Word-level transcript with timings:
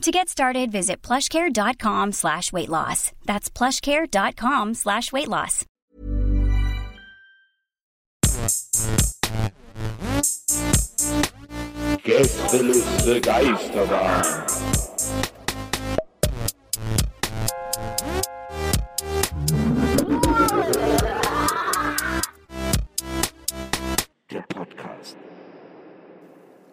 To 0.00 0.10
get 0.10 0.30
started, 0.30 0.72
visit 0.72 1.02
plushcare.com 1.02 2.12
slash 2.12 2.54
weight 2.54 2.70
loss. 2.70 3.12
That's 3.26 3.50
plushcare.com 3.50 4.72
slash 4.72 5.12
weight 5.12 5.28
loss. 5.28 5.66
Gästeliste 12.02 13.20
Geisterbahn. 13.20 14.46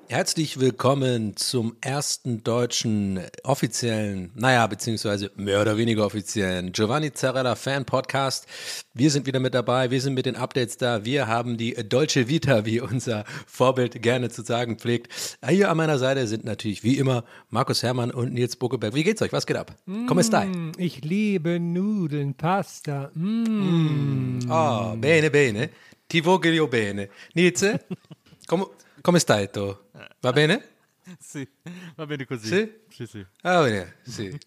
Herzlich 0.10 0.58
willkommen 0.62 1.36
zum 1.36 1.76
ersten 1.82 2.42
deutschen 2.42 3.20
offiziellen, 3.44 4.32
naja, 4.36 4.66
beziehungsweise 4.66 5.32
mehr 5.36 5.60
oder 5.62 5.76
weniger 5.78 6.06
offiziellen 6.06 6.72
Giovanni 6.72 7.12
Zarella 7.12 7.56
Fan 7.56 7.84
Podcast. 7.84 8.48
Wir 8.94 9.12
sind 9.12 9.26
wieder 9.26 9.42
mit 9.42 9.54
dabei, 9.54 9.92
wir 9.92 10.00
sind 10.00 10.14
mit 10.14 10.26
den 10.26 10.38
Updates 10.38 10.78
da, 10.78 11.04
wir 11.04 11.28
haben 11.28 11.58
die 11.58 11.74
Deutsche 11.74 12.30
Vita, 12.30 12.66
wie 12.66 12.80
unser 12.80 13.26
Vorbild 13.48 14.02
gerne 14.02 14.30
zu 14.30 14.44
sagen 14.44 14.78
pflegt. 14.80 15.12
Hier 15.46 15.70
an 15.70 15.76
meiner 15.76 15.98
Seite 15.98 16.26
sind 16.26 16.46
natürlich 16.46 16.86
wie 16.86 16.98
immer 16.98 17.26
Markus 17.50 17.84
Herrmann 17.84 18.12
und 18.12 18.34
Nils 18.34 18.56
Buckeberg. 18.56 18.96
Wie 18.96 19.04
geht's 19.04 19.22
euch? 19.22 19.34
Was 19.34 19.46
geht 19.46 19.58
ab? 19.58 19.76
Come 20.08 20.24
stai? 20.24 20.46
Mm, 20.46 20.72
Ich 20.78 21.04
liebe 21.04 21.60
Nudeln, 21.60 22.34
Pasta. 22.34 23.12
Mm. 23.14 24.40
Oh, 24.50 24.96
bene, 24.96 25.30
bene. 25.30 25.70
Ti 26.08 26.22
voglio 26.24 26.68
bene. 26.70 27.10
Nils, 27.34 27.66
come, 28.48 28.68
come 29.08 29.20
stai 29.20 29.50
tu? 29.50 29.74
Va 30.20 30.32
bene? 30.34 30.76
Sì, 31.18 31.48
va 31.96 32.06
bene 32.06 32.26
così. 32.26 32.48
Sì? 32.48 32.70
Sì, 32.90 33.06
sì. 33.06 33.26
Ah, 33.44 33.62
bene, 33.62 33.96
sì. 34.04 34.38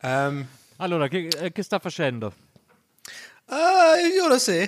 Um, 0.00 0.46
Allora, 0.76 1.08
che, 1.08 1.26
eh, 1.28 1.52
che 1.52 1.62
sta 1.62 1.78
facendo? 1.78 2.32
ah, 3.48 3.98
io 3.98 4.26
lo 4.26 4.38
so. 4.38 4.52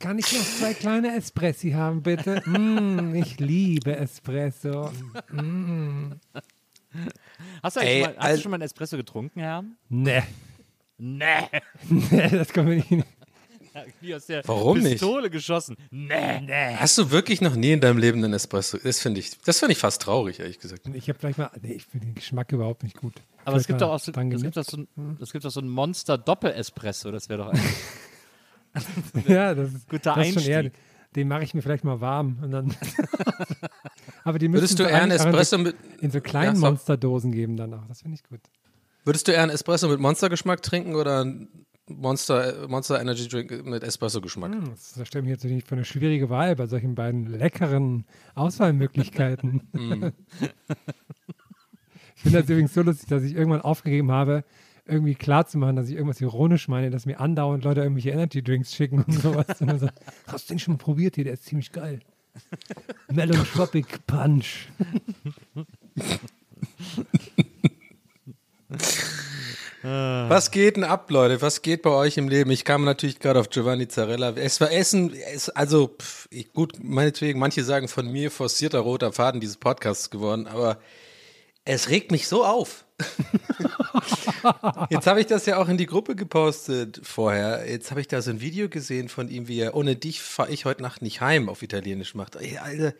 Kann 0.00 0.18
ich 0.18 0.32
noch 0.32 0.42
zwei 0.58 0.74
kleine 0.74 1.14
Espressi 1.14 1.70
haben, 1.70 2.02
bitte? 2.02 2.42
Mm, 2.48 3.14
ich 3.14 3.38
liebe 3.38 3.94
Espresso. 3.96 4.90
Hast 7.62 7.76
du, 7.76 7.80
Ey, 7.80 8.02
schon 8.02 8.10
mal, 8.10 8.16
hast 8.18 8.36
du 8.38 8.42
schon 8.42 8.50
mal 8.50 8.56
einen 8.56 8.62
Espresso 8.64 8.96
getrunken, 8.96 9.38
Herr? 9.38 9.62
Ne, 9.88 10.26
Nee. 10.98 11.48
nee, 11.88 12.28
das 12.30 12.52
kommt 12.52 12.68
mir 12.70 12.74
nicht 12.76 13.06
Wie 14.00 14.14
aus 14.14 14.26
der 14.26 14.42
Warum 14.46 14.78
nicht? 14.78 14.92
Pistole 14.92 15.30
geschossen. 15.30 15.76
Nee, 15.90 16.40
nee. 16.40 16.74
Hast 16.76 16.96
du 16.98 17.10
wirklich 17.10 17.40
noch 17.40 17.54
nie 17.56 17.72
in 17.72 17.80
deinem 17.80 17.98
Leben 17.98 18.22
einen 18.24 18.32
Espresso? 18.34 18.78
Das 18.82 19.00
finde 19.00 19.20
ich, 19.20 19.38
das 19.40 19.58
finde 19.58 19.72
ich 19.72 19.78
fast 19.78 20.02
traurig, 20.02 20.40
ehrlich 20.40 20.58
gesagt. 20.58 20.82
Ich 20.92 21.08
habe 21.08 21.18
gleich 21.18 21.36
mal, 21.38 21.50
nee, 21.62 21.72
ich 21.74 21.84
finde 21.86 22.06
den 22.06 22.14
Geschmack 22.14 22.52
überhaupt 22.52 22.82
nicht 22.82 22.96
gut. 22.96 23.14
Aber 23.44 23.56
es 23.56 23.64
Vielleicht 23.64 23.68
gibt 23.68 23.80
doch 23.82 23.90
auch 23.90 23.98
so, 24.00 24.12
es 24.12 24.42
gibt 24.42 24.56
doch 24.56 24.64
so, 24.64 24.76
ein, 24.78 25.16
es 25.20 25.32
gibt 25.32 25.44
doch 25.44 25.50
so 25.50 25.60
ein 25.60 25.68
Monster-Doppel-Espresso. 25.68 27.10
Das 27.10 27.28
wäre 27.28 27.44
doch 27.44 27.50
ein. 27.52 27.60
Ja, 29.26 29.54
das 29.54 29.72
ist, 29.74 29.88
Guter 29.88 30.14
das 30.14 30.28
ist 30.28 30.34
schon 30.34 30.42
eher, 30.44 30.58
Einstieg. 30.60 30.80
den 31.16 31.28
mache 31.28 31.42
ich 31.42 31.54
mir 31.54 31.62
vielleicht 31.62 31.82
mal 31.84 32.00
warm 32.00 32.38
und 32.42 32.50
dann. 32.52 32.74
Aber 34.24 34.38
die 34.38 34.48
müssen 34.48 34.62
Würdest 34.62 34.78
du 34.78 34.84
eher 34.84 35.02
einen 35.02 35.10
Espresso 35.12 35.58
mit, 35.58 35.74
in 36.00 36.10
so 36.10 36.20
kleinen 36.20 36.54
Ja, 36.54 36.60
so- 36.60 36.66
Monsterdosen 36.66 37.32
geben 37.32 37.56
dann 37.56 37.74
auch. 37.74 37.86
Das 37.88 38.02
finde 38.02 38.16
ich 38.16 38.22
gut. 38.28 38.40
würdest 39.04 39.26
du 39.28 39.32
eher 39.32 39.42
einen 39.42 39.50
Espresso 39.50 39.88
mit 39.88 39.98
Monstergeschmack 39.98 40.62
trinken 40.62 40.94
oder 40.94 41.22
einen 41.22 41.66
Monster, 41.96 42.68
Monster 42.68 43.00
Energy 43.00 43.28
Drink 43.28 43.64
mit 43.64 43.82
Espresso-Geschmack? 43.82 44.52
Hm, 44.52 44.74
Das 44.96 45.06
stellt 45.06 45.24
mich 45.24 45.32
jetzt 45.32 45.44
natürlich 45.44 45.64
für 45.64 45.74
eine 45.74 45.84
schwierige 45.84 46.30
Wahl 46.30 46.56
bei 46.56 46.66
solchen 46.66 46.94
beiden 46.94 47.26
leckeren 47.26 48.04
Auswahlmöglichkeiten. 48.34 49.62
Hm. 49.74 50.04
ich 52.16 52.22
finde 52.22 52.40
das 52.40 52.48
übrigens 52.48 52.74
so 52.74 52.82
lustig, 52.82 53.08
dass 53.08 53.22
ich 53.22 53.34
irgendwann 53.34 53.62
aufgegeben 53.62 54.10
habe, 54.12 54.44
irgendwie 54.86 55.14
klarzumachen, 55.14 55.76
dass 55.76 55.88
ich 55.88 55.94
irgendwas 55.94 56.20
ironisch 56.20 56.68
meine, 56.68 56.90
dass 56.90 57.06
mir 57.06 57.20
andauernd 57.20 57.64
Leute 57.64 57.80
irgendwelche 57.80 58.10
Energy 58.10 58.42
Drinks 58.42 58.74
schicken 58.74 59.02
und 59.04 59.12
sowas. 59.12 59.60
Und 59.60 59.68
dann 59.68 59.78
so, 59.78 59.88
hast 60.26 60.48
du 60.48 60.54
den 60.54 60.58
schon 60.58 60.74
mal 60.74 60.78
probiert 60.78 61.14
hier? 61.16 61.24
Der 61.24 61.34
ist 61.34 61.44
ziemlich 61.44 61.72
geil. 61.72 62.00
Melon 63.10 63.44
Tropic 63.44 63.86
Punch. 64.06 64.68
Was 69.82 70.50
geht 70.50 70.76
denn 70.76 70.84
ab, 70.84 71.10
Leute? 71.10 71.40
Was 71.40 71.62
geht 71.62 71.82
bei 71.82 71.90
euch 71.90 72.18
im 72.18 72.28
Leben? 72.28 72.50
Ich 72.50 72.64
kam 72.64 72.84
natürlich 72.84 73.18
gerade 73.18 73.40
auf 73.40 73.48
Giovanni 73.48 73.88
Zarella. 73.88 74.30
Es 74.36 74.60
war 74.60 74.70
Essen, 74.70 75.14
es, 75.14 75.48
also 75.48 75.96
pff, 75.98 76.28
ich, 76.30 76.52
gut, 76.52 76.74
meinetwegen, 76.82 77.38
manche 77.38 77.64
sagen 77.64 77.88
von 77.88 78.10
mir 78.10 78.30
forcierter 78.30 78.80
roter 78.80 79.12
Faden 79.12 79.40
dieses 79.40 79.56
Podcasts 79.56 80.10
geworden, 80.10 80.46
aber 80.46 80.78
es 81.64 81.88
regt 81.88 82.10
mich 82.10 82.28
so 82.28 82.44
auf. 82.44 82.84
Jetzt 84.90 85.06
habe 85.06 85.20
ich 85.20 85.26
das 85.26 85.46
ja 85.46 85.58
auch 85.58 85.68
in 85.68 85.76
die 85.76 85.86
Gruppe 85.86 86.16
gepostet 86.16 87.00
vorher. 87.02 87.68
Jetzt 87.68 87.90
habe 87.90 88.00
ich 88.00 88.08
da 88.08 88.22
so 88.22 88.30
ein 88.30 88.40
Video 88.40 88.68
gesehen 88.68 89.08
von 89.08 89.28
ihm, 89.28 89.48
wie 89.48 89.60
er 89.60 89.74
ohne 89.74 89.96
dich 89.96 90.22
fahre 90.22 90.50
ich 90.50 90.64
heute 90.64 90.82
Nacht 90.82 91.02
nicht 91.02 91.20
heim 91.20 91.48
auf 91.48 91.62
Italienisch 91.62 92.14
macht. 92.14 92.36
Ey, 92.36 92.58
Alter. 92.58 92.94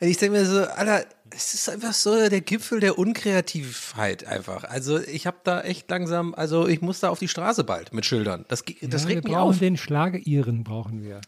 Und 0.00 0.08
ich 0.08 0.18
denke 0.18 0.38
mir 0.38 0.46
so, 0.46 0.62
Alter, 0.64 1.06
es 1.30 1.54
ist 1.54 1.68
einfach 1.68 1.92
so 1.92 2.28
der 2.28 2.40
Gipfel 2.40 2.80
der 2.80 2.98
Unkreativheit 2.98 4.26
einfach. 4.26 4.64
Also 4.64 4.98
ich 4.98 5.26
habe 5.26 5.38
da 5.44 5.60
echt 5.62 5.88
langsam, 5.90 6.34
also 6.34 6.66
ich 6.66 6.80
muss 6.80 7.00
da 7.00 7.10
auf 7.10 7.18
die 7.18 7.28
Straße 7.28 7.64
bald 7.64 7.92
mit 7.92 8.04
Schildern. 8.04 8.44
Das, 8.48 8.64
das 8.82 9.02
ja, 9.02 9.08
regt 9.08 9.24
wir 9.24 9.30
mich 9.30 9.38
brauchen 9.38 9.50
auf. 9.50 9.58
den 9.58 9.76
Schlager-Iren, 9.76 10.64
brauchen 10.64 11.02
wir. 11.02 11.20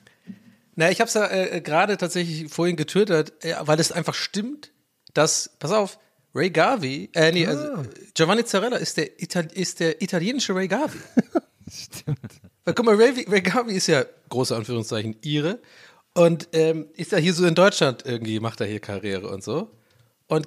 Na, 0.74 0.90
ich 0.90 1.00
habe 1.00 1.08
es 1.08 1.14
ja 1.14 1.30
äh, 1.30 1.60
gerade 1.60 1.96
tatsächlich 1.96 2.50
vorhin 2.52 2.76
getwittert, 2.76 3.44
äh, 3.44 3.54
weil 3.60 3.78
es 3.78 3.92
einfach 3.92 4.14
stimmt, 4.14 4.72
dass, 5.12 5.50
pass 5.58 5.72
auf, 5.72 5.98
Ray 6.34 6.50
Garvey, 6.50 7.10
äh, 7.14 7.30
nee, 7.30 7.46
also, 7.46 7.62
äh, 7.62 7.88
Giovanni 8.14 8.44
Zarella 8.44 8.78
ist 8.78 8.96
der, 8.96 9.20
ist 9.54 9.80
der 9.80 10.00
italienische 10.00 10.54
Ray 10.54 10.68
Garvey. 10.68 10.98
Stimmt. 11.70 12.18
Weil, 12.64 12.74
guck 12.74 12.86
mal, 12.86 12.94
Ray, 12.94 13.26
Ray 13.28 13.42
Garvey 13.42 13.74
ist 13.76 13.86
ja, 13.86 14.04
große 14.30 14.56
Anführungszeichen, 14.56 15.16
Ire 15.22 15.60
und 16.14 16.48
ähm, 16.52 16.86
ist 16.94 17.12
ja 17.12 17.18
hier 17.18 17.34
so 17.34 17.46
in 17.46 17.54
Deutschland 17.54 18.04
irgendwie, 18.06 18.40
macht 18.40 18.60
er 18.60 18.66
hier 18.66 18.80
Karriere 18.80 19.28
und 19.28 19.42
so. 19.42 19.70
Und, 20.26 20.46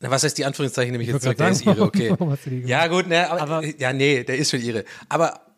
na, 0.00 0.10
was 0.10 0.22
heißt 0.22 0.36
die 0.36 0.44
Anführungszeichen, 0.44 0.92
nämlich 0.92 1.08
jetzt 1.08 1.22
zurück, 1.22 1.38
der 1.38 1.50
ist 1.50 1.64
Ire, 1.64 1.80
okay. 1.80 2.14
Ja, 2.66 2.86
gut, 2.88 3.06
ne, 3.06 3.30
aber, 3.30 3.64
ja, 3.64 3.94
nee, 3.94 4.22
der 4.22 4.36
ist 4.36 4.50
schon 4.50 4.60
Ire. 4.60 4.84
Aber 5.08 5.49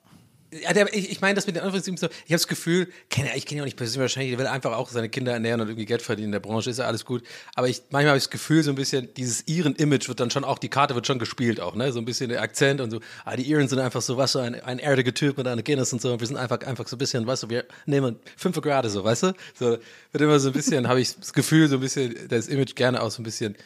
ja, 0.60 0.72
der, 0.72 0.92
ich, 0.94 1.10
ich 1.10 1.20
meine, 1.20 1.34
das 1.34 1.46
mit 1.46 1.56
den 1.56 1.62
Anführungszeichen 1.62 2.14
ich 2.24 2.32
habe 2.32 2.34
das 2.34 2.48
Gefühl, 2.48 2.88
kenn, 3.08 3.26
ich 3.34 3.46
kenne 3.46 3.60
ihn 3.60 3.62
auch 3.62 3.64
nicht 3.64 3.76
persönlich 3.76 4.00
wahrscheinlich, 4.00 4.32
der 4.32 4.38
will 4.38 4.46
einfach 4.46 4.76
auch 4.76 4.90
seine 4.90 5.08
Kinder 5.08 5.32
ernähren 5.32 5.60
und 5.60 5.68
irgendwie 5.68 5.86
Geld 5.86 6.02
verdienen 6.02 6.26
in 6.26 6.32
der 6.32 6.40
Branche, 6.40 6.70
ist 6.70 6.78
ja 6.78 6.86
alles 6.86 7.04
gut. 7.04 7.22
Aber 7.54 7.68
ich, 7.68 7.82
manchmal 7.90 8.08
habe 8.08 8.18
ich 8.18 8.24
das 8.24 8.30
Gefühl, 8.30 8.62
so 8.62 8.70
ein 8.70 8.74
bisschen, 8.74 9.12
dieses 9.14 9.46
Iren-Image 9.48 10.08
wird 10.08 10.20
dann 10.20 10.30
schon 10.30 10.44
auch, 10.44 10.58
die 10.58 10.68
Karte 10.68 10.94
wird 10.94 11.06
schon 11.06 11.18
gespielt 11.18 11.60
auch, 11.60 11.74
ne? 11.74 11.92
So 11.92 11.98
ein 11.98 12.04
bisschen 12.04 12.28
der 12.28 12.42
Akzent 12.42 12.80
und 12.80 12.90
so, 12.90 13.00
ah, 13.24 13.36
die 13.36 13.44
Iren 13.44 13.68
sind 13.68 13.78
einfach 13.78 14.02
so, 14.02 14.16
was 14.16 14.32
so 14.32 14.40
ein, 14.40 14.54
ein 14.60 14.78
erdiger 14.78 15.14
Typ 15.14 15.38
mit 15.38 15.46
einer 15.46 15.62
Guinness 15.62 15.92
und 15.92 16.02
so, 16.02 16.12
und 16.12 16.20
wir 16.20 16.26
sind 16.26 16.36
einfach, 16.36 16.60
einfach 16.60 16.86
so 16.86 16.96
ein 16.96 16.98
bisschen, 16.98 17.26
weißt 17.26 17.44
du, 17.44 17.50
wir 17.50 17.64
nehmen 17.86 18.16
fünf 18.36 18.60
gerade 18.60 18.90
so, 18.90 19.04
weißt 19.04 19.22
du? 19.24 19.32
So, 19.58 19.78
wird 20.12 20.22
immer 20.22 20.38
so 20.38 20.48
ein 20.50 20.52
bisschen, 20.52 20.88
habe 20.88 21.00
ich 21.00 21.16
das 21.16 21.32
Gefühl, 21.32 21.68
so 21.68 21.76
ein 21.76 21.80
bisschen, 21.80 22.14
das 22.28 22.48
Image 22.48 22.74
gerne 22.74 23.02
auch 23.02 23.10
so 23.10 23.22
ein 23.22 23.24
bisschen 23.24 23.56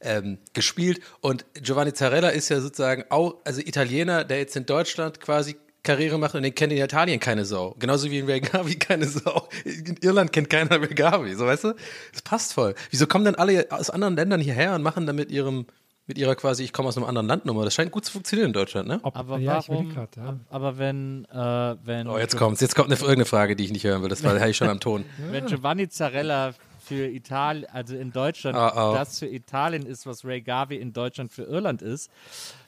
ähm, 0.00 0.38
gespielt. 0.52 1.00
Und 1.20 1.44
Giovanni 1.54 1.92
Zarella 1.92 2.30
ist 2.30 2.48
ja 2.48 2.60
sozusagen 2.60 3.04
auch, 3.10 3.36
also 3.44 3.60
Italiener, 3.60 4.24
der 4.24 4.38
jetzt 4.38 4.56
in 4.56 4.66
Deutschland 4.66 5.20
quasi 5.20 5.56
Karriere 5.82 6.18
machen 6.18 6.36
und 6.38 6.42
den 6.44 6.54
kennt 6.54 6.72
in 6.72 6.78
Italien 6.78 7.18
keine 7.18 7.44
Sau. 7.44 7.74
Genauso 7.78 8.10
wie 8.10 8.18
in 8.20 8.26
Regavi 8.26 8.74
keine 8.78 9.06
Sau. 9.06 9.48
In 9.64 9.96
Irland 10.00 10.32
kennt 10.32 10.48
keiner 10.48 10.80
Regavi, 10.80 11.34
so 11.34 11.46
weißt 11.46 11.64
du? 11.64 11.74
Das 12.12 12.22
passt 12.22 12.52
voll. 12.54 12.74
Wieso 12.90 13.06
kommen 13.06 13.24
dann 13.24 13.34
alle 13.34 13.66
aus 13.70 13.90
anderen 13.90 14.14
Ländern 14.16 14.40
hierher 14.40 14.74
und 14.74 14.82
machen 14.82 15.06
dann 15.06 15.16
mit 15.16 15.30
ihrem, 15.32 15.66
mit 16.06 16.18
ihrer 16.18 16.34
quasi, 16.36 16.62
ich 16.64 16.72
komme 16.72 16.88
aus 16.88 16.96
einem 16.96 17.06
anderen 17.06 17.26
Land 17.26 17.46
Nummer. 17.46 17.64
Das 17.64 17.74
scheint 17.74 17.90
gut 17.90 18.04
zu 18.04 18.12
funktionieren 18.12 18.48
in 18.48 18.52
Deutschland, 18.52 18.86
ne? 18.88 19.00
Ob, 19.02 19.16
Aber 19.16 19.38
ja, 19.38 19.62
warum? 19.66 19.92
grad, 19.92 20.14
ja. 20.16 20.24
ab- 20.30 20.38
Aber 20.50 20.78
wenn, 20.78 21.24
äh, 21.26 21.36
wenn, 21.84 22.06
Oh, 22.08 22.18
jetzt 22.18 22.36
kommt's. 22.36 22.60
Jetzt 22.60 22.74
kommt 22.76 22.88
eine, 22.88 22.96
irgendeine 22.96 23.24
Frage, 23.24 23.56
die 23.56 23.64
ich 23.64 23.72
nicht 23.72 23.84
hören 23.84 24.02
will. 24.02 24.08
Das 24.08 24.22
war 24.22 24.32
habe 24.40 24.50
ich 24.50 24.56
schon 24.56 24.68
am 24.68 24.80
Ton. 24.80 25.04
wenn 25.30 25.46
Giovanni 25.46 25.88
Zarella 25.88 26.54
für 26.82 27.06
Italien, 27.08 27.66
also 27.72 27.96
in 27.96 28.12
Deutschland, 28.12 28.56
Oh, 28.58 28.70
oh. 28.74 28.94
das 28.94 29.18
für 29.18 29.26
Italien 29.26 29.86
ist, 29.86 30.06
was 30.06 30.24
Ray 30.24 30.40
Garvey 30.40 30.76
in 30.78 30.92
Deutschland 30.92 31.32
für 31.32 31.44
Irland 31.44 31.82
ist, 31.82 32.10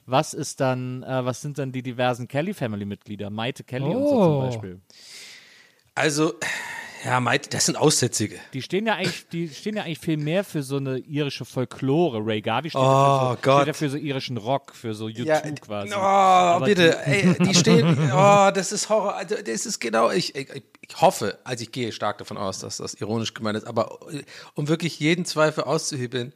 was 0.07 0.35
ist 0.35 0.61
dann, 0.61 1.03
äh, 1.03 1.25
was 1.25 1.41
sind 1.41 1.59
dann 1.59 1.73
die 1.73 1.83
diversen 1.83 2.29
Kelly-Family-Mitglieder? 2.29 3.31
Maite 3.31 3.65
Kelly 3.65 3.87
und 3.87 4.03
so 4.05 4.11
zum 4.11 4.33
Oh. 4.35 4.41
Beispiel. 4.43 4.81
Also, 5.95 6.35
ja, 7.05 7.21
Maite, 7.21 7.51
das 7.51 7.67
sind 7.67 7.77
Aussätzige. 7.77 8.39
Die 8.53 8.63
stehen 8.63 8.87
ja 8.87 8.95
eigentlich, 8.95 9.29
die 9.29 9.49
stehen 9.49 9.77
ja 9.77 9.83
eigentlich 9.83 9.99
viel 9.99 10.17
mehr 10.17 10.43
für 10.45 10.63
so 10.63 10.77
eine 10.79 10.99
irische 10.99 11.45
Folklore. 11.45 12.25
Ray 12.25 12.41
Garvey 12.41 12.71
steht, 12.71 12.81
Oh, 12.81 12.85
ja, 12.85 13.31
für 13.31 13.37
so, 13.37 13.43
Gott. 13.43 13.57
steht 13.63 13.67
ja 13.67 13.73
für 13.75 13.91
so 13.91 13.97
irischen 13.97 14.37
Rock, 14.39 14.75
für 14.75 14.95
so 14.95 15.07
U2 15.07 15.61
quasi. 15.61 15.93
Oh, 15.95 15.99
Aber 15.99 16.67
bitte. 16.67 16.99
Ey, 17.07 17.37
die 17.39 17.55
stehen. 17.55 17.99
Oh, 18.13 18.51
das 18.55 18.73
ist 18.73 18.89
Horror. 18.89 19.15
Also, 19.17 19.37
das 19.37 19.67
ist 19.67 19.81
genau. 19.81 20.11
Ich, 20.11 20.35
ich, 20.35 20.49
ich 20.81 21.01
hoffe, 21.01 21.39
also 21.45 21.63
ich 21.63 21.73
gehe 21.73 21.93
stark 21.93 22.19
davon 22.19 22.37
aus, 22.39 22.59
dass 22.61 22.79
das 22.79 22.95
ironisch 22.95 23.35
gemeint 23.35 23.59
ist, 23.59 23.67
aber 23.67 23.99
äh, 24.11 24.23
um 24.55 24.69
wirklich 24.69 24.99
jeden 24.99 25.25
Zweifel 25.25 25.65
auszuhebeln, 25.65 26.33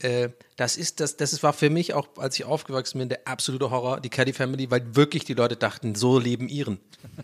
äh, 0.00 0.28
das 0.56 0.76
ist 0.76 1.00
das, 1.00 1.16
das 1.16 1.42
war 1.42 1.52
für 1.52 1.70
mich 1.70 1.94
auch, 1.94 2.08
als 2.16 2.38
ich 2.38 2.44
aufgewachsen 2.44 2.98
bin, 2.98 3.08
der 3.08 3.26
absolute 3.26 3.70
Horror, 3.70 4.00
die 4.00 4.08
Caddy 4.08 4.32
Family, 4.32 4.70
weil 4.70 4.94
wirklich 4.94 5.24
die 5.24 5.34
Leute 5.34 5.56
dachten, 5.56 5.94
so 5.94 6.18
leben 6.18 6.48
ihren. 6.48 6.78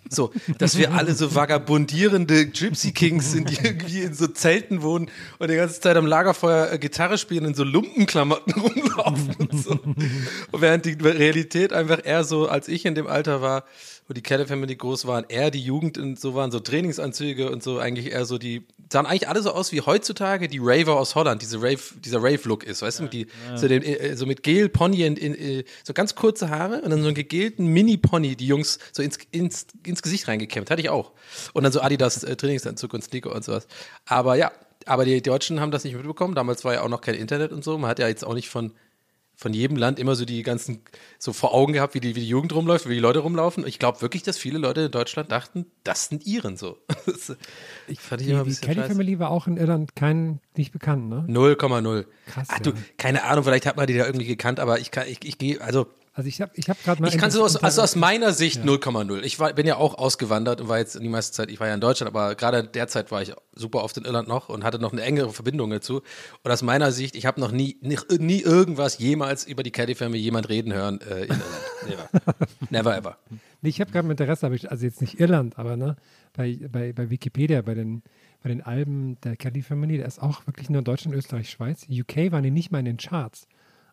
So, 0.09 0.33
dass 0.59 0.77
wir 0.77 0.93
alle 0.93 1.15
so 1.15 1.35
vagabundierende 1.35 2.47
Gypsy 2.47 2.93
Kings 2.93 3.33
sind, 3.33 3.51
die 3.51 3.59
irgendwie 3.63 4.03
in 4.03 4.15
so 4.15 4.27
Zelten 4.27 4.83
wohnen 4.83 5.11
und 5.39 5.51
die 5.51 5.57
ganze 5.57 5.81
Zeit 5.81 5.97
am 5.97 6.07
Lagerfeuer 6.07 6.73
äh, 6.73 6.79
Gitarre 6.79 7.19
spielen 7.19 7.45
und 7.45 7.51
in 7.51 7.55
so 7.55 7.65
Lumpenklamotten 7.65 8.53
rumlaufen 8.63 9.35
und 9.39 9.65
so. 9.65 9.73
Und 9.73 10.61
während 10.61 10.85
die 10.85 10.93
Realität 10.93 11.73
einfach 11.73 12.05
eher 12.05 12.25
so, 12.25 12.49
als 12.49 12.69
ich 12.69 12.85
in 12.85 12.95
dem 12.95 13.07
Alter 13.07 13.43
war, 13.43 13.65
wo 14.12 14.14
die 14.14 14.20
Caddy 14.20 14.44
Family 14.44 14.76
groß 14.76 15.06
waren, 15.06 15.25
eher 15.26 15.50
die 15.50 15.62
Jugend 15.62 15.97
und 15.97 16.20
so 16.20 16.35
waren, 16.35 16.50
so 16.50 16.61
Trainingsanzüge 16.61 17.50
und 17.50 17.62
so 17.62 17.79
eigentlich 17.79 18.12
eher 18.12 18.26
so 18.26 18.37
die, 18.37 18.67
sahen 18.93 19.06
eigentlich 19.06 19.26
alle 19.26 19.41
so 19.41 19.53
aus 19.53 19.73
wie 19.73 19.81
heutzutage 19.81 20.49
die 20.49 20.59
Raver 20.61 21.00
aus 21.00 21.14
Holland, 21.14 21.41
diese 21.41 21.62
Rave, 21.62 21.81
dieser 22.05 22.19
Rave-Look 22.19 22.62
ist, 22.62 22.82
weißt 22.82 22.99
du, 22.99 23.03
mit 23.05 23.14
die, 23.14 23.26
so, 23.55 23.69
den, 23.69 23.82
äh, 23.82 24.14
so 24.14 24.26
mit 24.26 24.43
Gel, 24.43 24.69
Pony, 24.69 25.05
in, 25.05 25.17
in, 25.17 25.35
äh, 25.35 25.64
so 25.82 25.94
ganz 25.94 26.14
kurze 26.14 26.50
Haare 26.50 26.82
und 26.82 26.91
dann 26.91 27.00
so 27.00 27.06
einen 27.06 27.14
gegelten 27.14 27.69
Mini-Pony, 27.69 28.37
die 28.37 28.47
Jungs 28.47 28.79
so 28.93 29.03
ins, 29.03 29.17
ins, 29.31 29.67
ins 29.87 30.03
Gesicht 30.03 30.29
reingekämmt, 30.29 30.70
hatte 30.70 30.82
ich 30.82 30.91
auch. 30.91 31.12
Und 31.55 31.62
dann 31.62 31.73
so 31.73 31.81
Adidas 31.81 32.23
äh, 32.23 32.37
Trainingsanzug 32.37 32.93
und 32.93 33.03
Sneaker 33.03 33.35
und 33.35 33.43
sowas. 33.43 33.67
Aber 34.05 34.35
ja, 34.35 34.53
aber 34.85 35.06
die 35.06 35.23
Deutschen 35.23 35.58
haben 35.58 35.70
das 35.70 35.85
nicht 35.85 35.97
mitbekommen, 35.97 36.35
damals 36.35 36.67
war 36.67 36.75
ja 36.75 36.82
auch 36.82 36.91
noch 36.91 37.00
kein 37.00 37.15
Internet 37.15 37.50
und 37.50 37.65
so, 37.65 37.79
man 37.79 37.88
hat 37.88 37.99
ja 37.99 38.08
jetzt 38.08 38.26
auch 38.26 38.35
nicht 38.35 38.50
von 38.50 38.73
von 39.34 39.52
jedem 39.55 39.76
Land 39.76 39.99
immer 39.99 40.14
so 40.14 40.25
die 40.25 40.43
ganzen 40.43 40.82
so 41.19 41.32
vor 41.32 41.52
Augen 41.55 41.73
gehabt, 41.73 41.94
wie 41.94 42.00
die, 42.00 42.14
wie 42.14 42.20
die 42.20 42.29
Jugend 42.29 42.55
rumläuft, 42.55 42.88
wie 42.88 42.94
die 42.94 43.00
Leute 43.00 43.20
rumlaufen. 43.20 43.67
Ich 43.67 43.79
glaube 43.79 44.00
wirklich, 44.02 44.23
dass 44.23 44.38
viele 44.38 44.58
Leute 44.58 44.82
in 44.82 44.90
Deutschland 44.90 45.32
dachten, 45.32 45.67
das 45.84 46.06
sind 46.08 46.26
Iren 46.26 46.56
so. 46.56 46.79
Das 47.06 47.37
Ich, 47.88 47.99
fand 48.00 48.20
ich 48.20 48.26
die, 48.29 48.32
immer 48.32 48.43
ein 48.43 48.44
die 48.44 48.50
bisschen 48.50 48.67
Kelly 48.67 48.81
scheiße. 48.81 48.93
Family 48.93 49.19
war 49.19 49.31
auch 49.31 49.46
in 49.46 49.56
Irland 49.56 49.96
kein, 49.96 50.40
nicht 50.56 50.73
bekannt, 50.73 51.08
ne? 51.08 51.25
0,0. 51.29 52.05
Krass, 52.26 52.49
Ach 52.50 52.61
du, 52.61 52.70
ja. 52.70 52.76
keine 52.99 53.25
Ahnung, 53.25 53.44
vielleicht 53.44 53.67
hat 53.67 53.76
man 53.76 53.87
die 53.87 53.96
da 53.96 54.06
irgendwie 54.06 54.26
gekannt, 54.26 54.61
aber 54.61 54.79
ich 54.79 54.90
kann, 54.90 55.08
ich, 55.08 55.25
ich 55.25 55.38
gehe, 55.38 55.61
also 55.61 55.87
Also 56.14 56.29
ich 56.29 56.43
habe 56.43 56.53
ich 56.56 56.69
hab 56.69 56.82
gerade 56.85 57.00
mal. 57.00 57.09
ich 57.09 57.17
kann 57.17 57.31
so 57.31 57.43
aus, 57.43 57.56
also 57.56 57.81
aus 57.81 57.97
meiner 57.97 58.32
Sicht 58.32 58.62
0,0. 58.62 59.23
Ich 59.23 59.41
war, 59.41 59.55
bin 59.55 59.67
ja 59.67 59.76
auch 59.76 59.94
ausgewandert 59.94 60.61
und 60.61 60.69
war 60.69 60.79
jetzt 60.79 61.00
die 61.00 61.09
meiste 61.09 61.35
Zeit, 61.35 61.50
ich 61.50 61.59
war 61.59 61.69
ja 61.69 61.75
in 61.75 61.81
Deutschland, 61.81 62.14
aber 62.14 62.35
gerade 62.35 62.64
derzeit 62.64 63.11
war 63.11 63.23
ich 63.23 63.32
super 63.55 63.82
oft 63.82 63.97
in 63.97 64.05
Irland 64.05 64.29
noch 64.29 64.50
und 64.50 64.62
hatte 64.62 64.79
noch 64.79 64.93
eine 64.93 65.00
engere 65.03 65.32
Verbindung 65.32 65.70
dazu. 65.70 66.03
Und 66.43 66.50
aus 66.50 66.61
meiner 66.61 66.93
Sicht, 66.93 67.17
ich 67.17 67.25
habe 67.25 67.41
noch 67.41 67.50
nie, 67.50 67.79
nie, 67.81 68.41
irgendwas 68.43 68.99
jemals 68.99 69.47
über 69.47 69.62
die 69.62 69.70
Caddy 69.70 69.94
Family 69.94 70.20
jemand 70.20 70.50
reden 70.50 70.75
hören 70.75 71.00
äh, 71.00 71.25
in 71.25 71.31
Irland. 71.31 71.49
Never. 71.88 72.09
Never 72.70 72.97
ever. 72.97 73.19
Nee, 73.62 73.70
ich 73.70 73.81
habe 73.81 73.91
gerade 73.91 74.06
mit 74.06 74.20
Interesse, 74.20 74.50
also 74.69 74.85
jetzt 74.85 75.00
nicht 75.00 75.19
Irland, 75.19 75.58
aber 75.58 75.79
ne, 75.79 75.97
bei, 76.35 76.58
bei, 76.70 76.93
bei 76.93 77.08
Wikipedia, 77.08 77.62
bei 77.62 77.75
den, 77.75 78.03
bei 78.43 78.50
den 78.50 78.61
Alben 78.61 79.19
der 79.23 79.37
Kelly 79.37 79.62
Family, 79.62 79.97
da 79.97 80.05
ist 80.05 80.20
auch 80.20 80.47
wirklich 80.47 80.69
nur 80.69 80.82
Deutschland, 80.82 81.17
Österreich, 81.17 81.49
Schweiz. 81.49 81.87
UK 81.88 82.32
waren 82.32 82.43
die 82.43 82.50
nicht 82.50 82.70
mal 82.70 82.81
in 82.81 82.85
den 82.85 82.97
Charts, 82.99 83.47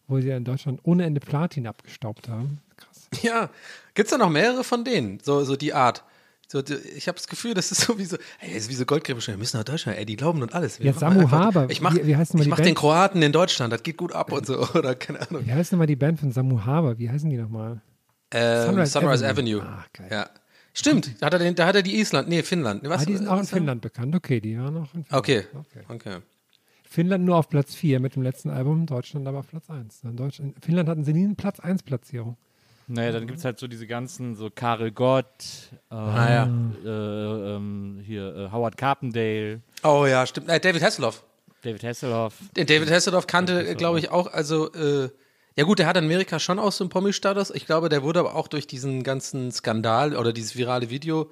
wo 0.09 0.19
sie 0.19 0.27
ja 0.27 0.37
in 0.37 0.43
Deutschland 0.43 0.79
ohne 0.83 1.05
Ende 1.05 1.19
Platin 1.21 1.65
abgestaubt 1.67 2.27
haben. 2.27 2.59
Krass. 2.77 3.07
Ja, 3.21 3.49
gibt's 3.93 4.11
da 4.11 4.17
noch 4.17 4.29
mehrere 4.29 4.63
von 4.63 4.83
denen? 4.83 5.19
So, 5.23 5.43
so 5.43 5.55
die 5.55 5.73
Art. 5.73 6.03
So, 6.51 6.63
ich 6.95 7.07
habe 7.07 7.15
das 7.15 7.27
Gefühl, 7.27 7.53
das 7.53 7.71
ist 7.71 7.81
so 7.81 7.99
wie 7.99 8.05
so, 8.05 8.17
ey, 8.39 8.53
das 8.53 8.63
ist 8.63 8.69
wie 8.69 8.73
so 8.73 8.83
Goldgräber 8.85 9.21
schon, 9.21 9.35
wir 9.35 9.37
müssen 9.37 9.57
nach 9.57 9.63
Deutschland, 9.63 9.99
ey, 9.99 10.05
die 10.05 10.15
glauben 10.15 10.41
und 10.41 10.53
alles. 10.55 10.79
Wir 10.79 10.87
Ja, 10.87 10.93
Samu 10.93 11.19
einfach- 11.21 11.39
Haber, 11.39 11.67
Ich 11.69 11.79
mach, 11.79 11.93
wie- 11.95 12.07
wie 12.07 12.15
heißt 12.15 12.33
denn 12.33 12.39
mal 12.39 12.41
ich 12.41 12.45
die 12.45 12.49
mach 12.49 12.57
Band? 12.57 12.67
den 12.69 12.75
Kroaten 12.75 13.21
in 13.21 13.31
Deutschland, 13.31 13.71
das 13.71 13.83
geht 13.83 13.97
gut 13.97 14.13
ab 14.13 14.31
und 14.31 14.47
so, 14.47 14.57
oder 14.73 14.95
keine 14.95 15.21
Ahnung. 15.21 15.45
Wie 15.45 15.53
heißt 15.53 15.71
nochmal 15.71 15.85
die 15.85 15.95
Band 15.95 16.19
von 16.19 16.31
Samu 16.31 16.65
Haber? 16.65 16.97
Wie 16.97 17.07
heißen 17.09 17.29
die 17.29 17.37
nochmal? 17.37 17.81
Ähm, 18.31 18.65
Sunrise, 18.67 18.91
Sunrise 18.93 19.27
Avenue. 19.27 19.61
Avenue. 19.61 19.77
Ah, 19.77 19.85
geil. 19.93 20.07
Ja. 20.11 20.29
Stimmt, 20.73 21.21
da 21.21 21.27
hat 21.27 21.33
er, 21.33 21.39
den, 21.39 21.53
da 21.55 21.67
hat 21.67 21.75
er 21.75 21.81
die 21.83 21.99
Island, 21.99 22.29
nee, 22.29 22.41
Finnland. 22.41 22.81
Was, 22.87 23.01
Ah, 23.01 23.05
die 23.05 23.17
sind 23.17 23.27
auch 23.27 23.39
in 23.39 23.45
Finnland 23.45 23.81
bekannt. 23.81 24.15
Okay, 24.15 24.39
die 24.39 24.57
waren 24.57 24.75
auch 24.77 24.93
in 24.95 25.03
Finnland. 25.03 25.13
Okay. 25.13 25.45
okay. 25.55 25.83
okay. 25.87 26.17
Finnland 26.91 27.23
nur 27.23 27.37
auf 27.37 27.49
Platz 27.49 27.75
4 27.75 27.99
mit 27.99 28.15
dem 28.15 28.23
letzten 28.23 28.49
Album, 28.49 28.85
Deutschland 28.87 29.27
aber 29.27 29.39
auf 29.39 29.47
Platz 29.47 29.69
1. 29.69 30.03
In 30.03 30.17
Deutschland, 30.17 30.55
in 30.55 30.61
Finnland 30.61 30.89
hatten 30.89 31.03
sie 31.03 31.13
nie 31.13 31.23
eine 31.25 31.35
Platz 31.35 31.59
1 31.59 31.83
Platzierung. 31.83 32.35
Naja, 32.87 33.11
dann 33.11 33.27
gibt 33.27 33.37
es 33.37 33.45
halt 33.45 33.59
so 33.59 33.67
diese 33.67 33.85
ganzen, 33.85 34.33
so 34.35 34.49
Karel 34.49 34.89
Gott, 34.91 35.25
äh, 35.91 35.93
Ah, 35.93 36.33
ja. 36.33 36.45
äh, 36.83 37.55
ähm, 37.55 38.01
hier 38.03 38.35
äh, 38.35 38.51
Howard 38.51 38.75
Carpendale, 38.77 39.61
Oh 39.83 40.07
ja, 40.07 40.25
stimmt. 40.25 40.49
Äh, 40.49 40.59
David 40.59 40.81
Hasselhoff. 40.81 41.23
David 41.61 41.83
Hasselhoff. 41.83 42.33
Den 42.55 42.65
David 42.65 42.89
Hasselhoff 42.89 43.27
kannte, 43.27 43.75
glaube 43.75 43.99
ich, 43.99 44.09
auch, 44.09 44.25
also, 44.33 44.71
äh, 44.73 45.09
ja 45.55 45.65
gut, 45.65 45.77
der 45.77 45.85
hat 45.85 45.97
in 45.97 46.05
Amerika 46.05 46.39
schon 46.39 46.57
auch 46.57 46.71
so 46.71 46.83
einen 46.83 46.89
Promi-Status. 46.89 47.51
Ich 47.51 47.67
glaube, 47.67 47.89
der 47.89 48.01
wurde 48.01 48.21
aber 48.21 48.33
auch 48.33 48.47
durch 48.47 48.65
diesen 48.65 49.03
ganzen 49.03 49.51
Skandal 49.51 50.15
oder 50.15 50.33
dieses 50.33 50.55
virale 50.57 50.89
Video 50.89 51.29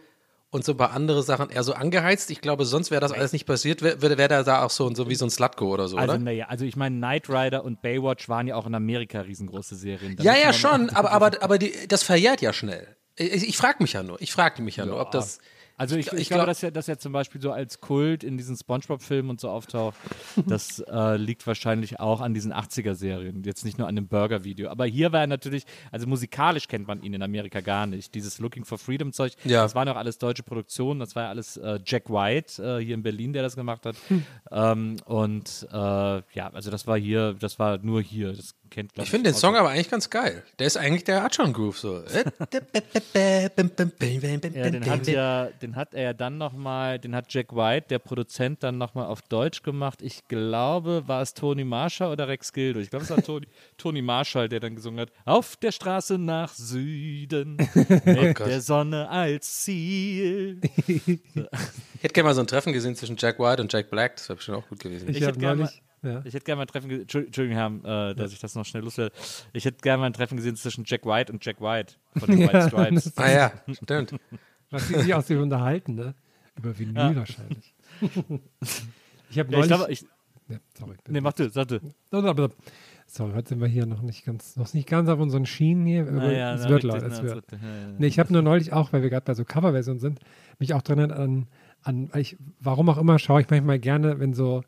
und 0.50 0.64
so 0.64 0.74
ein 0.74 0.78
paar 0.78 0.92
andere 0.92 1.24
Sachen 1.24 1.50
eher 1.50 1.64
so 1.64 1.74
angeheizt. 1.74 2.32
Ich 2.32 2.40
glaube, 2.42 2.66
sonst 2.66 2.90
wäre 2.90 3.02
das 3.02 3.12
alles 3.12 3.34
nicht 3.34 3.46
passiert, 3.46 3.82
wäre 3.82 4.18
wär, 4.18 4.28
der 4.28 4.44
da 4.44 4.64
auch 4.64 4.70
so, 4.70 4.94
so 4.94 5.10
wie 5.10 5.16
so 5.16 5.26
ein 5.26 5.30
Slutko 5.30 5.74
oder 5.74 5.88
so, 5.88 5.98
Also, 5.98 6.14
oder? 6.14 6.22
naja, 6.22 6.46
also 6.48 6.64
ich 6.64 6.76
meine, 6.76 6.96
Knight 6.96 7.30
Rider 7.30 7.66
und 7.66 7.82
Baywatch 7.82 8.30
waren 8.30 8.48
ja 8.48 8.56
auch 8.56 8.66
in 8.66 8.74
Amerika 8.76 9.22
riesengroße 9.22 9.76
Serien. 9.76 10.16
Da 10.16 10.24
Ja, 10.24 10.36
ja, 10.36 10.54
schon, 10.54 10.90
aber, 10.92 11.12
aber, 11.12 11.32
aber 11.42 11.58
die, 11.58 11.74
das 11.88 12.04
verjährt 12.04 12.42
ja 12.42 12.54
schnell. 12.54 12.96
Ich, 13.18 13.50
ich 13.50 13.58
frage 13.58 13.78
mich 13.82 13.94
ja 13.94 14.04
nur, 14.04 14.22
ich 14.22 14.32
frage 14.32 14.62
mich 14.62 14.78
ja, 14.78 14.86
nur, 14.86 15.02
ob 15.02 15.12
das. 15.12 15.40
Also 15.78 15.96
ich, 15.96 16.08
Ich 16.08 16.14
ich, 16.14 16.28
glaub- 16.30 16.38
glaube, 16.40 16.48
dass 16.48 16.64
er, 16.64 16.72
dass 16.72 16.88
er 16.88 16.98
zum 16.98 17.14
Beispiel 17.14 17.40
so 17.40 17.52
als 17.52 17.80
Kult 17.80 18.24
in 18.24 18.36
diesen 18.36 18.58
Spongebob-Filmen 18.58 19.30
und 19.30 19.40
so 19.40 19.50
auftaucht, 19.50 19.96
das 20.48 20.80
äh, 20.80 21.18
liegt 21.18 21.46
wahrscheinlich 21.46 22.00
auch 22.00 22.20
an 22.22 22.34
diesen 22.34 22.52
80er-Serien, 22.52 23.44
jetzt 23.44 23.64
nicht 23.64 23.78
nur 23.78 23.88
an 23.88 23.96
dem 23.96 24.08
Burger-Video. 24.08 24.70
Aber 24.70 24.86
hier 24.88 25.12
war 25.12 25.22
er 25.22 25.28
natürlich, 25.28 25.66
also 25.92 26.08
musikalisch 26.08 26.68
kennt 26.68 26.88
man 26.88 27.04
ihn 27.04 27.14
in 27.14 27.22
Amerika 27.22 27.62
gar 27.62 27.86
nicht. 27.86 28.16
Dieses 28.16 28.40
Looking 28.40 28.66
for 28.66 28.78
Freedom-Zeug, 28.80 29.34
Ja. 29.44 29.62
das 29.64 29.76
waren 29.76 29.88
auch 29.90 29.96
alles 29.98 30.18
deutsche 30.18 30.44
Produktionen, 30.44 31.00
das 31.00 31.16
war 31.16 31.24
ja 31.24 31.30
alles 31.30 31.58
äh, 31.58 31.80
Jack 31.86 32.10
White 32.10 32.62
äh, 32.64 32.84
hier 32.84 32.96
in 32.96 33.04
Berlin, 33.04 33.34
der 33.34 33.44
das 33.44 33.56
gemacht 33.56 33.86
hat. 33.86 33.96
Hm. 34.08 34.24
Ähm, 34.52 34.96
und 35.06 35.68
äh, 35.72 35.76
ja, 35.76 36.50
also 36.54 36.72
das 36.72 36.88
war 36.88 36.98
hier, 36.98 37.34
das 37.34 37.60
war 37.60 37.78
nur 37.78 38.02
hier. 38.02 38.34
Das 38.34 38.56
kennt, 38.70 38.92
Ich 38.96 39.10
finde 39.10 39.32
den 39.32 39.36
Song 39.38 39.56
aber 39.56 39.70
eigentlich 39.70 39.90
ganz 39.90 40.10
geil. 40.10 40.44
Der 40.60 40.68
ist 40.68 40.78
eigentlich 40.78 41.04
der 41.04 41.24
Achon 41.24 41.54
Groove 41.54 41.78
so. 41.80 42.04
Ja, 44.54 44.70
den 44.70 44.86
hat 44.90 45.08
ja, 45.08 45.46
den 45.62 45.76
hat 45.76 45.94
er 45.94 46.04
ja 46.04 46.14
dann 46.14 46.38
nochmal, 46.38 47.00
den 47.00 47.16
hat 47.16 47.34
Jack 47.34 47.56
White, 47.56 47.88
der 47.90 48.00
Produzent, 48.00 48.64
dann 48.64 48.78
nochmal 48.78 49.06
auf 49.08 49.22
Deutsch 49.22 49.64
gemacht. 49.64 50.02
Ich 50.02 50.28
glaube, 50.28 51.04
war 51.08 51.22
es 51.22 51.34
Tony 51.34 51.64
Marshall 51.64 52.12
oder 52.12 52.28
Rex 52.28 52.54
Gildo? 52.54 52.80
Ich 52.80 52.90
glaube, 52.90 53.04
es 53.06 53.10
war 53.12 53.22
Tony, 53.22 53.48
Tony 53.78 54.02
Marshall, 54.02 54.50
der 54.50 54.60
dann 54.60 54.76
gesungen 54.76 55.00
hat, 55.02 55.12
auf 55.26 55.56
der 55.58 55.72
Straße 55.72 56.18
nach 56.18 56.54
Süden, 56.54 57.58
mit 58.06 58.36
Gott. 58.36 58.48
der 58.48 58.62
Sonne 58.62 59.10
als 59.10 59.64
Ziel. 59.64 60.60
Ich 60.88 62.04
hätte 62.04 62.14
gerne 62.14 62.30
mal 62.30 62.36
so 62.36 62.42
ein 62.42 62.48
Treffen 62.48 62.74
gesehen 62.74 62.96
zwischen 62.96 63.16
Jack 63.18 63.40
White 63.40 63.62
und 63.62 63.72
Jack 63.72 63.90
Black. 63.90 64.18
Das 64.18 64.30
wäre 64.30 64.38
bestimmt 64.38 64.58
auch 64.58 64.68
gut 64.70 64.80
gewesen. 64.80 65.10
Ich, 65.10 65.18
Ich 65.18 65.24
habe 65.24 65.32
hätte 65.32 65.40
gerne 65.40 65.62
neulich. 65.64 65.82
Ja. 66.04 66.22
Ich 66.26 66.34
hätte 66.34 66.46
gerne 66.46 66.58
mal 66.58 66.64
ein 66.64 66.68
Treffen 66.68 66.90
gesehen, 66.90 67.02
Entschuldigung, 67.26 67.58
Herr, 67.84 68.12
äh, 68.12 68.16
dass 68.16 68.32
ich 68.32 68.40
das 68.40 68.54
noch 68.56 68.66
schnell 68.66 68.84
loswerde. 68.84 69.14
Ich 69.54 69.66
hätte 69.66 69.78
gerne 69.82 70.00
mal 70.02 70.06
ein 70.08 70.14
Treffen 70.14 70.38
gesehen 70.38 70.56
zwischen 70.56 70.84
Jack 70.86 71.06
White 71.06 71.34
und 71.34 71.44
Jack 71.44 71.60
White 71.60 71.96
von 72.18 72.30
den 72.36 72.40
White 72.48 72.68
Stripes. 72.70 73.14
Ah 73.18 73.30
ja, 73.32 73.52
stimmt. 73.74 74.16
Was 74.70 74.88
die 74.88 74.96
sich 74.96 75.14
aus 75.14 75.26
dem 75.28 75.42
unterhalten, 75.42 75.96
ne? 75.96 76.14
Über 76.58 76.78
Vinyl 76.78 76.96
Ja. 76.96 77.16
wahrscheinlich. 77.16 77.74
ich 78.02 78.10
habe 78.10 78.42
Ja, 79.30 79.42
ich 79.42 79.50
neulich. 79.52 79.68
glaube, 79.68 79.92
ich, 79.92 80.02
ja, 80.50 80.58
sorry. 80.78 80.96
nee, 81.08 81.22
mach 81.22 81.34
du, 81.34 81.50
sag 81.50 81.68
du. 81.68 81.80
Sorry, 83.10 83.32
heute 83.34 83.50
sind 83.50 83.62
wir 83.62 83.68
hier 83.70 83.86
noch 83.86 84.02
nicht 84.02 84.26
ganz, 84.26 84.58
noch 84.58 84.74
nicht 84.74 84.88
ganz 84.90 85.08
auf 85.08 85.20
unseren 85.20 85.46
Schienen 85.46 85.86
hier. 85.86 86.06
Ah, 86.12 86.30
ja, 86.32 86.54
es 86.56 86.68
wird 86.68 86.84
Leute, 86.84 87.06
es 87.06 87.22
wird. 87.24 87.46
ja, 87.54 87.58
ja. 87.58 87.88
Nee, 87.98 88.08
ich 88.08 88.20
habe 88.20 88.34
nur 88.34 88.42
neulich 88.42 88.74
auch, 88.74 88.92
weil 88.92 89.02
wir 89.02 89.10
gerade 89.10 89.24
bei 89.24 89.34
so 89.34 89.46
Coverversionen 89.46 90.00
sind, 90.02 90.20
mich 90.60 90.74
auch 90.74 90.82
dran 90.82 91.12
an, 91.12 91.48
an 91.84 92.10
ich, 92.16 92.36
warum 92.60 92.90
auch 92.90 92.98
immer 92.98 93.18
schaue 93.18 93.40
ich 93.42 93.50
manchmal 93.50 93.80
gerne, 93.80 94.20
wenn 94.20 94.34
so 94.34 94.64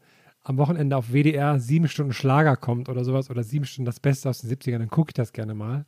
am 0.50 0.58
Wochenende 0.58 0.98
auf 0.98 1.10
WDR 1.14 1.60
sieben 1.60 1.88
Stunden 1.88 2.12
Schlager 2.12 2.56
kommt 2.58 2.90
oder 2.90 3.04
sowas 3.04 3.30
oder 3.30 3.44
sieben 3.44 3.66
Stunden 3.66 3.86
das 3.86 4.00
Beste 4.00 4.28
aus 4.30 4.40
den 4.40 4.50
70ern, 4.50 4.80
dann 4.80 4.90
gucke 4.90 5.12
ich 5.12 5.14
das 5.14 5.32
gerne 5.32 5.54
mal. 5.54 5.86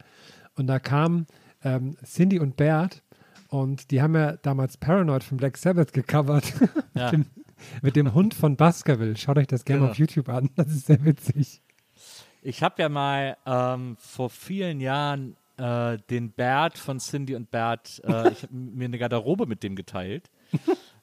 Und 0.56 0.68
da 0.68 0.78
kamen 0.78 1.26
ähm, 1.64 1.96
Cindy 2.06 2.40
und 2.40 2.58
Bert 2.58 3.02
Und 3.48 3.90
die 3.90 4.04
haben 4.04 4.14
ja 4.14 4.34
damals 4.38 4.78
Paranoid 4.78 5.24
von 5.24 5.38
Black 5.38 5.58
Sabbath 5.58 5.94
gecovert. 5.94 6.54
Ja. 6.94 7.06
mit, 7.06 7.14
dem, 7.14 7.26
mit 7.82 7.96
dem 7.96 8.14
Hund 8.14 8.34
von 8.34 8.56
Baskerville. 8.58 9.16
Schaut 9.18 9.38
euch 9.38 9.48
das 9.48 9.64
gerne 9.66 9.80
Genau. 9.82 9.92
auf 9.92 9.98
YouTube 9.98 10.30
an. 10.30 10.50
Das 10.56 10.68
ist 10.68 10.86
sehr 10.88 11.04
witzig. 11.06 11.62
Ich 12.44 12.62
habe 12.62 12.82
ja 12.82 12.90
mal 12.90 13.38
ähm, 13.46 13.96
vor 13.98 14.30
vielen 14.30 14.80
Jahren 14.82 15.38
äh, 15.58 15.98
den 16.10 16.32
Bert 16.34 16.78
von 16.78 17.00
Cindy 17.00 17.34
und 17.36 17.50
Bert, 17.50 18.02
äh, 18.04 18.32
ich 18.32 18.44
habe 18.44 18.48
mir 18.54 18.86
eine 18.86 18.98
Garderobe 19.00 19.46
mit 19.48 19.64
dem 19.64 19.76
geteilt. 19.76 20.30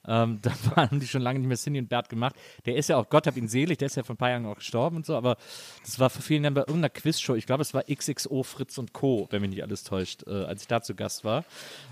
Ähm, 0.09 0.39
da 0.41 0.51
waren 0.75 0.99
die 0.99 1.07
schon 1.07 1.21
lange 1.21 1.39
nicht 1.39 1.47
mehr 1.47 1.57
Cindy 1.57 1.79
und 1.79 1.87
Bert 1.87 2.09
gemacht. 2.09 2.35
Der 2.65 2.75
ist 2.75 2.89
ja 2.89 2.97
auch, 2.97 3.07
Gott 3.09 3.27
hab 3.27 3.37
ihn 3.37 3.47
selig, 3.47 3.77
der 3.77 3.85
ist 3.85 3.95
ja 3.95 4.03
vor 4.03 4.15
ein 4.15 4.17
paar 4.17 4.31
Jahren 4.31 4.45
auch 4.47 4.55
gestorben 4.55 4.97
und 4.97 5.05
so, 5.05 5.15
aber 5.15 5.37
das 5.83 5.99
war 5.99 6.09
vor 6.09 6.21
vielen 6.21 6.43
Jahren 6.43 6.55
bei 6.55 6.61
irgendeiner 6.61 6.89
Quizshow, 6.89 7.35
ich 7.35 7.45
glaube, 7.45 7.61
es 7.61 7.73
war 7.73 7.83
XXO 7.83 8.43
Fritz 8.43 8.77
und 8.77 8.91
Co., 8.91 9.27
wenn 9.29 9.41
mich 9.41 9.51
nicht 9.51 9.63
alles 9.63 9.83
täuscht, 9.83 10.23
äh, 10.27 10.31
als 10.31 10.63
ich 10.63 10.67
da 10.67 10.81
zu 10.81 10.95
Gast 10.95 11.23
war. 11.23 11.45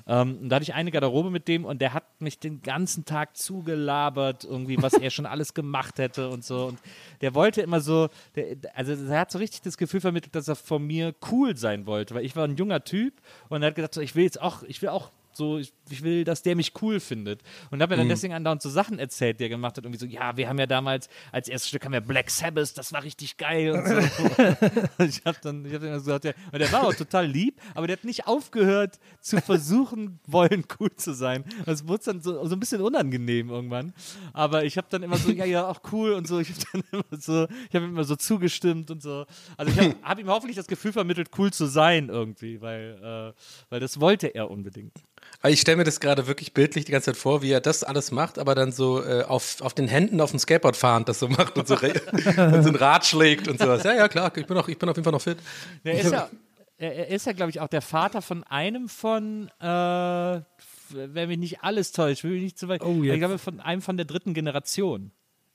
Ähm, 0.07 0.39
und 0.41 0.49
da 0.49 0.57
hatte 0.57 0.63
ich 0.63 0.73
eine 0.73 0.91
Garderobe 0.91 1.29
mit 1.29 1.47
dem 1.47 1.63
und 1.63 1.81
der 1.81 1.93
hat 1.93 2.03
mich 2.19 2.39
den 2.39 2.61
ganzen 2.61 3.05
Tag 3.05 3.37
zugelabert, 3.37 4.43
irgendwie, 4.43 4.81
was 4.81 4.93
er 4.93 5.11
schon 5.11 5.25
alles 5.25 5.53
gemacht 5.53 5.99
hätte 5.99 6.29
und 6.29 6.43
so. 6.43 6.65
Und 6.65 6.79
der 7.21 7.35
wollte 7.35 7.61
immer 7.61 7.81
so, 7.81 8.09
der, 8.35 8.57
also 8.73 8.93
er 8.93 9.19
hat 9.19 9.31
so 9.31 9.37
richtig 9.37 9.61
das 9.61 9.77
Gefühl 9.77 10.01
vermittelt, 10.01 10.33
dass 10.35 10.47
er 10.47 10.55
von 10.55 10.85
mir 10.85 11.13
cool 11.31 11.55
sein 11.55 11.85
wollte, 11.85 12.15
weil 12.15 12.25
ich 12.25 12.35
war 12.35 12.45
ein 12.45 12.55
junger 12.55 12.83
Typ 12.83 13.13
und 13.49 13.61
er 13.61 13.67
hat 13.67 13.75
gesagt, 13.75 13.93
so, 13.93 14.01
ich 14.01 14.15
will 14.15 14.23
jetzt 14.23 14.41
auch, 14.41 14.63
ich 14.63 14.81
will 14.81 14.89
auch 14.89 15.11
so, 15.37 15.57
ich, 15.57 15.71
ich 15.89 16.03
will, 16.03 16.23
dass 16.23 16.41
der 16.41 16.55
mich 16.55 16.73
cool 16.81 16.99
findet. 16.99 17.41
Und 17.71 17.81
habe 17.81 17.93
mir 17.93 17.97
dann 17.97 18.09
deswegen 18.09 18.33
andauernd 18.33 18.61
so 18.61 18.69
Sachen 18.69 18.99
erzählt, 18.99 19.39
die 19.39 19.45
er 19.45 19.49
gemacht 19.49 19.77
hat. 19.77 19.85
Irgendwie 19.85 19.99
so, 19.99 20.05
ja, 20.05 20.35
wir 20.35 20.49
haben 20.49 20.59
ja 20.59 20.65
damals, 20.65 21.09
als 21.31 21.47
erstes 21.47 21.69
Stück 21.69 21.85
haben 21.85 21.93
wir 21.93 22.01
Black 22.01 22.29
Sabbath, 22.29 22.77
das 22.77 22.91
war 22.91 23.03
richtig 23.03 23.37
geil 23.37 23.71
und 23.71 23.87
so. 23.87 23.97
Ich 25.07 25.23
habe 25.25 25.37
dann, 25.41 25.65
ich 25.65 25.73
hab 25.73 25.81
dann 25.81 25.93
gesagt, 25.93 26.25
ja, 26.25 26.33
und 26.51 26.59
der 26.59 26.71
war 26.71 26.87
auch 26.87 26.93
total 26.93 27.25
lieb, 27.27 27.59
aber 27.75 27.87
der 27.87 27.97
hat 27.97 28.03
nicht 28.03 28.27
aufgehört 28.27 28.99
zu 29.21 29.39
versuchen, 29.41 30.19
wollen 30.27 30.65
cool 30.79 30.93
zu 30.95 31.13
sein. 31.13 31.43
Es 31.65 31.87
wurde 31.87 32.03
dann 32.05 32.21
so, 32.21 32.45
so 32.45 32.55
ein 32.55 32.59
bisschen 32.59 32.81
unangenehm 32.81 33.49
irgendwann. 33.49 33.93
Aber 34.33 34.65
ich 34.65 34.77
habe 34.77 34.87
dann 34.89 35.03
immer 35.03 35.17
so, 35.17 35.31
ja, 35.31 35.45
ja, 35.45 35.67
auch 35.67 35.81
cool 35.91 36.13
und 36.13 36.27
so. 36.27 36.39
Ich 36.39 36.49
habe 36.49 36.59
dann 36.71 36.83
immer 36.91 37.21
so, 37.21 37.47
ich 37.69 37.75
habe 37.75 37.85
immer 37.85 38.03
so 38.03 38.15
zugestimmt 38.15 38.91
und 38.91 39.01
so. 39.01 39.25
Also 39.55 39.71
ich 39.71 39.79
habe 39.79 39.95
hab 40.03 40.19
ihm 40.19 40.27
hoffentlich 40.27 40.57
das 40.57 40.67
Gefühl 40.67 40.93
vermittelt, 40.93 41.29
cool 41.37 41.51
zu 41.51 41.65
sein 41.65 42.09
irgendwie, 42.09 42.61
weil, 42.61 43.33
äh, 43.35 43.41
weil 43.69 43.79
das 43.79 43.99
wollte 43.99 44.27
er 44.27 44.49
unbedingt. 44.49 44.93
Aber 45.39 45.51
ich 45.51 45.61
stelle 45.61 45.77
mir 45.77 45.83
das 45.83 45.99
gerade 45.99 46.27
wirklich 46.27 46.53
bildlich 46.53 46.85
die 46.85 46.91
ganze 46.91 47.11
Zeit 47.11 47.17
vor, 47.17 47.41
wie 47.41 47.51
er 47.51 47.61
das 47.61 47.83
alles 47.83 48.11
macht, 48.11 48.39
aber 48.39 48.55
dann 48.55 48.71
so 48.71 49.03
äh, 49.03 49.23
auf, 49.23 49.61
auf 49.61 49.73
den 49.73 49.87
Händen 49.87 50.19
auf 50.19 50.31
dem 50.31 50.39
Skateboard 50.39 50.75
fahrend 50.75 51.07
das 51.09 51.19
so 51.19 51.27
macht 51.27 51.57
und 51.57 51.67
so, 51.67 51.75
und 51.75 52.63
so 52.63 52.69
ein 52.69 52.75
Rad 52.75 53.05
schlägt 53.05 53.47
und 53.47 53.59
sowas. 53.59 53.83
Ja, 53.83 53.93
ja, 53.93 54.07
klar, 54.07 54.31
ich 54.35 54.45
bin, 54.45 54.57
auch, 54.57 54.67
ich 54.67 54.77
bin 54.77 54.89
auf 54.89 54.95
jeden 54.95 55.03
Fall 55.03 55.13
noch 55.13 55.21
fit. 55.21 55.37
Der 55.83 55.99
ist 55.99 56.11
ja, 56.11 56.29
er, 56.77 57.07
ist 57.07 57.25
ja, 57.25 57.33
glaube 57.33 57.49
ich, 57.49 57.59
auch 57.59 57.67
der 57.67 57.81
Vater 57.81 58.21
von 58.21 58.43
einem 58.43 58.87
von, 58.89 59.49
äh, 59.59 60.41
wenn 60.89 61.27
mich 61.27 61.37
nicht 61.37 61.63
alles 61.63 61.91
täuscht, 61.91 62.23
will 62.23 62.33
ich 62.33 62.43
nicht 62.43 62.59
zu 62.59 62.67
weit. 62.67 62.83
Oh, 62.83 63.03
jetzt. 63.03 63.13
ich 63.13 63.19
glaube, 63.19 63.37
von 63.37 63.59
einem 63.59 63.81
von 63.81 63.97
der 63.97 64.05
dritten 64.05 64.33
Generation. 64.33 65.11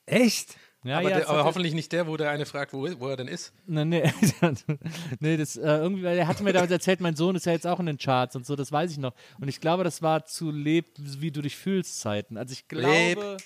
Echt? 0.07 0.57
Ja, 0.85 0.99
aber 0.99 1.11
ja, 1.11 1.19
der, 1.19 1.29
aber 1.29 1.39
hat- 1.39 1.45
hoffentlich 1.45 1.75
nicht 1.75 1.93
der, 1.93 2.09
wo 2.09 2.17
der 2.17 2.31
eine 2.31 2.45
fragt, 2.45 2.73
wo, 2.73 2.89
wo 2.99 3.09
er 3.09 3.17
denn 3.17 3.29
ist. 3.29 3.53
Nee, 3.67 3.85
nee, 3.85 4.13
nee 5.21 5.37
das, 5.37 5.57
äh, 5.57 5.61
irgendwie, 5.63 6.03
weil 6.03 6.19
er 6.19 6.27
hatte 6.27 6.43
mir 6.43 6.53
damals 6.53 6.73
erzählt, 6.73 7.01
mein 7.01 7.15
Sohn 7.15 7.37
ist 7.37 7.47
ja 7.47 7.53
jetzt 7.53 7.69
auch 7.69 7.79
in 7.79 7.87
den 7.87 7.99
Charts 7.99 8.35
und 8.35 8.45
so, 8.45 8.57
das 8.57 8.73
weiß 8.73 8.91
ich 8.91 8.99
noch. 8.99 9.15
Und 9.41 9.47
ich 9.47 9.61
glaube, 9.61 9.85
das 9.85 10.03
war 10.03 10.25
zu 10.25 10.51
Leb, 10.51 10.87
wie 10.97 11.31
du 11.31 11.41
dich 11.41 11.57
fühlst 11.57 12.01
Zeiten. 12.01 12.37
Also 12.37 12.53
ich 12.53 12.65
Leb, 12.73 13.15
glaube, 13.15 13.37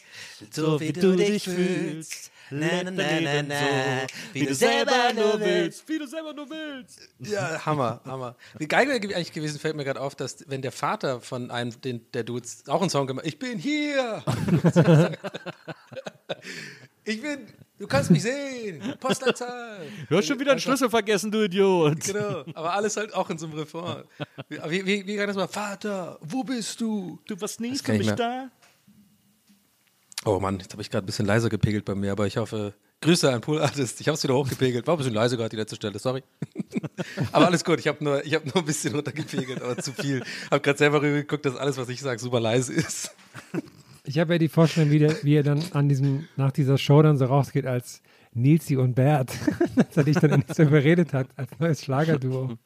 so 0.50 0.80
wie 0.80 0.94
du 0.94 1.14
dich 1.14 1.44
fühlst, 1.44 2.30
leb 2.48 2.96
dein 2.96 3.24
Leben 3.24 3.50
so, 3.50 4.06
wie 4.32 4.46
du 4.46 4.54
selber 4.54 5.12
nur 5.14 5.38
willst, 5.38 5.86
wie 5.90 5.98
du 5.98 6.06
selber 6.06 6.32
nur 6.32 6.48
willst. 6.48 7.00
Ja, 7.18 7.66
Hammer, 7.66 8.00
Hammer. 8.06 8.36
Wie 8.56 8.66
geil 8.66 8.88
wäre 8.88 8.96
eigentlich 9.14 9.32
gewesen, 9.32 9.58
fällt 9.58 9.76
mir 9.76 9.84
gerade 9.84 10.00
auf, 10.00 10.14
dass 10.14 10.48
wenn 10.48 10.62
der 10.62 10.72
Vater 10.72 11.20
von 11.20 11.50
einem 11.50 11.78
den, 11.82 12.10
der 12.12 12.24
Dudes 12.24 12.64
auch 12.68 12.80
einen 12.80 12.88
Song 12.88 13.06
gemacht 13.06 13.26
Ich 13.26 13.38
bin 13.38 13.58
hier! 13.58 14.24
ich 17.06 17.22
bin, 17.22 17.46
du 17.78 17.86
kannst 17.86 18.10
mich 18.10 18.22
sehen! 18.22 18.82
Postleitzahl! 19.00 19.86
Du 20.08 20.16
hast 20.16 20.26
schon 20.26 20.38
wieder 20.38 20.50
einen 20.50 20.60
Schlüssel 20.60 20.90
vergessen, 20.90 21.30
du 21.30 21.44
Idiot. 21.44 22.00
Genau, 22.00 22.44
aber 22.54 22.72
alles 22.72 22.96
halt 22.96 23.14
auch 23.14 23.30
in 23.30 23.38
so 23.38 23.46
einem 23.46 23.58
Refrain. 23.58 24.04
Wie, 24.48 24.84
wie, 24.86 25.06
wie, 25.06 25.16
kann 25.16 25.28
das 25.28 25.36
mal? 25.36 25.48
Vater, 25.48 26.18
wo 26.20 26.44
bist 26.44 26.80
du? 26.80 27.18
Du 27.26 27.40
warst 27.40 27.60
nie 27.60 27.76
für 27.76 27.92
mich 27.94 28.10
da. 28.12 28.50
Oh 30.24 30.40
Mann, 30.40 30.58
jetzt 30.58 30.72
habe 30.72 30.82
ich 30.82 30.90
gerade 30.90 31.04
ein 31.04 31.06
bisschen 31.06 31.26
leiser 31.26 31.48
gepegelt 31.48 31.84
bei 31.84 31.94
mir, 31.94 32.10
aber 32.10 32.26
ich 32.26 32.36
hoffe, 32.36 32.74
Grüße 33.00 33.32
an 33.32 33.40
Pool 33.40 33.60
Artist. 33.60 34.00
Ich 34.00 34.08
habe 34.08 34.16
es 34.16 34.24
wieder 34.24 34.34
hochgepegelt. 34.34 34.86
War 34.86 34.94
ein 34.94 34.98
bisschen 34.98 35.14
leise 35.14 35.36
gerade 35.36 35.50
die 35.50 35.56
letzte 35.56 35.76
Stelle, 35.76 35.98
sorry. 35.98 36.24
aber 37.32 37.46
alles 37.46 37.62
gut, 37.62 37.78
ich 37.78 37.86
habe 37.86 38.02
nur, 38.02 38.24
ich 38.24 38.34
hab 38.34 38.44
nur 38.44 38.56
ein 38.56 38.64
bisschen 38.64 38.94
runtergepegelt, 38.94 39.62
aber 39.62 39.76
zu 39.76 39.92
viel. 39.92 40.24
Habe 40.50 40.60
gerade 40.60 40.78
selber 40.78 41.00
geguckt, 41.00 41.44
dass 41.44 41.56
alles, 41.56 41.76
was 41.76 41.88
ich 41.88 42.00
sage, 42.00 42.18
super 42.18 42.40
leise 42.40 42.72
ist. 42.72 43.14
Ich 44.06 44.18
habe 44.18 44.34
ja 44.34 44.38
die 44.38 44.48
Vorstellung, 44.48 44.90
wie, 44.90 44.98
der, 45.00 45.22
wie 45.24 45.34
er 45.34 45.42
dann 45.42 45.62
an 45.72 45.88
diesem, 45.88 46.28
nach 46.36 46.52
dieser 46.52 46.78
Show 46.78 47.02
dann 47.02 47.18
so 47.18 47.24
rausgeht 47.26 47.66
als 47.66 48.02
Nilsi 48.32 48.76
und 48.76 48.94
Bert, 48.94 49.30
dass 49.76 49.96
er 49.96 50.04
dich 50.04 50.16
dann 50.16 50.30
endlich 50.30 50.56
so 50.56 50.62
überredet 50.62 51.12
hat 51.12 51.28
als 51.36 51.50
neues 51.58 51.82
Schlagerduo. 51.82 52.56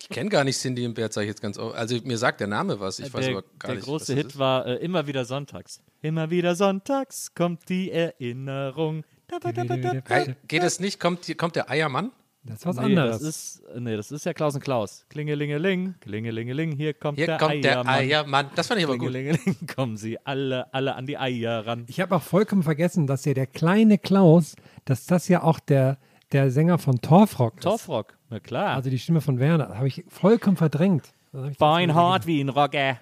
Ich 0.00 0.08
kenne 0.08 0.30
gar 0.30 0.42
nicht 0.42 0.58
Cindy 0.58 0.84
und 0.86 0.94
Bert, 0.94 1.12
sage 1.12 1.26
ich 1.26 1.30
jetzt 1.30 1.42
ganz 1.42 1.56
oft. 1.58 1.76
Also 1.76 1.96
mir 2.04 2.18
sagt 2.18 2.40
der 2.40 2.48
Name 2.48 2.80
was, 2.80 2.98
ich 2.98 3.12
weiß 3.12 3.26
der, 3.26 3.36
aber 3.36 3.44
gar 3.58 3.68
der 3.68 3.74
nicht. 3.76 3.84
große 3.84 4.00
was 4.02 4.06
das 4.08 4.16
Hit 4.16 4.26
ist. 4.26 4.38
war 4.38 4.66
äh, 4.66 4.74
immer 4.76 5.06
wieder 5.06 5.24
sonntags. 5.24 5.80
Immer 6.02 6.30
wieder 6.30 6.56
sonntags 6.56 7.34
kommt 7.34 7.68
die 7.68 7.90
Erinnerung. 7.92 9.04
Da, 9.28 9.38
da, 9.38 9.52
da, 9.52 9.64
da, 9.64 9.76
da. 9.76 9.92
Hey, 10.08 10.34
geht 10.48 10.64
es 10.64 10.80
nicht? 10.80 10.98
Kommt, 10.98 11.26
hier- 11.26 11.36
kommt 11.36 11.54
der 11.54 11.70
Eiermann? 11.70 12.10
Das 12.42 12.60
ist 12.60 12.66
was 12.66 12.76
Nee, 12.76 12.82
anderes. 12.84 13.18
das 13.18 13.22
ist, 13.28 13.62
nee, 13.78 13.96
das 13.96 14.10
ist 14.10 14.24
ja 14.24 14.32
Klaus 14.32 14.54
und 14.54 14.62
Klaus. 14.62 15.04
Klingelingeling, 15.10 15.94
klingelingeling, 16.00 16.72
hier 16.72 16.94
kommt 16.94 17.18
Hier 17.18 17.26
der 17.26 17.36
kommt 17.38 17.62
der 17.62 17.72
Eiermann. 17.80 17.94
Eiermann. 17.94 18.50
Das 18.54 18.66
fand 18.66 18.80
ich 18.80 18.86
aber 18.86 18.96
gut. 18.96 19.12
Kommen 19.76 19.98
sie 19.98 20.18
alle, 20.24 20.72
alle 20.72 20.94
an 20.94 21.04
die 21.06 21.18
Eier 21.18 21.66
ran. 21.66 21.84
ich 21.88 22.00
habe 22.00 22.16
auch 22.16 22.22
vollkommen 22.22 22.62
vergessen, 22.62 23.06
dass 23.06 23.26
ja 23.26 23.34
der 23.34 23.46
kleine 23.46 23.98
Klaus, 23.98 24.56
dass 24.86 25.04
das 25.04 25.28
ja 25.28 25.42
auch 25.42 25.60
der, 25.60 25.98
der 26.32 26.50
Sänger 26.50 26.78
von 26.78 27.00
Torfrock 27.02 27.56
ist. 27.58 27.62
Torfrock, 27.64 28.16
na 28.30 28.40
klar. 28.40 28.74
Also 28.74 28.88
die 28.88 28.98
Stimme 28.98 29.20
von 29.20 29.38
Werner. 29.38 29.76
Habe 29.76 29.88
ich 29.88 30.02
vollkommen 30.08 30.56
verdrängt. 30.56 31.12
Beinhard 31.58 32.26
wie 32.26 32.40
ein 32.40 32.48
Rocker. 32.48 32.98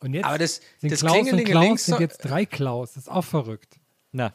Und 0.00 0.14
jetzt 0.14 0.24
Aber 0.24 0.38
das- 0.38 0.60
sind 0.78 0.92
das 0.92 1.00
Klaus 1.00 1.30
und 1.32 1.44
Klaus 1.44 1.84
sind 1.86 2.00
jetzt 2.00 2.18
drei 2.18 2.44
Klaus. 2.44 2.94
Das 2.94 3.04
ist 3.04 3.08
auch 3.08 3.24
verrückt. 3.24 3.78
Na, 4.12 4.32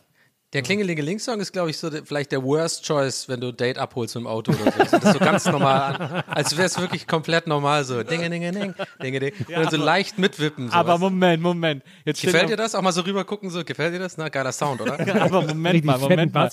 Der 0.53 0.63
Klingelingeling-Song 0.63 1.39
ist, 1.39 1.53
glaube 1.53 1.69
ich, 1.69 1.77
so 1.77 1.89
der, 1.89 2.05
vielleicht 2.05 2.33
der 2.33 2.43
Worst 2.43 2.83
Choice, 2.83 3.29
wenn 3.29 3.39
du 3.39 3.49
ein 3.49 3.55
Date 3.55 3.77
abholst 3.77 4.15
mit 4.15 4.25
dem 4.25 4.27
Auto 4.27 4.51
oder 4.51 4.69
so. 4.69 4.79
Das 4.79 5.03
ist 5.05 5.13
so 5.13 5.19
ganz 5.19 5.45
normal 5.45 5.95
an. 5.95 6.23
Als 6.27 6.57
wäre 6.57 6.65
es 6.65 6.77
wirklich 6.77 7.07
komplett 7.07 7.47
normal 7.47 7.85
so. 7.85 8.03
Dinge, 8.03 8.29
dinge, 8.29 8.51
ding, 8.51 8.73
dinge, 9.01 9.19
ding. 9.21 9.31
Und 9.47 9.49
dann 9.49 9.69
so 9.69 9.77
leicht 9.77 10.17
mitwippen. 10.17 10.67
So, 10.67 10.73
aber 10.73 10.95
du? 10.95 10.99
Moment, 10.99 11.41
Moment. 11.41 11.83
Jetzt 12.03 12.21
Gefällt 12.21 12.49
dir 12.49 12.57
das? 12.57 12.75
Auch 12.75 12.81
mal 12.81 12.91
so 12.91 12.99
rüber 12.99 13.23
gucken, 13.23 13.49
so, 13.49 13.63
gefällt 13.63 13.93
dir 13.93 13.99
das? 13.99 14.17
Na, 14.17 14.27
geiler 14.27 14.51
Sound, 14.51 14.81
oder? 14.81 14.99
Aber 15.21 15.41
Moment 15.41 15.85
mal, 15.85 15.97
Moment 15.97 16.33
mal. 16.33 16.51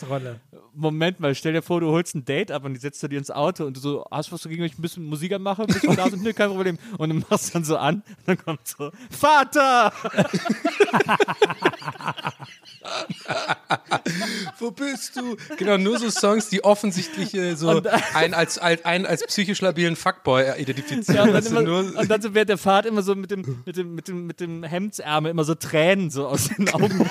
Moment 0.75 1.19
mal, 1.19 1.35
stell 1.35 1.55
dir 1.55 1.63
vor, 1.63 1.81
du 1.81 1.91
holst 1.91 2.15
ein 2.15 2.25
Date 2.25 2.53
ab 2.53 2.65
und 2.65 2.75
die 2.75 2.81
setzt 2.81 3.03
du 3.03 3.09
dir 3.09 3.19
ins 3.19 3.33
Auto 3.33 3.65
und 3.65 3.77
du 3.77 3.81
so, 3.81 4.07
hast 4.13 4.29
du 4.29 4.35
was 4.35 4.43
dagegen, 4.43 4.63
wenn 4.63 4.71
ich 4.71 4.79
ein 4.79 4.83
bisschen 4.83 5.07
Musik 5.07 5.33
anmache, 5.33 5.65
bis 5.65 5.83
wir 5.83 5.97
da 5.97 6.09
sind? 6.09 6.23
Nö, 6.23 6.33
kein 6.33 6.51
Problem. 6.51 6.79
Und 6.99 7.09
dann 7.09 7.25
machst 7.29 7.49
du 7.49 7.55
dann 7.55 7.65
so 7.65 7.77
an 7.77 7.97
und 7.97 8.05
dann 8.27 8.39
kommt 8.39 8.69
so, 8.69 8.93
Vater! 9.11 9.93
Wo 14.59 14.71
bist 14.71 15.17
du? 15.17 15.37
Genau, 15.57 15.77
nur 15.79 15.99
so 15.99 16.11
Songs, 16.11 16.49
die 16.49 16.65
offensichtlich 16.65 17.35
äh, 17.35 17.55
so 17.55 17.71
Und- 17.71 17.87
einen 18.15 18.35
als, 18.35 18.59
als, 18.59 18.85
einen 18.85 19.07
als 19.07 19.25
psychisch 19.27 19.61
labilen 19.61 19.97
Fuckboy 19.97 20.43
äh, 20.43 20.61
identifizieren. 20.61 21.15
Ja, 21.15 21.23
und, 21.25 21.33
dann 21.33 21.45
du, 21.45 21.61
immer, 21.61 21.99
und 21.99 22.11
dann 22.11 22.23
so 22.23 22.35
während 22.35 22.51
der 22.51 22.59
Fahrt 22.59 22.87
immer 22.87 23.03
so 23.03 23.15
mit 23.15 23.31
dem, 23.31 23.63
mit 23.65 23.77
dem, 23.77 23.95
mit 23.95 24.09
dem, 24.09 24.27
mit 24.27 24.41
dem 24.41 24.63
Hemdsärmel 24.63 25.31
immer 25.31 25.45
so 25.45 25.55
Tränen 25.55 26.11
so 26.11 26.27
aus 26.27 26.49
den 26.49 26.69
Augen. 26.71 27.09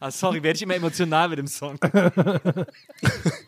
ah, 0.00 0.10
sorry, 0.10 0.42
werde 0.42 0.56
ich 0.56 0.62
immer 0.62 0.74
emotional 0.74 1.28
mit 1.28 1.38
dem 1.38 1.46
Song. 1.46 1.78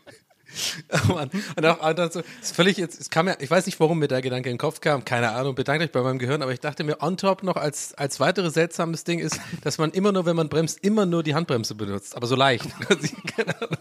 Oh. 1.09 1.13
Und 1.55 1.65
auch 1.65 1.93
dann 1.93 2.11
so, 2.11 2.21
ist 2.41 2.55
völlig 2.55 2.77
jetzt, 2.77 2.99
es 2.99 3.09
kam 3.09 3.27
ja, 3.27 3.35
ich 3.39 3.49
weiß 3.49 3.65
nicht, 3.65 3.79
warum 3.79 3.99
mir 3.99 4.07
der 4.07 4.21
Gedanke 4.21 4.49
in 4.49 4.55
den 4.55 4.59
Kopf 4.59 4.81
kam, 4.81 5.05
keine 5.05 5.31
Ahnung, 5.31 5.55
bedankt 5.55 5.83
euch 5.83 5.91
bei 5.91 6.01
meinem 6.01 6.19
Gehirn, 6.19 6.41
aber 6.41 6.51
ich 6.51 6.59
dachte 6.59 6.83
mir, 6.83 7.01
on 7.01 7.17
top 7.17 7.43
noch 7.43 7.55
als, 7.55 7.93
als 7.95 8.19
weiteres 8.19 8.53
seltsames 8.53 9.03
Ding 9.03 9.19
ist, 9.19 9.39
dass 9.61 9.77
man 9.77 9.91
immer 9.91 10.11
nur, 10.11 10.25
wenn 10.25 10.35
man 10.35 10.49
bremst, 10.49 10.83
immer 10.83 11.05
nur 11.05 11.23
die 11.23 11.35
Handbremse 11.35 11.75
benutzt, 11.75 12.15
aber 12.15 12.27
so 12.27 12.35
leicht. 12.35 12.65
keine 13.35 13.61
Ahnung. 13.61 13.77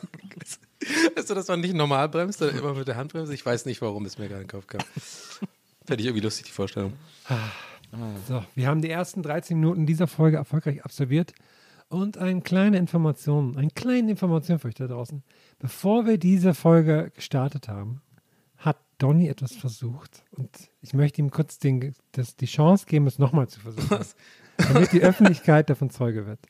Weißt 1.15 1.31
du, 1.31 1.35
dass 1.35 1.49
man 1.49 1.61
nicht 1.61 1.75
normal 1.75 2.09
bremst, 2.09 2.39
sondern 2.39 2.59
immer 2.59 2.75
mit 2.75 2.89
der 2.89 2.97
Handbremse? 2.97 3.35
Ich 3.35 3.45
weiß 3.45 3.67
nicht, 3.67 3.83
warum 3.83 4.05
es 4.07 4.19
mir 4.19 4.29
gerade 4.29 4.43
in 4.43 4.49
den 4.49 4.53
Kopf 4.53 4.67
kam. 4.67 4.81
Fände 5.85 6.03
ich 6.03 6.07
irgendwie 6.07 6.25
lustig, 6.25 6.47
die 6.47 6.53
Vorstellung. 6.53 6.95
So, 8.27 8.45
wir 8.55 8.69
haben 8.69 8.83
die 8.83 8.91
ersten 8.91 9.23
13 9.23 9.59
Minuten 9.59 9.87
dieser 9.87 10.07
Folge 10.07 10.37
erfolgreich 10.37 10.85
absolviert. 10.85 11.33
Und 11.89 12.19
eine 12.19 12.43
kleine 12.43 12.77
Information, 12.77 13.57
eine 13.57 13.71
kleine 13.71 14.11
Information 14.11 14.59
für 14.59 14.69
euch 14.69 14.75
da 14.75 14.87
draußen. 14.87 15.23
Bevor 15.59 16.07
wir 16.07 16.19
diese 16.19 16.55
Folge 16.55 17.11
gestartet 17.15 17.69
haben, 17.69 18.01
hat 18.57 18.77
Donny 18.99 19.29
etwas 19.29 19.53
versucht. 19.55 20.25
Und 20.33 20.51
ich 20.81 20.95
möchte 20.95 21.21
ihm 21.21 21.31
kurz 21.31 21.59
den, 21.59 21.95
das, 22.13 22.37
die 22.37 22.47
Chance 22.47 22.87
geben, 22.87 23.07
es 23.07 23.19
nochmal 23.19 23.49
zu 23.49 23.61
versuchen. 23.61 23.99
Damit 24.57 24.93
die 24.93 25.03
Öffentlichkeit 25.03 25.71
davon 25.71 25.91
Zeuge 25.91 26.27
wird. 26.27 26.41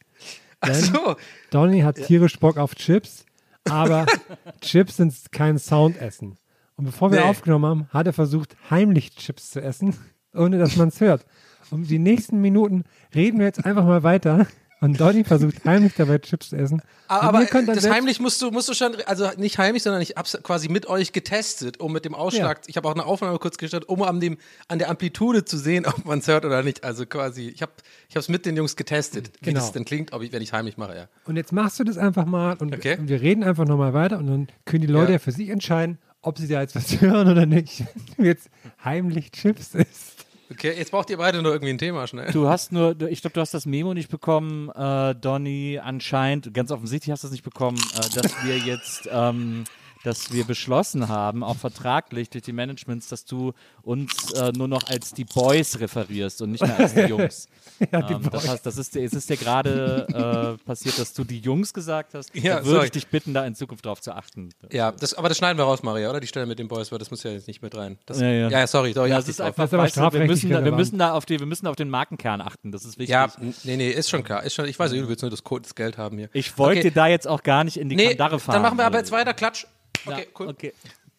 Denn 0.67 0.75
so, 0.75 1.17
Donny 1.51 1.81
hat 1.81 1.97
tierisch 1.97 2.39
Bock 2.39 2.57
auf 2.57 2.75
Chips, 2.75 3.25
aber 3.69 4.07
Chips 4.61 4.97
sind 4.97 5.15
kein 5.31 5.59
Soundessen. 5.59 6.37
Und 6.77 6.85
bevor 6.85 7.11
wir 7.11 7.21
Nee. 7.21 7.27
aufgenommen 7.27 7.67
haben, 7.67 7.89
hat 7.91 8.07
er 8.07 8.13
versucht, 8.13 8.57
heimlich 8.71 9.15
Chips 9.15 9.51
zu 9.51 9.61
essen, 9.63 9.95
ohne 10.35 10.59
dass 10.59 10.77
man 10.77 10.89
es 10.89 11.01
hört. 11.01 11.27
Und 11.71 11.91
die 11.91 11.99
nächsten 11.99 12.41
Minuten 12.41 12.85
reden 13.15 13.39
wir 13.39 13.47
jetzt 13.47 13.65
einfach 13.67 13.85
mal 13.85 14.03
weiter. 14.03 14.47
Und 14.81 15.01
Donny 15.01 15.25
versucht 15.25 15.65
heimlich 15.65 15.95
dabei 15.97 16.19
Chips 16.19 16.51
zu 16.51 16.57
essen. 16.57 16.83
Aber, 17.09 17.39
aber 17.41 17.65
das 17.75 17.89
heimlich 17.91 18.21
musst 18.21 18.41
du, 18.43 18.51
musst 18.51 18.69
du 18.69 18.75
schon, 18.75 18.95
also 19.07 19.29
nicht 19.37 19.59
heimlich, 19.59 19.83
sondern 19.83 20.03
ich 20.03 20.11
hab's 20.17 20.39
quasi 20.43 20.69
mit 20.69 20.87
euch 20.87 21.13
getestet, 21.13 21.81
um 21.81 21.93
mit 21.93 22.05
dem 22.05 22.15
Ausschlag, 22.15 22.61
ich 22.67 22.77
habe 22.77 22.87
auch 22.89 22.95
eine 22.95 23.05
Aufnahme 23.05 23.39
kurz 23.39 23.59
gestartet, 23.59 23.89
um 23.89 24.03
an, 24.03 24.21
dem, 24.21 24.37
an 24.69 24.79
der 24.79 24.89
Amplitude 24.91 25.45
zu 25.45 25.57
sehen, 25.57 25.85
ob 25.87 26.05
man 26.05 26.21
es 26.21 26.29
hört 26.29 26.45
oder 26.45 26.63
nicht. 26.63 26.85
Also 26.85 27.07
quasi, 27.07 27.49
ich 27.49 27.63
habe 27.63 27.73
ich 28.09 28.15
es 28.17 28.29
mit 28.29 28.47
den 28.47 28.57
Jungs 28.57 28.77
getestet, 28.77 29.33
wie 29.41 29.47
Genau. 29.47 29.61
das 29.61 29.73
denn 29.73 29.85
klingt, 29.85 30.13
ob 30.13 30.23
ich, 30.23 30.33
wenn 30.33 30.43
ich 30.43 30.53
heimlich 30.53 30.77
mache, 30.77 30.95
ja. 30.95 31.09
Und 31.25 31.37
jetzt 31.37 31.53
machst 31.53 31.81
du 31.81 31.85
das 31.85 31.99
einfach 31.99 32.27
mal 32.27 32.57
und, 32.59 32.73
Okay. 32.75 32.99
wir 33.01 33.21
reden 33.21 33.43
einfach 33.43 33.65
nochmal 33.65 33.95
weiter 33.95 34.19
und 34.19 34.27
dann 34.27 34.49
können 34.65 34.83
die 34.83 34.87
Leute 34.87 35.13
Ja. 35.13 35.13
ja. 35.15 35.19
für 35.19 35.33
sich 35.33 35.49
entscheiden, 35.49 35.99
ob 36.23 36.39
sie 36.39 36.47
da 36.47 36.61
jetzt 36.61 36.77
was 36.77 36.93
hören 37.01 37.29
oder 37.29 37.47
nicht. 37.47 37.81
Wenn 38.17 38.25
du 38.25 38.31
jetzt 38.31 38.49
heimlich 38.85 39.33
Chips 39.33 39.75
isst. 39.75 40.27
Okay, 40.51 40.75
jetzt 40.77 40.91
braucht 40.91 41.11
ihr 41.11 41.19
beide 41.19 41.43
nur 41.43 41.53
irgendwie 41.53 41.73
ein 41.73 41.79
Thema 41.79 42.07
schnell. 42.07 42.33
Du 42.33 42.49
hast 42.49 42.73
nur, 42.73 42.99
ich 43.03 43.21
glaube, 43.21 43.35
du 43.35 43.41
hast 43.41 43.53
das 43.53 43.67
Memo 43.67 43.93
nicht 43.93 44.11
bekommen, 44.11 44.71
äh, 44.71 45.15
Donny, 45.15 45.79
anscheinend, 45.83 46.55
ganz 46.55 46.71
offensichtlich 46.71 47.13
hast 47.13 47.23
du 47.23 47.29
es 47.29 47.33
nicht 47.33 47.45
bekommen, 47.45 47.79
äh, 47.95 48.15
dass 48.15 48.45
wir 48.45 48.57
jetzt, 48.59 49.09
ähm, 49.13 49.65
dass 50.05 50.33
wir 50.33 50.45
beschlossen 50.45 51.09
haben, 51.09 51.43
auch 51.43 51.57
vertraglich 51.57 52.31
durch 52.31 52.43
die 52.45 52.53
Managements, 52.53 53.09
dass 53.09 53.25
du 53.25 53.53
uns 53.83 54.33
äh, 54.33 54.53
nur 54.57 54.69
noch 54.69 54.85
als 54.89 55.13
die 55.13 55.25
Boys 55.25 55.81
referierst 55.81 56.41
und 56.43 56.53
nicht 56.53 56.63
mehr 56.67 56.79
als 56.79 56.95
die 56.95 57.01
Jungs. 57.09 57.49
Ja, 57.93 58.03
die 58.03 58.13
ähm, 58.15 58.23
Boys. 58.23 58.31
das 58.33 58.49
heißt, 58.49 58.67
das 58.67 58.79
ist, 58.79 58.95
dir- 58.95 59.05
es 59.05 59.13
ist 59.13 59.29
dir 59.29 59.37
gerade 59.37 60.57
äh, 60.61 60.65
passiert, 60.65 60.99
dass 60.99 61.13
du 61.15 61.25
die 61.25 61.41
Jungs 61.41 61.75
gesagt 61.75 62.15
hast. 62.15 62.35
Ja, 62.35 62.61
da 62.61 62.65
würde 62.67 62.85
ich 62.87 62.91
dich 62.93 63.09
bitten, 63.09 63.35
da 63.35 63.45
in 63.45 63.55
Zukunft 63.55 63.85
drauf 63.87 64.01
zu 64.01 64.13
achten. 64.13 64.51
Ja, 64.73 64.93
das, 64.93 65.15
aber 65.15 65.29
das 65.29 65.39
schneiden 65.39 65.59
wir 65.59 65.65
raus, 65.65 65.83
Maria, 65.83 66.11
oder? 66.11 66.21
Die 66.21 66.27
Stelle 66.27 66.47
mit 66.47 66.59
den 66.59 66.69
Boys, 66.69 66.93
weil 66.93 66.99
das 66.99 67.11
muss 67.11 67.23
ja 67.25 67.33
jetzt 67.33 67.49
nicht 67.49 67.63
mit 67.63 67.77
rein. 67.77 67.99
Das, 68.07 68.21
Ja, 68.21 68.29
ja. 68.29 68.49
ja, 68.51 68.67
sorry, 68.67 68.93
sorry. 68.93 69.11
Ja, 69.11 69.19
es 69.19 69.29
ist 69.29 69.41
einfach, 69.41 69.65
Das 69.65 69.71
ist 69.71 69.75
aber 69.75 69.83
weißt 69.85 69.97
wir 69.97 70.01
strafrechtlich 70.03 70.31
müssen, 70.45 70.51
da, 70.51 70.65
wir, 70.65 70.73
müssen 70.73 70.99
da 70.99 71.13
auf 71.13 71.27
die, 71.27 71.39
wir 71.41 71.47
müssen 71.47 71.67
auf 71.67 71.77
den 71.77 71.91
Markenkern 71.91 72.41
achten, 72.41 72.73
das 72.73 72.85
ist 72.85 72.99
wichtig. 72.99 73.09
Ja, 73.11 73.29
nee, 73.65 73.77
nee, 73.77 73.91
ist 73.91 74.11
schon 74.11 74.23
klar. 74.23 74.43
Ist 74.45 74.55
schon, 74.55 74.67
ich 74.67 74.79
weiß, 74.79 74.91
du 74.93 75.09
willst 75.09 75.23
nur 75.23 75.31
das, 75.31 75.43
das 75.63 75.75
Geld 75.75 75.99
haben 75.99 76.19
hier. 76.19 76.29
Ich 76.33 76.57
wollte 76.57 76.79
Okay. 76.81 76.89
dir 76.91 76.95
da 76.95 77.07
jetzt 77.09 77.27
auch 77.27 77.43
gar 77.43 77.65
nicht 77.65 77.77
in 77.79 77.89
die 77.89 77.97
Nee, 77.97 78.09
Kandare 78.11 78.39
fahren. 78.39 78.55
dann 78.55 78.63
machen 78.63 78.79
wir 78.79 78.85
aber 78.87 78.99
jetzt 78.99 79.11
weiter, 79.11 79.35
Klatsch. 79.35 79.67
Okay, 80.13 80.21
Ja, 80.21 80.27
cool. 80.39 80.49
Okay. 80.49 80.73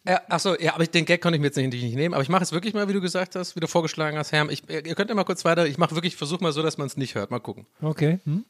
Ja, 0.06 0.22
achso, 0.28 0.56
ja, 0.58 0.74
aber 0.74 0.86
den 0.86 1.04
Gag 1.04 1.20
konnte 1.20 1.36
ich 1.36 1.40
mir 1.40 1.48
jetzt 1.48 1.56
nicht, 1.56 1.72
nicht 1.72 1.94
nehmen. 1.94 2.14
Aber 2.14 2.22
ich 2.22 2.30
mache 2.30 2.42
es 2.42 2.52
wirklich 2.52 2.72
mal, 2.72 2.88
wie 2.88 2.94
du 2.94 3.02
gesagt 3.02 3.36
hast, 3.36 3.54
wie 3.54 3.60
du 3.60 3.66
vorgeschlagen 3.66 4.16
hast, 4.16 4.32
Herm. 4.32 4.48
Ich, 4.48 4.62
ihr 4.68 4.94
könnt 4.94 5.10
ja 5.10 5.14
mal 5.14 5.24
kurz 5.24 5.44
weiter. 5.44 5.66
Ich 5.66 5.76
mache 5.76 5.94
wirklich, 5.94 6.16
versuche 6.16 6.42
mal 6.42 6.52
so, 6.52 6.62
dass 6.62 6.78
man 6.78 6.86
es 6.86 6.96
nicht 6.96 7.14
hört. 7.14 7.30
Mal 7.30 7.38
gucken. 7.40 7.66
Okay. 7.82 8.18
Hm? 8.24 8.44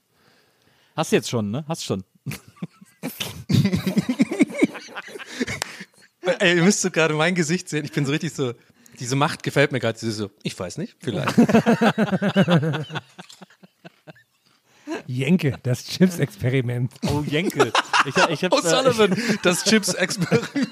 Hast 0.96 1.10
du 1.10 1.16
jetzt 1.16 1.28
schon, 1.28 1.50
ne? 1.50 1.64
Hast 1.66 1.84
schon. 1.84 2.04
Ey, 6.38 6.56
ihr 6.56 6.62
müsst 6.62 6.82
so 6.82 6.90
gerade 6.90 7.14
mein 7.14 7.34
Gesicht 7.34 7.68
sehen. 7.68 7.84
Ich 7.84 7.92
bin 7.92 8.06
so 8.06 8.12
richtig 8.12 8.32
so. 8.32 8.54
Diese 8.98 9.16
Macht 9.16 9.42
gefällt 9.42 9.72
mir 9.72 9.80
gerade. 9.80 9.98
So, 9.98 10.30
ich 10.42 10.58
weiß 10.58 10.78
nicht, 10.78 10.96
vielleicht. 11.00 11.34
Jenke, 15.06 15.54
das 15.62 15.84
Chips-Experiment. 15.84 16.92
Oh, 17.06 17.22
Jenke. 17.26 17.72
Ich, 18.06 18.16
ich 18.16 18.44
hab, 18.44 18.52
Oh, 18.52 18.60
Sullivan, 18.60 19.16
das 19.42 19.64
Chips-Experiment. 19.64 20.68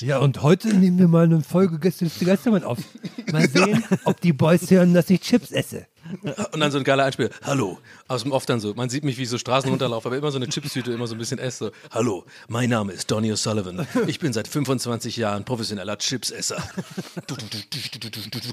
Ja, 0.00 0.18
und 0.18 0.42
heute 0.42 0.68
nehmen 0.74 0.98
wir 0.98 1.08
mal 1.08 1.24
eine 1.24 1.42
Folge 1.42 1.78
Gästeliste 1.78 2.24
Geistermann 2.24 2.64
auf. 2.64 2.78
Mal 3.30 3.48
sehen, 3.50 3.84
ob 4.04 4.20
die 4.20 4.32
Boys 4.32 4.70
hören, 4.70 4.94
dass 4.94 5.10
ich 5.10 5.20
Chips 5.20 5.50
esse. 5.50 5.86
Und 6.52 6.60
dann 6.60 6.70
so 6.70 6.78
ein 6.78 6.84
geiler 6.84 7.04
Einspiel. 7.04 7.30
Hallo. 7.42 7.78
Aus 8.08 8.22
dem 8.22 8.32
Off 8.32 8.46
dann 8.46 8.60
so. 8.60 8.74
Man 8.74 8.88
sieht 8.88 9.04
mich, 9.04 9.18
wie 9.18 9.22
ich 9.22 9.28
so 9.28 9.38
Straßen 9.38 9.70
runterlaufe, 9.70 10.08
aber 10.08 10.16
immer 10.16 10.30
so 10.30 10.36
eine 10.36 10.48
Chipstüte, 10.48 10.92
immer 10.92 11.06
so 11.06 11.14
ein 11.14 11.18
bisschen 11.18 11.38
esse. 11.38 11.72
Hallo, 11.90 12.24
mein 12.48 12.68
Name 12.70 12.92
ist 12.92 13.10
Donny 13.10 13.32
O'Sullivan. 13.32 13.86
Ich 14.06 14.18
bin 14.18 14.32
seit 14.32 14.48
25 14.48 15.16
Jahren 15.16 15.44
professioneller 15.44 15.96
Chipsesser. 15.96 16.62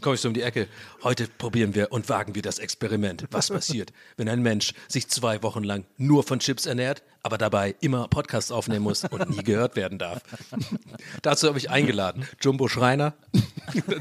Komme 0.01 0.15
ich 0.15 0.21
so 0.21 0.27
um 0.27 0.33
die 0.33 0.41
Ecke. 0.41 0.67
Heute 1.03 1.27
probieren 1.27 1.75
wir 1.75 1.91
und 1.91 2.07
wagen 2.09 2.35
wir 2.35 2.41
das 2.41 2.59
Experiment. 2.59 3.25
Was 3.31 3.49
passiert, 3.49 3.91
wenn 4.17 4.29
ein 4.29 4.41
Mensch 4.41 4.73
sich 4.87 5.07
zwei 5.09 5.41
Wochen 5.43 5.63
lang 5.63 5.85
nur 5.97 6.23
von 6.23 6.39
Chips 6.39 6.65
ernährt, 6.65 7.03
aber 7.23 7.37
dabei 7.37 7.75
immer 7.81 8.07
Podcasts 8.07 8.51
aufnehmen 8.51 8.83
muss 8.83 9.03
und 9.03 9.29
nie 9.29 9.43
gehört 9.43 9.75
werden 9.75 9.97
darf? 9.97 10.21
Dazu 11.21 11.47
habe 11.47 11.57
ich 11.57 11.69
eingeladen. 11.69 12.27
Jumbo 12.41 12.67
Schreiner. 12.67 13.13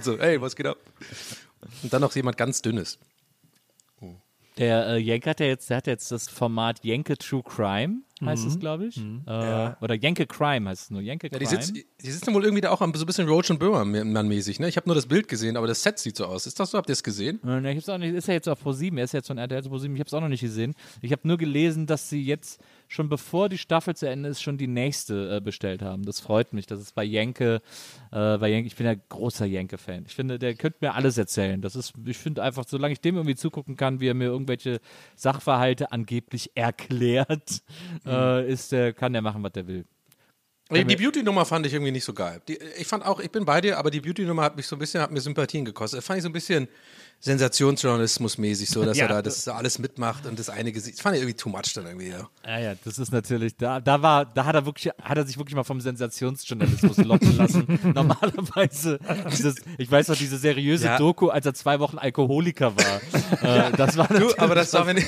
So, 0.01 0.19
hey, 0.19 0.41
was 0.41 0.57
geht 0.57 0.67
ab? 0.67 0.79
Und 1.83 1.93
dann 1.93 2.01
noch 2.01 2.15
jemand 2.15 2.37
ganz 2.37 2.63
Dünnes. 2.63 2.99
Der 4.59 4.89
äh, 4.89 4.97
Jenke 4.97 5.31
hat 5.31 5.41
ja 5.41 5.47
jetzt, 5.47 5.71
der 5.71 5.77
hat 5.79 5.87
jetzt 5.87 6.11
das 6.11 6.29
Format 6.29 6.81
Jenke 6.85 7.17
True 7.17 7.43
Crime, 7.45 8.03
heißt 8.25 8.43
Mhm. 8.45 8.49
es, 8.51 8.59
glaube 8.59 8.87
ich. 8.87 8.97
Äh, 8.99 9.71
Oder 9.81 9.95
Jenke 9.95 10.27
Crime 10.27 10.69
heißt 10.69 10.83
es 10.85 10.91
nur. 10.91 11.01
Jenke 11.01 11.29
Ja, 11.29 11.39
Crime. 11.39 11.49
die, 11.49 11.55
sitzt, 11.65 11.87
die 12.05 12.11
sitzen 12.11 12.35
wohl 12.35 12.43
irgendwie 12.45 12.61
da 12.61 12.71
auch 12.71 12.81
so 12.81 12.85
ein 12.85 12.93
bisschen 13.07 13.29
Roach 13.29 13.51
und 13.51 13.61
Böhmermann-mäßig, 13.61 14.59
ne? 14.61 14.69
Ich 14.69 14.77
habe 14.77 14.89
nur 14.89 14.97
das 14.97 15.07
Bild 15.07 15.29
gesehen, 15.29 15.57
aber 15.57 15.67
das 15.69 15.83
Set 15.83 15.99
sieht 15.99 16.17
so 16.17 16.27
aus. 16.27 16.47
Ist 16.47 16.59
das 16.59 16.73
so? 16.73 16.79
Habt 16.79 16.89
ihr 16.89 16.95
es 16.95 17.03
gesehen? 17.05 17.41
Äh, 17.45 17.61
ne, 17.61 17.71
ich 17.71 17.77
hab's 17.79 17.89
auch 17.89 17.99
nicht, 17.99 18.15
ist 18.15 18.27
ja 18.29 18.35
jetzt 18.35 18.49
auf 18.49 18.65
Pro7, 18.67 18.97
er 18.99 19.05
ist 19.05 19.13
jetzt 19.13 19.29
von 19.29 19.39
RTL 19.39 19.63
zu 19.63 19.71
Pro7, 19.71 19.95
ich 19.95 20.01
habe 20.01 20.09
es 20.09 20.15
auch 20.15 20.21
noch 20.21 20.29
nicht 20.29 20.41
gesehen. 20.41 20.75
Ich 21.03 21.13
habe 21.13 21.27
nur 21.27 21.39
gelesen, 21.39 21.87
dass 21.87 22.09
sie 22.11 22.23
jetzt 22.25 22.61
schon 22.89 23.09
bevor 23.09 23.49
die 23.49 23.59
Staffel 23.59 23.95
zu 23.95 24.09
Ende 24.09 24.31
ist, 24.31 24.43
schon 24.43 24.59
die 24.59 24.67
nächste 24.67 25.37
äh, 25.37 25.41
bestellt 25.41 25.83
haben. 25.83 26.05
Das 26.05 26.21
freut 26.21 26.53
mich, 26.53 26.67
das 26.67 26.81
ist 26.81 26.95
bei 26.95 27.05
Jenke, 27.05 27.61
äh, 28.11 28.39
bei 28.39 28.49
Jenke, 28.49 28.67
ich 28.67 28.77
bin 28.77 28.87
ja 28.87 28.95
großer 28.95 29.45
Jenke-Fan. 29.45 30.05
Ich 30.07 30.15
finde, 30.15 30.39
der 30.39 30.55
könnte 30.55 30.79
mir 30.81 30.95
alles 30.95 31.19
erzählen. 31.19 31.61
Das 31.61 31.77
ist, 31.77 31.93
ich 32.07 32.17
finde 32.17 32.43
einfach, 32.43 32.65
solange 32.67 32.93
ich 32.93 33.01
dem 33.01 33.17
irgendwie 33.17 33.37
zugucken 33.37 33.77
kann, 33.77 34.01
wie 34.01 34.09
er 34.09 34.15
mir 34.15 34.27
irgendwelche 34.27 34.81
Sachverhalte 35.15 35.93
angeblich 35.93 36.51
erklärt, 36.55 37.63
äh, 38.07 38.51
ist 38.51 38.73
der, 38.73 38.93
kann 38.95 39.13
der 39.13 39.23
machen, 39.23 39.43
was 39.43 39.53
der 39.53 39.67
will. 39.67 39.85
Die, 40.71 40.85
die 40.85 40.97
Beauty-Nummer 40.97 41.47
fand 41.47 41.65
ich 41.65 41.73
irgendwie 41.73 41.93
nicht 41.93 42.05
so 42.05 42.13
geil. 42.13 42.43
Die, 42.47 42.59
ich 42.79 42.87
fand 42.87 43.05
auch, 43.05 43.21
ich 43.21 43.31
bin 43.31 43.47
bei 43.47 43.61
dir, 43.63 43.79
aber 43.79 43.91
die 43.91 44.01
Beauty-Nummer 44.01 44.43
hat 44.43 44.57
mich 44.57 44.67
so 44.67 44.77
ein 44.77 44.79
bisschen, 44.79 45.01
hat 45.01 45.11
mir 45.11 45.21
Sympathien 45.21 45.65
gekostet. 45.65 45.99
Das 45.99 46.05
fand 46.05 46.19
ich 46.19 46.23
so 46.23 46.29
ein 46.29 46.33
bisschen 46.33 46.69
Sensationsjournalismus-mäßig, 47.21 48.71
so, 48.71 48.85
dass 48.85 48.97
Ja. 48.97 49.05
er 49.07 49.09
da 49.09 49.23
das 49.23 49.47
alles 49.49 49.79
mitmacht 49.79 50.25
und 50.27 50.39
das 50.39 50.49
eine 50.51 50.71
Gesicht. 50.73 50.99
Das 50.99 51.03
fand 51.03 51.17
ich 51.17 51.23
irgendwie 51.23 51.37
too 51.37 51.49
much 51.49 51.73
dann 51.75 51.87
irgendwie. 51.87 52.09
Ja. 52.11 52.29
Ja, 52.47 52.59
ja, 52.61 52.75
das 52.85 52.99
ist 52.99 53.13
natürlich, 53.13 53.57
da, 53.57 53.81
da 53.81 54.01
war, 54.03 54.25
da 54.25 54.45
hat 54.45 54.55
er 54.55 54.65
wirklich, 54.67 54.93
hat 55.03 55.19
er 55.19 55.27
sich 55.27 55.37
wirklich 55.37 55.55
mal 55.57 55.65
vom 55.65 55.81
Sensationsjournalismus 55.81 56.99
locken 56.99 57.37
lassen. 57.37 57.79
Normalerweise, 57.95 58.99
dieses, 59.33 59.57
ich 59.79 59.91
weiß 59.91 60.09
noch, 60.09 60.17
diese 60.17 60.39
seriöse 60.39 60.87
Ja. 60.87 60.99
Doku, 60.99 61.29
als 61.29 61.45
er 61.47 61.55
zwei 61.55 61.81
Wochen 61.81 61.99
Alkoholiker 61.99 62.73
war. 62.77 63.69
äh, 63.69 63.73
das 63.73 63.97
war 63.97 64.07
Du, 64.09 64.33
aber 64.39 64.55
das 64.55 64.73
war, 64.73 64.87
wenn 64.87 64.99
ich. 64.99 65.07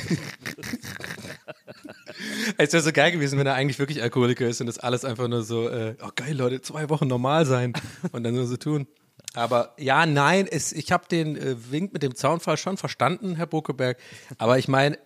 Es 2.58 2.72
wäre 2.72 2.82
so 2.82 2.92
geil 2.92 3.12
gewesen, 3.12 3.38
wenn 3.38 3.46
er 3.46 3.54
eigentlich 3.54 3.78
wirklich 3.78 4.02
Alkoholiker 4.02 4.46
ist 4.46 4.60
und 4.60 4.66
das 4.66 4.78
alles 4.78 5.04
einfach 5.04 5.28
nur 5.28 5.42
so, 5.42 5.68
äh, 5.68 5.94
oh 6.02 6.10
geil, 6.14 6.36
Leute, 6.36 6.60
zwei 6.60 6.88
Wochen 6.90 7.06
normal 7.06 7.46
sein 7.46 7.72
und 8.12 8.24
dann 8.24 8.34
nur 8.34 8.46
so 8.46 8.56
tun. 8.56 8.86
Aber 9.34 9.74
ja, 9.78 10.06
nein, 10.06 10.48
es, 10.50 10.72
ich 10.72 10.92
habe 10.92 11.06
den 11.08 11.36
äh, 11.36 11.70
Wink 11.70 11.92
mit 11.92 12.02
dem 12.02 12.14
Zaunfall 12.14 12.56
schon 12.56 12.76
verstanden, 12.76 13.36
Herr 13.36 13.46
Bokeberg. 13.46 13.98
Aber 14.38 14.58
ich 14.58 14.66
meine, 14.68 14.98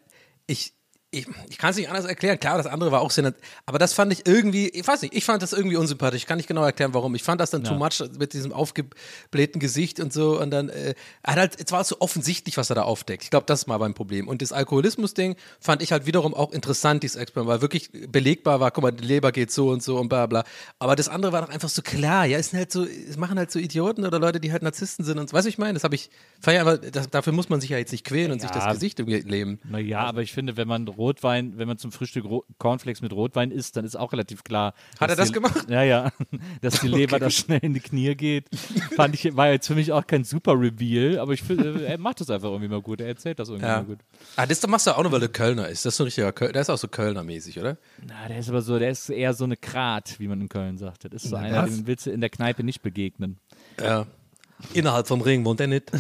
ich, 0.47 0.75
ich, 1.15 1.27
ich 1.49 1.59
kann 1.59 1.71
es 1.71 1.77
nicht 1.77 1.89
anders 1.89 2.05
erklären. 2.05 2.39
Klar, 2.39 2.59
das 2.59 2.67
andere 2.67 2.93
war 2.93 3.01
auch 3.01 3.11
sehr, 3.11 3.33
aber 3.67 3.79
das 3.79 3.93
fand 3.93 4.13
ich 4.13 4.27
irgendwie, 4.27 4.69
ich 4.69 4.87
weiß 4.87 5.03
nicht, 5.03 5.15
ich 5.15 5.25
fand 5.25 5.43
das 5.43 5.53
irgendwie 5.53 5.77
unsympathisch. 5.77 6.23
Ich 6.23 6.27
kann 6.27 6.37
nicht 6.37 6.47
genau 6.49 6.65
erklären, 6.65 6.93
warum. 6.95 7.15
Ich 7.15 7.23
fand 7.23 7.41
das 7.41 7.51
dann 7.51 7.65
too 7.65 7.75
much 7.75 8.03
mit 8.19 8.33
diesem 8.33 8.53
aufgeblähten 8.53 9.61
Gesicht 9.61 10.01
und 10.01 10.13
so. 10.13 10.41
Und 10.41 10.51
dann, 10.51 10.69
äh, 10.69 10.95
hat 11.25 11.37
halt, 11.37 11.57
es 11.65 11.73
war 11.73 11.85
so 11.85 11.97
offensichtlich, 12.01 12.57
was 12.57 12.71
er 12.71 12.77
da 12.77 12.83
aufdeckt. 12.83 13.25
Ich 13.25 13.31
glaube, 13.31 13.47
das 13.47 13.61
ist 13.61 13.67
mal 13.67 13.79
mein 13.79 13.95
Problem. 13.95 14.29
Und 14.29 14.43
das 14.43 14.53
Alkoholismus-Ding 14.53 15.37
fand 15.61 15.83
ich 15.83 15.93
halt 15.93 16.07
wiederum 16.07 16.35
auch 16.35 16.53
interessant, 16.53 17.03
dieses 17.03 17.17
Experiment, 17.17 17.55
weil 17.55 17.63
wirklich 17.63 17.91
belegbar 18.09 18.61
war, 18.61 18.71
guck 18.71 18.83
mal, 18.83 18.91
die 18.91 19.05
Leber 19.05 19.33
geht 19.33 19.51
so 19.51 19.71
und 19.71 19.83
so 19.83 19.99
und 19.99 20.09
bla 20.09 20.27
bla. 20.27 20.45
Aber 20.79 20.97
das 20.97 21.09
andere 21.09 21.33
war 21.33 21.43
doch 21.43 21.49
einfach 21.51 21.69
so 21.69 21.83
klar. 21.83 22.27
Ja, 22.27 22.39
es 22.39 22.51
sind 22.51 22.59
halt 22.59 22.73
so, 22.73 22.85
es 22.85 23.17
machen 23.17 23.39
halt 23.39 23.51
so 23.51 23.59
Idioten 23.59 24.05
oder 24.05 24.19
Leute, 24.19 24.41
die 24.41 24.53
halt 24.53 24.63
Narzissten 24.63 25.05
sind 25.05 25.19
und 25.19 25.31
so. 25.31 25.37
Weißt 25.37 25.47
du, 25.47 25.49
ich 25.49 25.59
meine? 25.59 25.75
Das 25.75 25.85
habe 25.85 25.95
ich, 25.95 26.11
feier, 26.41 26.61
aber 26.61 26.79
das, 26.79 27.09
dafür 27.11 27.33
muss 27.33 27.49
man 27.49 27.61
sich 27.61 27.71
ja 27.71 27.79
jetzt 27.79 27.93
nicht 27.93 28.05
quälen 28.05 28.33
und 28.33 28.41
sich 28.41 28.51
das 28.51 28.65
Ja. 28.65 28.73
Gesicht 28.73 28.99
irgendwie 28.99 29.21
leben. 29.21 29.61
Naja, 29.65 30.01
aber 30.01 30.23
ich 30.23 30.33
finde, 30.33 30.57
wenn 30.57 30.69
man 30.69 30.87
Rotwein, 31.05 31.59
wenn 31.59 31.69
man 31.69 31.77
zum 31.77 31.93
Frühstück 31.93 32.25
Ro 32.25 32.45
Cornflakes 32.59 33.03
mit 33.03 33.13
Rotwein 33.13 33.51
isst, 33.51 33.77
dann 33.77 33.85
ist 33.85 33.95
auch 33.97 34.13
relativ 34.13 34.43
klar. 34.43 34.73
Hat 34.99 35.11
er 35.11 35.17
das 35.17 35.29
die- 35.29 35.35
gemacht? 35.35 35.69
Ja, 35.69 35.83
ja. 35.83 36.11
Dass 36.63 36.81
die 36.81 36.89
Leber 36.89 37.19
da 37.19 37.29
schnell 37.29 37.59
in 37.63 37.75
die 37.75 37.81
Knie 37.81 38.15
geht. 38.15 38.49
Fand 38.97 39.15
ich, 39.15 39.37
war 39.37 39.51
jetzt 39.51 39.67
für 39.67 39.75
mich 39.75 39.93
auch 39.93 40.07
kein 40.07 40.25
super 40.25 40.53
Reveal, 40.59 41.19
aber 41.19 41.33
ich 41.33 41.43
finde, 41.43 41.85
er 41.87 41.99
macht 41.99 42.21
das 42.21 42.31
einfach 42.31 42.49
irgendwie 42.49 42.69
mal 42.69 42.81
gut. 42.81 43.01
Er 43.03 43.09
erzählt 43.09 43.39
das 43.39 43.49
irgendwie 43.51 43.67
Ja. 43.69 43.77
mal 43.77 43.85
gut. 43.85 43.99
Ah, 44.37 44.47
das 44.47 44.67
machst 44.67 44.87
du 44.87 44.97
auch 44.97 45.03
nur, 45.03 45.13
weil 45.13 45.21
du 45.21 45.29
Kölner 45.29 45.69
ist. 45.69 45.85
Das 45.85 45.93
ist 45.95 45.97
so 45.99 46.05
ein 46.05 46.07
richtiger 46.07 46.33
Kölner. 46.33 46.53
Der 46.55 46.63
ist 46.63 46.71
auch 46.71 46.79
so 46.79 46.89
Kölner-mäßig, 46.89 47.59
oder? 47.61 47.77
Na, 48.07 48.29
der 48.29 48.39
ist 48.39 48.49
aber 48.49 48.63
so, 48.63 48.79
der 48.79 48.91
ist 48.91 49.11
eher 49.11 49.35
so 49.35 49.45
eine 49.45 49.57
Krat, 49.57 50.19
wie 50.19 50.29
man 50.29 50.41
in 50.41 50.49
Köln 50.49 50.79
sagt. 50.79 51.05
Das 51.05 51.23
ist 51.25 51.29
so 51.31 51.37
einer, 51.37 51.65
dem 51.67 51.87
willst 51.87 52.07
du 52.07 52.11
in 52.11 52.21
der 52.21 52.31
Kneipe 52.31 52.65
nicht 52.65 52.81
begegnen. 52.83 53.39
Ja. 53.81 54.07
Innerhalb 54.73 55.07
vom 55.07 55.21
Ring 55.21 55.45
wohnt 55.45 55.61
er 55.61 55.67
nicht. 55.67 55.91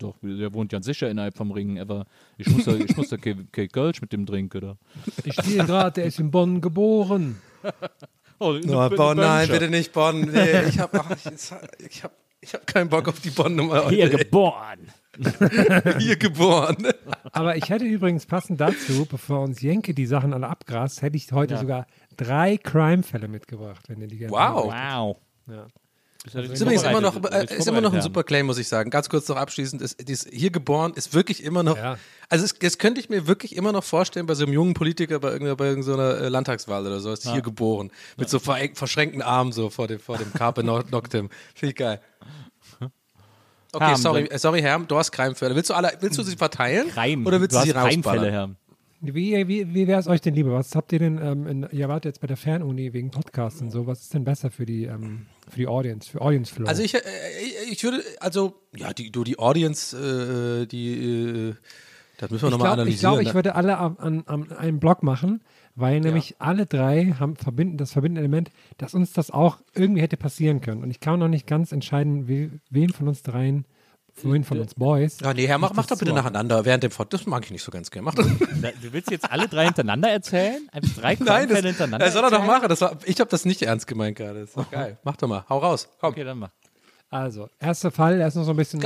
Doch, 0.00 0.16
der 0.22 0.52
wohnt 0.52 0.70
ganz 0.72 0.86
sicher 0.86 1.08
innerhalb 1.08 1.36
vom 1.36 1.50
Ring, 1.50 1.78
aber 1.78 2.06
ich 2.36 2.48
muss 2.48 2.64
da, 2.64 2.74
ich 2.74 2.96
muss 2.96 3.08
da 3.08 3.16
kein, 3.16 3.48
kein 3.52 3.68
Kölsch 3.68 4.00
mit 4.00 4.12
dem 4.12 4.26
trinken, 4.26 4.58
oder? 4.58 4.76
Ich 5.24 5.34
stehe 5.34 5.64
gerade, 5.64 5.92
der 5.92 6.04
ist 6.06 6.18
in 6.18 6.30
Bonn 6.30 6.60
geboren. 6.60 7.40
Oh, 8.38 8.58
Oh, 8.66 8.88
Bonn, 8.90 9.16
nein, 9.18 9.48
bitte 9.48 9.68
nicht 9.70 9.92
Bonn. 9.92 10.22
Nee, 10.22 10.62
ich 10.68 10.78
habe 10.80 10.98
ich 11.14 11.52
hab, 11.52 11.68
ich 11.78 12.02
hab, 12.02 12.12
ich 12.40 12.54
hab 12.54 12.66
keinen 12.66 12.88
Bock 12.88 13.06
auf 13.08 13.20
die 13.20 13.30
Bonn-Nummer. 13.30 13.88
Hier 13.88 14.08
geboren. 14.08 14.90
Hier 15.98 16.16
geboren. 16.16 16.88
Aber 17.32 17.56
ich 17.56 17.68
hätte 17.68 17.84
übrigens 17.84 18.26
passend 18.26 18.60
dazu, 18.60 19.06
bevor 19.08 19.40
uns 19.42 19.60
Jenke 19.62 19.94
die 19.94 20.06
Sachen 20.06 20.32
alle 20.32 20.48
abgrast, 20.48 21.02
hätte 21.02 21.16
ich 21.16 21.30
heute 21.30 21.56
sogar 21.58 21.86
drei 22.16 22.56
Crime-Fälle 22.56 23.28
mitgebracht, 23.28 23.84
wenn 23.88 24.00
ihr 24.00 24.08
die 24.08 24.18
gerne 24.18 24.32
Wow. 24.32 24.72
Wow. 24.72 25.16
Ja. 25.48 25.66
Ja 26.24 26.38
richtig 26.40 26.54
Ist 26.54 26.60
übrigens 26.62 26.82
immer 26.84 27.00
noch, 27.00 27.16
äh, 27.32 27.46
ist 27.56 27.66
immer 27.66 27.80
noch 27.80 27.92
ein 27.92 28.00
super 28.00 28.22
Claim, 28.22 28.46
muss 28.46 28.58
ich 28.58 28.68
sagen. 28.68 28.90
Ganz 28.90 29.08
kurz 29.08 29.26
noch 29.28 29.36
abschließend, 29.36 29.82
ist, 29.82 30.00
ist 30.00 30.28
hier 30.32 30.50
geboren, 30.50 30.92
ist 30.94 31.14
wirklich 31.14 31.42
immer 31.42 31.64
noch, 31.64 31.76
Ja. 31.76 31.98
also 32.28 32.44
es, 32.44 32.54
das 32.56 32.78
könnte 32.78 33.00
ich 33.00 33.08
mir 33.08 33.26
wirklich 33.26 33.56
immer 33.56 33.72
noch 33.72 33.82
vorstellen 33.82 34.26
bei 34.26 34.34
so 34.34 34.44
einem 34.44 34.52
jungen 34.52 34.74
Politiker 34.74 35.18
bei 35.18 35.28
irgendeiner, 35.32 35.56
bei 35.56 35.66
irgendeiner 35.66 36.18
äh, 36.18 36.28
Landtagswahl 36.28 36.86
oder 36.86 37.00
so, 37.00 37.12
ist 37.12 37.28
hier 37.28 37.42
geboren. 37.42 37.90
Mit 38.16 38.28
so 38.30 38.38
ver 38.38 38.56
verschränkten 38.74 39.20
Armen 39.20 39.50
so 39.50 39.68
vor 39.68 39.88
dem, 39.88 39.98
vor 39.98 40.16
dem 40.16 40.32
Carpe 40.32 40.62
No- 40.62 40.82
Noctem. 40.90 41.28
Finde 41.54 41.70
ich 41.70 41.76
geil. 41.76 42.00
Okay, 43.74 43.84
Herm, 43.86 43.96
sorry, 43.96 44.24
äh, 44.26 44.38
sorry, 44.38 44.60
Herr, 44.60 44.78
du 44.80 44.96
hast 44.98 45.10
Keimfälle. 45.12 45.56
Willst 45.56 45.70
du 45.70 45.74
alle, 45.74 45.92
willst 46.00 46.18
du 46.18 46.22
sie 46.22 46.36
verteilen? 46.36 46.90
Reim. 46.94 47.26
Oder 47.26 47.40
willst 47.40 47.56
du 47.56 47.60
du 47.60 47.64
sie 47.64 47.74
hast 47.74 47.86
rausballern? 47.96 48.30
Herr. 48.30 48.50
Wie, 49.04 49.48
wie, 49.48 49.74
wie 49.74 49.88
wäre 49.88 49.98
es 49.98 50.06
euch 50.06 50.20
denn 50.20 50.34
lieber? 50.34 50.52
Was 50.52 50.76
habt 50.76 50.92
ihr 50.92 51.00
denn, 51.00 51.18
ähm, 51.20 51.46
in, 51.48 51.68
ihr 51.72 51.88
wart 51.88 52.04
jetzt 52.04 52.20
bei 52.20 52.28
der 52.28 52.36
Fernuni 52.36 52.92
wegen 52.92 53.10
Podcasts 53.10 53.60
und 53.60 53.72
so, 53.72 53.88
was 53.88 54.02
ist 54.02 54.14
denn 54.14 54.22
besser 54.22 54.52
für 54.52 54.64
die, 54.64 54.84
ähm, 54.84 55.26
für 55.48 55.58
die 55.58 55.66
Audience, 55.66 56.08
für 56.08 56.20
Audience 56.20 56.54
Flow? 56.54 56.68
Also 56.68 56.84
ich, 56.84 56.94
äh, 56.94 57.00
ich, 57.44 57.72
ich 57.72 57.82
würde, 57.82 58.00
also, 58.20 58.54
ja, 58.76 58.92
die, 58.92 59.10
du, 59.10 59.24
die 59.24 59.40
Audience, 59.40 59.96
äh, 59.96 60.66
die, 60.66 61.48
äh, 61.48 61.54
das 62.18 62.30
müssen 62.30 62.42
wir 62.42 62.46
ich 62.46 62.52
nochmal 62.52 62.68
glaube, 62.68 62.82
analysieren. 62.82 62.92
ich, 62.92 63.00
glaub, 63.00 63.20
ich 63.20 63.28
ne? 63.28 63.34
würde 63.34 63.54
alle 63.56 63.78
an, 63.78 63.96
an, 63.98 64.22
an 64.26 64.52
einem 64.52 64.78
Blog 64.78 65.02
machen, 65.02 65.42
weil 65.74 65.98
nämlich 65.98 66.36
alle 66.38 66.66
drei 66.66 67.16
haben 67.18 67.34
verbinden, 67.34 67.78
das 67.78 67.90
verbindende 67.90 68.20
Element, 68.20 68.50
dass 68.78 68.94
uns 68.94 69.12
das 69.12 69.32
auch 69.32 69.58
irgendwie 69.74 70.02
hätte 70.02 70.16
passieren 70.16 70.60
können. 70.60 70.80
Und 70.80 70.92
ich 70.92 71.00
kann 71.00 71.18
noch 71.18 71.26
nicht 71.26 71.48
ganz 71.48 71.72
entscheiden, 71.72 72.28
we, 72.28 72.50
wen 72.70 72.90
von 72.90 73.08
uns 73.08 73.24
dreien, 73.24 73.64
wen 74.22 74.44
von 74.44 74.60
uns 74.60 74.74
Boys. 74.74 75.18
Ja, 75.20 75.34
nee, 75.34 75.46
Herr, 75.46 75.58
mach, 75.58 75.72
mach 75.74 75.86
doch 75.86 75.98
bitte 75.98 76.12
nacheinander 76.12 76.64
während 76.64 76.82
dem 76.82 76.90
Fort. 76.90 77.12
Das 77.12 77.26
mag 77.26 77.44
ich 77.44 77.50
nicht 77.50 77.62
so 77.62 77.70
ganz 77.70 77.90
gerne. 77.90 78.06
Mach. 78.06 78.14
Na, 78.60 78.70
Du 78.82 78.92
willst 78.92 79.10
jetzt 79.10 79.30
alle 79.30 79.48
drei 79.48 79.64
hintereinander 79.66 80.10
erzählen? 80.10 80.68
Einfach 80.72 81.00
drei 81.00 81.16
Nein, 81.20 81.48
das, 81.48 81.60
hintereinander 81.60 81.98
das 81.98 82.14
soll 82.14 82.24
er 82.24 82.30
doch 82.30 82.44
machen. 82.44 82.68
Das 82.68 82.80
war, 82.80 82.96
ich 83.04 83.20
habe 83.20 83.30
das 83.30 83.44
nicht 83.44 83.62
ernst 83.62 83.86
gemeint 83.86 84.16
gerade. 84.16 84.40
Das 84.40 84.50
ist 84.50 84.56
doch 84.56 84.70
geil. 84.70 84.98
Mach 85.04 85.16
doch 85.16 85.28
mal. 85.28 85.44
Hau 85.48 85.58
raus. 85.58 85.88
Komm. 86.00 86.10
Okay, 86.10 86.24
dann 86.24 86.38
mach. 86.38 86.50
Also, 87.12 87.50
erster 87.60 87.90
Fall, 87.90 88.22
er 88.22 88.28
ist 88.28 88.36
noch 88.36 88.44
so 88.44 88.52
ein 88.52 88.56
bisschen. 88.56 88.80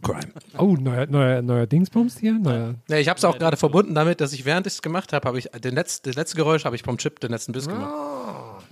Crime. 0.00 0.32
Oh, 0.56 0.74
neuer, 0.80 1.06
neuer, 1.06 1.42
neuer 1.42 1.66
Dingsbums 1.66 2.18
hier? 2.18 2.32
Neuer. 2.32 2.76
Ja, 2.88 2.96
ich 2.96 3.10
habe 3.10 3.18
es 3.18 3.24
auch 3.26 3.38
gerade 3.38 3.58
verbunden 3.58 3.94
damit, 3.94 4.22
dass 4.22 4.32
ich 4.32 4.46
während 4.46 4.66
ich 4.66 4.72
es 4.72 4.82
gemacht 4.82 5.12
habe, 5.12 5.28
habe 5.28 5.38
ich 5.38 5.50
den 5.62 5.74
Letz, 5.74 6.00
das 6.00 6.14
letzte 6.16 6.36
Geräusch 6.36 6.64
habe 6.64 6.76
ich 6.76 6.82
vom 6.82 6.96
Chip 6.96 7.20
den 7.20 7.30
letzten 7.30 7.52
Biss 7.52 7.68
gemacht. 7.68 7.92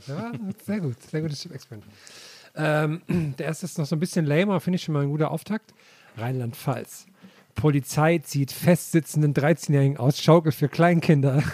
Ja, 0.06 0.32
sehr 0.64 0.80
gut, 0.80 0.96
sehr 1.10 1.20
gutes 1.20 1.42
Chip-Experiment. 1.42 1.86
Ähm, 2.58 3.00
der 3.38 3.46
erste 3.46 3.64
ist 3.66 3.78
noch 3.78 3.86
so 3.86 3.96
ein 3.96 4.00
bisschen 4.00 4.26
lamer, 4.26 4.60
finde 4.60 4.76
ich 4.76 4.82
schon 4.82 4.92
mal 4.92 5.02
ein 5.02 5.10
guter 5.10 5.30
Auftakt. 5.30 5.72
Rheinland-Pfalz. 6.16 7.06
Polizei 7.54 8.18
zieht 8.18 8.52
festsitzenden 8.52 9.32
13-Jährigen 9.34 9.96
aus 9.96 10.20
Schaukel 10.20 10.52
für 10.52 10.68
Kleinkinder. 10.68 11.42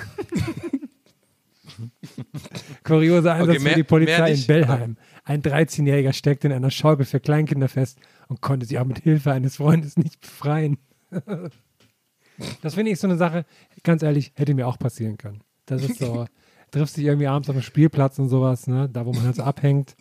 Kurioser 2.84 3.34
Einsatz 3.34 3.62
mehr- 3.62 3.72
für 3.72 3.78
die 3.78 3.84
Polizei 3.84 4.32
in. 4.32 4.46
Bellheim. 4.46 4.96
Ein 5.24 5.42
13-Jähriger 5.42 6.12
steckte 6.12 6.48
in 6.48 6.52
einer 6.52 6.70
Schaukel 6.70 7.06
für 7.06 7.20
Kleinkinder 7.20 7.68
fest 7.68 7.98
und 8.28 8.40
konnte 8.40 8.66
sie 8.66 8.78
auch 8.78 8.84
mit 8.84 8.98
Hilfe 8.98 9.32
eines 9.32 9.56
Freundes 9.56 9.96
nicht 9.96 10.20
befreien. 10.20 10.78
das 12.62 12.74
finde 12.74 12.92
ich 12.92 13.00
so 13.00 13.06
eine 13.06 13.16
Sache, 13.16 13.46
ganz 13.82 14.02
ehrlich, 14.02 14.32
hätte 14.36 14.54
mir 14.54 14.68
auch 14.68 14.78
passieren 14.78 15.16
können. 15.16 15.40
Das 15.66 15.82
ist 15.82 15.98
so, 15.98 16.26
triffst 16.70 16.96
dich 16.96 17.04
irgendwie 17.04 17.26
abends 17.26 17.48
auf 17.48 17.56
dem 17.56 17.62
Spielplatz 17.62 18.18
und 18.18 18.28
sowas, 18.28 18.66
ne? 18.66 18.88
da 18.92 19.06
wo 19.06 19.12
man 19.12 19.24
halt 19.24 19.36
so 19.36 19.42
abhängt. 19.42 19.96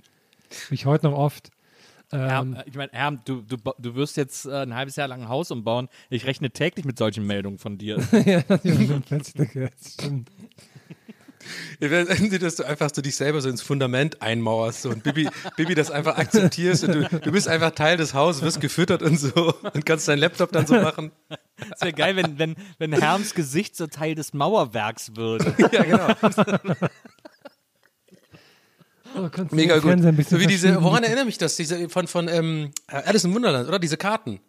Wie 0.69 0.75
ich 0.75 0.85
heute 0.85 1.07
noch 1.07 1.17
oft. 1.17 1.49
Herm, 2.11 2.53
Ähm, 2.53 2.55
äh, 2.55 2.63
ich 2.67 2.75
meine, 2.75 2.91
Herm, 2.91 3.21
du, 3.25 3.41
du, 3.41 3.57
du 3.57 3.95
wirst 3.95 4.17
jetzt 4.17 4.45
äh, 4.45 4.61
ein 4.61 4.75
halbes 4.75 4.95
Jahr 4.95 5.07
lang 5.07 5.23
ein 5.23 5.29
Haus 5.29 5.51
umbauen. 5.51 5.89
Ich 6.09 6.25
rechne 6.25 6.51
täglich 6.51 6.85
mit 6.85 6.97
solchen 6.97 7.25
Meldungen 7.25 7.57
von 7.57 7.77
dir. 7.77 7.97
ja, 8.25 8.41
das 8.41 8.63
ist 8.65 9.05
plötzlich, 9.05 9.49
das 9.53 9.93
stimmt. 9.93 10.29
Dass 12.39 12.55
du 12.55 12.63
einfach 12.63 12.89
so 12.93 13.01
dich 13.01 13.15
selber 13.15 13.41
so 13.41 13.49
ins 13.49 13.61
Fundament 13.61 14.21
einmauerst 14.21 14.83
so, 14.83 14.89
und 14.89 15.03
Bibi, 15.03 15.27
Bibi 15.57 15.75
das 15.75 15.91
einfach 15.91 16.17
akzeptierst 16.17 16.85
und 16.85 16.93
du, 16.93 17.19
du 17.19 17.31
bist 17.31 17.47
einfach 17.47 17.71
Teil 17.71 17.97
des 17.97 18.13
Hauses, 18.13 18.41
wirst 18.41 18.61
gefüttert 18.61 19.01
und 19.01 19.19
so 19.19 19.53
und 19.73 19.85
kannst 19.85 20.07
deinen 20.07 20.19
Laptop 20.19 20.51
dann 20.51 20.65
so 20.65 20.75
machen. 20.75 21.11
Es 21.57 21.81
wäre 21.81 21.93
geil, 21.93 22.15
wenn, 22.15 22.39
wenn, 22.39 22.55
wenn 22.77 22.93
Herms 22.93 23.33
Gesicht 23.33 23.75
so 23.75 23.87
Teil 23.87 24.15
des 24.15 24.33
Mauerwerks 24.33 25.15
würde. 25.15 25.53
Ja, 25.71 25.83
genau. 25.83 26.73
Oh, 29.15 29.29
Mega 29.51 29.79
gut. 29.79 29.99
So 30.27 30.39
wie 30.39 30.47
diese, 30.47 30.81
woran 30.83 31.03
erinnert 31.03 31.25
mich 31.25 31.37
das? 31.37 31.55
Diese 31.55 31.89
von, 31.89 32.07
von 32.07 32.27
ähm, 32.27 32.71
Alice 32.87 33.23
im 33.25 33.33
Wunderland, 33.33 33.67
oder? 33.67 33.79
Diese 33.79 33.97
Karten. 33.97 34.39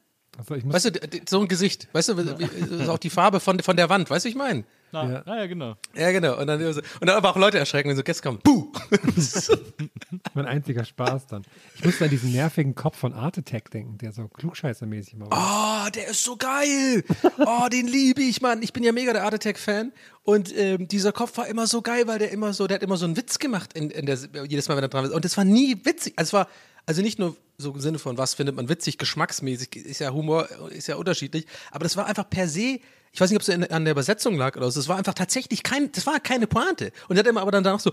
Muss, 0.49 0.75
Weißt 0.75 0.85
du, 0.87 0.91
so 1.29 1.41
ein 1.41 1.49
Gesicht. 1.49 1.89
Weißt 1.93 2.09
du, 2.09 2.15
ist 2.15 2.89
auch 2.89 2.99
die 2.99 3.11
Farbe 3.11 3.41
von, 3.41 3.61
von 3.61 3.77
der 3.77 3.89
Wand. 3.89 4.11
Weißt 4.11 4.25
du, 4.25 4.29
ich 4.29 4.35
meine? 4.35 4.65
Na, 4.95 5.05
Ja. 5.05 5.23
ja. 5.27 5.37
ja, 5.41 5.47
genau. 5.47 5.77
Ja, 5.95 6.11
genau. 6.13 6.39
Und 6.39 6.47
dann, 6.47 6.65
und 6.65 6.83
dann 7.01 7.11
aber 7.11 7.31
auch 7.31 7.37
Leute 7.37 7.59
erschrecken, 7.59 7.89
wenn 7.91 7.97
so 7.97 8.03
Gäste 8.03 8.23
kommen. 8.23 8.39
Puh! 8.43 8.73
mein 10.35 10.47
einziger 10.47 10.85
Spaß 10.85 11.27
dann. 11.27 11.43
Ich 11.75 11.85
muss 11.85 12.01
an 12.01 12.11
diesen 12.11 12.33
nervigen 12.33 12.75
Kopf 12.75 12.97
von 12.97 13.13
Art 13.13 13.37
Attack 13.37 13.71
denken, 13.71 13.99
der 13.99 14.13
so 14.13 14.29
klugscheißermäßig 14.29 15.15
immer 15.15 15.31
war. 15.31 15.87
Oh, 15.87 15.91
der 15.91 16.09
ist 16.09 16.23
so 16.25 16.37
geil. 16.37 17.05
Oh, 17.39 17.69
den 17.71 17.87
liebe 17.87 18.23
ich, 18.23 18.41
Mann. 18.41 18.63
Ich 18.63 18.73
bin 18.73 18.83
ja 18.85 18.93
mega 18.93 19.13
der 19.13 19.25
Art 19.25 19.35
Attack-Fan. 19.35 19.93
Und 20.23 20.57
ähm, 20.57 20.89
dieser 20.89 21.13
Kopf 21.13 21.37
war 21.37 21.49
immer 21.49 21.67
so 21.67 21.83
geil, 21.83 22.07
weil 22.07 22.19
der 22.19 22.31
immer 22.31 22.53
so, 22.55 22.67
der 22.67 22.77
hat 22.77 22.83
immer 22.83 22.97
so 22.97 23.05
einen 23.05 23.17
Witz 23.17 23.39
gemacht 23.39 23.73
in, 23.75 23.91
in 23.91 24.07
der, 24.07 24.19
jedes 24.49 24.69
Mal, 24.69 24.77
wenn 24.77 24.85
er 24.85 24.89
dran 24.89 25.05
ist. 25.05 25.13
Und 25.13 25.25
das 25.25 25.37
war 25.37 25.45
nie 25.45 25.77
witzig. 25.85 26.15
Also 26.17 26.29
es 26.29 26.33
war, 26.33 26.49
also 26.87 27.03
nicht 27.03 27.19
nur 27.19 27.37
so 27.59 27.73
im 27.73 27.81
Sinne 27.81 27.99
von, 27.99 28.17
was 28.19 28.35
findet 28.35 28.57
man 28.57 28.69
witzig, 28.69 28.99
geschmacksmäßig, 28.99 29.77
ist 29.77 30.01
ja 30.01 30.13
Humor, 30.13 30.49
ist 30.71 30.89
ja 30.89 30.97
unterschiedlich. 30.97 31.47
Aber 31.71 31.85
das 31.85 31.97
war 31.97 32.07
einfach 32.07 32.29
per 32.29 32.49
se, 32.49 32.81
ich 33.15 33.21
weiß 33.21 33.31
nicht, 33.31 33.37
ob 33.37 33.43
es 33.43 33.71
an 33.71 33.85
der 33.85 33.93
Übersetzung 33.93 34.37
lag 34.37 34.57
oder 34.57 34.69
so, 34.73 34.81
es 34.81 34.89
war 34.89 34.99
einfach 34.99 35.15
tatsächlich 35.15 35.63
kein, 35.63 35.93
das 35.93 36.05
war 36.05 36.19
keine 36.19 36.49
Pointe. 36.49 36.91
Und 37.07 37.15
er 37.15 37.21
hat 37.21 37.29
immer 37.29 37.43
aber 37.43 37.53
dann 37.53 37.63
danach 37.63 37.79
so 37.79 37.93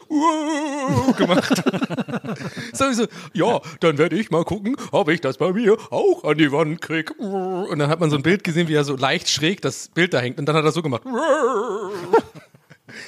gemacht. 1.15 1.61
Sowieso, 2.73 3.05
ja, 3.31 3.61
dann 3.81 3.99
werde 3.99 4.17
ich 4.17 4.31
mal 4.31 4.43
gucken, 4.43 4.75
ob 4.91 5.09
ich 5.09 5.21
das 5.21 5.37
bei 5.37 5.53
mir 5.53 5.77
auch 5.91 6.23
an 6.23 6.39
die 6.39 6.51
Wand 6.51 6.81
krieg. 6.81 7.11
Und 7.19 7.77
dann 7.77 7.87
hat 7.87 7.99
man 7.99 8.09
so 8.09 8.15
ein 8.15 8.23
Bild 8.23 8.43
gesehen, 8.43 8.67
wie 8.67 8.73
er 8.73 8.83
so 8.83 8.95
leicht 8.95 9.29
schräg 9.29 9.61
das 9.61 9.89
Bild 9.89 10.15
da 10.15 10.19
hängt. 10.19 10.39
Und 10.39 10.47
dann 10.47 10.55
hat 10.55 10.65
er 10.65 10.71
so 10.71 10.81
gemacht. 10.81 11.03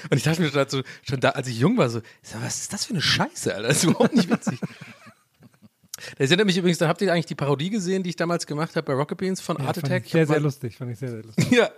Und 0.09 0.17
ich 0.17 0.23
dachte 0.23 0.39
mir 0.39 0.51
dazu, 0.51 0.81
schon 1.01 1.19
da, 1.19 1.29
als 1.29 1.47
ich 1.47 1.59
jung 1.59 1.77
war, 1.77 1.89
so, 1.89 1.99
ich 1.99 2.29
was 2.39 2.61
ist 2.61 2.73
das 2.73 2.85
für 2.85 2.93
eine 2.93 3.01
Scheiße, 3.01 3.55
Alter? 3.55 3.67
Das 3.69 3.77
ist 3.77 3.83
überhaupt 3.85 4.15
nicht 4.15 4.29
witzig. 4.29 4.59
Das 6.17 6.29
erinnert 6.29 6.45
mich 6.47 6.57
übrigens, 6.57 6.77
da 6.77 6.87
habt 6.87 7.01
ihr 7.01 7.11
eigentlich 7.11 7.25
die 7.27 7.35
Parodie 7.35 7.69
gesehen, 7.69 8.03
die 8.03 8.09
ich 8.11 8.15
damals 8.15 8.45
gemacht 8.47 8.75
habe 8.75 8.85
bei 8.85 8.93
Rocket 8.93 9.17
Beans 9.17 9.41
von 9.41 9.57
Ja, 9.57 9.65
Art 9.67 9.75
fand 9.77 9.85
Attack? 9.87 10.05
ich 10.05 10.11
sehr, 10.11 10.25
sehr 10.27 10.35
mal- 10.37 10.43
lustig. 10.43 10.77
Fand 10.77 10.91
ich 10.91 10.99
sehr, 10.99 11.09
sehr 11.11 11.23
lustig. 11.23 11.51
Ja, 11.51 11.69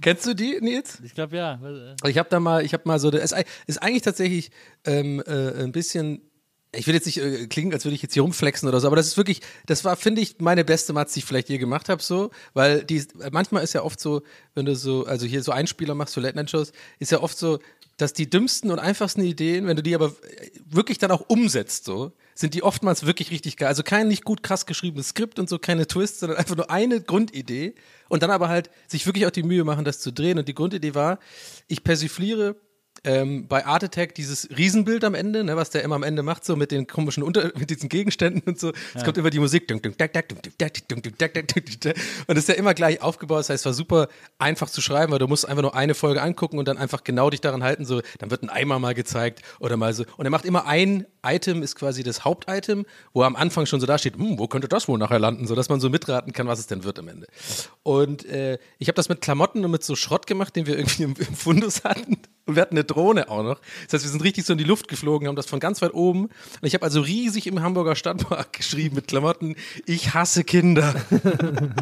kennst 0.00 0.26
du 0.26 0.34
die, 0.34 0.58
Nils? 0.60 0.98
Ich 1.04 1.14
glaube, 1.14 1.36
ja. 1.36 1.60
Ich 2.06 2.18
habe 2.18 2.28
da 2.28 2.40
mal, 2.40 2.64
ich 2.64 2.72
habe 2.74 2.82
mal 2.86 2.98
so, 2.98 3.10
es 3.10 3.32
ist 3.66 3.82
eigentlich 3.82 4.02
tatsächlich 4.02 4.50
ähm, 4.84 5.22
äh, 5.26 5.62
ein 5.62 5.72
bisschen, 5.72 6.22
ich 6.74 6.86
will 6.86 6.94
jetzt 6.94 7.06
nicht 7.06 7.18
äh, 7.18 7.46
klingen, 7.48 7.72
als 7.74 7.84
würde 7.84 7.94
ich 7.94 8.02
jetzt 8.02 8.14
hier 8.14 8.22
rumflexen 8.22 8.68
oder 8.68 8.80
so, 8.80 8.86
aber 8.86 8.96
das 8.96 9.06
ist 9.06 9.16
wirklich, 9.16 9.40
das 9.66 9.84
war, 9.84 9.96
finde 9.96 10.20
ich, 10.22 10.36
meine 10.38 10.64
beste 10.64 10.92
Matz, 10.92 11.12
die 11.12 11.18
ich 11.20 11.24
vielleicht 11.26 11.48
je 11.50 11.58
gemacht 11.58 11.88
habe, 11.88 12.02
so, 12.02 12.30
weil 12.54 12.82
die, 12.84 13.04
manchmal 13.30 13.62
ist 13.62 13.72
ja 13.74 13.82
oft 13.82 14.00
so, 14.00 14.22
wenn 14.54 14.64
du 14.64 14.74
so, 14.74 15.04
also 15.06 15.26
hier 15.26 15.42
so 15.42 15.52
Einspieler 15.52 15.94
machst 15.94 16.14
für 16.14 16.20
Late-Night-Shows, 16.20 16.72
ist 16.98 17.12
ja 17.12 17.20
oft 17.20 17.36
so, 17.36 17.58
dass 17.98 18.14
die 18.14 18.28
dümmsten 18.30 18.70
und 18.70 18.78
einfachsten 18.78 19.20
Ideen, 19.20 19.66
wenn 19.66 19.76
du 19.76 19.82
die 19.82 19.94
aber 19.94 20.14
wirklich 20.70 20.96
dann 20.96 21.10
auch 21.10 21.28
umsetzt, 21.28 21.84
so, 21.84 22.12
sind 22.34 22.54
die 22.54 22.62
oftmals 22.62 23.06
wirklich 23.06 23.30
richtig 23.30 23.56
geil. 23.56 23.68
Also 23.68 23.82
kein 23.82 24.08
nicht 24.08 24.24
gut 24.24 24.42
krass 24.42 24.66
geschriebenes 24.66 25.08
Skript 25.08 25.38
und 25.38 25.48
so, 25.48 25.58
keine 25.58 25.86
Twists, 25.86 26.20
sondern 26.20 26.38
einfach 26.38 26.56
nur 26.56 26.70
eine 26.70 27.00
Grundidee 27.00 27.74
und 28.08 28.22
dann 28.22 28.30
aber 28.30 28.48
halt 28.48 28.70
sich 28.88 29.06
wirklich 29.06 29.26
auch 29.26 29.30
die 29.30 29.42
Mühe 29.42 29.64
machen, 29.64 29.84
das 29.84 30.00
zu 30.00 30.12
drehen. 30.12 30.38
Und 30.38 30.48
die 30.48 30.54
Grundidee 30.54 30.94
war, 30.94 31.18
ich 31.68 31.84
persifliere 31.84 32.56
ähm, 33.04 33.48
bei 33.48 33.66
Art 33.66 33.82
Attack 33.82 34.14
dieses 34.14 34.48
Riesenbild 34.56 35.02
am 35.04 35.14
Ende, 35.14 35.42
ne, 35.42 35.56
was 35.56 35.70
der 35.70 35.82
immer 35.82 35.96
am 35.96 36.02
Ende 36.02 36.22
macht, 36.22 36.44
so 36.44 36.54
mit 36.56 36.70
den 36.70 36.86
komischen 36.86 37.22
Unter 37.22 37.50
mit 37.56 37.70
diesen 37.70 37.88
Gegenständen 37.88 38.42
und 38.46 38.60
so. 38.60 38.72
Es 38.94 39.02
kommt 39.04 39.18
immer 39.18 39.30
die 39.30 39.40
Musik. 39.40 39.70
Und 39.72 39.84
das 42.28 42.36
ist 42.36 42.48
ja 42.48 42.54
immer 42.54 42.74
gleich 42.74 43.02
aufgebaut. 43.02 43.40
Das 43.40 43.50
heißt, 43.50 43.62
es 43.62 43.66
war 43.66 43.72
super 43.72 44.08
einfach 44.38 44.70
zu 44.70 44.80
schreiben, 44.80 45.10
weil 45.12 45.18
du 45.18 45.26
musst 45.26 45.48
einfach 45.48 45.62
nur 45.62 45.74
eine 45.74 45.94
Folge 45.94 46.22
angucken 46.22 46.58
und 46.58 46.68
dann 46.68 46.78
einfach 46.78 47.02
genau 47.02 47.30
dich 47.30 47.40
daran 47.40 47.64
halten. 47.64 47.84
So, 47.84 48.02
dann 48.18 48.30
wird 48.30 48.42
ein 48.42 48.50
Eimer 48.50 48.78
mal 48.78 48.94
gezeigt 48.94 49.42
oder 49.58 49.76
mal 49.76 49.92
so. 49.94 50.04
Und 50.16 50.26
er 50.26 50.30
macht 50.30 50.44
immer 50.44 50.66
ein 50.66 51.06
Item, 51.24 51.62
ist 51.62 51.76
quasi 51.76 52.02
das 52.02 52.24
Hauptitem, 52.24 52.84
wo 53.12 53.22
am 53.22 53.36
Anfang 53.36 53.66
schon 53.66 53.80
so 53.80 53.86
da 53.86 53.98
steht, 53.98 54.16
hm, 54.16 54.38
wo 54.38 54.48
könnte 54.48 54.68
das 54.68 54.88
wohl 54.88 54.98
nachher 54.98 55.18
landen, 55.18 55.46
so 55.46 55.54
dass 55.54 55.68
man 55.68 55.80
so 55.80 55.88
mitraten 55.88 56.32
kann, 56.32 56.46
was 56.46 56.58
es 56.58 56.66
denn 56.66 56.84
wird 56.84 56.98
am 56.98 57.08
Ende. 57.08 57.26
Und 57.82 58.24
äh, 58.26 58.58
ich 58.78 58.88
habe 58.88 58.96
das 58.96 59.08
mit 59.08 59.20
Klamotten 59.20 59.64
und 59.64 59.70
mit 59.70 59.84
so 59.84 59.96
Schrott 59.96 60.26
gemacht, 60.26 60.56
den 60.56 60.66
wir 60.66 60.76
irgendwie 60.76 61.04
im, 61.04 61.14
im 61.16 61.34
Fundus 61.34 61.84
hatten. 61.84 62.18
Und 62.46 62.56
wir 62.56 62.62
hatten 62.62 62.74
eine 62.74 62.84
Drohne 62.84 63.30
auch 63.30 63.42
noch. 63.42 63.60
Das 63.84 63.94
heißt, 63.94 64.04
wir 64.04 64.10
sind 64.10 64.24
richtig 64.24 64.44
so 64.44 64.52
in 64.52 64.58
die 64.58 64.64
Luft 64.64 64.88
geflogen, 64.88 65.28
haben 65.28 65.36
das 65.36 65.46
von 65.46 65.60
ganz 65.60 65.80
weit 65.80 65.94
oben. 65.94 66.24
Und 66.24 66.32
ich 66.62 66.74
habe 66.74 66.84
also 66.84 67.00
riesig 67.00 67.46
im 67.46 67.62
Hamburger 67.62 67.94
Stadtpark 67.94 68.52
geschrieben 68.54 68.96
mit 68.96 69.08
Klamotten, 69.08 69.56
ich 69.86 70.14
hasse 70.14 70.44
Kinder. 70.44 70.94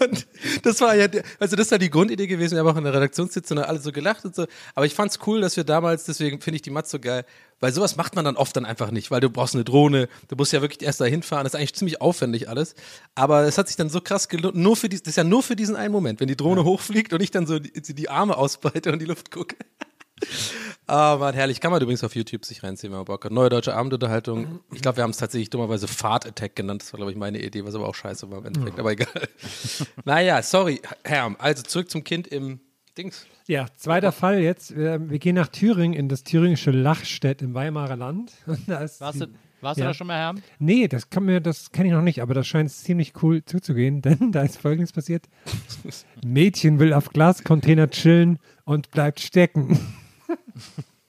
Und 0.00 0.26
das 0.64 0.80
war 0.80 0.96
ja, 0.96 1.06
also 1.38 1.54
das 1.54 1.66
ist 1.66 1.70
ja 1.70 1.78
die 1.78 1.90
Grundidee 1.90 2.26
gewesen. 2.26 2.54
Wir 2.54 2.60
haben 2.60 2.68
auch 2.68 2.76
in 2.76 2.84
der 2.84 2.94
Redaktionssitzung 2.94 3.58
alle 3.58 3.78
so 3.78 3.92
gelacht 3.92 4.24
und 4.24 4.34
so. 4.34 4.46
Aber 4.74 4.86
ich 4.86 4.94
fand's 4.94 5.20
cool, 5.26 5.40
dass 5.40 5.56
wir 5.56 5.62
damals, 5.62 6.04
deswegen 6.04 6.40
finde 6.40 6.56
ich 6.56 6.62
die 6.62 6.70
Matz 6.70 6.90
so 6.90 6.98
geil, 6.98 7.24
weil 7.60 7.72
sowas 7.72 7.96
macht 7.96 8.16
man 8.16 8.24
dann 8.24 8.36
oft 8.36 8.56
dann 8.56 8.64
einfach 8.64 8.90
nicht, 8.90 9.12
weil 9.12 9.20
du 9.20 9.30
brauchst 9.30 9.54
eine 9.54 9.62
Drohne, 9.62 10.08
du 10.26 10.36
musst 10.36 10.52
ja 10.52 10.62
wirklich 10.62 10.82
erst 10.82 11.00
da 11.00 11.04
hinfahren. 11.04 11.44
Das 11.44 11.54
ist 11.54 11.58
eigentlich 11.60 11.74
ziemlich 11.74 12.00
aufwendig 12.00 12.48
alles. 12.48 12.74
Aber 13.14 13.44
es 13.44 13.56
hat 13.56 13.68
sich 13.68 13.76
dann 13.76 13.88
so 13.88 14.00
krass 14.00 14.28
gelohnt, 14.28 14.56
nur 14.56 14.76
für 14.76 14.88
dies, 14.88 15.02
das 15.02 15.12
ist 15.12 15.16
ja 15.16 15.24
nur 15.24 15.44
für 15.44 15.54
diesen 15.54 15.76
einen 15.76 15.92
Moment, 15.92 16.18
wenn 16.18 16.28
die 16.28 16.36
Drohne 16.36 16.64
hochfliegt 16.64 17.12
und 17.12 17.22
ich 17.22 17.30
dann 17.30 17.46
so 17.46 17.60
die, 17.60 17.94
die 17.94 18.08
Arme 18.08 18.36
ausbreite 18.36 18.88
und 18.88 18.94
in 18.94 18.98
die 18.98 19.06
Luft 19.06 19.30
gucke. 19.30 19.56
Ah, 20.94 21.16
Mann, 21.18 21.34
herrlich. 21.34 21.58
Kann 21.58 21.70
man 21.70 21.80
übrigens 21.80 22.04
auf 22.04 22.14
YouTube 22.14 22.44
sich 22.44 22.62
reinziehen, 22.62 22.92
wenn 22.92 22.98
man 22.98 23.06
Bock 23.06 23.24
hat. 23.24 23.32
Neue 23.32 23.48
deutsche 23.48 23.74
Abendunterhaltung. 23.74 24.60
Ich 24.74 24.82
glaube, 24.82 24.98
wir 24.98 25.04
haben 25.04 25.10
es 25.12 25.16
tatsächlich 25.16 25.48
dummerweise 25.48 25.88
Fart 25.88 26.26
Attack 26.26 26.54
genannt. 26.54 26.82
Das 26.82 26.92
war, 26.92 26.98
glaube 26.98 27.12
ich, 27.12 27.16
meine 27.16 27.42
Idee, 27.42 27.64
was 27.64 27.74
aber 27.74 27.88
auch 27.88 27.94
scheiße 27.94 28.30
war 28.30 28.40
im 28.40 28.44
Endeffekt. 28.44 28.78
Aber 28.78 28.92
egal. 28.92 29.08
naja, 30.04 30.42
sorry, 30.42 30.82
Herr. 31.02 31.34
Also 31.38 31.62
zurück 31.62 31.90
zum 31.90 32.04
Kind 32.04 32.26
im 32.26 32.60
Dings. 32.98 33.24
Ja, 33.46 33.68
zweiter 33.78 34.12
Fall 34.12 34.40
jetzt. 34.40 34.76
Wir, 34.76 35.08
wir 35.08 35.18
gehen 35.18 35.34
nach 35.34 35.48
Thüringen 35.48 35.94
in 35.94 36.10
das 36.10 36.24
thüringische 36.24 36.72
Lachstedt 36.72 37.40
im 37.40 37.54
Weimarer 37.54 37.96
Land. 37.96 38.32
Und 38.46 38.60
da 38.68 38.80
ist 38.80 39.00
Warst 39.00 39.14
die- 39.22 39.26
du, 39.28 39.32
warst 39.62 39.78
Ja. 39.78 39.86
du 39.86 39.90
da 39.90 39.94
schon 39.94 40.08
mal, 40.08 40.18
Herr? 40.18 40.34
Nee, 40.58 40.88
das 40.88 41.08
kann 41.08 41.24
mir, 41.24 41.40
das 41.40 41.72
kenne 41.72 41.88
ich 41.88 41.94
noch 41.94 42.02
nicht, 42.02 42.20
aber 42.20 42.34
das 42.34 42.46
scheint 42.46 42.70
ziemlich 42.70 43.14
cool 43.22 43.42
zuzugehen, 43.46 44.02
denn 44.02 44.30
da 44.30 44.42
ist 44.42 44.58
folgendes 44.60 44.92
passiert. 44.92 45.24
Mädchen 46.22 46.78
will 46.78 46.92
auf 46.92 47.08
Glascontainer 47.08 47.88
chillen 47.88 48.38
und 48.64 48.90
bleibt 48.90 49.20
stecken. 49.20 49.78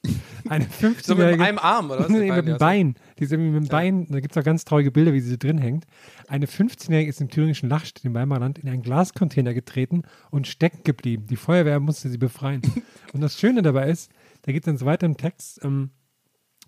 Eine 0.49 0.65
So 0.65 0.87
mit 0.87 0.97
15-jährige. 0.97 1.43
einem 1.43 1.59
Arm, 1.59 1.89
oder 1.91 2.01
was? 2.01 2.09
Nee, 2.09 2.29
mit 2.29 2.47
dem 2.47 2.57
Bein. 2.57 2.95
Die 3.17 3.23
ist 3.23 3.31
irgendwie 3.31 3.51
mit 3.51 3.63
dem 3.63 3.69
Bein, 3.69 4.07
da 4.09 4.19
gibt 4.19 4.35
es 4.35 4.41
auch 4.41 4.45
ganz 4.45 4.65
traurige 4.65 4.91
Bilder, 4.91 5.13
wie 5.13 5.21
sie 5.21 5.31
so 5.31 5.37
drin 5.37 5.57
hängt. 5.57 5.85
Eine 6.27 6.45
15-Jährige 6.45 7.09
ist 7.09 7.21
im 7.21 7.29
thüringischen 7.29 7.69
Lachstedt 7.69 8.03
im 8.03 8.13
Weimarer 8.13 8.41
Land 8.41 8.59
in 8.59 8.67
einen 8.67 8.81
Glascontainer 8.81 9.53
getreten 9.53 10.03
und 10.31 10.47
stecken 10.47 10.83
geblieben. 10.83 11.27
Die 11.27 11.37
Feuerwehr 11.37 11.79
musste 11.79 12.09
sie 12.09 12.17
befreien. 12.17 12.61
und 13.13 13.21
das 13.21 13.39
Schöne 13.39 13.61
dabei 13.61 13.89
ist, 13.89 14.11
da 14.41 14.51
geht 14.51 14.63
es 14.63 14.65
dann 14.65 14.77
so 14.77 14.85
weiter 14.85 15.05
im 15.05 15.15
Text, 15.15 15.63
ähm, 15.63 15.91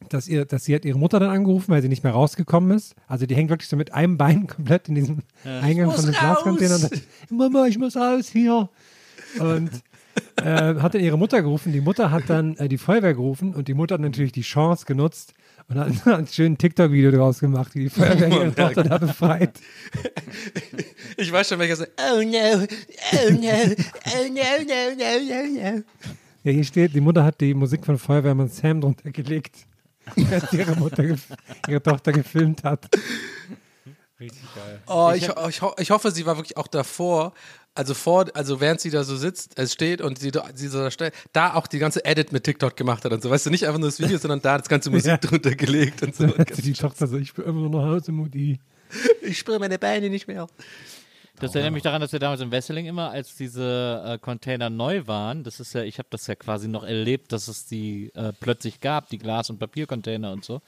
dass, 0.09 0.27
ihr, 0.29 0.45
dass 0.45 0.63
sie 0.63 0.75
hat 0.75 0.85
ihre 0.85 0.97
Mutter 0.97 1.19
dann 1.19 1.29
angerufen, 1.29 1.71
weil 1.71 1.81
sie 1.81 1.89
nicht 1.89 2.03
mehr 2.03 2.13
rausgekommen 2.13 2.71
ist. 2.71 2.95
Also 3.07 3.25
die 3.25 3.35
hängt 3.35 3.49
wirklich 3.49 3.69
so 3.69 3.75
mit 3.75 3.93
einem 3.93 4.17
Bein 4.17 4.47
komplett 4.47 4.87
in 4.87 4.95
diesem 4.95 5.19
Eingang 5.43 5.91
von 5.91 6.05
dem 6.05 6.13
Glascontainer. 6.13 6.89
Mama, 7.29 7.67
ich 7.67 7.77
muss 7.77 7.97
raus 7.97 8.29
hier. 8.29 8.69
Und 9.39 9.71
äh, 10.37 10.75
hat 10.75 10.93
dann 10.95 11.01
ihre 11.01 11.17
Mutter 11.17 11.41
gerufen. 11.41 11.71
Die 11.73 11.81
Mutter 11.81 12.11
hat 12.11 12.23
dann 12.29 12.55
äh, 12.57 12.67
die 12.69 12.77
Feuerwehr 12.77 13.13
gerufen 13.13 13.53
und 13.53 13.67
die 13.67 13.73
Mutter 13.73 13.95
hat 13.95 14.01
natürlich 14.01 14.31
die 14.31 14.41
Chance 14.41 14.85
genutzt 14.85 15.33
und 15.67 15.77
hat 15.79 15.89
ein 16.07 16.27
schönes 16.27 16.57
TikTok-Video 16.59 17.11
daraus 17.11 17.39
gemacht, 17.39 17.73
wie 17.75 17.83
die 17.85 17.89
Feuerwehr 17.89 18.27
ihre 18.31 18.53
Tochter 18.55 18.83
da 18.83 18.97
befreit. 18.97 19.59
Ich 21.17 21.31
weiß 21.31 21.47
schon, 21.47 21.59
welcher 21.59 21.77
so, 21.77 21.85
oh 21.85 22.21
no, 22.21 22.27
oh 22.27 22.63
no, 22.63 22.65
oh 23.23 23.31
no, 23.31 24.51
no, 24.59 24.95
no, 24.97 25.21
no, 25.29 25.75
no. 25.75 25.83
Ja, 26.43 26.51
hier 26.51 26.63
steht, 26.65 26.93
die 26.93 26.99
Mutter 27.01 27.23
hat 27.23 27.39
die 27.39 27.53
Musik 27.53 27.85
von 27.85 27.97
Feuerwehrmann 27.97 28.49
Sam 28.49 28.81
drunter 28.81 29.11
gelegt, 29.11 29.55
als 30.29 30.51
ihre 30.51 30.75
Mutter 30.75 31.03
ihre 31.67 31.81
Tochter 31.81 32.11
gefilmt 32.11 32.63
hat. 32.65 32.87
Richtig 34.19 34.43
geil. 34.53 34.79
Oh, 34.87 35.11
ich, 35.15 35.29
ho- 35.29 35.47
ich, 35.49 35.61
ho- 35.61 35.75
ich 35.79 35.89
hoffe, 35.91 36.11
sie 36.11 36.25
war 36.25 36.35
wirklich 36.37 36.57
auch 36.57 36.67
davor, 36.67 37.33
also 37.75 37.93
vor, 37.93 38.25
also 38.33 38.59
während 38.61 38.79
sie 38.81 38.89
da 38.89 39.03
so 39.03 39.15
sitzt, 39.17 39.59
es 39.59 39.73
steht 39.73 40.01
und 40.01 40.17
sie, 40.17 40.31
da- 40.31 40.45
sie 40.53 40.67
so 40.69 40.79
da 40.79 40.89
steht, 40.89 41.13
da 41.33 41.53
auch 41.53 41.67
die 41.67 41.77
ganze 41.79 42.03
Edit 42.05 42.31
mit 42.31 42.43
TikTok 42.45 42.75
gemacht 42.75 43.05
hat 43.05 43.11
und 43.13 43.21
so. 43.21 43.29
Weißt 43.29 43.45
du, 43.45 43.49
nicht 43.51 43.67
einfach 43.67 43.79
nur 43.79 43.89
das 43.89 43.99
Video, 43.99 44.17
sondern 44.21 44.41
da 44.41 44.57
das 44.57 44.67
ganze 44.69 44.89
Musik 44.89 45.07
Ja. 45.11 45.17
drunter 45.17 45.51
gelegt 45.55 46.01
und 46.01 46.15
so. 46.15 46.25
Die 46.63 46.73
Tochter 46.73 47.05
so, 47.07 47.17
ich 47.17 47.33
bin 47.33 47.45
immer 47.45 47.69
noch 47.69 47.81
nach 47.81 47.87
Hause, 47.95 48.11
Mutti. 48.11 48.59
Ich 49.21 49.37
spüre 49.39 49.59
meine 49.59 49.77
Beine 49.77 50.09
nicht 50.09 50.27
mehr. 50.27 50.47
Das 51.39 51.53
erinnert 51.55 51.73
mich 51.73 51.83
daran, 51.83 52.01
dass 52.01 52.11
wir 52.11 52.19
damals 52.19 52.41
in 52.41 52.51
Wesseling 52.51 52.85
immer, 52.85 53.09
als 53.11 53.35
diese 53.35 54.03
äh, 54.05 54.17
Container 54.17 54.69
neu 54.69 55.05
waren, 55.07 55.43
das 55.43 55.59
ist 55.59 55.73
ja, 55.73 55.83
ich 55.83 55.97
habe 55.99 56.07
das 56.11 56.27
ja 56.27 56.35
quasi 56.35 56.67
noch 56.67 56.83
erlebt, 56.83 57.31
dass 57.31 57.47
es 57.47 57.65
die 57.65 58.11
äh, 58.15 58.31
plötzlich 58.39 58.79
gab, 58.79 59.09
die 59.09 59.17
Glas- 59.17 59.49
und 59.49 59.59
Papiercontainer 59.59 60.31
und 60.31 60.45
so. 60.45 60.61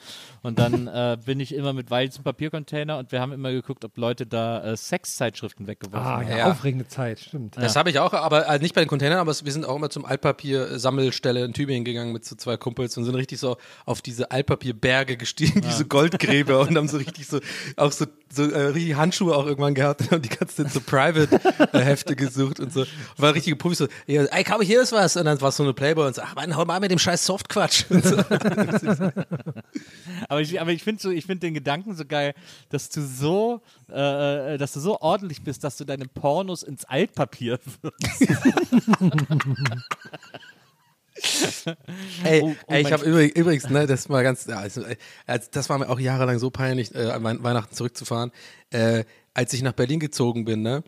Und 0.44 0.60
dann 0.60 0.88
äh, 0.88 1.18
bin 1.26 1.40
ich 1.40 1.54
immer 1.54 1.74
mit 1.74 1.90
Weil 1.92 2.12
zum 2.12 2.24
Papiercontainer 2.24 2.98
und 2.98 3.12
wir 3.12 3.22
haben 3.22 3.32
immer 3.32 3.52
geguckt, 3.52 3.86
ob 3.86 3.98
Leute 3.98 4.26
da 4.26 4.64
äh, 4.64 4.78
Sexzeitschriften 4.78 5.68
weggeworfen 5.68 6.06
Ah, 6.08 6.18
haben. 6.18 6.28
ja, 6.30 6.38
Ja. 6.38 6.52
aufregende 6.52 6.88
Zeit, 6.88 7.20
stimmt. 7.20 7.56
Das 7.58 7.76
habe 7.76 7.90
ich 7.90 8.00
auch, 8.00 8.14
aber 8.14 8.48
äh, 8.48 8.60
nicht 8.60 8.76
bei 8.76 8.82
den 8.82 8.88
Containern, 8.90 9.20
aber 9.20 9.34
wir 9.42 9.52
sind 9.52 9.66
auch 9.66 9.76
immer 9.76 9.90
zum 9.90 10.06
Altpapier-Sammelstelle 10.06 11.44
in 11.46 11.54
Tübingen 11.54 11.86
gegangen 11.86 12.12
mit 12.14 12.26
so 12.26 12.36
zwei 12.36 12.58
Kumpels 12.58 12.98
und 12.98 13.06
sind 13.06 13.16
richtig 13.16 13.40
so 13.40 13.58
auf 13.86 14.02
diese 14.02 14.32
Altpapierberge 14.32 15.18
gestiegen, 15.18 15.62
diese 15.68 15.86
Goldgräber 15.86 16.60
und 16.62 16.76
haben 16.78 16.88
so 16.88 16.98
richtig 16.98 17.28
so, 17.28 17.40
auch 17.76 17.92
so, 17.92 18.06
so 18.32 18.50
äh, 18.50 18.68
richtig 18.68 18.96
Handschuhe 18.96 19.36
auch 19.36 19.46
irgendwann 19.46 19.74
gehabt 19.74 20.02
und 20.02 20.12
haben 20.12 20.22
die 20.22 20.30
ganze 20.30 20.64
Zeit 20.64 20.72
so 20.72 20.82
Private-Hefte 20.82 22.16
gesucht 22.16 22.60
und 22.60 22.74
so. 22.74 22.82
Und 22.82 22.90
war 23.18 23.34
richtige 23.34 23.56
Profis 23.56 23.80
so, 23.80 23.88
ey, 24.06 24.44
komm, 24.44 24.62
hier 24.62 24.82
ist 24.82 24.92
was. 24.92 25.16
Und 25.16 25.26
dann 25.26 25.40
war 25.42 25.50
es 25.50 25.58
so 25.58 25.64
eine 25.64 25.74
Playboy 25.74 26.08
und 26.08 26.16
so, 26.16 26.22
ach 26.22 26.36
Mann, 26.36 26.56
hau 26.56 26.66
mal 26.66 26.80
mit 26.80 26.92
dem 26.92 27.00
scheiß 27.00 27.26
Softquatsch. 27.26 27.86
So. 28.78 29.12
Aber 30.30 30.42
ich, 30.42 30.60
aber 30.60 30.72
ich 30.72 30.84
finde 30.84 31.02
so, 31.02 31.10
ich 31.10 31.26
finde 31.26 31.48
den 31.48 31.54
Gedanken 31.54 31.96
so 31.96 32.06
geil, 32.06 32.34
dass 32.70 32.90
du 32.90 33.02
so, 33.02 33.62
äh, 33.90 34.56
äh, 34.56 34.58
dass 34.58 34.74
du 34.74 34.80
so 34.80 35.00
ordentlich 35.00 35.44
bist, 35.44 35.64
dass 35.64 35.78
du 35.78 35.86
deine 35.86 36.06
Pornos 36.06 36.64
ins 36.64 36.86
Altpapier 36.86 37.60
wirfst. 37.82 38.28
Ey, 42.24 42.42
Oh, 42.42 42.56
oh 42.68 42.74
ey 42.74 42.82
ich 42.82 42.92
habe 42.92 43.06
übrigens, 43.06 43.36
übrigens, 43.36 43.70
ne, 43.70 43.88
das 43.88 44.10
war 44.10 44.24
ganz, 44.24 44.46
ja, 44.46 44.58
also, 44.60 44.84
also, 45.26 45.48
das 45.52 45.70
war 45.70 45.78
mir 45.78 45.90
auch 45.90 46.00
jahrelang 46.00 46.40
so 46.40 46.50
peinlich, 46.50 46.94
äh, 46.96 47.10
an 47.12 47.24
Wei- 47.24 47.42
Weihnachten 47.44 47.74
zurückzufahren. 47.76 48.32
Äh, 48.72 49.04
als 49.34 49.54
ich 49.54 49.62
nach 49.62 49.74
Berlin 49.74 50.00
gezogen 50.00 50.46
bin, 50.46 50.62
ne, 50.62 50.84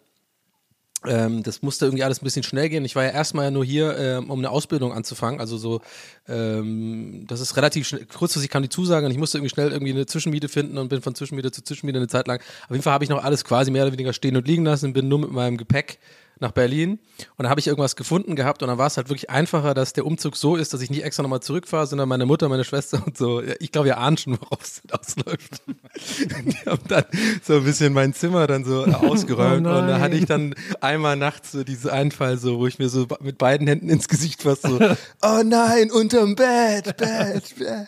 ähm, 1.06 1.44
das 1.44 1.62
musste 1.62 1.86
irgendwie 1.86 2.04
alles 2.04 2.22
ein 2.22 2.26
bisschen 2.26 2.44
schnell 2.44 2.68
gehen. 2.68 2.84
Ich 2.84 2.94
war 2.96 3.06
ja 3.06 3.12
erstmal 3.12 3.46
ja 3.46 3.52
nur 3.52 3.64
hier, 3.64 3.98
ähm, 3.98 4.30
um 4.30 4.40
eine 4.40 4.50
Ausbildung 4.50 4.92
anzufangen. 4.92 5.40
Also 5.40 5.58
so, 5.58 5.80
ähm, 6.28 7.24
das 7.28 7.40
ist 7.40 7.56
relativ 7.56 7.88
schnell, 7.88 8.06
kurzfristig 8.06 8.52
kam 8.52 8.64
die 8.64 8.70
Zusage 8.70 9.06
und 9.06 9.12
ich 9.14 9.18
musste 9.18 9.38
irgendwie 9.38 9.50
schnell 9.54 9.72
irgendwie 9.72 9.94
eine 9.94 10.06
Zwischenmiete 10.08 10.50
finden 10.50 10.78
und 10.78 10.90
bin 10.90 11.02
von 11.02 11.16
Zwischenmiete 11.16 11.52
zu 11.52 11.64
Zwischenmiete 11.64 12.00
eine 12.00 12.10
Zeit 12.10 12.28
lang. 12.28 12.42
Auf 12.66 12.72
jeden 12.72 12.84
Fall 12.84 12.92
habe 12.92 13.06
ich 13.06 13.10
noch 13.10 13.24
alles 13.24 13.46
quasi 13.46 13.72
mehr 13.72 13.84
oder 13.84 13.94
weniger 13.94 14.12
stehen 14.12 14.36
und 14.36 14.46
liegen 14.46 14.66
lassen, 14.66 14.92
bin 14.92 15.08
nur 15.08 15.20
mit 15.20 15.32
meinem 15.32 15.56
Gepäck 15.56 16.00
nach 16.40 16.52
Berlin 16.52 17.00
und 17.38 17.44
da 17.44 17.50
habe 17.50 17.60
ich 17.60 17.68
irgendwas 17.68 17.96
gefunden 17.96 18.36
gehabt 18.36 18.62
und 18.64 18.70
dann 18.70 18.78
war 18.78 18.88
es 18.88 18.98
halt 18.98 19.10
wirklich 19.10 19.30
einfacher, 19.30 19.74
dass 19.74 19.94
der 19.94 20.06
Umzug 20.06 20.36
so 20.36 20.56
ist, 20.56 20.74
dass 20.74 20.82
ich 20.82 20.90
nicht 20.90 21.04
extra 21.04 21.24
nochmal 21.24 21.42
zurückfahre, 21.42 21.88
sondern 21.88 22.08
meine 22.08 22.26
Mutter, 22.26 22.50
meine 22.50 22.64
Schwester 22.64 23.04
und 23.06 23.18
so. 23.18 23.42
Ich 23.60 23.72
glaube, 23.72 23.88
ihr 23.90 23.98
ahnt 23.98 24.22
schon, 24.22 24.40
worauf 24.40 24.62
es 24.62 24.82
ausläuft. 24.92 25.62
Die 26.46 26.70
haben 26.70 26.88
dann 26.88 27.06
so 27.44 27.56
ein 27.56 27.64
bisschen 27.64 27.94
mein 27.94 28.14
Zimmer 28.14 28.48
dann 28.48 28.64
so 28.64 28.84
ausgeräumt 28.86 29.68
Oh 29.68 29.72
und 29.72 29.88
da 29.88 30.00
hatte 30.00 30.16
ich 30.16 30.26
dann 30.26 30.56
einmal 30.82 31.16
nachts 31.16 31.52
so 31.52 31.64
diesen 31.64 31.90
Einfall 31.90 32.38
so, 32.38 32.60
wo 32.60 32.68
ich 32.68 32.80
mir 32.80 32.90
so 32.90 33.08
mit 33.20 33.38
beiden 33.38 33.68
Händen 33.68 33.90
ins 33.90 34.08
Gesicht 34.08 34.44
fasse, 34.44 34.68
so, 34.68 34.80
oh 35.22 35.44
nein, 35.44 35.92
unterm 35.92 36.36
Bett, 36.36 36.86
Bett, 36.86 36.98
Bett, 36.98 37.56
Bett. 37.58 37.88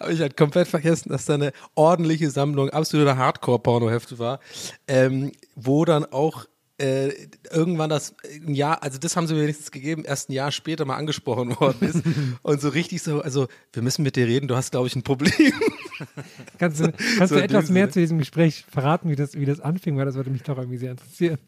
Habe 0.00 0.12
ich 0.12 0.20
halt 0.20 0.36
komplett 0.36 0.68
vergessen, 0.68 1.10
dass 1.10 1.26
da 1.26 1.34
eine 1.34 1.52
ordentliche 1.74 2.30
Sammlung 2.30 2.70
absoluter 2.70 3.16
Hardcore-Pornohefte 3.16 4.18
war, 4.18 4.40
ähm, 4.88 5.32
wo 5.54 5.84
dann 5.84 6.04
auch 6.06 6.46
äh, 6.82 7.28
irgendwann 7.50 7.88
das 7.88 8.14
ein 8.46 8.54
Jahr, 8.54 8.82
also 8.82 8.98
das 8.98 9.16
haben 9.16 9.26
sie 9.26 9.34
mir 9.34 9.42
wenigstens 9.42 9.70
gegeben, 9.70 10.04
erst 10.04 10.28
ein 10.28 10.32
Jahr 10.32 10.50
später 10.50 10.84
mal 10.84 10.96
angesprochen 10.96 11.56
worden 11.60 11.88
ist 11.88 12.02
und 12.42 12.60
so 12.60 12.68
richtig 12.68 13.02
so, 13.02 13.20
also 13.20 13.48
wir 13.72 13.82
müssen 13.82 14.02
mit 14.02 14.16
dir 14.16 14.26
reden, 14.26 14.48
du 14.48 14.56
hast 14.56 14.72
glaube 14.72 14.88
ich 14.88 14.96
ein 14.96 15.02
Problem. 15.02 15.32
Kannst 16.58 16.80
du, 16.80 16.92
kannst 17.18 17.32
So 17.32 17.36
du 17.36 17.42
etwas 17.42 17.70
mehr 17.70 17.90
zu 17.90 18.00
diesem 18.00 18.18
Gespräch 18.18 18.64
verraten, 18.70 19.08
wie 19.08 19.16
das, 19.16 19.34
wie 19.34 19.44
das 19.44 19.60
anfing? 19.60 19.96
Weil 19.96 20.04
das 20.04 20.14
würde 20.14 20.30
mich 20.30 20.42
doch 20.42 20.58
irgendwie 20.58 20.78
sehr 20.78 20.92
interessieren. 20.92 21.38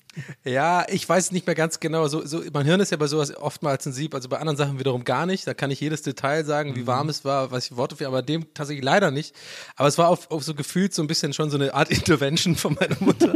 Ja, 0.45 0.87
ich 0.89 1.09
weiß 1.09 1.33
nicht 1.33 1.47
mehr 1.47 1.55
ganz 1.55 1.81
genau. 1.81 2.07
So, 2.09 2.25
so, 2.25 2.43
mein 2.53 2.65
Hirn 2.65 2.81
ist 2.81 2.91
ja 2.91 2.97
bei 2.97 3.07
sowas 3.07 3.37
oftmals 3.37 3.85
sensibel, 3.85 4.17
also 4.17 4.29
bei 4.29 4.39
anderen 4.39 4.57
Sachen 4.57 4.79
wiederum 4.79 5.05
gar 5.05 5.27
nicht. 5.27 5.47
Da 5.47 5.55
kann 5.55 5.71
ich 5.71 5.81
jedes 5.81 6.03
Detail 6.03 6.45
sagen, 6.45 6.77
wie 6.77 6.87
warm 6.87 7.09
es 7.09 7.25
war, 7.25 7.51
was 7.51 7.67
ich 7.67 7.77
Worte 7.77 7.97
für, 7.97 8.07
aber 8.07 8.23
dem 8.23 8.53
tatsächlich 8.55 8.85
leider 8.85 9.11
nicht. 9.11 9.35
Aber 9.77 9.89
es 9.89 9.99
war 9.99 10.09
auf, 10.09 10.31
auf 10.31 10.45
so 10.45 10.55
gefühlt 10.55 10.95
so 10.95 11.03
ein 11.03 11.09
bisschen 11.09 11.33
schon 11.33 11.51
so 11.51 11.57
eine 11.57 11.75
Art 11.75 11.91
Intervention 11.95 12.57
von 12.57 12.75
meiner 12.75 12.97
Mutter. 13.01 13.35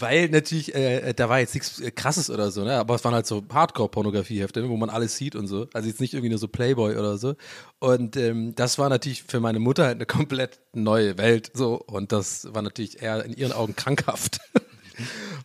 Weil 0.00 0.28
natürlich, 0.30 0.74
äh, 0.74 1.12
da 1.12 1.28
war 1.28 1.40
jetzt 1.40 1.54
nichts 1.54 1.80
äh, 1.80 1.90
krasses 1.90 2.30
oder 2.30 2.50
so, 2.50 2.64
ne? 2.64 2.74
Aber 2.74 2.94
es 2.94 3.04
waren 3.04 3.14
halt 3.14 3.26
so 3.26 3.42
Hardcore-Pornografiehefte, 3.52 4.68
wo 4.68 4.76
man 4.76 4.90
alles 4.90 5.16
sieht 5.16 5.36
und 5.36 5.46
so. 5.46 5.68
Also 5.74 5.88
jetzt 5.88 6.00
nicht 6.00 6.14
irgendwie 6.14 6.30
nur 6.30 6.38
so 6.38 6.48
Playboy 6.48 6.96
oder 6.96 7.18
so. 7.18 7.34
Und 7.78 8.16
ähm, 8.16 8.54
das 8.54 8.78
war 8.78 8.88
natürlich 8.88 9.22
für 9.22 9.40
meine 9.40 9.58
Mutter 9.58 9.84
halt 9.84 9.96
eine 9.96 10.06
komplett 10.06 10.60
neue 10.72 11.18
Welt. 11.18 11.50
So. 11.54 11.74
Und 11.74 12.12
das 12.12 12.48
war 12.52 12.62
natürlich 12.62 13.02
eher 13.02 13.24
in 13.24 13.34
ihren 13.34 13.52
Augen 13.52 13.76
krankhaft. 13.76 14.40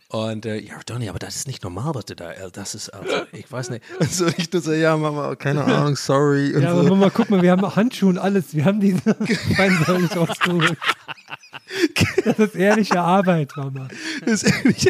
Und 0.08 0.46
äh, 0.46 0.58
ja, 0.58 0.74
Donny, 0.86 1.08
aber 1.08 1.18
das 1.18 1.36
ist 1.36 1.46
nicht 1.46 1.62
normal, 1.64 1.94
was 1.94 2.04
du 2.04 2.14
da, 2.14 2.32
äh, 2.32 2.50
das 2.52 2.74
ist, 2.74 2.90
also, 2.90 3.12
ich 3.32 3.50
weiß 3.50 3.70
nicht. 3.70 3.84
Und 3.98 4.12
so, 4.12 4.26
ich 4.26 4.48
so, 4.52 4.72
ja, 4.72 4.96
Mama, 4.96 5.34
keine 5.36 5.64
Ahnung, 5.64 5.96
sorry. 5.96 6.54
Und 6.54 6.62
Ja, 6.62 6.72
aber 6.72 6.84
so. 6.84 6.90
Mama, 6.90 7.10
guck 7.10 7.30
mal, 7.30 7.42
wir 7.42 7.50
haben 7.50 7.76
Handschuhe 7.76 8.10
und 8.10 8.18
alles. 8.18 8.54
Wir 8.54 8.64
haben 8.64 8.80
diese 8.80 9.00
rausgeholt. 10.16 10.78
Das 12.24 12.38
ist 12.38 12.54
ehrliche 12.54 13.00
Arbeit, 13.00 13.52
Mama. 13.56 13.88
Das 14.24 14.42
ist 14.42 14.64
ehrlich. 14.64 14.88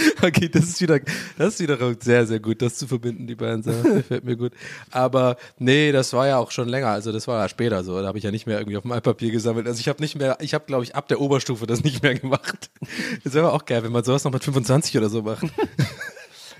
Okay, 0.22 0.48
das 0.48 0.64
ist 0.64 0.80
wieder, 0.80 1.00
das 1.38 1.54
ist 1.54 1.60
wiederum 1.60 1.96
sehr, 2.00 2.26
sehr 2.26 2.40
gut, 2.40 2.62
das 2.62 2.76
zu 2.76 2.86
verbinden, 2.86 3.26
die 3.26 3.34
beiden 3.34 3.62
Sachen. 3.62 3.94
Gefällt 3.96 4.24
mir 4.24 4.36
gut. 4.36 4.52
Aber 4.90 5.36
nee, 5.58 5.92
das 5.92 6.12
war 6.12 6.26
ja 6.26 6.38
auch 6.38 6.50
schon 6.50 6.68
länger, 6.68 6.88
also 6.88 7.12
das 7.12 7.26
war 7.26 7.42
ja 7.42 7.48
später 7.48 7.82
so. 7.84 8.00
Da 8.00 8.06
habe 8.06 8.18
ich 8.18 8.24
ja 8.24 8.30
nicht 8.30 8.46
mehr 8.46 8.58
irgendwie 8.58 8.76
auf 8.76 8.82
dem 8.82 8.92
Altpapier 8.92 9.30
gesammelt. 9.30 9.66
Also 9.66 9.80
ich 9.80 9.88
habe 9.88 10.02
nicht 10.02 10.16
mehr, 10.16 10.38
ich 10.40 10.54
habe, 10.54 10.64
glaube 10.66 10.84
ich, 10.84 10.94
ab 10.94 11.08
der 11.08 11.20
Oberstufe 11.20 11.66
das 11.66 11.82
nicht 11.84 12.02
mehr 12.02 12.14
gemacht. 12.14 12.70
Das 13.24 13.34
wäre 13.34 13.46
aber 13.46 13.54
auch 13.54 13.66
geil, 13.66 13.82
wenn 13.82 13.92
man 13.92 14.02
sowas 14.02 14.24
noch 14.24 14.32
mit 14.32 14.42
25 14.42 14.96
oder 14.96 15.08
so 15.08 15.22
macht. 15.22 15.44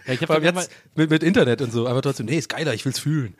Ja, 0.06 0.14
ich 0.14 0.22
habe 0.22 0.44
jetzt 0.44 0.70
mit, 0.94 1.10
mit 1.10 1.22
Internet 1.22 1.62
und 1.62 1.72
so. 1.72 1.88
Aber 1.88 2.02
trotzdem, 2.02 2.26
nee, 2.26 2.36
ist 2.36 2.48
geiler, 2.48 2.74
ich 2.74 2.84
will's 2.84 2.98
fühlen. 2.98 3.34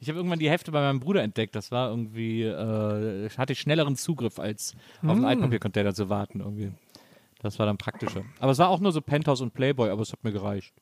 Ich 0.00 0.08
habe 0.08 0.18
irgendwann 0.18 0.38
die 0.38 0.48
Hefte 0.50 0.70
bei 0.70 0.80
meinem 0.80 1.00
Bruder 1.00 1.22
entdeckt. 1.22 1.56
Das 1.56 1.72
war 1.72 1.90
irgendwie, 1.90 2.42
äh, 2.42 3.28
hatte 3.36 3.52
ich 3.52 3.60
schnelleren 3.60 3.96
Zugriff, 3.96 4.38
als 4.38 4.74
auf 5.02 5.10
einen 5.10 5.24
Altpapiercontainer 5.24 5.92
zu 5.94 6.08
warten 6.08 6.40
irgendwie. 6.40 6.70
Das 7.40 7.58
war 7.58 7.66
dann 7.66 7.78
praktischer. 7.78 8.24
Aber 8.40 8.52
es 8.52 8.58
war 8.58 8.68
auch 8.68 8.80
nur 8.80 8.92
so 8.92 9.00
Penthouse 9.00 9.40
und 9.40 9.54
Playboy, 9.54 9.90
aber 9.90 10.02
es 10.02 10.12
hat 10.12 10.24
mir 10.24 10.32
gereicht. 10.32 10.74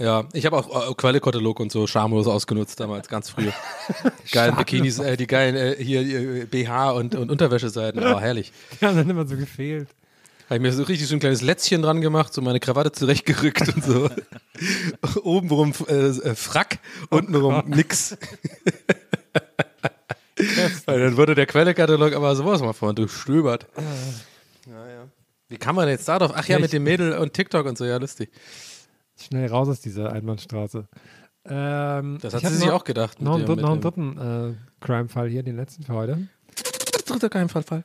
Ja, 0.00 0.24
ich 0.32 0.44
habe 0.44 0.56
auch 0.56 0.90
äh, 0.90 0.94
Quellekatalog 0.94 1.60
und 1.60 1.70
so 1.70 1.86
schamlos 1.86 2.26
ausgenutzt 2.26 2.80
damals, 2.80 3.08
ganz 3.08 3.30
früh. 3.30 3.48
geilen 4.32 4.56
Bikinis, 4.56 4.98
äh, 4.98 5.16
die 5.16 5.28
geilen 5.28 5.54
äh, 5.54 5.76
hier 5.82 6.00
äh, 6.00 6.46
BH 6.46 6.90
und, 6.90 7.14
und 7.14 7.30
Unterwäscheseiten, 7.30 8.02
oh, 8.02 8.18
herrlich. 8.18 8.52
Die 8.80 8.84
haben 8.84 8.96
dann 8.96 9.08
immer 9.08 9.24
so 9.26 9.36
gefehlt. 9.36 9.88
Habe 10.46 10.56
ich 10.56 10.62
mir 10.62 10.72
so 10.72 10.82
richtig 10.82 11.06
so 11.06 11.14
ein 11.14 11.20
kleines 11.20 11.42
Lätzchen 11.42 11.80
dran 11.80 12.00
gemacht, 12.00 12.34
so 12.34 12.42
meine 12.42 12.58
Krawatte 12.60 12.90
zurechtgerückt 12.90 13.72
und 13.72 13.84
so. 13.84 14.10
Obenrum 15.22 15.72
äh, 15.88 15.94
äh, 15.94 16.34
Frack, 16.34 16.80
untenrum 17.08 17.62
nix. 17.66 18.16
Weil 20.86 21.00
dann 21.00 21.16
wurde 21.16 21.36
der 21.36 21.46
Quellekatalog 21.46 22.14
aber 22.14 22.34
sowas 22.34 22.60
mal 22.60 22.72
vorhin 22.72 22.96
durchstöbert. 22.96 23.68
Ja, 25.48 25.54
ja. 25.54 25.54
Wie 25.54 25.56
kann 25.58 25.74
man 25.74 25.88
jetzt 25.88 26.08
da 26.08 26.18
drauf? 26.18 26.32
Ach 26.34 26.46
ja, 26.48 26.58
mit 26.58 26.72
dem 26.72 26.84
Mädel 26.84 27.16
und 27.18 27.32
TikTok 27.32 27.66
und 27.66 27.76
so, 27.78 27.84
ja, 27.84 27.96
lustig. 27.98 28.30
Schnell 29.18 29.48
raus 29.48 29.68
aus 29.68 29.80
dieser 29.80 30.12
Einbahnstraße. 30.12 30.88
Ähm, 31.46 32.18
Das 32.22 32.34
hat 32.34 32.42
sie 32.46 32.56
sich 32.56 32.66
noch- 32.66 32.74
auch 32.74 32.84
gedacht. 32.84 33.20
Noch, 33.20 33.36
einen 33.36 33.46
dem- 33.46 33.60
noch 33.60 33.72
einen 33.72 33.80
dritten 33.80 34.18
äh, 34.18 34.84
Crime-Fall 34.84 35.28
hier, 35.28 35.42
den 35.42 35.56
letzten 35.56 35.82
für 35.84 35.92
heute. 35.92 36.28
Dritter 37.06 37.28
Geheimfall. 37.28 37.84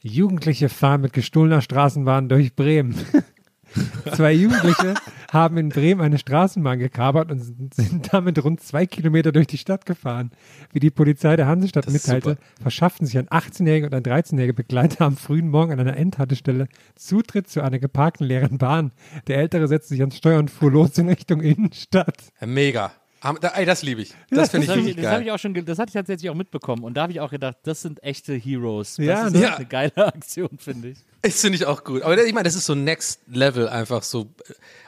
Jugendliche 0.00 0.68
fahren 0.68 1.02
mit 1.02 1.12
gestohlener 1.12 1.60
Straßenbahn 1.60 2.28
durch 2.28 2.54
Bremen. 2.54 2.94
Zwei 4.14 4.32
Jugendliche 4.32 4.94
haben 5.32 5.56
in 5.58 5.68
Bremen 5.70 6.00
eine 6.00 6.18
Straßenbahn 6.18 6.78
gekapert 6.78 7.30
und 7.30 7.40
sind- 7.74 8.12
damit 8.12 8.42
rund 8.44 8.60
zwei 8.60 8.86
Kilometer 8.86 9.32
durch 9.32 9.46
die 9.46 9.58
Stadt 9.58 9.86
gefahren. 9.86 10.30
Wie 10.72 10.80
die 10.80 10.90
Polizei 10.90 11.36
der 11.36 11.46
Hansestadt 11.46 11.90
mitteilte, 11.90 12.38
verschafften 12.60 13.06
sich 13.06 13.18
ein 13.18 13.28
18-jähriger 13.28 13.86
und 13.86 13.94
ein 13.94 14.02
13-jähriger 14.02 14.52
Begleiter 14.52 15.04
am 15.04 15.16
frühen 15.16 15.48
Morgen 15.48 15.72
an 15.72 15.80
einer 15.80 15.96
Endhaltestelle 15.96 16.68
Zutritt 16.94 17.48
zu 17.48 17.60
einer 17.62 17.78
geparkten 17.78 18.26
leeren 18.26 18.58
Bahn. 18.58 18.92
Der 19.26 19.38
Ältere 19.38 19.68
setzte 19.68 19.90
sich 19.94 20.00
ans 20.00 20.16
Steuer 20.16 20.38
und 20.38 20.50
fuhr 20.50 20.70
los 20.70 20.96
in 20.98 21.08
Richtung 21.08 21.40
Innenstadt. 21.40 22.24
Mega. 22.44 22.92
Ah, 23.20 23.32
das 23.64 23.82
liebe 23.82 24.02
ich. 24.02 24.14
Das 24.30 24.50
finde 24.50 24.64
ich 24.64 24.68
Das 24.68 24.76
habe 24.76 24.80
ich, 24.80 24.86
richtig 24.88 25.02
das 25.02 25.12
geil. 25.12 25.22
ich 25.22 25.30
auch 25.32 25.38
schon, 25.38 25.54
das 25.64 25.78
hatte 25.78 25.88
ich 25.90 25.94
tatsächlich 25.94 26.30
auch 26.30 26.34
mitbekommen. 26.34 26.84
Und 26.84 26.94
da 26.94 27.02
habe 27.02 27.12
ich 27.12 27.20
auch 27.20 27.30
gedacht, 27.30 27.56
das 27.64 27.82
sind 27.82 28.02
echte 28.02 28.34
Heroes. 28.34 28.96
Das 28.96 29.04
Ja, 29.06 29.26
ist 29.26 29.32
ne? 29.32 29.44
echt 29.46 29.56
eine 29.56 29.66
geile 29.66 29.96
Aktion, 30.06 30.50
finde 30.58 30.90
ich. 30.90 30.98
Das 31.22 31.40
finde 31.40 31.56
ich 31.56 31.66
auch 31.66 31.82
gut. 31.82 32.02
Aber 32.02 32.22
ich 32.24 32.32
meine, 32.32 32.44
das 32.44 32.54
ist 32.54 32.66
so 32.66 32.74
Next 32.74 33.20
Level 33.26 33.68
einfach 33.68 34.02
so. 34.02 34.28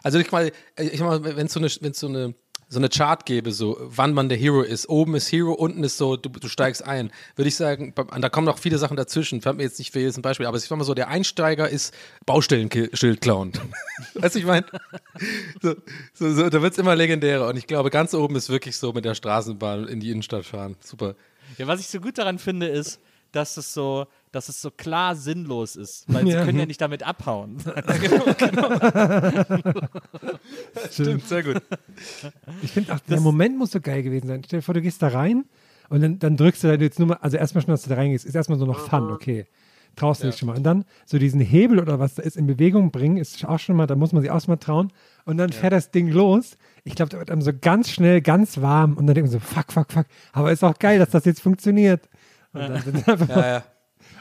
Also 0.02 0.18
ich 0.18 0.30
meine, 0.30 0.52
ich 0.76 1.00
meine, 1.00 1.24
wenn 1.36 1.46
es 1.46 1.52
so 1.52 1.58
eine, 1.60 1.68
wenn 1.80 1.92
so 1.94 2.06
eine, 2.08 2.34
so 2.70 2.78
eine 2.78 2.88
Chart 2.90 3.24
gäbe, 3.24 3.52
so 3.52 3.78
wann 3.80 4.12
man 4.12 4.28
der 4.28 4.36
Hero 4.36 4.60
ist. 4.60 4.88
Oben 4.88 5.14
ist 5.14 5.32
Hero, 5.32 5.52
unten 5.52 5.82
ist 5.84 5.96
so, 5.96 6.16
du, 6.16 6.28
du 6.28 6.48
steigst 6.48 6.84
ein. 6.84 7.10
Würde 7.34 7.48
ich 7.48 7.56
sagen, 7.56 7.94
da 7.94 8.28
kommen 8.28 8.46
noch 8.46 8.58
viele 8.58 8.76
Sachen 8.78 8.96
dazwischen. 8.96 9.40
Fällt 9.40 9.56
mir 9.56 9.62
jetzt 9.62 9.78
nicht 9.78 9.92
für 9.92 10.00
jedes 10.00 10.18
ein 10.18 10.22
Beispiel, 10.22 10.46
aber 10.46 10.58
ich 10.58 10.64
sag 10.64 10.76
mal 10.76 10.84
so, 10.84 10.94
der 10.94 11.08
Einsteiger 11.08 11.68
ist 11.68 11.94
Baustellenschild 12.26 13.20
klauen. 13.20 13.52
weißt 14.14 14.34
du, 14.34 14.38
ich 14.40 14.44
meine? 14.44 14.66
So, 15.62 15.74
so, 16.12 16.32
so, 16.32 16.50
da 16.50 16.60
wird 16.60 16.72
es 16.72 16.78
immer 16.78 16.94
legendärer. 16.94 17.48
Und 17.48 17.56
ich 17.56 17.66
glaube, 17.66 17.90
ganz 17.90 18.12
oben 18.12 18.36
ist 18.36 18.50
wirklich 18.50 18.76
so 18.76 18.92
mit 18.92 19.04
der 19.04 19.14
Straßenbahn 19.14 19.88
in 19.88 20.00
die 20.00 20.10
Innenstadt 20.10 20.44
fahren. 20.44 20.76
Super. 20.80 21.14
Ja, 21.56 21.66
was 21.66 21.80
ich 21.80 21.88
so 21.88 22.00
gut 22.00 22.18
daran 22.18 22.38
finde, 22.38 22.66
ist, 22.68 23.00
dass 23.32 23.56
es 23.56 23.74
so, 23.74 24.06
dass 24.32 24.48
es 24.48 24.60
so 24.62 24.70
klar 24.70 25.14
sinnlos 25.16 25.76
ist, 25.76 26.04
weil 26.08 26.26
Ja. 26.26 26.40
sie 26.40 26.46
können 26.46 26.58
ja 26.58 26.66
nicht 26.66 26.80
damit 26.80 27.02
abhauen. 27.02 27.58
Stimmt, 30.90 31.26
sehr 31.26 31.42
gut. 31.42 31.62
Ich 32.62 32.72
finde 32.72 32.94
auch, 32.94 33.00
der 33.00 33.20
Moment 33.20 33.58
muss 33.58 33.72
so 33.72 33.80
geil 33.80 34.02
gewesen 34.02 34.26
sein. 34.28 34.42
Stell 34.44 34.60
dir 34.60 34.64
vor, 34.64 34.74
du 34.74 34.82
gehst 34.82 35.02
da 35.02 35.08
rein 35.08 35.44
und 35.88 36.02
dann, 36.02 36.18
dann 36.18 36.36
drückst 36.36 36.64
du 36.64 36.68
da 36.68 36.74
jetzt 36.74 36.98
nur 36.98 37.08
mal, 37.08 37.18
also 37.20 37.36
erstmal 37.36 37.62
schon, 37.62 37.72
dass 37.72 37.82
du 37.82 37.90
da 37.90 37.96
reingehst, 37.96 38.24
ist 38.24 38.34
erstmal 38.34 38.58
so 38.58 38.66
noch 38.66 38.78
Fun, 38.88 39.10
okay. 39.10 39.46
Traust 39.96 40.22
du 40.22 40.28
dich 40.28 40.38
schon 40.38 40.46
mal. 40.46 40.56
Und 40.56 40.62
dann 40.62 40.84
so 41.06 41.18
diesen 41.18 41.40
Hebel 41.40 41.80
oder 41.80 41.98
was 41.98 42.14
da 42.14 42.22
ist 42.22 42.36
in 42.36 42.46
Bewegung 42.46 42.92
bringen, 42.92 43.16
ist 43.16 43.44
auch 43.44 43.58
schon 43.58 43.74
mal, 43.74 43.88
da 43.88 43.96
muss 43.96 44.12
man 44.12 44.22
sich 44.22 44.30
auch 44.30 44.40
schon 44.40 44.52
mal 44.52 44.56
trauen. 44.58 44.92
Und 45.24 45.38
dann 45.38 45.50
fährt 45.50 45.72
das 45.72 45.90
Ding 45.90 46.06
los. 46.08 46.56
Ich 46.84 46.94
glaube, 46.94 47.08
da 47.08 47.18
wird 47.18 47.32
einem 47.32 47.42
so 47.42 47.50
ganz 47.58 47.90
schnell, 47.90 48.20
ganz 48.20 48.60
warm 48.60 48.96
und 48.96 49.06
dann 49.08 49.16
denkt 49.16 49.32
man 49.32 49.40
so, 49.40 49.44
fuck, 49.44 49.72
fuck, 49.72 49.90
fuck. 49.90 50.06
Aber 50.32 50.52
ist 50.52 50.62
auch 50.62 50.78
geil, 50.78 51.00
dass 51.00 51.10
das 51.10 51.24
jetzt 51.24 51.40
funktioniert. 51.40 52.08
Und 52.52 52.60
dann, 52.60 52.82
sind 52.82 53.08
einfach 53.08 53.28
Ja, 53.28 53.46
ja. 53.46 53.64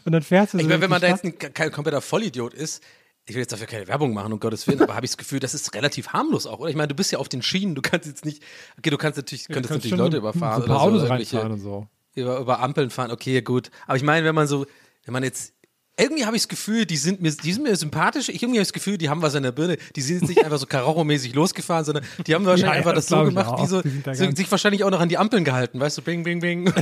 und 0.05 0.11
dann 0.11 0.21
fährst 0.23 0.53
du 0.53 0.57
so 0.57 0.61
Ich 0.61 0.67
meine, 0.69 0.81
wenn 0.81 0.89
man 0.89 1.01
da 1.01 1.07
jetzt 1.07 1.23
ein, 1.23 1.37
kein 1.37 1.71
kompletter 1.71 2.01
Vollidiot 2.01 2.53
ist, 2.53 2.83
ich 3.25 3.35
will 3.35 3.41
jetzt 3.41 3.51
dafür 3.51 3.67
keine 3.67 3.87
Werbung 3.87 4.13
machen, 4.13 4.31
um 4.31 4.39
Gottes 4.39 4.65
Willen, 4.67 4.81
aber 4.81 4.95
habe 4.95 5.05
ich 5.05 5.11
das 5.11 5.17
Gefühl, 5.17 5.39
das 5.41 5.53
ist 5.53 5.73
relativ 5.75 6.09
harmlos 6.09 6.47
auch, 6.47 6.59
oder? 6.59 6.69
Ich 6.69 6.75
meine, 6.77 6.87
du 6.87 6.95
bist 6.95 7.11
ja 7.11 7.19
auf 7.19 7.27
den 7.27 7.41
Schienen, 7.41 7.75
du 7.75 7.81
kannst 7.81 8.07
jetzt 8.07 8.23
nicht, 8.23 8.41
okay, 8.77 8.89
du 8.89 8.97
kannst 8.97 9.17
natürlich, 9.17 9.47
könntest 9.47 9.69
Du 9.69 9.73
kannst 9.73 9.85
natürlich 9.85 9.97
Leute 9.97 10.11
so 10.13 10.17
überfahren 10.19 10.63
paar 10.65 10.69
oder 10.69 10.79
so, 10.79 10.85
Autos 10.87 11.03
irgendwelche- 11.03 11.35
reinfahren 11.37 11.51
und 11.53 11.59
so. 11.59 11.87
über, 12.15 12.39
über 12.39 12.59
Ampeln 12.61 12.89
fahren, 12.89 13.11
okay, 13.11 13.41
gut. 13.41 13.69
Aber 13.85 13.97
ich 13.97 14.03
meine, 14.03 14.25
wenn 14.25 14.33
man 14.35 14.47
so, 14.47 14.65
wenn 15.03 15.11
man 15.13 15.23
jetzt, 15.23 15.53
irgendwie 15.99 16.25
habe 16.25 16.37
ich 16.37 16.43
das 16.43 16.47
Gefühl, 16.47 16.85
die 16.85 16.95
sind 16.95 17.21
mir, 17.21 17.31
die 17.31 17.51
sind 17.53 17.63
mir 17.63 17.75
sympathisch. 17.75 18.29
Ich 18.29 18.35
irgendwie 18.43 18.59
habe 18.59 18.65
das 18.65 18.71
Gefühl, 18.71 18.97
die 18.97 19.09
haben 19.09 19.21
was 19.23 19.33
in 19.35 19.43
der 19.43 19.51
Birne. 19.51 19.77
Die 19.95 20.01
sind 20.01 20.19
jetzt 20.21 20.29
nicht 20.29 20.45
einfach 20.45 20.59
so 20.59 20.65
Karacho-mäßig 20.67 21.33
losgefahren, 21.33 21.83
sondern 21.83 22.05
die 22.27 22.33
haben 22.35 22.45
wahrscheinlich 22.45 22.71
Ja, 22.71 22.77
einfach 22.77 22.91
ja, 22.91 22.95
das 22.95 23.07
das 23.07 23.19
so 23.19 23.25
gemacht, 23.25 23.61
wie 23.61 23.65
so, 23.67 23.81
so 24.13 24.31
sich 24.35 24.49
wahrscheinlich 24.51 24.83
auch 24.83 24.91
noch 24.91 24.99
an 25.01 25.09
die 25.09 25.17
Ampeln 25.17 25.43
gehalten, 25.43 25.79
weißt 25.81 25.97
du, 25.97 26.01
bing, 26.03 26.23
bing, 26.23 26.39
bing. 26.39 26.71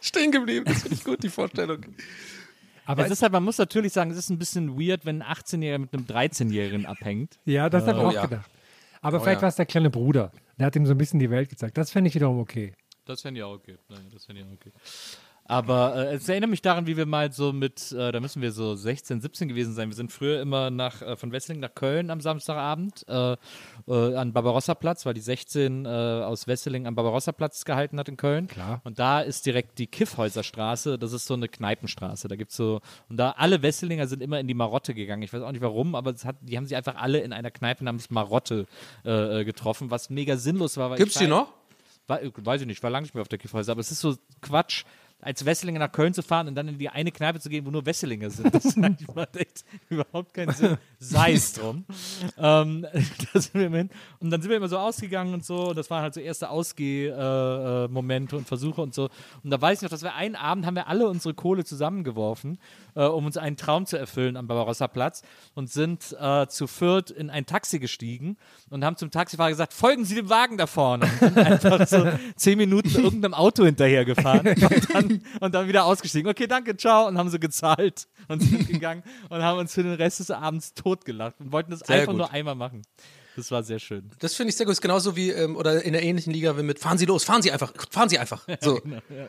Stehen 0.00 0.30
geblieben. 0.30 0.64
Das 0.66 0.82
finde 0.82 0.94
ich 0.94 1.04
gut, 1.04 1.22
die 1.22 1.28
Vorstellung. 1.28 1.84
Aber 2.84 3.04
es 3.04 3.10
ist 3.10 3.22
halt, 3.22 3.32
man 3.32 3.42
muss 3.42 3.58
natürlich 3.58 3.92
sagen, 3.92 4.10
es 4.12 4.16
ist 4.16 4.30
ein 4.30 4.38
bisschen 4.38 4.78
weird, 4.78 5.04
wenn 5.04 5.20
ein 5.22 5.34
18-Jähriger 5.36 5.78
mit 5.78 5.92
einem 5.92 6.04
13-Jährigen 6.04 6.86
abhängt. 6.86 7.38
Ja, 7.44 7.68
das 7.68 7.86
habe 7.86 7.98
ich 7.98 8.04
Oh 8.04 8.08
auch 8.08 8.12
ja. 8.12 8.26
gedacht. 8.26 8.50
Aber 9.02 9.18
Oh 9.18 9.20
vielleicht 9.20 9.38
ja. 9.38 9.42
war 9.42 9.48
es 9.48 9.56
der 9.56 9.66
kleine 9.66 9.90
Bruder. 9.90 10.30
Der 10.58 10.66
hat 10.66 10.76
ihm 10.76 10.86
so 10.86 10.92
ein 10.92 10.98
bisschen 10.98 11.18
die 11.18 11.30
Welt 11.30 11.48
gezeigt. 11.48 11.76
Das 11.76 11.90
fände 11.90 12.08
ich 12.08 12.14
wiederum 12.14 12.38
okay. 12.38 12.74
Das 13.04 13.22
fände 13.22 13.40
ich 13.40 13.44
auch 13.44 13.54
okay. 13.54 13.76
Nein, 13.88 14.06
das 14.12 14.24
fände 14.24 14.42
ich 14.42 14.46
auch 14.48 14.52
okay. 14.52 14.72
Aber 15.48 15.94
äh, 15.94 16.14
es 16.14 16.28
erinnert 16.28 16.50
mich 16.50 16.62
daran, 16.62 16.86
wie 16.86 16.96
wir 16.96 17.06
mal 17.06 17.32
so 17.32 17.52
mit, 17.52 17.92
äh, 17.92 18.10
da 18.10 18.20
müssen 18.20 18.42
wir 18.42 18.50
so 18.50 18.74
16, 18.74 19.20
17 19.20 19.48
gewesen 19.48 19.74
sein. 19.74 19.88
Wir 19.88 19.94
sind 19.94 20.10
früher 20.10 20.40
immer 20.40 20.70
nach, 20.70 21.02
äh, 21.02 21.16
von 21.16 21.30
Wesseling 21.30 21.60
nach 21.60 21.74
Köln 21.74 22.10
am 22.10 22.20
Samstagabend 22.20 23.04
äh, 23.08 23.36
äh, 23.86 24.16
an 24.16 24.32
Barbarossa-Platz, 24.32 25.06
weil 25.06 25.14
die 25.14 25.20
16 25.20 25.84
äh, 25.84 25.88
aus 25.88 26.48
Wesseling 26.48 26.86
am 26.86 26.96
Barbarossa-Platz 26.96 27.64
gehalten 27.64 27.98
hat 27.98 28.08
in 28.08 28.16
Köln. 28.16 28.48
Klar. 28.48 28.80
Und 28.84 28.98
da 28.98 29.20
ist 29.20 29.46
direkt 29.46 29.78
die 29.78 29.86
Kiffhäuserstraße, 29.86 30.98
das 30.98 31.12
ist 31.12 31.26
so 31.26 31.34
eine 31.34 31.48
Kneipenstraße. 31.48 32.26
Da 32.26 32.34
gibt's 32.34 32.56
so, 32.56 32.80
und 33.08 33.16
da 33.16 33.30
alle 33.32 33.62
Wesselinger 33.62 34.08
sind 34.08 34.22
immer 34.22 34.40
in 34.40 34.48
die 34.48 34.54
Marotte 34.54 34.94
gegangen. 34.94 35.22
Ich 35.22 35.32
weiß 35.32 35.42
auch 35.42 35.52
nicht 35.52 35.62
warum, 35.62 35.94
aber 35.94 36.10
es 36.10 36.24
hat, 36.24 36.36
die 36.40 36.56
haben 36.56 36.66
sich 36.66 36.76
einfach 36.76 36.96
alle 36.96 37.20
in 37.20 37.32
einer 37.32 37.50
Kneipe 37.50 37.84
namens 37.84 38.10
Marotte 38.10 38.66
getroffen, 39.04 39.90
was 39.90 40.10
mega 40.10 40.36
sinnlos 40.36 40.76
war. 40.76 40.94
Gibt's 40.96 41.16
ich 41.16 41.22
die 41.22 41.28
noch? 41.28 41.52
Weiß 42.08 42.60
ich 42.60 42.66
nicht, 42.66 42.82
war 42.82 42.90
lange 42.90 43.04
nicht 43.04 43.14
mehr 43.14 43.22
auf 43.22 43.28
der 43.28 43.38
Kiffhäuser, 43.38 43.72
aber 43.72 43.80
es 43.80 43.90
ist 43.90 44.00
so 44.00 44.16
Quatsch, 44.40 44.84
als 45.20 45.44
Wesselinger 45.44 45.78
nach 45.78 45.92
Köln 45.92 46.14
zu 46.14 46.22
fahren 46.22 46.48
und 46.48 46.54
dann 46.54 46.68
in 46.68 46.78
die 46.78 46.88
eine 46.88 47.10
Kneipe 47.10 47.40
zu 47.40 47.48
gehen, 47.48 47.66
wo 47.66 47.70
nur 47.70 47.84
Wesselinger 47.86 48.30
sind. 48.30 48.54
Das 48.54 48.76
macht 48.76 49.36
echt 49.36 49.64
überhaupt 49.88 50.34
keinen 50.34 50.52
Sinn. 50.52 50.76
Sei 50.98 51.32
es 51.32 51.52
drum. 51.54 51.84
ähm, 52.38 52.86
da 53.32 53.40
sind 53.40 53.54
wir 53.54 53.70
hin. 53.70 53.90
Und 54.20 54.30
dann 54.30 54.40
sind 54.40 54.50
wir 54.50 54.56
immer 54.56 54.68
so 54.68 54.78
ausgegangen 54.78 55.34
und 55.34 55.44
so. 55.44 55.70
Und 55.70 55.78
das 55.78 55.90
waren 55.90 56.02
halt 56.02 56.14
so 56.14 56.20
erste 56.20 56.50
Ausgeh-Momente 56.50 57.86
äh, 57.86 57.88
Momente 57.88 58.36
und 58.36 58.46
Versuche 58.46 58.80
und 58.80 58.94
so. 58.94 59.08
Und 59.42 59.50
da 59.50 59.60
weiß 59.60 59.78
ich 59.78 59.82
noch, 59.82 59.90
dass 59.90 60.02
wir 60.02 60.14
einen 60.14 60.36
Abend 60.36 60.66
haben 60.66 60.76
wir 60.76 60.88
alle 60.88 61.08
unsere 61.08 61.34
Kohle 61.34 61.64
zusammengeworfen, 61.64 62.58
äh, 62.94 63.04
um 63.04 63.26
uns 63.26 63.36
einen 63.36 63.56
Traum 63.56 63.86
zu 63.86 63.98
erfüllen 63.98 64.36
am 64.36 64.46
Barbarossa-Platz 64.46 65.22
und 65.54 65.70
sind 65.70 66.16
äh, 66.20 66.46
zu 66.46 66.66
viert 66.66 67.10
in 67.10 67.30
ein 67.30 67.46
Taxi 67.46 67.78
gestiegen 67.78 68.36
und 68.70 68.84
haben 68.84 68.96
zum 68.96 69.10
Taxifahrer 69.10 69.50
gesagt, 69.50 69.72
folgen 69.72 70.04
Sie 70.04 70.14
dem 70.14 70.28
Wagen 70.28 70.56
da 70.56 70.66
vorne. 70.66 71.06
Und 71.20 71.34
sind 71.34 71.38
einfach 71.38 71.86
so 71.86 72.06
zehn 72.36 72.58
Minuten 72.58 72.88
irgendeinem 72.88 73.34
Auto 73.34 73.64
hinterhergefahren 73.64 74.46
und 74.46 74.94
dann, 74.94 75.05
und 75.40 75.54
dann 75.54 75.68
wieder 75.68 75.84
ausgestiegen. 75.84 76.30
Okay, 76.30 76.46
danke, 76.46 76.76
ciao. 76.76 77.06
Und 77.06 77.18
haben 77.18 77.30
so 77.30 77.38
gezahlt 77.38 78.08
und 78.28 78.40
sind 78.42 78.68
gegangen 78.68 79.02
und 79.28 79.42
haben 79.42 79.58
uns 79.58 79.74
für 79.74 79.82
den 79.82 79.94
Rest 79.94 80.20
des 80.20 80.30
Abends 80.30 80.74
totgelacht 80.74 81.34
und 81.40 81.52
wollten 81.52 81.70
das 81.70 81.80
Sehr 81.80 81.96
einfach 81.96 82.12
gut. 82.12 82.18
nur 82.18 82.30
einmal 82.30 82.54
machen. 82.54 82.82
Das 83.36 83.50
war 83.50 83.62
sehr 83.62 83.78
schön. 83.78 84.10
Das 84.18 84.34
finde 84.34 84.48
ich 84.48 84.56
sehr 84.56 84.64
gut. 84.64 84.72
Ist 84.72 84.80
genauso 84.80 85.14
wie, 85.14 85.30
ähm, 85.30 85.56
oder 85.56 85.82
in 85.82 85.92
der 85.92 86.02
ähnlichen 86.02 86.32
Liga 86.32 86.56
wie 86.56 86.62
mit, 86.62 86.78
fahren 86.78 86.96
Sie 86.96 87.04
los, 87.04 87.22
fahren 87.22 87.42
Sie 87.42 87.52
einfach, 87.52 87.72
fahren 87.90 88.08
Sie 88.08 88.18
einfach. 88.18 88.46
So. 88.62 88.80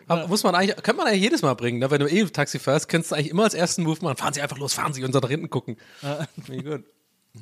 Aber 0.07 0.27
muss 0.29 0.43
man 0.43 0.55
eigentlich, 0.55 0.77
könnte 0.77 0.95
man 0.95 1.07
eigentlich 1.07 1.23
jedes 1.23 1.41
Mal 1.41 1.53
bringen, 1.55 1.79
ne? 1.79 1.91
wenn 1.91 1.99
du 1.99 2.07
eh 2.07 2.23
Taxi 2.25 2.57
fährst, 2.57 2.87
kannst 2.87 3.11
du 3.11 3.15
eigentlich 3.15 3.31
immer 3.31 3.43
als 3.43 3.53
ersten 3.53 3.83
Move 3.83 3.99
machen, 4.01 4.15
fahren 4.15 4.33
Sie 4.33 4.41
einfach 4.41 4.57
los, 4.57 4.73
fahren 4.73 4.93
Sie 4.93 5.03
und 5.03 5.11
so 5.11 5.19
nach 5.19 5.29
hinten 5.29 5.49
gucken. 5.49 5.75
Wie 6.47 6.63
gut. 6.63 6.85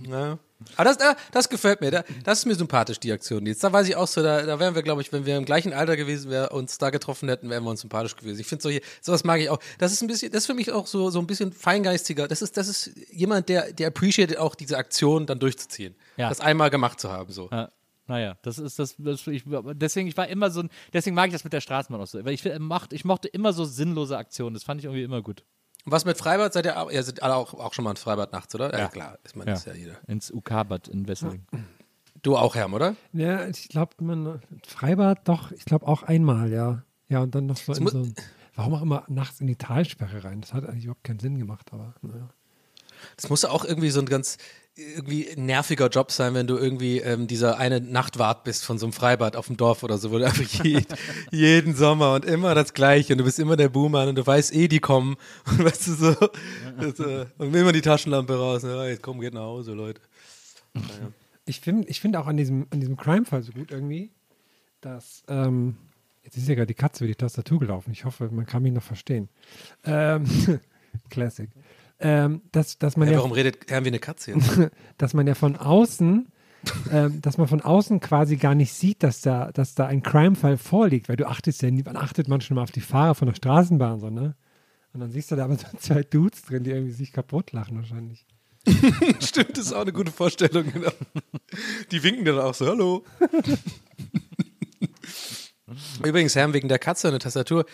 Ja. 0.10 0.40
Aber 0.78 0.84
das, 0.86 0.98
äh, 0.98 1.16
das 1.32 1.50
gefällt 1.50 1.82
mir. 1.82 1.92
Da, 1.92 2.04
das 2.24 2.40
ist 2.40 2.46
mir 2.46 2.56
sympathisch, 2.56 3.00
die 3.00 3.12
Aktion 3.12 3.46
jetzt. 3.46 3.64
Da 3.64 3.72
weiß 3.72 3.88
ich 3.88 3.96
auch 3.96 4.08
so, 4.08 4.24
da, 4.24 4.44
da 4.44 4.60
wären 4.60 4.74
wir, 4.74 4.84
glaube 4.84 5.02
ich, 5.02 5.12
wenn 5.12 5.26
wir 5.26 5.38
im 5.38 5.46
gleichen 5.46 5.74
Alter 5.74 5.98
gewesen 5.98 6.32
wären, 6.32 6.50
uns 6.50 6.78
da 6.78 6.90
getroffen 6.90 7.30
hätten, 7.30 7.50
wären 7.50 7.64
wir 7.64 7.70
uns 7.70 7.82
sympathisch 7.82 8.16
gewesen. 8.16 8.40
Ich 8.40 8.48
finde 8.48 8.64
solche, 8.64 8.82
sowas 9.02 9.24
mag 9.24 9.40
ich 9.42 9.50
auch. 9.50 9.60
Das 9.78 9.92
ist 9.92 10.02
ein 10.02 10.08
bisschen, 10.08 10.32
das 10.32 10.44
ist 10.44 10.48
für 10.48 10.54
mich 10.54 10.72
auch 10.72 10.88
so, 10.88 11.10
so 11.10 11.20
ein 11.20 11.28
bisschen 11.28 11.52
feingeistiger. 11.52 12.28
Das 12.28 12.42
ist, 12.42 12.58
das 12.58 12.68
ist 12.68 12.92
jemand, 13.12 13.50
der, 13.50 13.74
der 13.74 13.88
appreciated 13.88 14.38
auch 14.38 14.56
diese 14.56 14.78
Aktion 14.78 15.26
dann 15.26 15.40
durchzuziehen. 15.40 15.96
Ja. 16.18 16.30
Das 16.30 16.40
einmal 16.40 16.70
gemacht 16.70 17.00
zu 17.00 17.12
haben, 17.12 17.32
so. 17.32 17.50
Ja. 17.52 17.70
Naja, 18.08 18.38
das 18.44 18.60
ist 18.60 18.78
das, 18.78 18.96
das 19.00 19.26
ich, 19.26 19.44
deswegen, 19.74 20.08
ich 20.08 20.16
war 20.16 20.28
immer 20.28 20.52
so 20.52 20.62
ein, 20.62 20.70
deswegen 20.94 21.16
mag 21.16 21.28
ich 21.28 21.34
das 21.34 21.44
mit 21.44 21.54
der 21.54 21.62
Straßenbahn 21.62 22.02
auch 22.02 22.08
so, 22.08 22.24
weil 22.24 22.34
ich, 22.34 22.44
macht, 22.60 22.94
ich 22.94 23.04
mochte 23.04 23.28
immer 23.28 23.52
so 23.52 23.66
sinnlose 23.66 24.16
Aktionen, 24.16 24.54
das 24.54 24.64
fand 24.64 24.80
ich 24.80 24.86
irgendwie 24.86 25.02
immer 25.02 25.24
gut. 25.24 25.44
Und 25.86 25.92
was 25.92 26.04
mit 26.06 26.18
Freibad? 26.18 26.52
Seid 26.54 26.66
ihr 26.66 26.80
auch, 26.82 26.92
ihr 26.92 27.04
seid 27.04 27.22
alle 27.22 27.36
auch, 27.36 27.54
auch 27.54 27.74
schon 27.74 27.84
mal 27.84 27.92
ins 27.92 28.02
Freibad 28.02 28.32
nachts, 28.34 28.54
oder? 28.56 28.72
Ja, 28.74 28.80
Ja. 28.80 28.88
klar. 28.88 29.20
Ich 29.26 29.36
meine, 29.36 29.52
das 29.52 29.60
ist 29.62 29.66
ja 29.68 29.74
jeder. 29.74 29.96
Ins 30.08 30.32
UK-Bad 30.32 30.88
in 30.88 31.08
Wesseling. 31.08 31.46
Du 32.24 32.36
auch, 32.38 32.56
Herm, 32.56 32.74
oder? 32.74 32.96
Ja, 33.14 33.48
ich 33.48 33.70
glaube, 33.70 33.94
man 34.04 34.42
Freibad 34.68 35.28
doch, 35.28 35.52
ich 35.52 35.64
glaube 35.66 35.88
auch 35.88 36.02
einmal, 36.04 36.52
ja. 36.52 36.84
Ja, 37.08 37.20
und 37.20 37.36
dann 37.36 37.46
noch 37.46 37.58
so 37.58 37.74
in 37.74 37.88
so 37.88 38.00
ein, 38.00 38.16
warum 38.56 38.74
auch 38.74 38.82
immer 38.82 39.04
nachts 39.08 39.40
in 39.42 39.46
die 39.48 39.58
Talsperre 39.58 40.24
rein. 40.24 40.42
Das 40.42 40.54
hat 40.54 40.66
eigentlich 40.66 40.86
überhaupt 40.86 41.04
keinen 41.04 41.20
Sinn 41.20 41.38
gemacht, 41.38 41.70
aber 41.72 41.94
naja. 42.02 42.30
Das 43.18 43.30
muss 43.30 43.46
auch 43.46 43.64
irgendwie 43.64 43.92
so 43.92 44.00
ein 44.00 44.08
ganz 44.08 44.38
irgendwie 44.78 45.30
nerviger 45.38 45.88
Job 45.88 46.12
sein, 46.12 46.34
wenn 46.34 46.48
du 46.48 46.58
irgendwie 46.58 47.00
ähm, 47.00 47.28
dieser 47.28 47.58
eine 47.58 47.80
Nachtwart 47.80 48.44
bist 48.44 48.66
von 48.66 48.78
so 48.78 48.86
einem 48.86 48.94
Freibad 48.94 49.38
auf 49.38 49.48
dem 49.48 49.56
Dorf 49.56 49.84
oder 49.84 49.98
so, 49.98 50.12
wo 50.12 50.18
du 50.18 50.26
einfach 50.26 50.64
je, 50.64 50.82
jeden 51.32 51.76
Sommer 51.76 52.14
und 52.16 52.26
immer 52.26 52.54
das 52.56 52.74
Gleiche 52.74 53.14
und 53.14 53.20
du 53.20 53.24
bist 53.24 53.40
immer 53.40 53.56
der 53.56 53.70
Boomer 53.70 54.06
und 54.08 54.16
du 54.16 54.26
weißt 54.26 54.54
eh, 54.54 54.68
die 54.68 54.80
kommen 54.80 55.16
und 55.46 55.64
weißt 55.64 55.88
du 55.88 55.94
so, 55.94 56.16
das, 56.80 57.00
äh, 57.00 57.26
und 57.38 57.56
immer 57.56 57.72
die 57.72 57.82
Taschenlampe 57.82 58.38
raus, 58.38 58.64
ja, 58.64 58.86
jetzt 58.86 59.02
komm, 59.02 59.22
geht 59.22 59.34
nach 59.34 59.42
Hause, 59.42 59.74
Leute. 59.74 60.02
Naja. 60.74 61.12
Ich 61.46 61.62
finde 61.62 61.88
ich 61.88 62.02
find 62.02 62.18
auch 62.18 62.28
an 62.28 62.36
diesem, 62.36 62.68
an 62.72 62.80
diesem 62.82 62.98
Crime-Fall 62.98 63.44
so 63.44 63.54
gut 63.54 63.72
irgendwie, 63.72 64.12
dass, 64.82 65.24
ähm, 65.30 65.78
jetzt 66.24 66.36
ist 66.38 66.50
ja 66.50 66.56
gerade 66.56 66.68
die 66.68 66.74
Katze 66.74 67.06
über 67.06 67.14
die 67.14 67.18
Tastatur 67.18 67.60
gelaufen. 67.60 67.92
Ich 67.92 68.04
hoffe, 68.04 68.30
man 68.30 68.46
kann 68.46 68.64
mich 68.64 68.74
noch 68.74 68.84
verstehen. 68.84 69.30
Ähm, 69.86 70.26
Classic. 71.10 71.50
Ähm, 72.00 72.42
dass, 72.52 72.78
dass 72.78 72.98
man 72.98 73.08
Ja, 73.08 73.14
ja, 73.14 73.18
warum 73.20 73.32
redet 73.32 73.70
Herrn 73.70 73.86
wie 73.86 73.90
eine 73.90 74.00
Katze 74.00 74.32
jetzt? 74.32 74.60
dass 74.98 75.14
man 75.14 75.28
ja 75.28 75.34
von 75.34 75.56
außen, 75.56 76.28
ähm, 76.92 77.22
dass 77.22 77.38
man 77.38 77.48
von 77.48 77.62
außen 77.62 78.00
quasi 78.00 78.36
gar 78.36 78.56
nicht 78.56 78.74
sieht, 78.74 79.02
dass 79.04 79.22
da, 79.22 79.52
dass 79.52 79.76
da 79.76 79.86
ein 79.88 80.04
Crime-Fall 80.04 80.58
vorliegt, 80.58 81.08
weil 81.08 81.16
du 81.16 81.28
achtest 81.28 81.62
ja 81.62 81.72
nie, 81.72 81.86
wann 81.86 81.96
achtet 81.98 82.28
man 82.28 82.42
schon 82.42 82.56
mal 82.56 82.64
auf 82.64 82.72
die 82.72 82.82
Fahrer 82.82 83.16
von 83.16 83.28
der 83.28 83.36
Straßenbahn, 83.36 84.00
so, 84.00 84.10
ne? 84.10 84.36
Und 84.94 85.02
dann 85.02 85.12
siehst 85.12 85.32
du 85.32 85.36
da 85.36 85.46
aber 85.46 85.58
so 85.58 85.66
zwei 85.78 86.04
Dudes 86.04 86.44
drin, 86.44 86.64
die 86.64 86.72
irgendwie 86.72 86.94
sich 86.94 87.12
kaputt 87.12 87.52
lachen 87.52 87.76
wahrscheinlich. 87.78 88.26
Stimmt, 89.20 89.58
das 89.58 89.68
ist 89.68 89.74
auch 89.74 89.82
eine 89.82 89.94
gute 89.94 90.12
Vorstellung, 90.12 90.72
genau. 90.72 90.92
Die 91.92 92.02
winken 92.02 92.26
dann 92.26 92.40
auch 92.40 92.54
so, 92.54 92.66
hallo. 92.68 93.04
Übrigens, 96.04 96.36
Herrn, 96.36 96.54
wegen 96.54 96.68
der 96.68 96.80
Katze 96.80 97.08
und 97.08 97.14
der 97.14 97.20
Tastatur, 97.20 97.66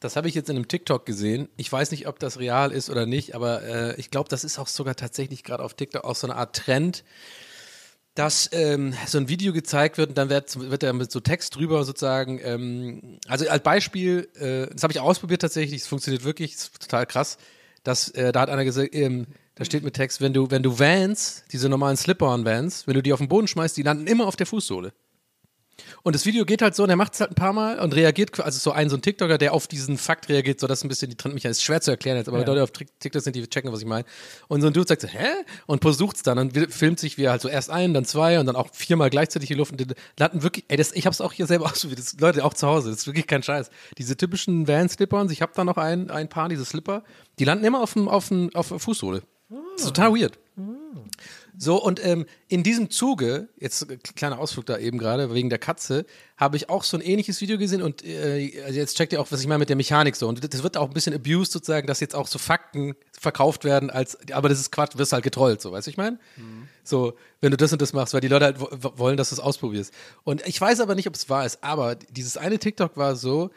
das 0.00 0.16
habe 0.16 0.28
ich 0.28 0.34
jetzt 0.34 0.48
in 0.48 0.56
einem 0.56 0.68
TikTok 0.68 1.04
gesehen. 1.06 1.48
Ich 1.56 1.70
weiß 1.70 1.90
nicht, 1.90 2.06
ob 2.06 2.18
das 2.18 2.38
real 2.38 2.70
ist 2.70 2.88
oder 2.88 3.06
nicht, 3.06 3.34
aber 3.34 3.62
äh, 3.62 4.00
ich 4.00 4.10
glaube, 4.10 4.28
das 4.28 4.44
ist 4.44 4.58
auch 4.58 4.68
sogar 4.68 4.94
tatsächlich 4.94 5.42
gerade 5.42 5.64
auf 5.64 5.74
TikTok 5.74 6.04
auch 6.04 6.14
so 6.14 6.26
eine 6.28 6.36
Art 6.36 6.54
Trend, 6.54 7.04
dass 8.14 8.48
ähm, 8.52 8.94
so 9.06 9.18
ein 9.18 9.28
Video 9.28 9.52
gezeigt 9.52 9.98
wird 9.98 10.10
und 10.10 10.18
dann 10.18 10.28
wird, 10.28 10.58
wird 10.58 10.82
da 10.82 10.92
mit 10.92 11.10
so 11.10 11.20
Text 11.20 11.54
drüber 11.56 11.84
sozusagen, 11.84 12.40
ähm, 12.42 13.18
also 13.28 13.48
als 13.48 13.62
Beispiel, 13.62 14.28
äh, 14.34 14.72
das 14.72 14.82
habe 14.82 14.92
ich 14.92 15.00
ausprobiert 15.00 15.40
tatsächlich, 15.40 15.82
es 15.82 15.86
funktioniert 15.86 16.24
wirklich, 16.24 16.54
ist 16.54 16.80
total 16.80 17.06
krass, 17.06 17.38
dass 17.84 18.08
äh, 18.10 18.32
da 18.32 18.40
hat 18.40 18.50
einer 18.50 18.64
gesagt, 18.64 18.94
ähm, 18.94 19.26
da 19.54 19.64
steht 19.64 19.82
mit 19.82 19.94
Text, 19.94 20.20
wenn 20.20 20.32
du, 20.32 20.50
wenn 20.50 20.62
du 20.62 20.78
Vans, 20.78 21.44
diese 21.50 21.68
normalen 21.68 21.96
Slip-on-Vans, 21.96 22.86
wenn 22.86 22.94
du 22.94 23.02
die 23.02 23.12
auf 23.12 23.18
den 23.18 23.28
Boden 23.28 23.48
schmeißt, 23.48 23.76
die 23.76 23.82
landen 23.82 24.06
immer 24.06 24.26
auf 24.26 24.36
der 24.36 24.46
Fußsohle. 24.46 24.92
Und 26.02 26.14
das 26.14 26.24
Video 26.26 26.44
geht 26.44 26.62
halt 26.62 26.74
so, 26.74 26.84
und 26.84 26.90
er 26.90 26.96
macht 26.96 27.14
es 27.14 27.20
halt 27.20 27.32
ein 27.32 27.34
paar 27.34 27.52
Mal 27.52 27.78
und 27.80 27.94
reagiert, 27.94 28.38
also 28.40 28.58
so 28.58 28.72
ein, 28.72 28.88
so 28.88 28.96
ein 28.96 29.02
TikToker, 29.02 29.36
der 29.38 29.52
auf 29.52 29.66
diesen 29.66 29.98
Fakt 29.98 30.28
reagiert, 30.28 30.60
so 30.60 30.66
dass 30.66 30.84
ein 30.84 30.88
bisschen 30.88 31.10
die 31.10 31.16
Trendmechanik 31.16 31.52
ist 31.52 31.62
schwer 31.62 31.80
zu 31.80 31.90
erklären 31.90 32.16
jetzt, 32.16 32.28
aber 32.28 32.38
Ja. 32.40 32.46
Leute 32.46 32.62
auf 32.62 32.70
Tik- 32.70 32.88
TikTok 33.00 33.22
sind, 33.22 33.36
die 33.36 33.46
checken, 33.48 33.72
was 33.72 33.80
ich 33.80 33.86
meine. 33.86 34.04
Und 34.48 34.60
so 34.60 34.66
ein 34.68 34.72
Dude 34.72 34.86
sagt 34.88 35.02
so, 35.02 35.08
hä? 35.08 35.26
Und 35.66 35.82
versucht's 35.82 36.22
dann 36.22 36.38
und 36.38 36.72
filmt 36.72 36.98
sich, 37.00 37.18
wie 37.18 37.24
er 37.24 37.32
halt 37.32 37.42
so 37.42 37.48
erst 37.48 37.70
ein, 37.70 37.94
dann 37.94 38.04
zwei 38.04 38.38
und 38.40 38.46
dann 38.46 38.56
auch 38.56 38.68
viermal 38.72 39.10
gleichzeitig 39.10 39.50
in 39.50 39.54
die 39.56 39.58
Luft 39.58 39.72
und 39.72 39.80
die 39.80 39.86
landen 40.18 40.42
wirklich, 40.42 40.64
ey, 40.68 40.76
das, 40.76 40.92
ich 40.92 41.06
hab's 41.06 41.20
auch 41.20 41.32
hier 41.32 41.46
selber 41.46 41.66
ausprobiert, 41.66 41.98
das, 41.98 42.16
Leute, 42.20 42.44
auch 42.44 42.54
zu 42.54 42.66
Hause, 42.66 42.90
das 42.90 43.00
ist 43.00 43.06
wirklich 43.06 43.26
kein 43.26 43.42
Scheiß. 43.42 43.70
Diese 43.98 44.16
typischen 44.16 44.68
Van-Slip-Ons, 44.68 45.32
ich 45.32 45.42
habe 45.42 45.52
da 45.54 45.64
noch 45.64 45.76
ein, 45.76 46.10
ein 46.10 46.28
paar, 46.28 46.48
diese 46.48 46.64
Slipper, 46.64 47.02
die 47.38 47.44
landen 47.44 47.64
immer 47.64 47.82
auf 47.82 47.92
dem, 47.94 48.08
auf 48.08 48.28
dem, 48.28 48.54
auf 48.54 48.68
der 48.68 48.78
Fußsohle. 48.78 49.22
Das 49.50 49.82
ist 49.82 49.86
total 49.94 50.12
weird. 50.14 50.38
So, 51.60 51.82
und 51.82 52.04
ähm, 52.06 52.24
in 52.46 52.62
diesem 52.62 52.88
Zuge, 52.88 53.48
jetzt 53.58 53.90
äh, 53.90 53.96
kleiner 54.14 54.38
Ausflug 54.38 54.64
da 54.66 54.78
eben 54.78 54.96
gerade, 54.96 55.34
wegen 55.34 55.48
der 55.50 55.58
Katze, 55.58 56.06
habe 56.36 56.56
ich 56.56 56.68
auch 56.70 56.84
so 56.84 56.96
ein 56.96 57.00
ähnliches 57.00 57.40
Video 57.40 57.58
gesehen 57.58 57.82
und 57.82 58.04
äh, 58.04 58.62
also 58.64 58.78
jetzt 58.78 58.96
checkt 58.96 59.12
ihr 59.12 59.20
auch, 59.20 59.26
was 59.32 59.40
ich 59.40 59.48
meine 59.48 59.58
mit 59.58 59.68
der 59.68 59.74
Mechanik 59.76 60.14
so. 60.14 60.28
Und 60.28 60.54
das 60.54 60.62
wird 60.62 60.76
auch 60.76 60.86
ein 60.86 60.94
bisschen 60.94 61.14
abused 61.14 61.50
sozusagen, 61.52 61.88
dass 61.88 61.98
jetzt 61.98 62.14
auch 62.14 62.28
so 62.28 62.38
Fakten 62.38 62.94
verkauft 63.18 63.64
werden, 63.64 63.90
als, 63.90 64.16
aber 64.30 64.48
das 64.48 64.60
ist 64.60 64.70
Quatsch, 64.70 64.96
wirst 64.96 65.12
halt 65.12 65.24
getrollt, 65.24 65.60
so, 65.60 65.72
weißt 65.72 65.88
du, 65.88 65.90
ich 65.90 65.96
meine? 65.96 66.20
So, 66.84 67.14
wenn 67.40 67.50
du 67.50 67.56
das 67.56 67.72
und 67.72 67.82
das 67.82 67.92
machst, 67.92 68.14
weil 68.14 68.20
die 68.20 68.28
Leute 68.28 68.44
halt 68.44 68.60
wo- 68.60 68.68
wo- 68.70 68.92
wollen, 68.98 69.16
dass 69.16 69.30
du 69.30 69.34
es 69.34 69.40
ausprobierst. 69.40 69.92
Und 70.22 70.46
ich 70.46 70.60
weiß 70.60 70.78
aber 70.78 70.94
nicht, 70.94 71.08
ob 71.08 71.14
es 71.16 71.28
wahr 71.28 71.44
ist, 71.44 71.64
aber 71.64 71.96
dieses 71.96 72.36
eine 72.36 72.60
TikTok 72.60 72.96
war 72.96 73.16
so, 73.16 73.50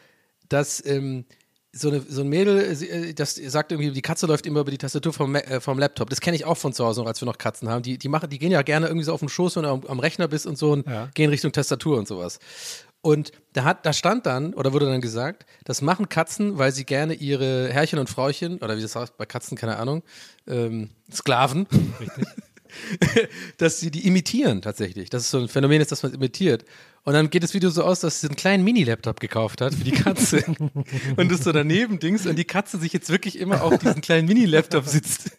dass 0.50 0.84
ähm, 0.86 1.26
so, 1.74 1.88
eine, 1.90 2.02
so 2.02 2.22
ein 2.22 2.28
Mädel, 2.28 2.60
äh, 2.60 3.14
das 3.14 3.36
sagt 3.36 3.72
irgendwie, 3.72 3.92
die 3.92 4.02
Katze 4.02 4.28
läuft 4.28 4.46
immer 4.46 4.60
über 4.62 4.72
die 4.72 4.78
Tastatur 4.78 5.14
vom, 5.14 5.36
äh, 5.36 5.62
vom 5.62 5.80
Laptop. 5.80 6.10
Das 6.10 6.20
kenne 6.20 6.36
ich 6.36 6.46
auch 6.46 6.58
von 6.58 6.74
zu 6.74 6.86
Hause 6.86 7.02
noch, 7.02 7.08
als 7.08 7.22
wir 7.22 7.26
noch 7.26 7.38
Katzen 7.38 7.70
haben. 7.70 7.82
Die, 7.84 7.98
die, 7.98 8.10
machen, 8.10 8.30
die 8.30 8.40
gehen 8.40 8.52
ja 8.52 8.62
gerne 8.62 8.88
irgendwie 8.88 9.06
so 9.06 9.14
auf 9.14 9.20
dem 9.22 9.30
Schoß, 9.30 9.56
wenn 9.56 9.64
du 9.64 9.70
am, 9.70 9.82
am 9.88 10.00
Rechner 10.00 10.28
bist 10.28 10.46
und 10.46 10.58
so 10.58 10.72
und 10.74 10.86
Ja. 10.88 11.10
gehen 11.14 11.30
Richtung 11.30 11.52
Tastatur 11.52 11.98
und 11.98 12.08
sowas. 12.08 12.40
Und 13.04 13.32
da, 13.54 13.64
hat, 13.64 13.86
da 13.86 13.94
stand 13.94 14.26
dann, 14.28 14.54
oder 14.54 14.74
wurde 14.74 14.86
dann 14.86 15.02
gesagt, 15.02 15.46
das 15.64 15.82
machen 15.82 16.08
Katzen, 16.08 16.60
weil 16.60 16.72
sie 16.72 16.86
gerne 16.86 17.16
ihre 17.16 17.70
Herrchen 17.70 17.98
und 17.98 18.10
Frauchen, 18.10 18.58
oder 18.60 18.78
wie 18.78 18.82
das 18.82 18.96
heißt 18.96 19.18
bei 19.18 19.26
Katzen, 19.26 19.58
keine 19.58 19.78
Ahnung, 19.78 20.04
ähm, 20.48 20.90
Sklaven, 21.12 21.66
dass 23.58 23.80
sie 23.80 23.90
die 23.92 24.06
imitieren 24.08 24.62
tatsächlich. 24.62 25.10
Das 25.10 25.24
ist 25.24 25.32
so 25.32 25.40
ein 25.40 25.48
Phänomen 25.48 25.82
ist, 25.82 25.92
dass 25.92 26.04
man 26.04 26.12
es 26.12 26.16
imitiert. 26.18 26.64
Und 27.04 27.14
dann 27.14 27.30
geht 27.30 27.44
das 27.44 27.54
Video 27.54 27.70
so 27.72 27.84
aus, 27.84 28.02
dass 28.02 28.22
sie 28.22 28.28
einen 28.28 28.36
kleinen 28.36 28.64
Mini-Laptop 28.64 29.20
gekauft 29.20 29.62
hat 29.62 29.74
für 29.74 29.84
die 29.84 29.92
Katze. 29.92 30.44
und 31.18 31.32
das 31.32 31.44
so 31.44 31.52
daneben 31.52 32.00
Dings 32.00 32.28
und 32.28 32.36
die 32.36 32.46
Katze 32.46 32.78
sich 32.78 32.94
jetzt 32.94 33.10
wirklich 33.10 33.40
immer 33.40 33.64
auf 33.64 33.80
diesen 33.80 34.02
kleinen 34.02 34.28
Mini-Laptop 34.28 34.86
sitzt. 34.86 35.38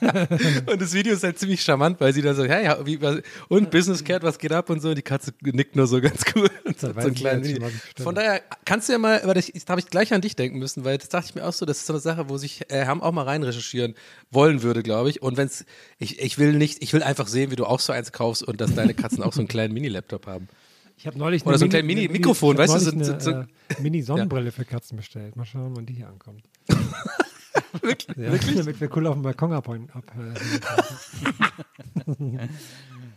und 0.66 0.80
das 0.80 0.92
Video 0.92 1.12
ist 1.14 1.24
halt 1.24 1.38
ziemlich 1.38 1.62
charmant, 1.62 2.00
weil 2.00 2.12
sie 2.12 2.22
da 2.22 2.34
so, 2.34 2.44
hey, 2.44 2.64
ja, 2.64 2.84
wie, 2.86 3.00
was, 3.00 3.20
und 3.48 3.70
Business 3.70 4.04
Cat, 4.04 4.22
was 4.22 4.38
geht 4.38 4.52
ab 4.52 4.70
und 4.70 4.80
so. 4.80 4.90
Und 4.90 4.94
die 4.98 5.02
Katze 5.02 5.32
nickt 5.42 5.74
nur 5.76 5.86
so 5.86 6.00
ganz 6.00 6.22
cool. 6.34 6.48
So, 6.78 6.88
einen 6.94 7.12
ich 7.12 7.18
kleinen 7.20 7.44
ich 7.44 7.54
bestelle. 7.58 7.72
Von 8.04 8.14
daher 8.14 8.40
kannst 8.64 8.88
du 8.88 8.92
ja 8.92 8.98
mal, 8.98 9.20
weil 9.24 9.34
das, 9.34 9.50
da 9.64 9.70
habe 9.72 9.80
ich 9.80 9.88
gleich 9.88 10.12
an 10.14 10.20
dich 10.20 10.36
denken 10.36 10.58
müssen, 10.60 10.84
weil 10.84 10.96
das 10.98 11.08
dachte 11.08 11.26
ich 11.30 11.34
mir 11.34 11.44
auch 11.44 11.52
so, 11.52 11.66
das 11.66 11.78
ist 11.78 11.86
so 11.86 11.92
eine 11.92 11.98
Sache, 12.00 12.28
wo 12.28 12.36
sich 12.38 12.70
äh, 12.70 12.86
Ham 12.86 13.02
auch 13.02 13.10
mal 13.10 13.24
rein 13.24 13.42
recherchieren 13.42 13.94
wollen 14.30 14.62
würde, 14.62 14.84
glaube 14.84 15.10
ich. 15.10 15.20
Und 15.22 15.36
wenn 15.36 15.46
es, 15.48 15.64
ich, 15.98 16.20
ich 16.20 16.38
will 16.38 16.52
nicht, 16.52 16.80
ich 16.82 16.92
will 16.92 17.02
einfach 17.02 17.26
sehen, 17.26 17.50
wie 17.50 17.56
du 17.56 17.64
auch 17.64 17.80
so 17.80 17.92
eins 17.92 18.12
kaufst 18.12 18.44
und 18.44 18.60
dass 18.60 18.74
deine 18.76 18.94
Katzen 18.94 19.24
auch 19.24 19.32
so 19.32 19.40
einen 19.40 19.48
kleinen 19.48 19.74
Mini-Laptop 19.74 20.26
haben. 20.28 20.48
Ich 20.96 21.06
habe 21.06 21.18
neulich 21.18 21.44
Oder 21.46 21.58
so 21.58 21.64
ein 21.64 21.70
kleines 21.70 21.86
Mini- 21.86 22.00
eine 22.02 22.08
Mini-Mikrofon, 22.08 22.54
ich 22.56 22.58
weißt 22.60 22.74
du, 22.76 22.80
so- 22.80 22.90
eine, 22.92 23.20
so- 23.20 23.30
äh, 23.30 23.44
Mini-Sonnenbrille 23.80 24.52
für 24.52 24.64
Katzen 24.64 24.96
bestellt. 24.96 25.34
Mal 25.34 25.46
schauen, 25.46 25.72
wann 25.74 25.86
die 25.86 25.94
hier 25.94 26.08
ankommt. 26.08 26.42
Wirklich? 27.82 28.16
Ja, 28.16 28.30
damit 28.62 28.80
wir 28.80 28.96
cool 28.96 29.06
auf 29.06 29.14
dem 29.14 29.22
Balkon 29.22 29.52
abholen. 29.52 29.88
Ab, 29.94 30.04
äh, 30.16 32.08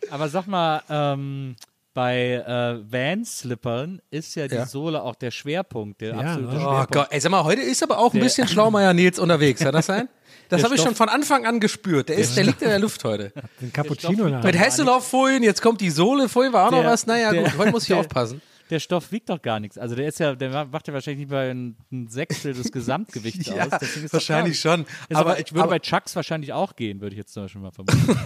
Aber 0.09 0.29
sag 0.29 0.47
mal, 0.47 0.81
ähm, 0.89 1.55
bei 1.93 2.33
äh, 2.45 2.91
Van-Slippern 2.91 4.01
ist 4.11 4.35
ja 4.35 4.47
die 4.47 4.55
Ja. 4.55 4.65
Sohle 4.65 5.01
auch 5.03 5.15
der 5.15 5.31
Schwerpunkt, 5.31 6.01
der 6.01 6.09
Ja, 6.13 6.19
absolute 6.19 6.53
ne? 6.53 6.59
Oh 6.59 6.59
Schwerpunkt. 6.61 6.91
Gott, 6.93 7.07
ey, 7.11 7.19
sag 7.19 7.31
mal, 7.31 7.43
heute 7.43 7.61
ist 7.61 7.83
aber 7.83 7.97
auch 7.99 8.13
ein 8.13 8.17
Der- 8.17 8.23
bisschen 8.23 8.47
Schlaumeier 8.47 8.93
Nils 8.93 9.19
unterwegs, 9.19 9.61
kann 9.61 9.73
das 9.73 9.85
sein? 9.87 10.07
Das 10.49 10.63
habe 10.65 10.75
ich 10.75 10.81
schon 10.81 10.95
von 10.95 11.07
Anfang 11.07 11.45
an 11.45 11.59
gespürt. 11.61 12.09
Der, 12.09 12.17
ist, 12.17 12.35
der 12.35 12.43
liegt 12.43 12.61
in 12.61 12.67
der 12.69 12.79
Luft 12.79 13.03
heute. 13.05 13.31
den 13.61 13.71
Cappuccino 13.71 14.25
in 14.25 14.31
der 14.33 14.43
Mit. 14.43 14.59
Hasselhoff-Folien, 14.59 15.43
jetzt 15.43 15.61
kommt 15.61 15.79
die 15.79 15.89
Sohle, 15.89 16.27
vorhin 16.27 16.51
war 16.51 16.67
auch 16.67 16.71
noch 16.71 16.81
Der- 16.81 16.91
was. 16.91 17.05
Naja, 17.07 17.31
der- 17.31 17.43
gut, 17.43 17.57
heute 17.57 17.71
muss 17.71 17.83
ich 17.83 17.87
der- 17.89 17.97
aufpassen. 17.97 18.41
Der 18.71 18.79
Stoff 18.79 19.11
wiegt 19.11 19.29
doch 19.29 19.41
gar 19.41 19.59
nichts. 19.59 19.77
Also 19.77 19.93
der 19.95 20.07
ist 20.07 20.19
ja, 20.19 20.33
der 20.33 20.65
macht 20.65 20.87
ja 20.87 20.93
wahrscheinlich 20.93 21.19
nicht 21.27 21.31
mal 21.31 21.49
ein, 21.51 21.75
ein 21.91 22.07
Sechstel 22.07 22.53
des 22.53 22.71
Gesamtgewichts 22.71 23.45
Ja, 23.47 23.65
aus. 23.67 23.71
Wahrscheinlich 24.13 24.59
schon. 24.59 24.81
Ist 25.09 25.17
Aber- 25.17 25.31
aber, 25.31 25.39
ich 25.39 25.51
würde 25.51 25.63
aber- 25.63 25.71
bei 25.71 25.79
Chucks 25.79 26.15
wahrscheinlich 26.15 26.53
auch 26.53 26.75
gehen, 26.75 27.01
würde 27.01 27.13
ich 27.13 27.19
jetzt 27.19 27.33
zum 27.33 27.43
Beispiel 27.43 27.61
mal 27.61 27.71
vermuten. 27.71 28.17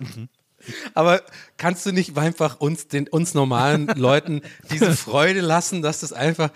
Aber 0.94 1.22
kannst 1.56 1.86
du 1.86 1.92
nicht 1.92 2.18
einfach 2.18 2.60
uns, 2.60 2.88
den, 2.88 3.08
uns 3.08 3.32
normalen 3.32 3.86
Leuten 3.86 4.42
diese 4.70 4.92
Freude 4.96 5.40
lassen, 5.40 5.82
dass 5.82 6.00
das 6.00 6.12
einfach, 6.12 6.50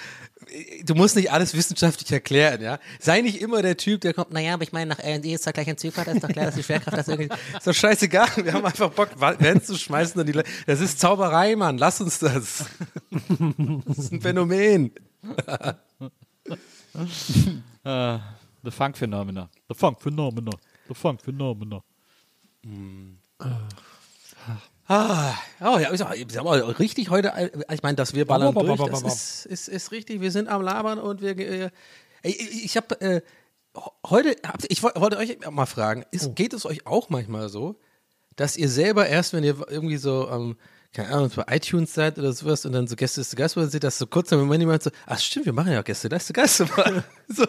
du 0.85 0.95
musst 0.95 1.17
nicht 1.17 1.31
alles 1.33 1.55
wissenschaftlich 1.55 2.11
erklären, 2.13 2.61
ja? 2.61 2.79
Sei 3.01 3.21
nicht 3.21 3.41
immer 3.41 3.63
der 3.63 3.77
Typ, 3.77 4.01
der 4.01 4.15
kommt, 4.15 4.33
naja, 4.33 4.55
aber 4.55 4.63
ich 4.63 4.73
meine, 4.73 4.91
nach 4.91 4.99
R&D 4.99 5.33
ist 5.33 5.47
doch 5.47 5.53
gleich 5.53 5.69
ein 5.69 5.79
Ziffer, 5.79 6.05
das 6.05 6.15
ist 6.15 6.25
doch 6.25 6.29
klar, 6.29 6.47
dass 6.47 6.55
die 6.55 6.63
Schwerkraft 6.63 6.97
das 6.97 7.09
irgendwie, 7.09 7.31
ist 7.57 7.67
doch 7.67 7.75
scheißegal, 7.75 8.29
wir 8.37 8.53
haben 8.53 8.65
einfach 8.65 8.91
Bock, 8.91 9.11
Vans 9.17 9.67
zu 9.67 9.77
schmeißen 9.77 10.21
und 10.21 10.27
die 10.27 10.33
Le 10.33 10.45
das 10.67 10.81
ist 10.81 11.01
Zauberei, 11.01 11.57
Mann, 11.57 11.79
lass 11.79 12.01
uns 12.01 12.19
das. 12.19 12.65
Das 13.87 13.99
ist 13.99 14.13
ein 14.13 14.21
Phänomen. 14.21 14.93
äh, 15.47 15.73
the 18.63 18.71
Funk 18.71 18.97
Phenomena. 18.97 19.49
The 19.69 19.75
Funk 19.75 20.01
Phenomena. 20.01 20.53
The 20.89 20.95
Funk 20.95 21.21
Phenomena. 21.21 21.83
Ah, 24.89 25.35
oh 25.61 25.79
ja, 25.79 25.89
ist 25.91 26.03
auch- 26.03 26.13
ist 26.13 26.37
aber 26.37 26.79
richtig 26.79 27.09
heute, 27.11 27.29
äh, 27.35 27.51
ich 27.73 27.83
meine, 27.83 27.95
dass 27.97 28.15
wir 28.15 28.27
ballern 28.27 28.53
durch, 28.55 28.81
das 28.91 29.03
ist, 29.03 29.47
ist, 29.47 29.69
ist 29.69 29.93
richtig, 29.93 30.21
wir 30.21 30.31
sind 30.33 30.49
am 30.49 30.61
Labern 30.63 30.99
und 30.99 31.23
wir, 31.23 31.39
äh, 31.39 31.71
ich, 32.23 32.65
ich 32.65 32.77
habe, 32.77 33.01
äh, 33.01 33.21
heute, 34.07 34.37
habt- 34.47 34.67
ich 34.69 34.83
woll- 34.83 34.93
wollte 34.97 35.19
euch 35.19 35.39
mal 35.51 35.67
fragen, 35.67 36.05
ist, 36.11 36.27
Oh. 36.27 36.33
geht 36.33 36.53
es 36.53 36.67
euch 36.67 36.87
auch 36.87 37.09
manchmal 37.11 37.49
so, 37.49 37.77
dass 38.37 38.57
ihr 38.57 38.69
selber 38.69 39.07
erst, 39.07 39.33
wenn 39.33 39.45
ihr 39.45 39.57
irgendwie 39.71 39.97
so, 39.99 40.29
ähm, 40.31 40.57
keine 40.93 41.09
Ahnung, 41.11 41.31
bei 41.35 41.57
iTunes 41.57 41.95
seid 41.95 42.19
oder 42.19 42.33
sowas 42.33 42.67
und 42.67 42.73
dann 42.73 42.87
so 42.87 42.97
Gäste 42.97 43.21
ist 43.23 43.35
Gast 43.37 43.55
seht, 43.57 43.85
dass 43.85 43.99
so 43.99 44.07
kurz 44.07 44.31
im 44.33 44.41
Moment 44.41 44.61
jemand 44.63 44.83
so, 44.83 44.91
ach 45.07 45.19
stimmt, 45.19 45.47
wir 45.47 45.53
machen 45.55 45.73
ja 45.73 45.81
Gäste, 45.83 46.09
da 46.09 46.17
ist 46.17 46.29
der 46.29 46.35
Gast. 46.35 46.57
so, 47.29 47.45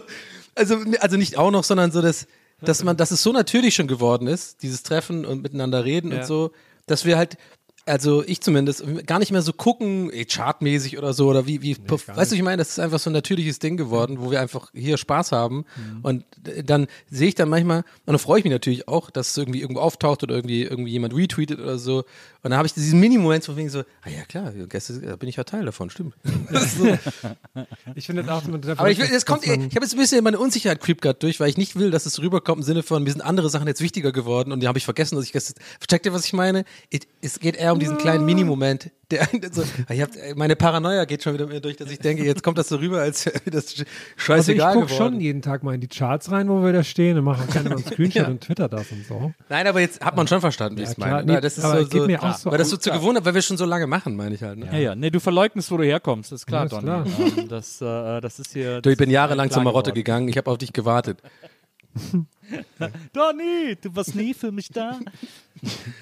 also, 0.55 0.77
also 1.01 1.17
nicht 1.17 1.37
auch 1.37 1.51
noch, 1.51 1.63
sondern 1.63 1.91
so, 1.91 2.01
dass, 2.01 2.27
dass 2.61 2.83
man, 2.83 2.95
dass 2.95 3.11
es 3.11 3.21
so 3.23 3.31
natürlich 3.33 3.75
schon 3.75 3.87
geworden 3.87 4.27
ist, 4.27 4.61
dieses 4.63 4.83
Treffen 4.83 5.25
und 5.25 5.41
miteinander 5.41 5.83
reden 5.83 6.11
Ja. 6.11 6.19
und 6.19 6.25
so, 6.25 6.51
dass 6.85 7.05
wir 7.05 7.17
halt 7.17 7.37
also 7.85 8.23
ich 8.25 8.41
zumindest, 8.41 8.83
gar 9.05 9.19
nicht 9.19 9.31
mehr 9.31 9.41
so 9.41 9.51
gucken, 9.51 10.09
ey, 10.11 10.25
chartmäßig 10.25 10.97
oder 10.97 11.13
so, 11.13 11.27
oder 11.27 11.45
wie, 11.47 11.61
wie, 11.61 11.73
nee, 11.73 11.97
weißt 12.07 12.31
du, 12.31 12.35
ich 12.35 12.41
meine, 12.41 12.57
das 12.57 12.69
ist 12.69 12.79
einfach 12.79 12.99
so 12.99 13.09
ein 13.09 13.13
natürliches 13.13 13.59
Ding 13.59 13.75
geworden, 13.77 14.17
wo 14.19 14.31
wir 14.31 14.39
einfach 14.39 14.71
hier 14.73 14.97
Spaß 14.97 15.31
haben. 15.31 15.65
Mhm. 15.75 15.99
Und 16.01 16.25
dann 16.63 16.87
sehe 17.09 17.27
ich 17.27 17.35
dann 17.35 17.49
manchmal, 17.49 17.79
und 17.79 17.85
dann 18.05 18.19
freue 18.19 18.39
ich 18.39 18.45
mich 18.45 18.53
natürlich 18.53 18.87
auch, 18.87 19.09
dass 19.09 19.31
es 19.31 19.37
irgendwie 19.37 19.61
irgendwo 19.61 19.81
auftaucht 19.81 20.23
oder 20.23 20.35
irgendwie, 20.35 20.63
irgendwie 20.63 20.91
jemand 20.91 21.13
retweetet 21.13 21.59
oder 21.59 21.77
so. 21.77 21.99
Und 22.43 22.51
dann 22.51 22.57
habe 22.57 22.67
ich 22.67 22.73
diesen 22.73 22.99
Mini-Moment, 22.99 23.47
wo 23.47 23.53
ich 23.53 23.71
so, 23.71 23.79
ah 23.79 24.09
ja 24.09 24.23
klar, 24.25 24.51
Gäste, 24.51 24.99
da 24.99 25.15
bin 25.15 25.29
ich 25.29 25.35
ja 25.35 25.43
Teil 25.43 25.65
davon, 25.65 25.89
stimmt. 25.89 26.15
so. 26.77 26.97
Ich 27.95 28.05
finde 28.05 28.23
das 28.23 28.43
auch 28.43 28.77
Aber 28.77 28.91
ich, 28.91 28.97
das 28.97 29.25
kommt, 29.25 29.45
ich 29.45 29.51
habe 29.51 29.67
jetzt 29.81 29.93
ein 29.93 29.99
bisschen 29.99 30.23
meine 30.23 30.39
Unsicherheit 30.39 30.79
creep 30.79 31.01
gerade 31.01 31.19
durch, 31.19 31.39
weil 31.39 31.49
ich 31.49 31.57
nicht 31.57 31.75
will, 31.75 31.91
dass 31.91 32.05
es 32.05 32.19
rüberkommt 32.21 32.59
im 32.59 32.63
Sinne 32.63 32.83
von, 32.83 33.03
mir 33.03 33.11
sind 33.11 33.21
andere 33.21 33.49
Sachen 33.49 33.67
jetzt 33.67 33.81
wichtiger 33.81 34.11
geworden 34.11 34.51
und 34.51 34.61
die 34.61 34.67
habe 34.67 34.77
ich 34.77 34.85
vergessen, 34.85 35.15
dass 35.15 35.25
ich 35.25 35.33
gestern, 35.33 35.61
checkt 35.87 36.05
ihr, 36.05 36.13
was 36.13 36.25
ich 36.25 36.33
meine? 36.33 36.65
Es 37.21 37.39
geht 37.39 37.55
eher 37.55 37.72
um 37.73 37.79
diesen 37.79 37.97
kleinen 37.97 38.25
Mini-Moment. 38.25 38.91
Der, 39.11 39.27
so, 39.51 39.63
ich 39.89 40.01
hab, 40.01 40.09
meine 40.35 40.55
Paranoia 40.55 41.05
geht 41.05 41.23
schon 41.23 41.33
wieder 41.33 41.45
mit 41.45 41.55
mir 41.55 41.61
durch, 41.61 41.75
dass 41.75 41.91
ich 41.91 41.99
denke, 41.99 42.23
jetzt 42.23 42.41
kommt 42.41 42.57
das 42.57 42.69
so 42.69 42.77
rüber, 42.77 43.01
als 43.01 43.25
wäre 43.25 43.39
das 43.51 43.83
scheißegal 44.15 44.67
also 44.67 44.79
ich 44.79 44.87
gucke 44.87 44.97
schon 44.97 45.19
jeden 45.19 45.41
Tag 45.41 45.63
mal 45.63 45.75
in 45.75 45.81
die 45.81 45.87
Charts 45.87 46.31
rein, 46.31 46.49
wo 46.49 46.63
wir 46.63 46.73
da 46.73 46.83
stehen 46.83 47.17
und 47.17 47.25
mache 47.25 47.45
gerne 47.47 47.69
mal 47.69 47.75
einen 47.75 47.85
Screenshot 47.91 48.23
ja. 48.23 48.27
und 48.27 48.41
Twitter 48.41 48.69
das 48.69 48.91
und 48.91 49.05
so. 49.05 49.33
Nein, 49.49 49.67
aber 49.67 49.81
jetzt 49.81 50.03
hat 50.03 50.15
man 50.15 50.27
schon 50.27 50.41
verstanden, 50.41 50.77
wie 50.77 50.81
ja, 50.81 50.87
ich 50.87 50.91
es 50.91 50.97
meine. 50.97 51.23
Nee, 51.25 51.41
das 51.41 51.57
ist 51.57 51.63
so, 51.63 51.85
so, 51.85 52.07
mir 52.07 52.23
auch 52.23 52.37
so 52.37 52.49
weil 52.51 52.57
das 52.57 52.69
so 52.69 52.77
zu 52.77 52.91
gewohnt 52.91 53.23
weil 53.23 53.33
wir 53.33 53.41
schon 53.41 53.57
so 53.57 53.65
lange 53.65 53.87
machen, 53.87 54.15
meine 54.15 54.35
ich 54.35 54.41
halt. 54.41 54.57
Ne? 54.57 54.69
Ja, 54.71 54.77
ja. 54.77 54.95
Nee, 54.95 55.09
du 55.09 55.19
verleugnest, 55.19 55.69
wo 55.71 55.77
du 55.77 55.83
herkommst, 55.83 56.31
ist 56.31 56.45
klar, 56.45 56.67
ja, 56.71 56.79
klar. 56.79 57.05
Ähm, 57.05 57.47
das, 57.49 57.81
äh, 57.81 58.21
das 58.21 58.39
ist 58.39 58.53
hier. 58.53 58.81
Du, 58.81 58.89
ich 58.89 58.97
bin 58.97 59.09
jahrelang 59.09 59.51
zur 59.51 59.63
Marotte 59.63 59.91
geworden. 59.91 59.95
gegangen, 59.95 60.27
ich 60.27 60.37
habe 60.37 60.49
auf 60.49 60.57
dich 60.57 60.73
gewartet. 60.73 61.19
Donny, 63.13 63.77
du 63.81 63.95
warst 63.95 64.15
nie 64.15 64.33
für 64.33 64.51
mich 64.51 64.69
da. 64.69 64.99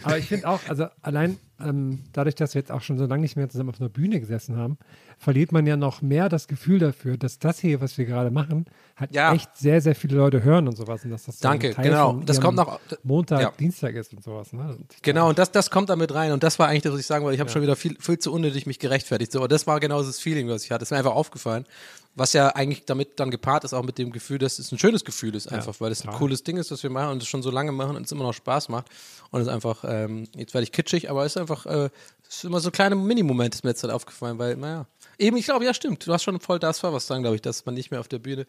Aber 0.04 0.18
ich 0.18 0.26
finde 0.26 0.48
auch, 0.48 0.60
also 0.68 0.88
allein 1.02 1.38
ähm, 1.66 2.00
dadurch, 2.14 2.36
dass 2.36 2.54
wir 2.54 2.62
jetzt 2.62 2.72
auch 2.72 2.82
schon 2.82 2.98
so 2.98 3.06
lange 3.06 3.22
nicht 3.22 3.36
mehr 3.36 3.50
zusammen 3.50 3.70
auf 3.70 3.80
einer 3.80 3.90
Bühne 3.90 4.20
gesessen 4.20 4.58
haben, 4.58 4.78
verliert 5.18 5.52
man 5.52 5.66
ja 5.68 5.78
noch 5.78 6.02
mehr 6.02 6.30
das 6.30 6.48
Gefühl 6.48 6.80
dafür, 6.80 7.18
dass 7.18 7.40
das 7.40 7.60
hier, 7.60 7.82
was 7.82 7.98
wir 7.98 8.06
gerade 8.06 8.32
machen, 8.32 8.66
halt 8.96 9.14
ja. 9.14 9.34
echt 9.34 9.56
sehr, 9.58 9.82
sehr 9.82 9.96
viele 9.96 10.18
Leute 10.18 10.44
hören 10.44 10.68
und 10.68 10.76
sowas. 10.76 11.04
Und 11.04 11.12
dass 11.12 11.26
das 11.26 11.40
so 11.40 11.48
Danke, 11.48 11.74
genau. 11.74 12.22
Das 12.26 12.42
kommt 12.42 12.58
noch. 12.58 12.80
Montag, 13.04 13.42
ja. 13.42 13.52
Dienstag 13.60 13.96
ist 13.96 14.14
und 14.14 14.24
sowas. 14.24 14.54
Ne? 14.54 14.76
Und 14.78 15.04
genau, 15.04 15.30
und 15.30 15.38
das, 15.38 15.52
das 15.52 15.70
kommt 15.70 15.90
damit 15.90 16.14
rein. 16.14 16.32
Und 16.32 16.44
das 16.44 16.60
war 16.60 16.68
eigentlich 16.68 16.84
das, 16.84 16.94
was 16.94 17.00
ich 17.00 17.06
sagen 17.06 17.24
wollte. 17.24 17.36
Ich 17.36 17.40
habe 17.40 17.50
ja. 17.50 17.54
schon 17.54 17.62
wieder 17.62 17.76
viel, 17.76 17.96
viel 18.00 18.20
zu 18.20 18.32
unnötig 18.32 18.66
mich 18.66 18.80
gerechtfertigt. 18.80 19.32
So, 19.32 19.40
aber 19.40 19.48
das 19.48 19.68
war 19.68 19.80
genau 19.80 20.02
das 20.02 20.20
Feeling, 20.20 20.48
was 20.48 20.64
ich 20.64 20.72
hatte. 20.72 20.80
Das 20.80 20.88
ist 20.88 20.92
mir 20.92 20.98
einfach 20.98 21.16
aufgefallen. 21.16 21.66
Was 22.14 22.34
ja 22.34 22.50
eigentlich 22.50 22.84
damit 22.86 23.20
dann 23.22 23.32
gepaart 23.32 23.64
ist, 23.64 23.74
auch 23.74 23.84
mit 23.84 23.98
dem 23.98 24.12
Gefühl, 24.12 24.38
dass 24.38 24.60
es 24.60 24.72
ein 24.72 24.78
schönes 24.78 25.06
Gefühl 25.06 25.34
ist, 25.34 25.48
einfach, 25.50 25.80
weil 25.80 25.94
es 25.94 26.06
ein 26.06 26.12
cooles 26.12 26.44
Ding 26.44 26.58
ist, 26.58 26.70
was 26.70 26.84
wir 26.84 26.90
machen 26.90 27.12
und 27.12 27.22
es 27.22 27.28
schon 27.28 27.42
so 27.42 27.52
lange 27.52 27.72
machen 27.72 27.96
und 27.96 28.06
es 28.06 28.12
immer 28.12 28.24
noch 28.24 28.34
Spaß 28.34 28.68
macht. 28.68 28.88
Und 29.30 29.40
es 29.40 29.48
ist 29.48 29.54
einfach, 29.54 29.86
ähm, 29.88 30.28
jetzt 30.36 30.54
werde 30.54 30.64
ich 30.64 30.74
kitschig, 30.74 31.10
aber 31.10 31.26
es 31.26 31.36
ist 31.36 31.38
einfach, 31.38 31.66
äh, 31.66 31.90
es 32.28 32.38
ist 32.38 32.44
immer 32.44 32.60
so 32.60 32.70
kleine 32.70 32.96
Mini-Momente, 32.96 33.56
ist 33.56 33.64
mir 33.64 33.70
jetzt 33.70 33.84
halt 33.84 33.94
aufgefallen, 33.94 34.38
weil, 34.40 34.58
naja. 34.58 34.88
Eben, 35.18 35.38
ich 35.38 35.46
glaube, 35.46 35.64
ja, 35.64 35.74
stimmt. 35.74 36.06
Du 36.06 36.12
hast 36.12 36.24
schon 36.24 36.40
voll 36.42 36.60
das 36.60 36.84
war 36.84 36.92
was 36.92 37.08
sagen, 37.08 37.24
glaube 37.24 37.36
ich, 37.36 37.42
dass 37.42 37.66
man 37.66 37.76
nicht 37.76 37.92
mehr 37.92 38.02
auf 38.02 38.10
der 38.10 38.20
Bühne. 38.20 38.46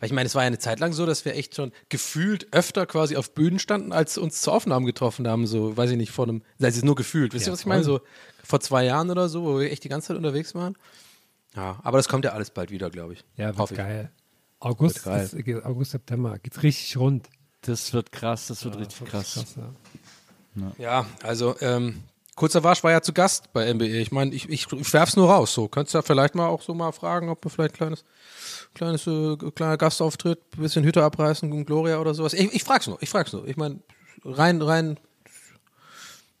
Weil 0.00 0.08
ich 0.08 0.12
meine, 0.14 0.26
es 0.26 0.34
war 0.34 0.42
ja 0.42 0.48
eine 0.48 0.58
Zeit 0.58 0.80
lang 0.80 0.92
so, 0.92 1.06
dass 1.06 1.24
wir 1.24 1.36
echt 1.36 1.54
schon 1.54 1.70
gefühlt 1.88 2.52
öfter 2.52 2.86
quasi 2.86 3.16
auf 3.16 3.32
Bühnen 3.34 3.58
standen, 3.58 3.92
als 3.92 4.18
uns 4.18 4.40
zu 4.40 4.50
Aufnahmen 4.50 4.84
getroffen 4.84 5.28
haben. 5.28 5.46
So, 5.46 5.76
weiß 5.76 5.90
ich 5.90 5.96
nicht, 5.96 6.10
vor 6.10 6.24
einem, 6.24 6.42
das 6.58 6.76
ist 6.76 6.84
nur 6.84 6.96
gefühlt. 6.96 7.32
Wisst 7.34 7.44
ihr, 7.44 7.50
ja, 7.50 7.52
was 7.52 7.60
ich 7.60 7.66
meine? 7.66 7.84
So 7.84 8.00
vor 8.42 8.58
zwei 8.60 8.84
Jahren 8.84 9.10
oder 9.10 9.28
so, 9.28 9.44
wo 9.44 9.60
wir 9.60 9.70
echt 9.70 9.84
die 9.84 9.88
ganze 9.88 10.08
Zeit 10.08 10.16
unterwegs 10.16 10.56
waren. 10.56 10.76
Ja, 11.54 11.78
aber 11.82 11.98
das 11.98 12.08
kommt 12.08 12.24
ja 12.24 12.32
alles 12.32 12.50
bald 12.50 12.70
wieder, 12.70 12.90
glaube 12.90 13.14
ich. 13.14 13.24
Ja, 13.36 13.56
wird 13.56 13.74
geil. 13.74 14.10
August, 14.58 15.04
geil. 15.04 15.24
Ist, 15.24 15.64
August, 15.64 15.90
September 15.90 16.38
geht's 16.38 16.62
richtig 16.62 16.96
rund. 16.96 17.28
Das 17.62 17.92
wird 17.92 18.12
krass, 18.12 18.46
das 18.46 18.64
wird 18.64 18.74
ja, 18.74 18.80
richtig 18.80 19.08
krass. 19.08 19.34
krass 19.34 19.56
ja. 20.54 20.72
ja. 20.78 21.06
also 21.22 21.56
ähm, 21.60 22.02
Kurzer 22.34 22.64
Wasch 22.64 22.82
war 22.82 22.90
ja 22.90 23.02
zu 23.02 23.12
Gast 23.12 23.52
bei 23.52 23.72
MBE. 23.72 24.00
Ich 24.00 24.10
meine, 24.10 24.34
ich, 24.34 24.48
ich, 24.48 24.72
ich 24.72 24.92
werf's 24.92 25.16
nur 25.16 25.30
raus. 25.30 25.52
So, 25.52 25.68
könntest 25.68 25.94
du 25.94 25.98
ja 25.98 26.02
vielleicht 26.02 26.34
mal 26.34 26.46
auch 26.46 26.62
so 26.62 26.72
mal 26.72 26.92
fragen, 26.92 27.28
ob 27.28 27.44
wir 27.44 27.50
vielleicht 27.50 27.74
kleines, 27.74 28.04
kleines, 28.74 29.06
äh, 29.06 29.36
kleiner 29.54 29.76
Gastauftritt, 29.76 30.40
ein 30.56 30.62
bisschen 30.62 30.84
Hütte 30.84 31.04
abreißen, 31.04 31.66
Gloria 31.66 31.98
oder 31.98 32.14
sowas. 32.14 32.32
Ich, 32.32 32.52
ich 32.54 32.64
frag's 32.64 32.86
nur, 32.86 33.02
ich 33.02 33.10
frag's 33.10 33.32
nur. 33.32 33.46
Ich 33.46 33.56
meine, 33.56 33.80
rein, 34.24 34.62
rein, 34.62 34.98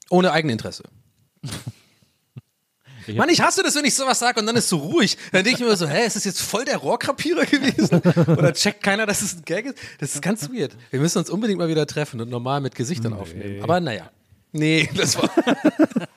ohne 0.08 0.32
Eigeninteresse. 0.32 0.84
Ich 3.06 3.16
Mann, 3.16 3.28
ich 3.28 3.40
hasse 3.40 3.62
das, 3.62 3.74
wenn 3.74 3.84
ich 3.84 3.94
sowas 3.94 4.18
sage 4.18 4.40
und 4.40 4.46
dann 4.46 4.56
ist 4.56 4.68
so 4.68 4.78
ruhig. 4.78 5.16
Dann 5.32 5.44
denke 5.44 5.62
ich 5.62 5.68
mir 5.68 5.76
so, 5.76 5.86
hä, 5.88 6.06
ist 6.06 6.16
das 6.16 6.24
jetzt 6.24 6.40
voll 6.40 6.64
der 6.64 6.78
Rohrkrapierer 6.78 7.44
gewesen? 7.46 8.00
Oder 8.36 8.52
checkt 8.52 8.82
keiner, 8.82 9.06
dass 9.06 9.22
es 9.22 9.34
ein 9.34 9.42
Gag 9.44 9.66
ist? 9.66 9.78
Das 9.98 10.14
ist 10.14 10.22
ganz 10.22 10.50
weird. 10.50 10.72
Wir 10.90 11.00
müssen 11.00 11.18
uns 11.18 11.30
unbedingt 11.30 11.58
mal 11.58 11.68
wieder 11.68 11.86
treffen 11.86 12.20
und 12.20 12.30
normal 12.30 12.60
mit 12.60 12.74
Gesichtern 12.74 13.12
nee. 13.12 13.18
aufnehmen. 13.18 13.62
Aber 13.62 13.80
naja. 13.80 14.10
Nee, 14.52 14.88
das 14.94 15.16
war. 15.16 15.30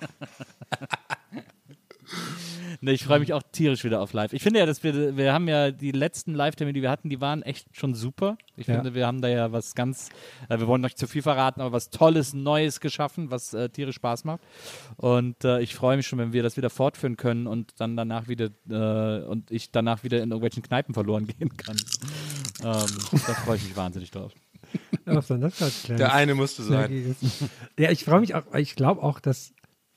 Ne, 2.82 2.92
ich 2.92 3.04
freue 3.04 3.20
mich 3.20 3.34
auch 3.34 3.44
tierisch 3.52 3.84
wieder 3.84 4.02
auf 4.02 4.14
live. 4.14 4.34
Ich 4.34 4.44
finde 4.44 4.60
ja, 4.60 4.66
dass 4.66 4.84
wir, 4.84 5.18
wir 5.18 5.34
haben 5.34 5.48
ja 5.48 5.72
die 5.72 5.92
letzten 5.92 6.34
Live-Termine, 6.34 6.74
die 6.74 6.82
wir 6.82 6.90
hatten, 6.90 7.10
die 7.10 7.22
waren 7.22 7.42
echt 7.44 7.68
schon 7.76 7.94
super. 7.94 8.38
Ich 8.58 8.68
ja. 8.68 8.76
finde, 8.76 8.94
wir 8.94 9.08
haben 9.08 9.22
da 9.22 9.28
ja 9.28 9.52
was 9.52 9.76
ganz, 9.76 10.10
äh, 10.50 10.60
wir 10.60 10.68
wollen 10.68 10.82
noch 10.82 10.90
nicht 10.90 10.98
zu 10.98 11.08
viel 11.08 11.22
verraten, 11.22 11.62
aber 11.62 11.72
was 11.72 11.90
Tolles, 11.90 12.34
Neues 12.34 12.80
geschaffen, 12.80 13.32
was 13.32 13.54
äh, 13.54 13.70
tierisch 13.70 13.96
Spaß 13.96 14.24
macht. 14.24 14.42
Und 14.98 15.44
äh, 15.44 15.62
ich 15.62 15.76
freue 15.76 15.98
mich 15.98 16.08
schon, 16.08 16.20
wenn 16.20 16.34
wir 16.34 16.44
das 16.44 16.58
wieder 16.58 16.70
fortführen 16.70 17.18
können 17.18 17.48
und 17.48 17.74
dann 17.80 17.96
danach 17.96 18.28
wieder, 18.28 18.50
äh, 18.70 19.26
und 19.26 19.52
ich 19.52 19.72
danach 19.72 20.04
wieder 20.04 20.18
in 20.18 20.30
irgendwelchen 20.30 20.64
Kneipen 20.64 20.94
verloren 20.94 21.28
gehen 21.40 21.56
kann. 21.58 21.78
Ähm, 22.64 22.88
da 23.12 23.34
freue 23.34 23.58
ich 23.58 23.64
mich 23.64 23.76
wahnsinnig 23.76 24.12
drauf. 24.12 24.34
Was 25.06 25.28
das 25.28 25.84
Der 25.88 26.14
eine 26.14 26.36
musste 26.36 26.64
sein. 26.64 27.16
Ja, 27.78 27.92
ich 27.92 28.04
freue 28.04 28.20
mich 28.20 28.34
auch, 28.34 28.54
ich 28.56 28.76
glaube 28.76 29.04
auch, 29.04 29.20
dass 29.20 29.54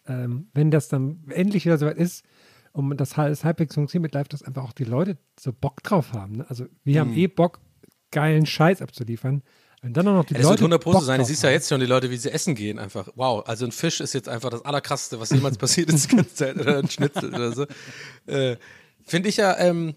ähm, 0.07 0.49
wenn 0.55 0.71
das 0.71 0.89
dann 0.89 1.25
endlich 1.29 1.65
wieder 1.65 1.79
soweit 1.79 1.97
ist, 1.97 2.25
und 2.79 3.01
das 3.01 3.17
halbwegs 3.17 3.75
funktioniert 3.75 4.03
mit 4.03 4.15
Live, 4.15 4.29
dass 4.29 4.43
einfach 4.43 4.65
auch 4.65 4.73
die 4.73 4.85
Leute 4.85 5.19
so 5.39 5.53
Bock 5.53 5.83
drauf 5.83 6.13
haben. 6.13 6.39
Ne? 6.39 6.47
Also 6.49 6.67
wir 6.85 7.05
mhm. 7.05 7.11
haben 7.11 7.17
eh 7.17 7.27
Bock, 7.27 7.61
geilen 8.11 8.47
Scheiß 8.47 8.83
abzuliefern. 8.83 9.43
Wenn 9.83 9.93
dann 9.93 10.09
auch 10.09 10.15
noch 10.15 10.25
die 10.25 10.35
ja, 10.35 10.41
das 10.41 10.49
Leute. 10.49 10.63
wird 10.63 10.73
100 10.73 10.83
Pro 10.83 11.01
sein. 11.01 11.21
Du 11.21 11.27
siehst 11.27 11.43
ja 11.43 11.51
jetzt 11.51 11.69
schon 11.69 11.81
die 11.81 11.87
Leute, 11.87 12.11
wie 12.11 12.17
sie 12.17 12.33
essen 12.33 12.55
gehen, 12.55 12.79
einfach. 12.79 13.09
Wow, 13.15 13.47
also 13.47 13.65
ein 13.65 13.73
Fisch 13.73 14.01
ist 14.01 14.13
jetzt 14.13 14.29
einfach 14.29 14.51
das 14.51 14.65
Allerkrasseste, 14.65 15.21
was 15.21 15.31
jemals 15.31 15.57
passiert 15.59 15.91
ist, 15.91 16.13
oder 16.13 16.79
ein 16.79 16.91
Schnitzel 16.91 17.29
oder 17.33 17.53
so. 17.53 17.67
Äh, 18.27 18.57
Finde 19.05 19.29
ich 19.29 19.37
ja, 19.37 19.57
ähm, 19.59 19.95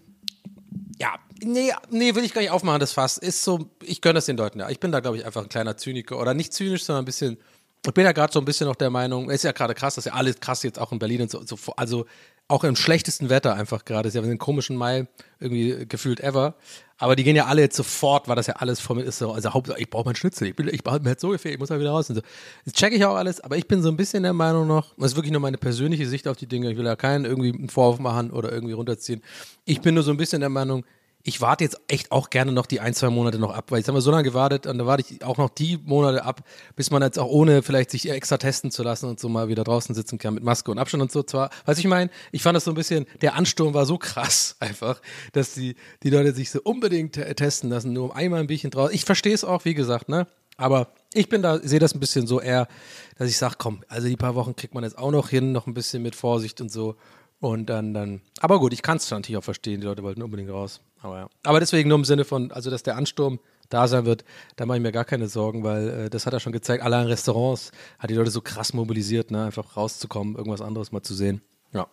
ja, 1.00 1.16
nee, 1.42 1.72
nee, 1.90 2.14
will 2.14 2.24
ich 2.24 2.32
gar 2.32 2.42
nicht 2.42 2.52
aufmachen, 2.52 2.78
das 2.78 2.92
Fass. 2.92 3.18
Ist 3.18 3.42
so, 3.42 3.70
ich 3.82 4.00
gönne 4.00 4.14
das 4.14 4.26
den 4.26 4.36
Leuten 4.36 4.60
ja. 4.60 4.70
Ich 4.70 4.78
bin 4.78 4.92
da, 4.92 5.00
glaube 5.00 5.16
ich, 5.16 5.26
einfach 5.26 5.42
ein 5.42 5.48
kleiner 5.48 5.76
Zyniker. 5.76 6.18
Oder 6.18 6.32
nicht 6.32 6.52
zynisch, 6.52 6.84
sondern 6.84 7.02
ein 7.02 7.06
bisschen 7.06 7.38
ich 7.84 7.94
bin 7.94 8.04
ja 8.04 8.12
gerade 8.12 8.32
so 8.32 8.38
ein 8.38 8.44
bisschen 8.44 8.68
noch 8.68 8.76
der 8.76 8.90
Meinung, 8.90 9.28
es 9.28 9.36
ist 9.36 9.42
ja 9.42 9.52
gerade 9.52 9.74
krass, 9.74 9.96
dass 9.96 10.04
ja 10.04 10.12
alles 10.12 10.38
krass 10.38 10.62
jetzt 10.62 10.78
auch 10.78 10.92
in 10.92 10.98
Berlin 10.98 11.22
und 11.22 11.30
so, 11.30 11.44
so 11.44 11.56
also 11.76 12.06
auch 12.52 12.64
im 12.64 12.76
schlechtesten 12.76 13.30
Wetter 13.30 13.54
einfach 13.54 13.86
gerade. 13.86 14.08
Ist 14.08 14.14
ja 14.14 14.22
einen 14.22 14.36
komischen 14.36 14.76
Mai 14.76 15.06
irgendwie 15.40 15.86
gefühlt 15.88 16.20
ever. 16.20 16.54
Aber 16.98 17.16
die 17.16 17.24
gehen 17.24 17.34
ja 17.34 17.46
alle 17.46 17.62
jetzt 17.62 17.76
sofort, 17.76 18.28
weil 18.28 18.36
das 18.36 18.46
ja 18.46 18.56
alles 18.56 18.78
vor 18.78 18.94
mir 18.94 19.02
ist. 19.02 19.18
So, 19.18 19.32
also 19.32 19.54
Hauptsache, 19.54 19.80
ich 19.80 19.88
brauche 19.88 20.04
meinen 20.04 20.16
Schnitzel. 20.16 20.48
Ich, 20.48 20.54
bin, 20.54 20.68
ich 20.68 20.84
mir 20.84 21.00
jetzt 21.06 21.22
so 21.22 21.30
gefehlt, 21.30 21.54
ich 21.54 21.58
muss 21.58 21.70
da 21.70 21.80
wieder 21.80 21.90
raus. 21.90 22.10
Und 22.10 22.16
so. 22.16 22.22
Das 22.66 22.74
checke 22.74 22.94
ich 22.94 23.04
auch 23.06 23.16
alles, 23.16 23.40
aber 23.40 23.56
ich 23.56 23.66
bin 23.66 23.82
so 23.82 23.88
ein 23.88 23.96
bisschen 23.96 24.22
der 24.22 24.34
Meinung 24.34 24.68
noch, 24.68 24.94
das 24.98 25.12
ist 25.12 25.16
wirklich 25.16 25.32
nur 25.32 25.40
meine 25.40 25.56
persönliche 25.56 26.06
Sicht 26.06 26.28
auf 26.28 26.36
die 26.36 26.46
Dinge. 26.46 26.70
Ich 26.70 26.76
will 26.76 26.84
ja 26.84 26.94
keinen 26.94 27.24
irgendwie 27.24 27.54
einen 27.54 27.70
Vorwurf 27.70 27.98
machen 27.98 28.30
oder 28.30 28.52
irgendwie 28.52 28.74
runterziehen. 28.74 29.22
Ich 29.64 29.80
bin 29.80 29.94
nur 29.94 30.04
so 30.04 30.10
ein 30.10 30.18
bisschen 30.18 30.40
der 30.40 30.50
Meinung, 30.50 30.84
ich 31.24 31.40
warte 31.40 31.64
jetzt 31.64 31.80
echt 31.88 32.10
auch 32.10 32.30
gerne 32.30 32.52
noch 32.52 32.66
die 32.66 32.80
ein, 32.80 32.94
zwei 32.94 33.10
Monate 33.10 33.38
noch 33.38 33.54
ab, 33.54 33.66
weil 33.70 33.78
jetzt 33.78 33.88
haben 33.88 33.94
wir 33.94 34.00
so 34.00 34.10
lange 34.10 34.24
gewartet 34.24 34.66
und 34.66 34.78
da 34.78 34.86
warte 34.86 35.04
ich 35.08 35.24
auch 35.24 35.38
noch 35.38 35.50
die 35.50 35.78
Monate 35.84 36.24
ab, 36.24 36.42
bis 36.74 36.90
man 36.90 37.02
jetzt 37.02 37.18
auch 37.18 37.28
ohne 37.28 37.62
vielleicht 37.62 37.90
sich 37.90 38.10
extra 38.10 38.38
testen 38.38 38.70
zu 38.70 38.82
lassen 38.82 39.08
und 39.08 39.20
so 39.20 39.28
mal 39.28 39.48
wieder 39.48 39.64
draußen 39.64 39.94
sitzen 39.94 40.18
kann 40.18 40.34
mit 40.34 40.42
Maske 40.42 40.70
und 40.70 40.78
Abstand 40.78 41.02
und 41.02 41.12
so. 41.12 41.22
Zwar, 41.22 41.50
was 41.64 41.78
ich 41.78 41.86
meine, 41.86 42.10
ich 42.32 42.42
fand 42.42 42.56
das 42.56 42.64
so 42.64 42.72
ein 42.72 42.74
bisschen, 42.74 43.06
der 43.20 43.34
Ansturm 43.34 43.74
war 43.74 43.86
so 43.86 43.98
krass 43.98 44.56
einfach, 44.60 45.00
dass 45.32 45.54
die, 45.54 45.76
die 46.02 46.10
Leute 46.10 46.32
sich 46.32 46.50
so 46.50 46.60
unbedingt 46.62 47.14
testen 47.36 47.70
lassen, 47.70 47.92
nur 47.92 48.04
um 48.04 48.12
einmal 48.12 48.40
ein 48.40 48.46
Bierchen 48.46 48.70
draußen. 48.70 48.94
Ich 48.94 49.04
verstehe 49.04 49.34
es 49.34 49.44
auch, 49.44 49.64
wie 49.64 49.74
gesagt, 49.74 50.08
ne? 50.08 50.26
Aber 50.56 50.88
ich 51.14 51.28
bin 51.28 51.42
da, 51.42 51.58
sehe 51.58 51.78
das 51.78 51.94
ein 51.94 52.00
bisschen 52.00 52.26
so 52.26 52.40
eher, 52.40 52.68
dass 53.16 53.28
ich 53.28 53.36
sage, 53.36 53.56
komm, 53.58 53.82
also 53.88 54.06
die 54.06 54.16
paar 54.16 54.34
Wochen 54.34 54.54
kriegt 54.54 54.74
man 54.74 54.84
jetzt 54.84 54.98
auch 54.98 55.10
noch 55.10 55.28
hin, 55.28 55.52
noch 55.52 55.66
ein 55.66 55.74
bisschen 55.74 56.02
mit 56.02 56.14
Vorsicht 56.14 56.60
und 56.60 56.70
so. 56.70 56.96
Und 57.42 57.66
dann, 57.66 57.92
dann, 57.92 58.20
aber 58.38 58.60
gut, 58.60 58.72
ich 58.72 58.82
kann 58.82 58.98
es 58.98 59.10
natürlich 59.10 59.36
auch 59.36 59.42
verstehen, 59.42 59.80
die 59.80 59.86
Leute 59.88 60.04
wollten 60.04 60.22
unbedingt 60.22 60.48
raus. 60.48 60.80
Aber 61.00 61.18
ja. 61.18 61.28
Aber 61.42 61.58
deswegen 61.58 61.88
nur 61.88 61.98
im 61.98 62.04
Sinne 62.04 62.24
von, 62.24 62.52
also 62.52 62.70
dass 62.70 62.84
der 62.84 62.94
Ansturm 62.96 63.40
da 63.68 63.88
sein 63.88 64.06
wird, 64.06 64.24
da 64.54 64.64
mache 64.64 64.78
ich 64.78 64.82
mir 64.82 64.92
gar 64.92 65.04
keine 65.04 65.26
Sorgen, 65.26 65.64
weil 65.64 65.88
äh, 65.88 66.08
das 66.08 66.24
hat 66.24 66.34
er 66.34 66.38
schon 66.38 66.52
gezeigt. 66.52 66.84
Allein 66.84 67.08
Restaurants 67.08 67.72
hat 67.98 68.10
die 68.10 68.14
Leute 68.14 68.30
so 68.30 68.42
krass 68.42 68.74
mobilisiert, 68.74 69.32
ne, 69.32 69.44
einfach 69.46 69.76
rauszukommen, 69.76 70.36
irgendwas 70.36 70.60
anderes 70.60 70.92
mal 70.92 71.02
zu 71.02 71.14
sehen. 71.14 71.42
Ja. 71.72 71.88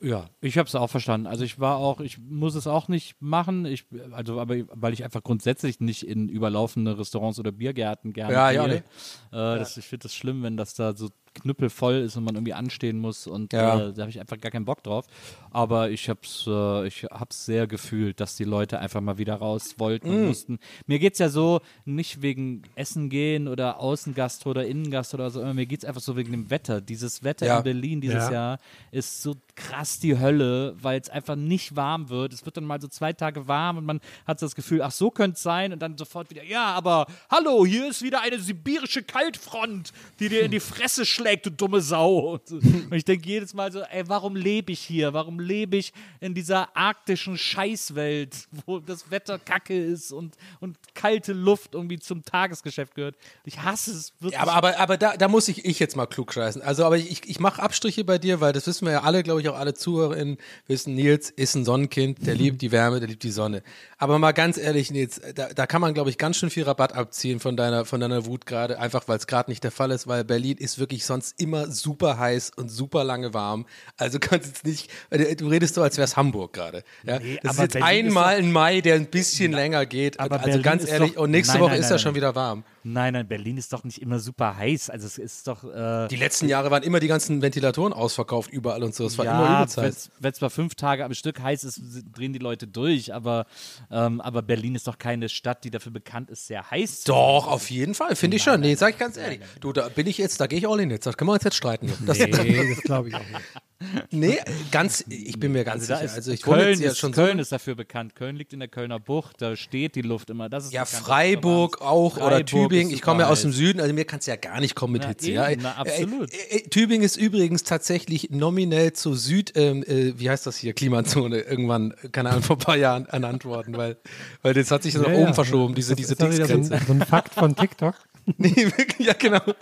Ja, 0.00 0.30
ich 0.40 0.58
habe 0.58 0.66
es 0.66 0.74
auch 0.74 0.90
verstanden. 0.90 1.28
Also 1.28 1.44
ich 1.44 1.60
war 1.60 1.76
auch, 1.76 2.00
ich 2.00 2.18
muss 2.18 2.56
es 2.56 2.66
auch 2.66 2.88
nicht 2.88 3.22
machen. 3.22 3.66
Ich, 3.66 3.84
also 4.10 4.40
aber 4.40 4.56
weil 4.72 4.94
ich 4.94 5.04
einfach 5.04 5.22
grundsätzlich 5.22 5.78
nicht 5.78 6.04
in 6.04 6.28
überlaufende 6.28 6.98
Restaurants 6.98 7.38
oder 7.38 7.52
Biergärten 7.52 8.12
gerne 8.12 8.32
ja, 8.32 8.50
gehe. 8.50 8.56
Ja, 8.56 8.66
nee. 8.66 8.76
äh, 8.76 9.58
das, 9.58 9.76
ich 9.76 9.86
finde 9.86 10.04
das 10.04 10.14
schlimm, 10.14 10.42
wenn 10.42 10.56
das 10.56 10.74
da 10.74 10.96
so 10.96 11.10
knüppelvoll 11.40 11.94
ist 11.96 12.16
und 12.16 12.24
man 12.24 12.34
irgendwie 12.34 12.54
anstehen 12.54 12.98
muss 12.98 13.26
und 13.26 13.52
Ja. 13.52 13.88
äh, 13.88 13.92
da 13.92 14.02
habe 14.02 14.10
ich 14.10 14.20
einfach 14.20 14.38
gar 14.40 14.50
keinen 14.50 14.64
Bock 14.64 14.82
drauf. 14.82 15.06
Aber 15.50 15.90
ich 15.90 16.08
habe 16.08 16.20
es 16.22 16.44
äh, 16.46 16.86
ich 16.86 17.04
hab's 17.04 17.46
sehr 17.46 17.66
gefühlt, 17.66 18.20
dass 18.20 18.36
die 18.36 18.44
Leute 18.44 18.78
einfach 18.78 19.00
mal 19.00 19.18
wieder 19.18 19.34
raus 19.36 19.74
wollten 19.78 20.08
Mm. 20.08 20.12
und 20.14 20.26
mussten. 20.26 20.58
Mir 20.86 20.98
geht 20.98 21.14
es 21.14 21.18
ja 21.18 21.28
so, 21.28 21.60
nicht 21.84 22.22
wegen 22.22 22.62
Essen 22.74 23.08
gehen 23.10 23.48
oder 23.48 23.80
Außengast 23.80 24.46
oder 24.46 24.66
Innengast 24.66 25.14
oder 25.14 25.30
so, 25.30 25.42
mir 25.54 25.66
geht 25.66 25.80
es 25.80 25.84
einfach 25.84 26.00
so 26.00 26.16
wegen 26.16 26.32
dem 26.32 26.50
Wetter. 26.50 26.80
Dieses 26.80 27.22
Wetter 27.24 27.46
Ja. 27.46 27.58
in 27.58 27.64
Berlin 27.64 28.00
dieses 28.00 28.24
Ja. 28.26 28.32
Jahr 28.32 28.58
ist 28.90 29.22
so 29.22 29.36
krass 29.54 29.98
die 29.98 30.18
Hölle, 30.18 30.76
weil 30.80 31.00
es 31.00 31.08
einfach 31.08 31.34
nicht 31.36 31.74
warm 31.76 32.08
wird. 32.10 32.32
Es 32.32 32.44
wird 32.44 32.56
dann 32.56 32.64
mal 32.64 32.80
so 32.80 32.88
zwei 32.88 33.12
Tage 33.12 33.48
warm 33.48 33.78
und 33.78 33.84
man 33.84 34.00
hat 34.26 34.40
das 34.42 34.54
Gefühl, 34.54 34.82
ach 34.82 34.92
so 34.92 35.10
könnte 35.10 35.34
es 35.36 35.42
sein 35.42 35.72
und 35.72 35.80
dann 35.80 35.96
sofort 35.98 36.30
wieder, 36.30 36.44
ja, 36.44 36.66
aber 36.74 37.06
hallo, 37.30 37.66
hier 37.66 37.88
ist 37.88 38.02
wieder 38.02 38.20
eine 38.20 38.38
sibirische 38.38 39.02
Kaltfront, 39.02 39.92
die 40.20 40.28
dir 40.28 40.42
in 40.42 40.50
die 40.50 40.60
Fresse 40.60 41.04
schlägt, 41.06 41.27
du 41.36 41.50
dumme 41.50 41.80
Sau. 41.80 42.38
Und, 42.50 42.92
ich 42.92 43.04
denke 43.04 43.28
jedes 43.28 43.54
Mal 43.54 43.72
so, 43.72 43.80
ey, 43.80 44.08
warum 44.08 44.36
lebe 44.36 44.72
ich 44.72 44.80
hier? 44.80 45.12
Warum 45.12 45.40
lebe 45.40 45.76
ich 45.76 45.92
in 46.20 46.34
dieser 46.34 46.76
arktischen 46.76 47.36
Scheißwelt, 47.36 48.48
wo 48.66 48.78
das 48.78 49.10
Wetter 49.10 49.38
kacke 49.38 49.78
ist 49.78 50.12
und, 50.12 50.34
und 50.60 50.76
kalte 50.94 51.32
Luft 51.32 51.74
irgendwie 51.74 51.98
zum 51.98 52.24
Tagesgeschäft 52.24 52.94
gehört? 52.94 53.16
Ich 53.44 53.60
hasse 53.62 53.92
es 53.92 54.12
wirklich. 54.20 54.34
Ja, 54.34 54.42
aber, 54.42 54.54
aber, 54.54 54.78
aber 54.78 54.96
da, 54.96 55.16
da 55.16 55.28
muss 55.28 55.48
ich, 55.48 55.64
ich 55.64 55.78
jetzt 55.78 55.96
mal 55.96 56.06
klug 56.06 56.32
scheißen. 56.32 56.62
Also, 56.62 56.84
aber 56.84 56.96
ich, 56.96 57.28
ich 57.28 57.40
mache 57.40 57.62
Abstriche 57.62 58.04
bei 58.04 58.18
dir, 58.18 58.40
weil 58.40 58.52
das 58.52 58.66
wissen 58.66 58.86
wir 58.86 58.92
ja 58.92 59.02
alle, 59.02 59.22
glaube 59.22 59.40
ich, 59.40 59.48
auch 59.48 59.58
alle 59.58 59.74
ZuhörerInnen 59.74 60.38
wissen, 60.66 60.94
Nils 60.94 61.30
ist 61.30 61.54
ein 61.54 61.64
Sonnenkind, 61.64 62.26
der 62.26 62.34
liebt 62.34 62.62
die 62.62 62.72
Wärme, 62.72 63.00
der 63.00 63.08
liebt 63.08 63.22
die 63.22 63.30
Sonne. 63.30 63.62
Aber 63.98 64.18
mal 64.18 64.32
ganz 64.32 64.58
ehrlich, 64.58 64.90
Nils, 64.90 65.20
da, 65.34 65.52
da 65.52 65.66
kann 65.66 65.80
man, 65.80 65.94
glaube 65.94 66.10
ich, 66.10 66.18
ganz 66.18 66.36
schön 66.36 66.50
viel 66.50 66.64
Rabatt 66.64 66.94
abziehen 66.94 67.40
von 67.40 67.56
deiner, 67.56 67.84
von 67.84 68.00
deiner 68.00 68.26
Wut 68.26 68.46
gerade, 68.46 68.78
einfach 68.78 69.08
weil 69.08 69.18
es 69.18 69.26
gerade 69.26 69.50
nicht 69.50 69.64
der 69.64 69.70
Fall 69.70 69.90
ist, 69.90 70.06
weil 70.06 70.24
Berlin 70.24 70.56
ist 70.56 70.78
wirklich 70.78 71.04
sonst 71.08 71.40
immer 71.40 71.70
super 71.70 72.18
heiß 72.18 72.52
und 72.56 72.68
super 72.70 73.02
lange 73.02 73.34
warm. 73.34 73.66
Also 73.96 74.18
kannst 74.20 74.46
jetzt 74.46 74.64
nicht, 74.64 74.90
du 75.10 75.48
redest 75.48 75.74
so, 75.74 75.82
als 75.82 75.96
wäre 75.96 76.04
es 76.04 76.16
Hamburg 76.16 76.52
gerade. 76.52 76.84
Ja? 77.04 77.18
Nee, 77.18 77.40
das 77.42 77.54
ist 77.54 77.60
jetzt 77.60 77.72
Berlin 77.72 78.06
ist 78.06 78.10
einmal 78.12 78.36
ein 78.36 78.52
Mai, 78.52 78.80
der 78.80 78.94
ein 78.94 79.06
bisschen 79.06 79.52
länger 79.52 79.84
geht. 79.86 80.20
aber 80.20 80.36
also 80.36 80.46
Berlin 80.46 80.62
ganz 80.62 80.88
ehrlich, 80.88 81.14
doch- 81.14 81.22
und 81.22 81.32
nächste 81.32 81.54
Nein, 81.54 81.62
Woche 81.62 81.70
nein, 81.72 81.80
ist 81.80 81.90
ja 81.90 81.98
schon 81.98 82.14
wieder 82.14 82.34
warm. 82.36 82.62
Nein, 82.84 83.12
nein, 83.12 83.26
Berlin 83.28 83.56
ist 83.56 83.72
doch 83.72 83.84
nicht 83.84 84.00
immer 84.00 84.18
super 84.18 84.56
heiß. 84.56 84.90
Also 84.90 85.06
es 85.06 85.18
ist 85.18 85.46
doch. 85.48 85.64
Äh, 85.64 86.08
Die 86.08 86.16
letzten 86.16 86.48
Jahre 86.48 86.70
waren 86.70 86.82
immer 86.82 87.00
die 87.00 87.08
ganzen 87.08 87.42
Ventilatoren 87.42 87.92
ausverkauft 87.92 88.50
überall 88.50 88.82
und 88.82 88.94
so. 88.94 89.06
Es 89.06 89.18
war 89.18 89.24
immer 89.24 89.34
ja, 89.44 89.56
übelst 89.62 89.76
heiß. 89.76 90.10
wenn 90.18 90.32
es 90.32 90.40
mal 90.40 90.48
fünf 90.50 90.74
Tage 90.74 91.04
am 91.04 91.14
Stück 91.14 91.40
heiß 91.42 91.64
ist, 91.64 91.80
drehen 92.14 92.32
die 92.32 92.38
Leute 92.38 92.66
durch. 92.66 93.12
Aber, 93.14 93.46
ähm, 93.90 94.20
aber 94.20 94.42
Berlin 94.42 94.74
ist 94.74 94.86
doch 94.86 94.98
keine 94.98 95.28
Stadt, 95.28 95.64
die 95.64 95.70
dafür 95.70 95.92
bekannt 95.92 96.30
ist, 96.30 96.46
sehr 96.46 96.70
heiß 96.70 97.02
zu 97.02 97.12
Doch, 97.12 97.46
auf 97.48 97.70
jeden 97.70 97.94
Fall, 97.94 98.16
finde 98.16 98.36
ich 98.36 98.42
schon. 98.42 98.60
Nee, 98.60 98.74
sag 98.74 98.90
ich 98.94 98.98
ganz 98.98 99.16
ehrlich. 99.16 99.40
Du, 99.60 99.72
da 99.72 99.88
bin 99.88 100.06
ich 100.06 100.18
jetzt, 100.18 100.40
da 100.40 100.46
gehe 100.46 100.58
ich 100.58 100.68
all 100.68 100.80
in 100.80 100.90
jetzt. 100.90 101.06
Da 101.06 101.12
können 101.12 101.28
wir 101.28 101.34
uns 101.34 101.44
jetzt 101.44 101.56
streiten. 101.56 101.92
Das, 102.06 102.18
Nee, 102.18 102.74
das 102.74 102.82
glaube 102.82 103.08
ich 103.08 103.14
auch 103.14 103.18
nicht. 103.20 103.67
Nee, 104.10 104.38
ganz, 104.72 105.04
ich 105.08 105.38
bin 105.38 105.52
mir 105.52 105.64
ganz 105.64 105.88
Also, 105.90 106.02
sicher. 106.04 106.14
Also 106.16 106.32
ich 106.32 106.42
Köln, 106.42 106.80
ja 106.80 106.90
ist, 106.90 106.98
schon 106.98 107.12
Köln 107.12 107.36
so. 107.38 107.42
ist 107.42 107.52
dafür 107.52 107.74
bekannt. 107.74 108.14
Köln 108.16 108.36
liegt 108.36 108.52
in 108.52 108.58
der 108.58 108.68
Kölner 108.68 108.98
Bucht, 108.98 109.40
da 109.40 109.54
steht 109.56 109.94
die 109.94 110.02
Luft 110.02 110.30
immer. 110.30 110.48
Das 110.48 110.64
ist 110.66 110.72
Ja, 110.72 110.84
Freiburg 110.84 111.76
es 111.76 111.82
auch 111.86 112.16
ist. 112.16 112.22
oder 112.22 112.30
Freiburg 112.36 112.46
Tübingen. 112.70 112.92
Ich 112.92 113.02
komme 113.02 113.22
ja 113.22 113.28
aus 113.28 113.42
dem. 113.42 113.52
Süden, 113.52 113.80
also 113.80 113.94
mir 113.94 114.04
kannst 114.04 114.26
du 114.26 114.30
ja 114.32 114.36
gar 114.36 114.60
nicht 114.60 114.74
kommen 114.74 114.94
mit 114.94 115.02
Na, 115.02 115.08
Hitze. 115.08 115.28
eben, 115.30 115.36
ja? 115.36 115.56
na, 115.62 115.72
absolut. 115.76 116.32
Äh, 116.32 116.56
äh, 116.58 116.68
Tübingen 116.68 117.02
ist 117.04 117.16
übrigens 117.16 117.62
tatsächlich 117.62 118.30
nominell 118.30 118.92
zur 118.92 119.16
Süd, 119.16 119.52
ähm, 119.54 119.82
äh, 119.84 120.18
wie 120.18 120.28
heißt 120.28 120.46
das 120.46 120.56
hier, 120.56 120.72
Klimazone, 120.74 121.40
irgendwann, 121.40 121.94
keine 122.12 122.30
Ahnung, 122.30 122.42
vor 122.42 122.56
ein 122.56 122.60
paar 122.60 122.76
Jahren 122.76 123.06
ernannt 123.06 123.44
worden, 123.44 123.76
weil, 123.76 123.96
weil 124.42 124.54
das 124.54 124.70
hat 124.70 124.82
sich 124.82 124.94
so 124.94 125.00
nach 125.02 125.08
Ja, 125.08 125.14
oben 125.14 125.26
ja. 125.28 125.32
verschoben, 125.34 125.74
diese, 125.74 125.94
diese 125.96 126.12
ist 126.12 126.20
doch 126.22 126.30
wieder 126.32 126.46
so 126.46 126.54
Dingsgrenze. 126.54 126.74
ein, 126.74 126.86
so 126.86 126.92
ein 127.04 127.06
Fakt 127.08 127.34
von 127.34 127.54
TikTok. 127.56 127.94
Nee, 128.36 128.56
wirklich, 128.56 129.06
ja, 129.06 129.14
genau. 129.14 129.40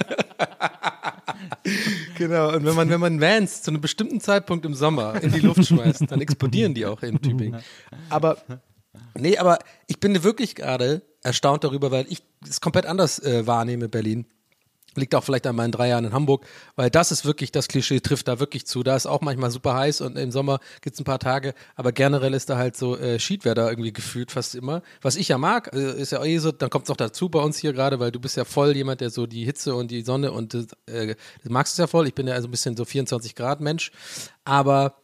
genau. 2.19 2.55
Und 2.55 2.65
wenn 2.65 2.75
man, 2.75 2.91
wenn 2.91 3.01
man 3.01 3.21
Vans 3.21 3.63
zu 3.63 3.71
einem 3.71 3.81
bestimmten 3.81 4.21
Zeitpunkt 4.21 4.65
im 4.67 4.75
Sommer 4.75 5.23
in 5.23 5.33
die 5.33 5.41
Luft 5.41 5.67
schmeißt, 5.67 6.11
dann 6.11 6.21
explodieren 6.21 6.75
die 6.75 6.87
auch 6.87 7.03
in 7.03 7.21
Tübingen. 7.21 7.63
Aber, 8.09 8.39
nee, 9.15 9.39
aber 9.39 9.59
ich 9.87 10.01
bin 10.01 10.23
wirklich 10.25 10.55
gerade 10.55 11.03
erstaunt 11.23 11.65
darüber, 11.65 11.91
weil 11.91 12.07
ich 12.09 12.23
es 12.49 12.61
komplett 12.61 12.87
anders 12.87 13.19
äh, 13.21 13.47
wahrnehme, 13.47 13.89
Berlin. 13.89 14.27
Liegt 14.97 15.15
auch 15.15 15.25
vielleicht 15.25 15.47
an 15.47 15.57
meinen 15.57 15.73
drei 15.73 15.89
Jahren 15.89 16.05
in 16.05 16.13
Hamburg, 16.13 16.45
weil 16.75 16.91
das 16.91 17.13
ist 17.13 17.25
wirklich, 17.25 17.53
das 17.53 17.69
Klischee 17.69 18.01
trifft 18.01 18.29
da 18.29 18.41
wirklich 18.41 18.67
zu. 18.67 18.83
Da 18.83 18.97
ist 18.97 19.07
auch 19.07 19.21
manchmal 19.21 19.51
super 19.51 19.75
heiß 19.75 20.01
und 20.01 20.17
im 20.17 20.31
Sommer 20.31 20.59
gibt's 20.81 21.01
ein 21.01 21.05
paar 21.05 21.19
Tage, 21.19 21.55
aber 21.75 21.93
generell 21.93 22.35
ist 22.35 22.51
da 22.51 22.57
halt 22.57 22.77
so 22.77 22.97
äh, 22.97 23.19
Schiedwetter 23.19 23.69
irgendwie 23.69 23.93
gefühlt 23.93 24.31
fast 24.31 24.55
immer. 24.55 24.83
Was 25.03 25.17
ich 25.17 25.29
ja 25.29 25.39
mag, 25.39 25.73
äh, 25.73 26.01
ist 26.01 26.13
ja 26.13 26.25
eh 26.25 26.39
so, 26.39 26.53
dann 26.53 26.71
kommt's 26.71 26.89
noch 26.89 26.97
dazu 26.97 27.29
bei 27.29 27.41
uns 27.41 27.59
hier 27.59 27.73
gerade, 27.73 28.01
weil 28.01 28.11
du 28.11 28.21
bist 28.21 28.37
ja 28.37 28.45
voll 28.45 28.75
jemand, 28.77 29.01
der 29.01 29.11
so 29.11 29.27
die 29.27 29.45
Hitze 29.45 29.75
und 29.75 29.91
die 29.91 30.03
Sonne 30.03 30.33
und 30.33 30.55
äh, 30.87 31.15
du 31.43 31.51
magst 31.51 31.75
es 31.75 31.79
ja 31.79 31.87
voll. 31.87 32.07
Ich 32.07 32.15
bin 32.15 32.27
ja 32.27 32.35
also 32.35 32.49
ein 32.49 32.51
bisschen 32.51 32.77
so 32.77 32.85
24 32.85 33.35
Grad 33.35 33.61
Mensch, 33.61 33.93
aber 34.45 34.95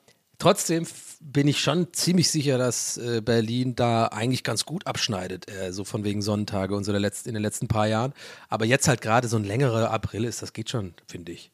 Trotzdem 0.43 0.85
bin 1.25 1.49
ich 1.49 1.61
schon 1.61 1.93
ziemlich 1.93 2.31
sicher, 2.31 2.59
dass 2.59 2.99
äh, 2.99 3.21
Berlin 3.21 3.75
da 3.77 4.07
eigentlich 4.07 4.45
ganz 4.45 4.67
gut 4.67 4.87
abschneidet, 4.87 5.51
äh, 5.51 5.73
so 5.73 5.85
von 5.85 6.05
wegen 6.05 6.21
Sonnentage 6.21 6.75
und 6.75 6.85
so 6.85 6.93
der 6.93 7.01
letzten, 7.01 7.29
in 7.31 7.35
den 7.35 7.43
letzten 7.43 7.69
paar 7.69 7.87
Jahren. 7.87 8.13
Aber 8.49 8.65
jetzt 8.65 8.89
halt 8.89 9.01
gerade 9.01 9.29
so 9.29 9.37
ein 9.37 9.45
längerer 9.45 9.91
April 9.91 10.25
ist, 10.25 10.43
das 10.43 10.53
geht 10.53 10.69
schon, 10.71 10.95
finde 11.07 11.33
ich. 11.33 11.51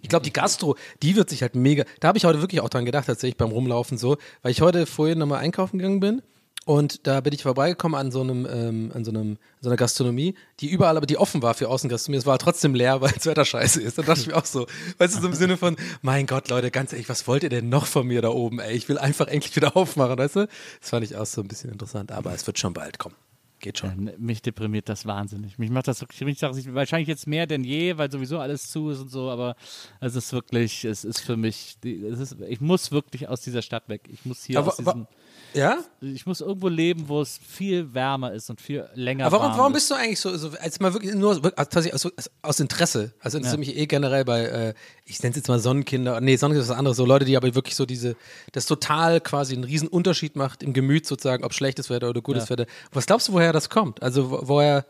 Ich 0.00 0.08
glaube, 0.08 0.24
die 0.24 0.32
Gastro, 0.32 0.76
die 1.02 1.16
wird 1.16 1.28
sich 1.28 1.42
halt 1.42 1.54
mega. 1.54 1.84
Da 2.00 2.08
habe 2.08 2.18
ich 2.18 2.24
heute 2.24 2.40
wirklich 2.40 2.60
auch 2.60 2.70
dran 2.70 2.86
gedacht, 2.86 3.06
tatsächlich 3.06 3.36
beim 3.36 3.50
Rumlaufen 3.50 3.98
so, 3.98 4.16
weil 4.42 4.52
ich 4.52 4.62
heute 4.62 4.86
vorhin 4.86 5.18
nochmal 5.18 5.40
einkaufen 5.40 5.78
gegangen 5.78 6.00
bin 6.00 6.22
und 6.70 7.04
da 7.08 7.20
bin 7.20 7.32
ich 7.32 7.42
vorbeigekommen 7.42 7.98
an 7.98 8.12
so 8.12 8.20
einem, 8.20 8.46
ähm, 8.48 8.92
an 8.94 9.04
so 9.04 9.10
einem, 9.10 9.38
so 9.60 9.68
einer 9.68 9.76
Gastronomie, 9.76 10.36
die 10.60 10.70
überall, 10.70 10.96
aber 10.96 11.06
die 11.06 11.16
offen 11.16 11.42
war 11.42 11.54
für 11.54 11.68
Außengastronomie. 11.68 12.18
Es 12.18 12.26
war 12.26 12.38
trotzdem 12.38 12.76
leer, 12.76 13.00
weil 13.00 13.10
das 13.10 13.26
Wetter 13.26 13.44
scheiße 13.44 13.82
ist. 13.82 13.98
Da 13.98 14.02
dachte 14.02 14.20
ich 14.20 14.28
mir 14.28 14.36
auch 14.36 14.44
so, 14.44 14.68
weißt 14.98 15.16
du, 15.16 15.20
so 15.20 15.26
im 15.26 15.34
Sinne 15.34 15.56
von, 15.56 15.74
mein 16.00 16.28
Gott, 16.28 16.48
Leute, 16.48 16.70
ganz 16.70 16.92
ehrlich, 16.92 17.08
was 17.08 17.26
wollt 17.26 17.42
ihr 17.42 17.48
denn 17.48 17.68
noch 17.68 17.86
von 17.86 18.06
mir 18.06 18.22
da 18.22 18.28
oben, 18.28 18.60
ey? 18.60 18.76
Ich 18.76 18.88
will 18.88 18.98
einfach 18.98 19.26
endlich 19.26 19.56
wieder 19.56 19.76
aufmachen, 19.76 20.16
weißt 20.16 20.36
du? 20.36 20.48
Das 20.80 20.90
fand 20.90 21.02
ich 21.04 21.16
auch 21.16 21.26
so 21.26 21.40
ein 21.40 21.48
bisschen 21.48 21.72
interessant, 21.72 22.12
aber 22.12 22.32
es 22.34 22.46
wird 22.46 22.60
schon 22.60 22.72
bald 22.72 23.00
kommen. 23.00 23.16
Geht 23.60 23.78
schon. 23.78 23.90
Ja, 23.90 23.96
ne, 23.96 24.14
mich 24.18 24.42
deprimiert 24.42 24.88
das 24.88 25.06
wahnsinnig. 25.06 25.58
Mich 25.58 25.70
macht 25.70 25.86
das 25.86 26.00
wirklich, 26.00 26.20
mich 26.22 26.38
sagt, 26.38 26.56
ich, 26.56 26.72
wahrscheinlich 26.74 27.08
jetzt 27.08 27.26
mehr 27.26 27.46
denn 27.46 27.62
je, 27.62 27.98
weil 27.98 28.10
sowieso 28.10 28.38
alles 28.38 28.70
zu 28.70 28.90
ist 28.90 29.00
und 29.00 29.10
so, 29.10 29.30
aber 29.30 29.54
es 30.00 30.14
ist 30.16 30.32
wirklich, 30.32 30.84
es 30.84 31.04
ist 31.04 31.20
für 31.20 31.36
mich, 31.36 31.76
es 31.84 32.18
ist, 32.18 32.36
ich 32.48 32.60
muss 32.60 32.90
wirklich 32.90 33.28
aus 33.28 33.42
dieser 33.42 33.60
Stadt 33.62 33.88
weg. 33.88 34.08
Ich 34.10 34.24
muss 34.24 34.42
hier 34.44 34.58
Aber 34.58 34.68
aus 34.68 34.76
diesem, 34.78 35.06
Ja? 35.52 35.78
ich 36.00 36.24
muss 36.24 36.40
irgendwo 36.40 36.68
leben, 36.68 37.08
wo 37.08 37.20
es 37.20 37.38
viel 37.38 37.92
wärmer 37.92 38.32
ist 38.32 38.48
und 38.48 38.60
viel 38.60 38.86
länger 38.94 39.26
Aber 39.26 39.40
warum, 39.40 39.58
warum 39.58 39.72
ist. 39.72 39.80
bist 39.80 39.90
du 39.90 39.94
eigentlich 39.94 40.20
so, 40.20 40.34
so 40.38 40.50
als 40.58 40.80
mal 40.80 40.92
wirklich 40.94 41.14
nur 41.14 41.30
also 41.32 41.50
tatsächlich 41.50 41.92
aus, 41.94 42.06
aus, 42.06 42.30
aus 42.40 42.60
Interesse? 42.60 43.12
Also 43.20 43.36
interessiert 43.36 43.60
mich 43.60 43.76
eh 43.76 43.86
generell 43.86 44.24
bei, 44.24 44.44
äh, 44.44 44.74
ich 45.04 45.22
nenne 45.22 45.30
es 45.32 45.36
jetzt 45.36 45.48
mal 45.48 45.58
Sonnenkinder, 45.60 46.20
nee, 46.22 46.36
Sonnenkinder 46.36 46.62
ist 46.64 46.70
was 46.70 46.78
anderes, 46.78 46.96
so 46.96 47.04
Leute, 47.04 47.26
die 47.26 47.36
aber 47.36 47.54
wirklich 47.54 47.76
so 47.76 47.84
diese, 47.84 48.16
das 48.52 48.64
total 48.64 49.20
quasi 49.20 49.54
einen 49.54 49.64
riesen 49.64 49.88
Unterschied 49.88 50.34
macht 50.34 50.62
im 50.62 50.72
Gemüt 50.72 51.04
sozusagen, 51.06 51.44
ob 51.44 51.52
schlechtes 51.52 51.90
Wetter 51.90 52.08
oder 52.08 52.22
gutes 52.22 52.44
Ja. 52.44 52.50
Wetter. 52.50 52.66
Was 52.92 53.04
glaubst 53.06 53.28
du, 53.28 53.32
woher 53.34 53.49
das 53.52 53.68
kommt? 53.70 54.02
Also 54.02 54.30
wo- 54.30 54.40
woher, 54.42 54.84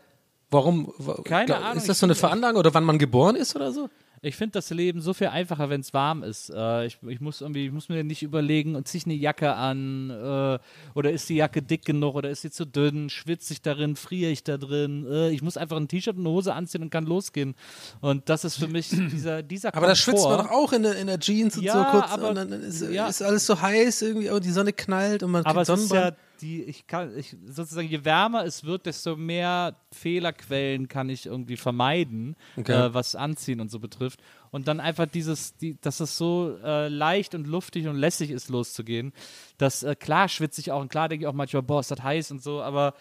warum, 0.49 0.93
wo, 0.97 1.13
Keine 1.23 1.45
glaub- 1.47 1.63
Ahnung, 1.63 1.77
ist 1.77 1.89
das 1.89 1.99
so 1.99 2.05
eine 2.05 2.15
Veranlagung 2.15 2.59
oder 2.59 2.73
wann 2.73 2.83
man 2.83 2.97
geboren 2.99 3.35
ist 3.35 3.55
oder 3.55 3.71
so? 3.71 3.89
Ich 4.23 4.35
finde 4.35 4.51
das 4.51 4.69
Leben 4.69 5.01
so 5.01 5.15
viel 5.15 5.29
einfacher, 5.29 5.71
wenn 5.71 5.81
es 5.81 5.95
warm 5.95 6.21
ist. 6.21 6.51
Äh, 6.55 6.85
ich, 6.85 6.99
ich 7.07 7.19
muss 7.21 7.41
irgendwie, 7.41 7.65
ich 7.65 7.71
muss 7.71 7.89
mir 7.89 8.03
nicht 8.03 8.21
überlegen 8.21 8.75
und 8.75 8.87
ziehe 8.87 8.99
ich 8.99 9.05
eine 9.07 9.15
Jacke 9.15 9.55
an 9.55 10.11
äh, 10.11 10.59
oder 10.93 11.11
ist 11.11 11.27
die 11.27 11.37
Jacke 11.37 11.63
dick 11.63 11.85
genug 11.85 12.13
oder 12.13 12.29
ist 12.29 12.43
sie 12.43 12.51
zu 12.51 12.65
dünn, 12.67 13.09
schwitze 13.09 13.51
ich 13.53 13.63
darin, 13.63 13.95
friere 13.95 14.29
ich 14.29 14.43
da 14.43 14.57
drin. 14.57 15.07
Äh, 15.11 15.31
ich 15.31 15.41
muss 15.41 15.57
einfach 15.57 15.75
ein 15.77 15.87
T-Shirt 15.87 16.17
und 16.17 16.21
eine 16.27 16.35
Hose 16.35 16.53
anziehen 16.53 16.83
und 16.83 16.91
kann 16.91 17.07
losgehen. 17.07 17.55
Und 17.99 18.29
das 18.29 18.43
ist 18.45 18.57
für 18.57 18.67
mich 18.67 18.89
dieser, 19.11 19.41
dieser 19.41 19.73
Aber 19.73 19.87
da 19.87 19.95
schwitzt 19.95 20.23
man 20.25 20.37
doch 20.37 20.51
auch 20.51 20.71
in 20.71 20.83
der, 20.83 20.97
in 20.97 21.07
der 21.07 21.19
Jeans 21.19 21.57
und 21.57 21.63
Ja, 21.63 21.73
so 21.91 21.97
kurz 21.99 22.11
aber- 22.11 22.29
und 22.29 22.35
dann 22.35 22.51
ist, 22.51 22.81
ja. 22.91 23.07
ist 23.07 23.23
alles 23.23 23.47
so 23.47 23.59
heiß 23.59 24.03
irgendwie 24.03 24.29
und 24.29 24.45
die 24.45 24.51
Sonne 24.51 24.71
knallt 24.71 25.23
und 25.23 25.31
man 25.31 25.45
Aber 25.47 25.63
kriegt 25.63 25.69
es 25.69 25.79
ist 25.83 25.89
Sonnenbrand. 25.89 26.15
Die, 26.41 26.63
ich 26.63 26.87
kann, 26.87 27.17
ich, 27.17 27.35
sozusagen, 27.45 27.87
je 27.87 28.03
wärmer 28.03 28.43
es 28.45 28.63
wird, 28.63 28.85
desto 28.85 29.15
mehr 29.15 29.75
Fehlerquellen 29.91 30.87
kann 30.87 31.09
ich 31.09 31.25
irgendwie 31.25 31.57
vermeiden, 31.57 32.35
Okay. 32.57 32.73
äh, 32.73 32.93
was 32.93 33.15
Anziehen 33.15 33.59
und 33.59 33.69
so 33.71 33.79
betrifft. 33.79 34.19
Und 34.51 34.67
dann 34.67 34.79
einfach 34.79 35.05
dieses, 35.05 35.55
die, 35.57 35.77
dass 35.79 35.99
es 36.01 36.17
so 36.17 36.57
äh, 36.63 36.89
leicht 36.89 37.35
und 37.35 37.47
luftig 37.47 37.87
und 37.87 37.95
lässig 37.95 38.31
ist, 38.31 38.49
loszugehen. 38.49 39.13
Das, 39.61 39.83
äh, 39.83 39.95
klar 39.95 40.27
schwitze 40.27 40.59
ich 40.61 40.71
auch 40.71 40.81
und 40.81 40.89
klar 40.89 41.07
denke 41.09 41.23
ich 41.23 41.27
auch 41.27 41.33
manchmal, 41.33 41.61
boah, 41.63 41.79
ist 41.79 41.91
das 41.91 42.01
heiß 42.01 42.31
und 42.31 42.41
so, 42.43 42.61
aber 42.61 42.93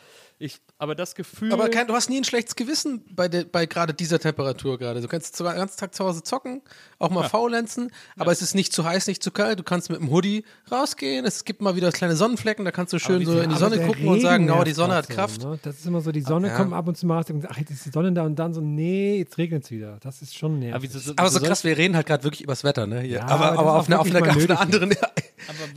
ich, 0.42 0.58
aber 0.78 0.94
das 0.94 1.14
Gefühl. 1.14 1.52
Aber 1.52 1.68
kein, 1.68 1.86
du 1.86 1.92
hast 1.94 2.08
nie 2.08 2.16
ein 2.16 2.24
schlechtes 2.24 2.56
Gewissen 2.56 3.04
bei, 3.14 3.28
der, 3.28 3.44
bei 3.44 3.66
gerade 3.66 3.92
dieser 3.92 4.18
Temperatur 4.18 4.78
gerade. 4.78 5.02
Du 5.02 5.06
kannst 5.08 5.36
zwar 5.36 5.52
den 5.52 5.58
ganzen 5.58 5.78
Tag 5.78 5.94
zu 5.94 6.02
Hause 6.02 6.22
zocken, 6.22 6.62
auch 6.98 7.10
mal 7.10 7.28
faulenzen, 7.28 7.92
aber 8.16 8.32
es 8.32 8.40
ist 8.40 8.54
nicht 8.54 8.72
zu 8.72 8.84
heiß, 8.84 9.06
nicht 9.06 9.22
zu 9.22 9.32
kalt. 9.32 9.58
Du 9.58 9.62
kannst 9.64 9.90
mit 9.90 10.00
dem 10.00 10.10
Hoodie 10.10 10.44
rausgehen. 10.72 11.26
Es 11.26 11.44
gibt 11.44 11.60
mal 11.60 11.76
wieder 11.76 11.92
kleine 11.92 12.16
Sonnenflecken, 12.16 12.64
da 12.64 12.70
kannst 12.70 12.94
du 12.94 12.98
schön 12.98 13.22
so 13.26 13.32
in 13.32 13.50
die 13.50 13.56
Aber 13.56 13.70
Sonne 13.70 13.86
gucken 13.86 14.04
und 14.08 14.12
Regen 14.14 14.22
sagen, 14.22 14.50
oh, 14.50 14.64
die 14.64 14.72
Sonne 14.72 14.94
hat 14.94 15.10
Kraft. 15.10 15.42
So, 15.42 15.50
ne? 15.50 15.58
Das 15.62 15.76
ist 15.76 15.84
immer 15.86 16.00
so, 16.00 16.10
die 16.10 16.22
Sonne 16.22 16.48
Ja. 16.48 16.56
kommt 16.56 16.72
ab 16.72 16.88
und 16.88 16.96
zu 16.96 17.06
mal 17.06 17.18
raus 17.18 17.26
und 17.28 17.46
ach, 17.46 17.58
jetzt 17.58 17.70
ist 17.70 17.84
die 17.84 17.90
Sonne 17.90 18.10
da 18.12 18.22
und 18.22 18.36
dann 18.36 18.54
so, 18.54 18.62
nee, 18.62 19.18
jetzt 19.18 19.36
regnet 19.36 19.64
es 19.64 19.70
wieder. 19.70 19.98
Das 20.00 20.22
ist 20.22 20.34
schon 20.38 20.58
nervig. 20.58 20.74
aber, 20.74 20.82
wieso, 20.84 21.12
Aber 21.16 21.28
so 21.28 21.34
wieso 21.34 21.38
soll- 21.40 21.48
krass, 21.48 21.64
wir 21.64 21.76
reden 21.76 21.96
halt 21.96 22.06
gerade 22.06 22.24
wirklich 22.24 22.40
übers 22.40 22.64
Wetter, 22.64 22.86
ne? 22.86 23.00
Hier. 23.02 23.18
Ja, 23.18 23.26
aber 23.26 23.52
aber 23.52 23.58
aber 23.58 23.74
auf 23.74 23.88
einer 23.88 24.00
auf 24.00 24.06
einer, 24.06 24.14
wirklich 24.24 24.36
auf 24.36 24.48
mal 24.48 24.54
einer 24.54 24.60
anderen, 24.62 24.92
aber, 24.92 25.10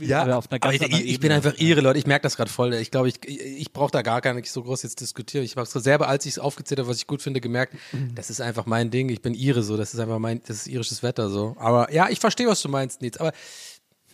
Ja, 0.06 0.22
aber 0.22 0.36
auf 0.38 0.50
einer 0.50 0.62
aber 0.62 0.70
ganz 0.70 0.73
ich, 0.82 1.04
ich, 1.06 1.20
bin 1.20 1.32
einfach 1.32 1.54
ihre 1.58 1.80
Leute. 1.80 1.98
Ich 1.98 2.06
merke 2.06 2.22
das 2.22 2.36
gerade 2.36 2.50
voll. 2.50 2.74
Ich 2.74 2.90
glaube, 2.90 3.08
ich, 3.08 3.26
ich, 3.26 3.72
brauche 3.72 3.90
da 3.90 4.02
gar 4.02 4.34
nicht 4.34 4.50
so 4.50 4.62
groß 4.62 4.82
jetzt 4.82 5.00
diskutieren. 5.00 5.44
Ich 5.44 5.56
habe 5.56 5.62
es 5.62 5.72
selber, 5.72 6.08
als 6.08 6.26
ich 6.26 6.32
es 6.32 6.38
aufgezählt 6.38 6.80
habe, 6.80 6.88
was 6.88 6.98
ich 6.98 7.06
gut 7.06 7.22
finde, 7.22 7.40
gemerkt, 7.40 7.74
das 8.14 8.30
ist 8.30 8.40
einfach 8.40 8.66
mein 8.66 8.90
Ding. 8.90 9.08
Ich 9.08 9.22
bin 9.22 9.34
ihre 9.34 9.62
so. 9.62 9.76
Das 9.76 9.94
ist 9.94 10.00
einfach 10.00 10.18
mein, 10.18 10.42
das 10.46 10.58
ist 10.58 10.66
irisches 10.68 11.02
Wetter 11.02 11.28
so. 11.28 11.56
Aber 11.58 11.92
ja, 11.92 12.08
ich 12.08 12.20
verstehe, 12.20 12.46
was 12.46 12.62
du 12.62 12.68
meinst, 12.68 13.02
Nils. 13.02 13.18
Aber 13.18 13.32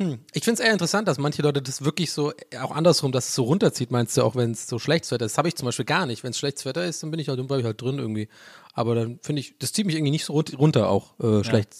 hm, 0.01 0.19
ich 0.33 0.45
finde 0.45 0.63
es 0.63 0.67
eher 0.67 0.73
interessant, 0.73 1.07
dass 1.09 1.19
manche 1.19 1.43
Leute 1.43 1.61
das 1.61 1.85
wirklich 1.85 2.11
so, 2.11 2.33
auch 2.59 2.71
andersrum, 2.71 3.13
dass 3.13 3.29
es 3.29 3.35
so 3.35 3.43
runterzieht, 3.45 3.91
meinst 3.91 4.17
du, 4.17 4.23
auch 4.23 4.35
wenn 4.35 4.53
es 4.53 4.67
so 4.67 4.79
schlechtes 4.79 5.11
Wetter 5.13 5.27
ist. 5.27 5.33
Das 5.33 5.39
habe 5.39 5.49
ich 5.49 5.57
zum 5.57 5.67
Beispiel 5.67 5.85
gar 5.85 6.07
nicht. 6.07 6.25
Wenn 6.25 6.31
es 6.31 6.39
schlechtes 6.39 6.65
Wetter 6.65 6.87
ist, 6.87 7.03
dann 7.03 7.11
bin 7.11 7.21
ich 7.21 7.29
halt, 7.29 7.47
bleib 7.47 7.61
ich 7.61 7.67
halt 7.67 7.83
drin 7.83 7.99
irgendwie. 7.99 8.29
Aber 8.73 8.95
dann 8.95 9.19
finde 9.21 9.41
ich, 9.41 9.59
das 9.59 9.75
zieht 9.75 9.85
mich 9.85 9.97
irgendwie 9.97 10.13
nicht 10.13 10.25
so 10.25 10.33
run- 10.33 10.55
runter, 10.57 10.89
auch 10.89 11.19
äh, 11.21 11.45
schlecht. 11.45 11.75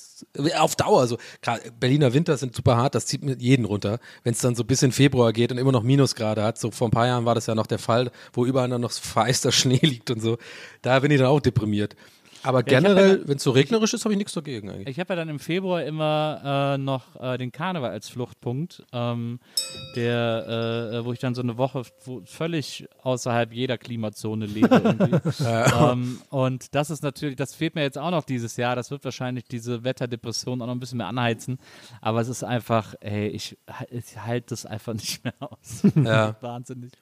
Auf 0.59 0.77
Dauer, 0.77 1.07
so. 1.07 1.17
Gerade 1.41 1.63
Berliner 1.81 2.13
Winter 2.13 2.37
sind 2.37 2.55
super 2.55 2.77
hart, 2.77 2.95
das 2.95 3.07
zieht 3.07 3.25
mir 3.25 3.37
jeden 3.39 3.65
runter. 3.65 4.01
Wenn 4.23 4.35
es 4.35 4.41
dann 4.41 4.55
so 4.55 4.65
bis 4.65 4.83
in 4.83 4.93
Februar 4.93 5.33
geht 5.33 5.51
und 5.51 5.57
immer 5.57 5.73
noch 5.73 5.83
Minusgrade 5.83 6.43
hat, 6.43 6.59
so 6.59 6.71
vor 6.71 6.89
ein 6.89 6.91
paar 6.91 7.07
Jahren 7.07 7.25
war 7.25 7.35
das 7.35 7.47
ja 7.47 7.55
noch 7.55 7.67
der 7.67 7.79
Fall, 7.79 8.11
wo 8.35 8.45
überall 8.45 8.69
dann 8.69 8.83
noch 8.83 8.93
vereister 8.93 9.51
Schnee 9.53 9.79
liegt 9.81 10.11
und 10.11 10.21
so. 10.21 10.37
Da 10.83 10.99
bin 11.01 11.11
ich 11.11 11.19
dann 11.19 11.29
auch 11.29 11.41
deprimiert. 11.41 11.97
Aber 12.43 12.59
ja 12.59 12.81
generell, 12.81 13.19
dann- 13.19 13.29
wenn 13.29 13.37
es 13.37 13.43
so 13.43 13.51
regnerisch 13.51 13.93
ist, 13.95 14.05
habe 14.05 14.15
ich 14.15 14.19
nichts 14.19 14.33
dagegen 14.33 14.71
eigentlich. 14.71 14.89
Ich 14.89 14.99
habe 15.01 15.13
ja 15.13 15.17
dann 15.17 15.29
im 15.29 15.39
Februar 15.39 15.83
immer 15.85 16.75
äh, 16.75 16.79
noch 16.79 17.21
äh, 17.21 17.37
den 17.39 17.53
Karneval 17.53 17.91
als 17.91 18.09
Fluchtpunkt, 18.09 18.83
ähm, 18.93 19.41
der, 19.97 20.93
äh, 21.01 21.05
wo 21.05 21.13
ich 21.13 21.19
dann 21.19 21.35
so 21.35 21.43
eine 21.43 21.57
Woche 21.59 21.83
wo 22.05 22.23
völlig 22.25 22.89
außerhalb 23.03 23.53
jeder 23.53 23.79
Klimazone 23.79 24.47
lebe. 24.47 25.23
ähm, 25.81 26.21
und 26.31 26.75
das 26.75 26.91
ist 26.91 27.03
natürlich, 27.03 27.37
das 27.37 27.55
fehlt 27.55 27.75
mir 27.75 27.83
jetzt 27.83 27.99
auch 27.99 28.11
noch 28.11 28.25
dieses 28.25 28.57
Jahr. 28.57 28.77
Das 28.77 28.91
wird 28.91 29.05
wahrscheinlich 29.05 29.45
diese 29.45 29.85
Wetterdepression 29.85 30.63
auch 30.63 30.67
noch 30.67 30.75
ein 30.75 30.81
bisschen 30.81 30.99
mehr 30.99 31.09
anheizen. 31.09 31.59
Aber 32.01 32.21
es 32.21 32.29
ist 32.29 32.43
einfach, 32.45 32.95
ey, 33.01 33.29
ich, 33.29 33.59
ich 33.91 34.17
halte 34.19 34.47
das 34.51 34.67
einfach 34.67 34.93
nicht 35.01 35.25
mehr 35.25 35.35
aus. 35.41 35.83
Ja. 35.95 36.37
Wahnsinnig. 36.41 36.93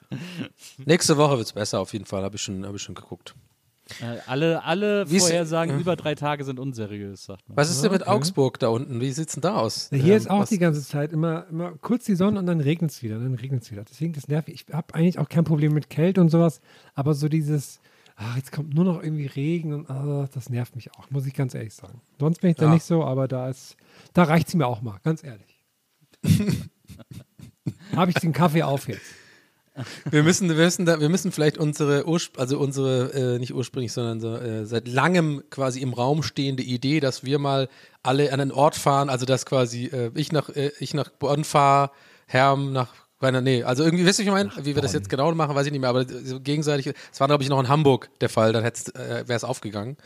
Nächste 0.84 1.16
Woche 1.16 1.36
wird 1.36 1.46
es 1.46 1.52
besser, 1.52 1.80
auf 1.80 1.92
jeden 1.92 2.04
Fall, 2.06 2.22
habe 2.22 2.36
ich, 2.36 2.42
schon- 2.42 2.66
hab 2.66 2.74
ich 2.74 2.82
schon 2.82 2.94
geguckt. 2.94 3.34
Äh, 4.02 4.18
alle 4.26 4.64
alle 4.64 5.10
Wie 5.10 5.16
ist- 5.16 5.24
Vorhersagen 5.26 5.80
über 5.80 5.96
drei 5.96 6.14
Tage 6.14 6.44
sind 6.44 6.58
unseriös, 6.60 7.24
sagt 7.24 7.48
man. 7.48 7.56
Was 7.56 7.70
ist 7.70 7.82
denn 7.82 7.90
mit 7.92 8.06
Augsburg 8.06 8.58
da 8.58 8.68
unten? 8.68 9.00
Wie 9.00 9.10
sieht's 9.12 9.32
denn 9.34 9.40
da 9.42 9.56
aus? 9.56 9.88
Hier 9.90 10.04
Ähm, 10.04 10.16
ist 10.18 10.30
auch 10.30 10.40
was- 10.40 10.50
die 10.50 10.58
ganze 10.58 10.82
Zeit 10.82 11.12
immer, 11.12 11.46
immer 11.48 11.72
kurz 11.80 12.04
die 12.04 12.14
Sonne 12.14 12.38
und 12.38 12.46
dann 12.46 12.60
regnet 12.60 12.90
es 12.90 13.02
wieder, 13.02 13.18
dann 13.18 13.34
regnet 13.34 13.62
es 13.62 13.70
wieder. 13.72 13.84
Deswegen 13.84 14.12
das 14.12 14.28
nervig. 14.28 14.54
Ich 14.68 14.74
habe 14.74 14.94
eigentlich 14.94 15.18
auch 15.18 15.28
kein 15.28 15.44
Problem 15.44 15.72
mit 15.72 15.88
Kälte 15.90 16.20
und 16.20 16.28
sowas, 16.28 16.60
aber 16.94 17.14
so 17.14 17.28
dieses, 17.28 17.80
ach, 18.16 18.36
jetzt 18.36 18.52
kommt 18.52 18.74
nur 18.74 18.84
noch 18.84 19.02
irgendwie 19.02 19.26
Regen 19.26 19.72
und 19.72 19.88
ah, 19.90 20.28
das 20.34 20.50
nervt 20.50 20.76
mich 20.76 20.92
auch, 20.94 21.10
muss 21.10 21.24
ich 21.26 21.32
ganz 21.34 21.54
ehrlich 21.54 21.74
sagen. 21.74 22.00
Sonst 22.20 22.40
bin 22.40 22.50
ich 22.50 22.56
da 22.56 22.66
Ja. 22.66 22.74
nicht 22.74 22.84
so, 22.84 23.04
aber 23.04 23.26
da 23.28 23.48
ist, 23.48 23.76
da 24.12 24.24
reicht 24.24 24.48
es 24.48 24.54
mir 24.54 24.66
auch 24.66 24.82
mal, 24.82 24.98
ganz 25.02 25.24
ehrlich. 25.24 25.64
habe 27.96 28.10
ich 28.10 28.16
den 28.18 28.32
Kaffee 28.32 28.62
auf 28.62 28.88
jetzt. 28.88 29.00
Wir 30.10 30.22
müssen, 30.22 30.48
wir 30.48 30.56
müssen, 30.56 30.86
da, 30.86 31.00
wir 31.00 31.08
müssen 31.08 31.32
vielleicht 31.32 31.58
unsere, 31.58 32.06
Urspr 32.06 32.40
also 32.40 32.58
unsere, 32.58 33.34
äh, 33.34 33.38
nicht 33.38 33.54
ursprünglich, 33.54 33.92
sondern 33.92 34.20
so, 34.20 34.34
äh, 34.34 34.66
seit 34.66 34.88
langem 34.88 35.42
quasi 35.50 35.80
im 35.80 35.92
Raum 35.92 36.22
stehende 36.22 36.62
Idee, 36.62 37.00
dass 37.00 37.24
wir 37.24 37.38
mal 37.38 37.68
alle 38.02 38.32
an 38.32 38.40
einen 38.40 38.52
Ort 38.52 38.76
fahren, 38.76 39.08
also 39.10 39.26
dass 39.26 39.46
quasi 39.46 39.86
äh, 39.86 40.10
ich 40.14 40.32
nach, 40.32 40.48
äh, 40.50 40.72
ich 40.78 40.94
nach 40.94 41.10
Bonn 41.10 41.44
fahre, 41.44 41.90
Herm 42.26 42.72
nach 42.72 42.94
Rainer, 43.20 43.40
nee, 43.40 43.64
also 43.64 43.82
irgendwie, 43.82 44.06
wisst 44.06 44.20
ihr, 44.20 44.26
wie 44.26 44.28
ich 44.28 44.34
meine? 44.34 44.52
Wie 44.64 44.76
wir 44.76 44.82
das 44.82 44.92
jetzt 44.92 45.08
genau 45.08 45.32
machen, 45.34 45.54
weiß 45.56 45.66
ich 45.66 45.72
nicht 45.72 45.80
mehr, 45.80 45.90
aber 45.90 46.06
so 46.06 46.38
gegenseitig, 46.38 46.94
es 47.12 47.18
war, 47.18 47.26
glaube 47.26 47.42
ich, 47.42 47.48
noch 47.48 47.58
in 47.58 47.68
Hamburg 47.68 48.10
der 48.20 48.28
Fall, 48.28 48.52
dann 48.52 48.64
äh, 48.64 48.70
wäre 48.94 49.34
es 49.34 49.42
aufgegangen. 49.42 49.96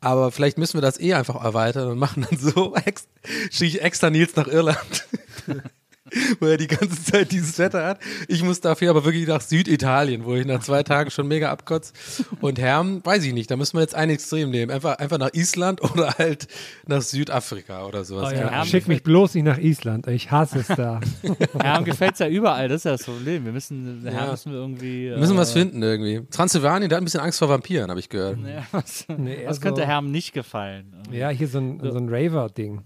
Aber 0.00 0.30
vielleicht 0.30 0.58
müssen 0.58 0.74
wir 0.74 0.82
das 0.82 1.00
eh 1.00 1.14
einfach 1.14 1.42
erweitern 1.42 1.88
und 1.88 1.98
machen 1.98 2.26
dann 2.28 2.38
so, 2.38 2.74
ex 2.84 3.08
schicke 3.50 3.64
ich 3.64 3.82
extra 3.82 4.10
Nils 4.10 4.36
nach 4.36 4.46
Irland. 4.46 5.06
wo 6.40 6.46
er 6.46 6.56
die 6.56 6.66
ganze 6.66 7.02
Zeit 7.04 7.32
dieses 7.32 7.58
Wetter 7.58 7.84
hat. 7.86 8.00
Ich 8.28 8.42
muss 8.42 8.60
dafür 8.60 8.90
aber 8.90 9.04
wirklich 9.04 9.26
nach 9.26 9.40
Süditalien, 9.40 10.24
wo 10.24 10.34
ich 10.34 10.46
nach 10.46 10.60
zwei 10.60 10.82
Tagen 10.82 11.10
schon 11.10 11.28
mega 11.28 11.50
abkotze. 11.50 11.92
Und 12.40 12.58
Herm, 12.58 13.04
weiß 13.04 13.24
ich 13.24 13.32
nicht, 13.32 13.50
da 13.50 13.56
müssen 13.56 13.76
wir 13.76 13.80
jetzt 13.82 13.94
ein 13.94 14.10
Extrem 14.10 14.50
nehmen. 14.50 14.70
Einfach, 14.70 14.98
einfach 14.98 15.18
nach 15.18 15.32
Island 15.34 15.82
oder 15.82 16.14
halt 16.18 16.46
nach 16.86 17.02
Südafrika 17.02 17.84
oder 17.86 18.04
sowas. 18.04 18.32
Oh 18.32 18.34
ja, 18.36 18.50
Herm-. 18.50 18.66
Schick 18.66 18.88
mich 18.88 19.02
bloß 19.02 19.34
nicht 19.34 19.44
nach 19.44 19.58
Island, 19.58 20.06
ich 20.08 20.30
hasse 20.30 20.60
es 20.60 20.68
da. 20.68 21.00
Herm 21.60 21.84
gefällt 21.84 22.14
es 22.14 22.18
ja 22.20 22.28
überall, 22.28 22.68
das 22.68 22.78
ist 22.80 22.84
ja 22.84 22.92
das 22.92 23.04
Problem. 23.04 23.44
Wir 23.44 23.52
müssen, 23.52 24.02
Herm 24.04 24.14
Ja. 24.26 24.30
müssen 24.30 24.52
wir 24.52 24.58
irgendwie. 24.58 25.10
Wir 25.10 25.18
müssen 25.18 25.36
äh, 25.36 25.38
was 25.38 25.52
finden 25.52 25.82
irgendwie. 25.82 26.22
Transsilvanien, 26.30 26.88
der 26.88 26.96
hat 26.96 27.02
ein 27.02 27.04
bisschen 27.04 27.20
Angst 27.20 27.38
vor 27.38 27.48
Vampiren, 27.48 27.90
habe 27.90 28.00
ich 28.00 28.08
gehört. 28.08 28.38
Ja, 28.38 28.66
was, 28.72 29.06
Nee, 29.16 29.38
was 29.42 29.48
also- 29.48 29.60
könnte 29.60 29.86
Herm 29.86 30.10
nicht 30.10 30.32
gefallen? 30.32 30.92
Ja, 31.10 31.28
hier 31.30 31.48
so 31.48 31.58
ein, 31.58 31.80
so 31.82 31.96
ein 31.96 32.08
Raver-Ding. 32.08 32.82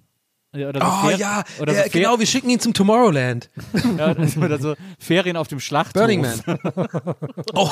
Ja, 0.55 0.69
oder 0.69 0.81
so 0.81 0.87
Oh 0.87 1.09
Fer- 1.09 1.17
ja, 1.17 1.45
oder 1.61 1.73
ja 1.73 1.85
so 1.85 1.91
genau, 1.91 2.19
wir 2.19 2.27
schicken 2.27 2.51
ihn 2.51 2.61
zum 2.61 2.75
Tomorrowland. 2.75 3.49
Ja, 3.99 4.15
oder 4.41 4.59
so 4.59 4.75
Ferien 4.99 5.37
auf 5.37 5.49
dem 5.49 5.61
Schlachthof. 5.61 5.95
Burning 5.95 6.21
Man. 6.21 6.41
oh. 7.55 7.71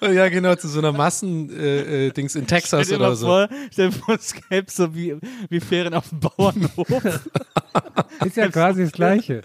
ja, 0.00 0.28
genau, 0.28 0.54
zu 0.56 0.68
so 0.68 0.80
einer 0.80 0.92
Massen-Dings 0.92 2.34
äh, 2.34 2.38
äh, 2.38 2.40
in 2.40 2.46
Texas 2.46 2.86
Stell 2.86 2.98
dir 2.98 3.02
oder 3.02 3.10
mal 3.10 3.16
so. 3.16 3.26
vor, 3.26 3.48
stell 3.72 3.90
dir 3.90 3.96
vor, 3.96 4.14
es 4.16 4.34
gäbe 4.34 4.70
so 4.70 4.94
wie, 4.94 5.16
wie 5.48 5.60
Ferien 5.60 5.94
auf 5.94 6.08
dem 6.08 6.20
Bauernhof. 6.20 6.88
Ist 8.24 8.36
ja 8.36 8.48
quasi 8.48 8.82
das 8.82 8.92
Gleiche. 8.92 9.42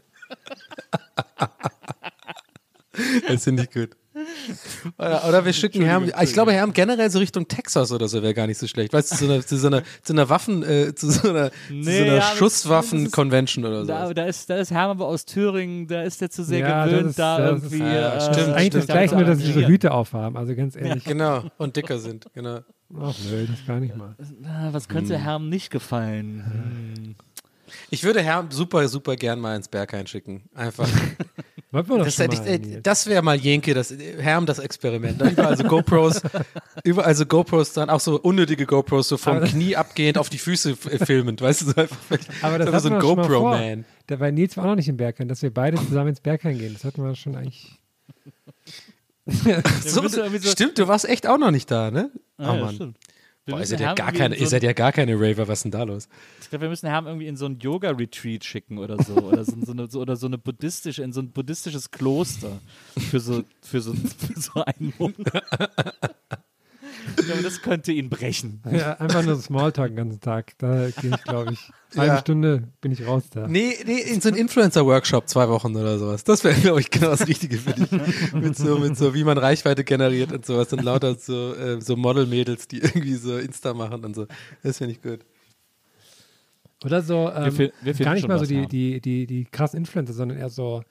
Das 3.28 3.44
finde 3.44 3.64
ich 3.64 3.72
gut. 3.72 3.96
Oder, 4.98 5.28
oder 5.28 5.46
wir 5.46 5.54
schicken 5.54 5.82
Herm, 5.84 6.12
ich 6.22 6.34
glaube 6.34 6.54
Herm 6.54 6.74
generell 6.74 7.10
so 7.10 7.20
Richtung 7.20 7.48
Texas 7.48 7.92
oder 7.92 8.08
so 8.08 8.22
wäre 8.22 8.34
gar 8.34 8.48
nicht 8.48 8.58
so 8.58 8.68
schlecht. 8.68 8.94
Weißt 8.94 9.12
du, 9.12 9.16
zu, 9.16 9.26
einer, 9.26 9.46
zu, 9.46 9.58
so, 9.58 9.68
einer, 9.68 9.84
zu 10.02 10.14
einer 10.14 10.30
Waffen, 10.30 10.64
äh, 10.64 10.94
zu 10.96 11.10
so 11.12 11.30
einer, 11.30 11.52
zu 11.52 11.58
Nee, 11.74 11.84
so 11.98 12.04
einer 12.04 12.16
ja, 12.16 12.24
aber 12.28 12.36
Schusswaffen-Convention 12.38 13.66
oder 13.66 13.82
so. 13.82 13.88
Da, 13.88 14.14
da, 14.14 14.26
ist, 14.26 14.50
da 14.50 14.58
ist 14.58 14.72
Herm 14.72 14.92
aber 14.92 15.08
aus 15.08 15.26
Thüringen, 15.26 15.88
da 15.88 16.04
ist 16.04 16.22
der 16.22 16.30
zu 16.30 16.44
sehr 16.44 16.60
Ja, 16.60 16.86
gewöhnt, 16.86 17.04
das 17.04 17.10
ist- 17.12 17.20
da 17.20 17.38
das 17.40 17.64
ist- 17.64 17.72
irgendwie. 17.74 17.84
Ja, 17.94 18.16
äh, 18.16 18.22
stimmt, 18.22 18.36
Das 18.36 18.48
ist 18.48 18.54
eigentlich 18.54 18.70
das 18.70 18.84
stimmt. 18.84 18.88
Gleiche, 18.98 19.16
nur 19.16 19.24
dass 19.26 19.38
sie 19.38 19.44
so 19.44 19.50
engagieren. 19.50 19.72
Hüte 19.72 19.92
aufhaben. 19.92 20.38
Also 20.38 20.56
ganz 20.56 20.76
ehrlich. 20.76 21.04
Genau, 21.04 21.44
und 21.58 21.76
dicker 21.76 22.00
sind, 22.00 22.26
genau. 22.34 22.60
Ach 23.02 23.16
nö, 23.30 23.48
das 23.48 23.66
gar 23.66 23.80
nicht 23.80 23.96
mal. 23.96 24.16
Was 24.72 24.88
könnte 24.88 25.18
Herm 25.18 25.50
nicht 25.50 25.72
gefallen? 25.72 26.44
Hm. 26.96 27.16
Ich 27.94 28.04
würde 28.04 28.22
Herm 28.22 28.50
super, 28.50 28.88
super 28.88 29.16
gern 29.16 29.40
mal 29.40 29.56
ins 29.56 29.68
Berghain 29.68 30.08
schicken. 30.08 30.50
Einfach. 30.56 30.90
Wollten 31.72 31.90
wir 31.90 31.98
doch 32.00 32.06
Das, 32.06 32.20
äh, 32.20 32.82
das 32.82 33.08
wäre 33.08 33.22
mal 33.22 33.36
Jenke, 33.36 33.74
das 33.74 33.92
Herm 34.20 34.46
das 34.46 34.60
Experiment. 34.60 35.20
Da 35.22 35.30
überall 35.30 35.56
so 35.58 35.64
GoPros, 35.64 36.22
überall 36.84 37.14
so 37.16 37.26
GoPros 37.26 37.74
dann, 37.74 37.90
auch 37.90 38.00
so 38.00 38.20
unnötige 38.20 38.66
GoPros, 38.66 39.08
so 39.10 39.18
vom 39.18 39.40
das- 39.42 39.52
Knie 39.52 39.76
abgehend 39.76 40.18
auf 40.18 40.30
die 40.30 40.38
Füße 40.40 40.72
äh, 40.72 41.06
filmend, 41.06 41.42
weißt 41.42 41.62
du, 41.62 41.66
so 41.66 41.76
einfach, 41.76 41.98
Aber 42.42 42.58
das 42.60 42.68
einfach 42.68 42.80
so 42.82 42.90
ein. 42.94 43.00
GoPro-Man. 43.00 43.86
Da 44.08 44.16
bei 44.18 44.32
Nils 44.32 44.58
war 44.58 44.64
auch 44.66 44.70
noch 44.70 44.76
nicht 44.76 44.90
im 44.90 44.98
Berghain, 44.98 45.28
dass 45.28 45.42
wir 45.44 45.54
beide 45.54 45.78
zusammen 45.78 46.10
ins 46.10 46.20
Berghain 46.20 46.58
gehen. 46.58 46.74
Das 46.74 46.84
hatten 46.84 47.04
wir 47.04 47.16
schon 47.16 47.36
eigentlich. 47.36 47.80
So, 49.86 50.06
so- 50.10 50.26
stimmt, 50.50 50.78
du 50.78 50.88
warst 50.90 51.08
echt 51.08 51.28
auch 51.28 51.38
noch 51.38 51.52
nicht 51.52 51.72
da, 51.72 51.92
ne? 51.92 52.12
Oh 52.38 52.44
Ah, 52.44 52.56
ja, 52.56 52.66
Mann. 52.66 52.76
stimmt. 52.76 52.98
Wir 53.46 53.56
Boah, 53.56 53.62
ihr 53.62 53.78
ja 53.78 53.94
gar 53.94 54.14
keine, 54.14 54.36
in 54.36 54.42
ihr 54.42 54.48
so 54.48 54.52
seid 54.52 54.64
ja 54.64 54.72
gar 54.72 54.94
keine 54.94 55.16
Raver, 55.16 55.50
was 55.50 55.60
ist 55.60 55.64
denn 55.64 55.72
da 55.72 55.84
los? 55.84 56.08
Ich 56.42 56.50
glaube, 56.50 56.62
wir 56.64 56.70
müssen 56.70 56.88
Herm 56.88 57.08
irgendwie 57.08 57.28
in 57.28 57.36
so 57.36 57.46
ein 57.46 57.60
Yoga-Retreat 57.60 58.46
schicken 58.46 58.78
oder 58.78 59.04
so. 59.04 59.16
Oder 59.16 59.44
so, 59.44 59.54
so, 59.66 59.74
eine, 59.74 59.88
so, 59.90 60.00
oder 60.00 60.16
so 60.16 60.28
eine 60.28 60.38
buddhistische, 60.38 61.04
in 61.04 61.12
so 61.12 61.20
ein 61.20 61.32
buddhistisches 61.32 61.92
Kloster 61.92 62.62
für 63.12 63.20
so, 63.20 63.44
für 63.62 63.82
so, 63.82 63.94
für 63.94 64.40
so 64.40 64.64
einen 64.64 64.94
Monat. 64.98 65.44
Ich 67.18 67.26
glaube, 67.26 67.44
das 67.44 67.62
könnte 67.62 67.92
ihn 67.92 68.10
brechen. 68.10 68.62
Ja, 68.72 68.94
einfach 68.94 69.24
nur 69.24 69.38
Smalltalk 69.38 69.92
den 69.92 69.98
ganzen 69.98 70.22
Tag. 70.22 70.54
Da 70.58 70.90
gehe 70.90 71.12
ich, 71.16 71.24
glaube 71.24 71.54
ich. 71.54 71.60
Halbe 71.96 72.16
Ja. 72.16 72.20
Stunde 72.20 72.64
bin 72.82 72.92
ich 72.92 73.06
raus 73.06 73.24
da. 73.32 73.48
Nee, 73.48 73.76
nee, 73.86 74.00
in 74.00 74.20
so 74.20 74.30
ein 74.30 74.36
Influencer-Workshop 74.36 75.30
zwei 75.30 75.48
Wochen 75.50 75.76
oder 75.76 76.00
sowas. 76.00 76.24
Das 76.24 76.44
wäre, 76.44 76.60
glaube 76.60 76.80
ich, 76.80 76.90
genau 76.90 77.10
das 77.10 77.28
Richtige 77.28 77.58
für 77.58 77.74
dich. 77.74 78.34
mit 78.34 78.58
so, 78.58 78.80
mit 78.80 78.98
so, 78.98 79.14
wie 79.14 79.24
man 79.24 79.38
Reichweite 79.38 79.84
generiert 79.84 80.32
und 80.32 80.46
sowas 80.46 80.74
und 80.74 80.84
lauter 80.84 81.16
so, 81.16 81.54
äh, 81.54 81.80
so 81.82 81.96
Model-Mädels, 81.96 82.68
die 82.68 82.80
irgendwie 82.80 83.16
so 83.16 83.38
Insta 83.38 83.74
machen 83.74 84.04
und 84.06 84.16
so. 84.16 84.28
Das 84.64 84.80
finde 84.80 84.94
ich 84.94 85.02
gut. 85.02 85.20
Oder 86.84 87.02
so, 87.02 87.30
ähm, 87.30 87.58
wir 87.58 87.96
finden 87.96 88.04
gar 88.04 88.14
nicht 88.16 88.28
mal 88.28 88.40
so 88.40 88.46
die, 88.46 88.62
ja. 88.62 88.66
die, 88.66 89.02
die, 89.02 89.26
die 89.26 89.46
krassen 89.46 89.78
Influencer, 89.78 90.14
sondern 90.14 90.38
eher 90.38 90.50
so, 90.50 90.84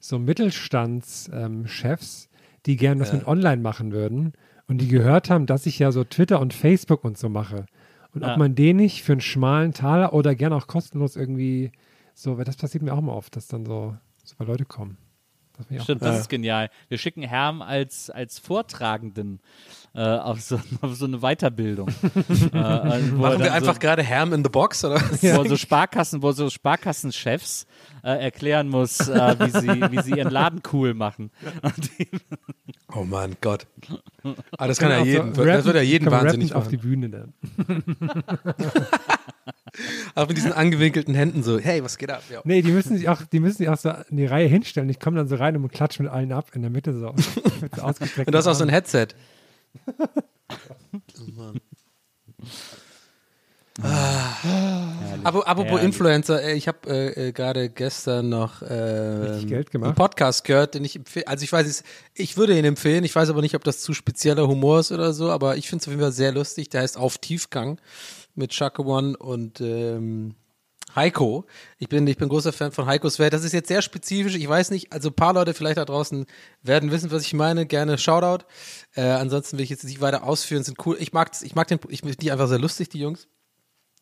so 0.00 0.18
Mittelstandschefs, 0.18 2.28
die 2.66 2.76
gern 2.76 2.98
was 2.98 3.12
mit 3.12 3.26
online 3.26 3.62
machen 3.62 3.92
würden 3.92 4.32
und 4.68 4.78
die 4.78 4.88
gehört 4.88 5.30
haben, 5.30 5.46
dass 5.46 5.66
ich 5.66 5.78
ja 5.78 5.92
so 5.92 6.04
Twitter 6.04 6.40
und 6.40 6.54
Facebook 6.54 7.04
und 7.04 7.18
so 7.18 7.28
mache. 7.28 7.66
Und 8.14 8.22
Ja. 8.22 8.32
ob 8.32 8.38
man 8.38 8.54
den 8.54 8.76
nicht 8.76 9.02
für 9.02 9.12
einen 9.12 9.20
schmalen 9.20 9.72
Taler 9.72 10.12
oder 10.12 10.34
gern 10.34 10.52
auch 10.52 10.66
kostenlos 10.66 11.16
irgendwie 11.16 11.70
so, 12.14 12.38
weil 12.38 12.44
das 12.44 12.56
passiert 12.56 12.82
mir 12.82 12.92
auch 12.94 13.00
mal 13.00 13.12
oft, 13.12 13.36
dass 13.36 13.46
dann 13.46 13.66
so 13.66 13.96
super 14.24 14.44
Leute 14.44 14.64
kommen. 14.64 14.96
Das 15.70 15.84
Stimmt, 15.84 16.02
das 16.02 16.20
ist 16.20 16.28
genial. 16.28 16.68
Wir 16.88 16.98
schicken 16.98 17.22
Herm 17.22 17.62
als, 17.62 18.10
als 18.10 18.38
Vortragenden 18.38 19.40
äh, 19.96 20.00
auf, 20.00 20.42
so, 20.42 20.60
auf 20.82 20.94
so 20.94 21.06
eine 21.06 21.18
Weiterbildung. 21.20 21.88
äh, 22.52 22.58
äh, 22.58 23.12
wo 23.12 23.22
Machen 23.22 23.38
wir 23.40 23.52
einfach 23.52 23.74
so, 23.74 23.80
gerade 23.80 24.06
Ham 24.06 24.34
in 24.34 24.44
the 24.44 24.50
Box, 24.50 24.84
oder? 24.84 24.96
was? 24.96 25.22
wo 25.22 25.44
so 25.44 25.56
Sparkassen, 25.56 26.22
wo 26.22 26.32
so 26.32 26.50
Sparkassenchefs 26.50 27.66
äh, 28.04 28.24
erklären 28.24 28.68
muss, 28.68 29.08
äh, 29.08 29.36
wie, 29.38 29.50
sie, 29.50 29.68
wie 29.68 30.02
sie 30.02 30.18
ihren 30.18 30.30
Laden 30.30 30.60
cool 30.72 30.94
machen. 30.94 31.30
Oh 32.94 33.02
mein 33.02 33.36
Gott. 33.40 33.66
Ah, 34.56 34.68
das 34.68 34.78
kann 34.78 34.90
ja 34.90 34.98
auch 34.98 35.04
so 35.04 35.10
jeden, 35.10 35.32
das 35.34 35.64
würde 35.64 35.80
ja 35.80 35.84
jeden 35.84 36.08
wahnsinnig 36.08 36.54
auf 36.54 36.68
die. 36.68 36.76
Bühne 36.76 37.10
dann. 37.10 37.34
Auch 40.14 40.28
mit 40.28 40.36
diesen 40.36 40.52
angewinkelten 40.52 41.14
Händen 41.14 41.42
so, 41.42 41.58
hey, 41.58 41.82
was 41.82 41.98
geht 41.98 42.10
ab? 42.10 42.22
Ja. 42.30 42.40
Nee, 42.44 42.62
die 42.62 42.70
müssen 42.70 42.96
sich 42.96 43.08
auch, 43.08 43.22
die 43.22 43.40
müssen 43.40 43.58
sich 43.58 43.68
auch 43.68 43.76
so 43.76 43.90
in 44.08 44.16
die 44.16 44.24
Reihe 44.24 44.46
hinstellen. 44.46 44.88
Ich 44.88 45.00
komme 45.00 45.16
dann 45.16 45.26
so 45.26 45.34
rein 45.34 45.56
und 45.56 45.68
klatsche 45.72 46.02
mit 46.04 46.12
allen 46.12 46.32
ab 46.32 46.52
in 46.54 46.62
der 46.62 46.70
Mitte 46.70 46.92
so. 46.94 47.12
Mit 47.60 47.74
so 47.74 47.84
und 47.84 48.00
du 48.32 48.38
hast 48.38 48.46
auch 48.46 48.54
so 48.54 48.64
ein 48.64 48.70
Headset. 48.70 49.08
Ah. 53.82 54.32
Apropos 55.24 55.82
Influencer, 55.82 56.54
ich 56.54 56.66
habe 56.66 56.88
äh, 56.88 57.28
äh, 57.28 57.32
gerade 57.32 57.68
gestern 57.68 58.28
noch 58.30 58.62
äh, 58.62 58.66
einen 58.66 59.94
Podcast 59.94 60.44
gehört, 60.44 60.74
den 60.74 60.84
ich 60.84 60.96
empfehle. 60.96 61.28
Also 61.28 61.44
ich 61.44 61.52
weiß, 61.52 61.82
ich 62.14 62.36
würde 62.36 62.58
ihn 62.58 62.64
empfehlen. 62.64 63.04
Ich 63.04 63.14
weiß 63.14 63.28
aber 63.28 63.42
nicht, 63.42 63.54
ob 63.54 63.64
das 63.64 63.80
zu 63.80 63.92
spezieller 63.92 64.48
Humor 64.48 64.80
ist 64.80 64.92
oder 64.92 65.12
so, 65.12 65.30
aber 65.30 65.56
ich 65.56 65.68
finde 65.68 65.82
es 65.82 65.88
auf 65.88 65.92
jeden 65.92 66.02
Fall 66.02 66.12
sehr 66.12 66.32
lustig. 66.32 66.70
Der 66.70 66.82
heißt 66.82 66.96
Auf 66.96 67.18
Tiefgang 67.18 67.78
mit 68.34 68.54
Shaka 68.54 68.82
One 68.82 69.16
und 69.16 69.60
ähm, 69.60 70.36
Heiko. 70.96 71.46
Ich 71.78 71.88
bin, 71.88 72.06
ich 72.06 72.16
bin 72.16 72.28
großer 72.28 72.52
Fan 72.52 72.72
von 72.72 72.86
Heikos 72.86 73.18
Welt. 73.18 73.32
Das 73.32 73.44
ist 73.44 73.52
jetzt 73.52 73.68
sehr 73.68 73.82
spezifisch. 73.82 74.34
Ich 74.34 74.48
weiß 74.48 74.70
nicht, 74.70 74.92
also 74.92 75.10
ein 75.10 75.14
paar 75.14 75.34
Leute 75.34 75.54
vielleicht 75.54 75.76
da 75.76 75.84
draußen 75.84 76.26
werden 76.62 76.90
wissen, 76.90 77.10
was 77.10 77.22
ich 77.22 77.34
meine. 77.34 77.66
Gerne 77.66 77.98
Shoutout. 77.98 78.44
Äh, 78.94 79.02
ansonsten 79.02 79.58
will 79.58 79.64
ich 79.64 79.70
jetzt 79.70 79.84
nicht 79.84 80.00
weiter 80.00 80.24
ausführen. 80.24 80.64
Sind 80.64 80.84
cool. 80.86 80.96
Ich 80.98 81.12
mag, 81.12 81.30
ich 81.42 81.54
mag 81.54 81.68
den, 81.68 81.78
ich 81.88 82.00
finde 82.00 82.16
die 82.16 82.32
einfach 82.32 82.48
sehr 82.48 82.58
lustig, 82.58 82.88
die 82.88 82.98
Jungs. 82.98 83.28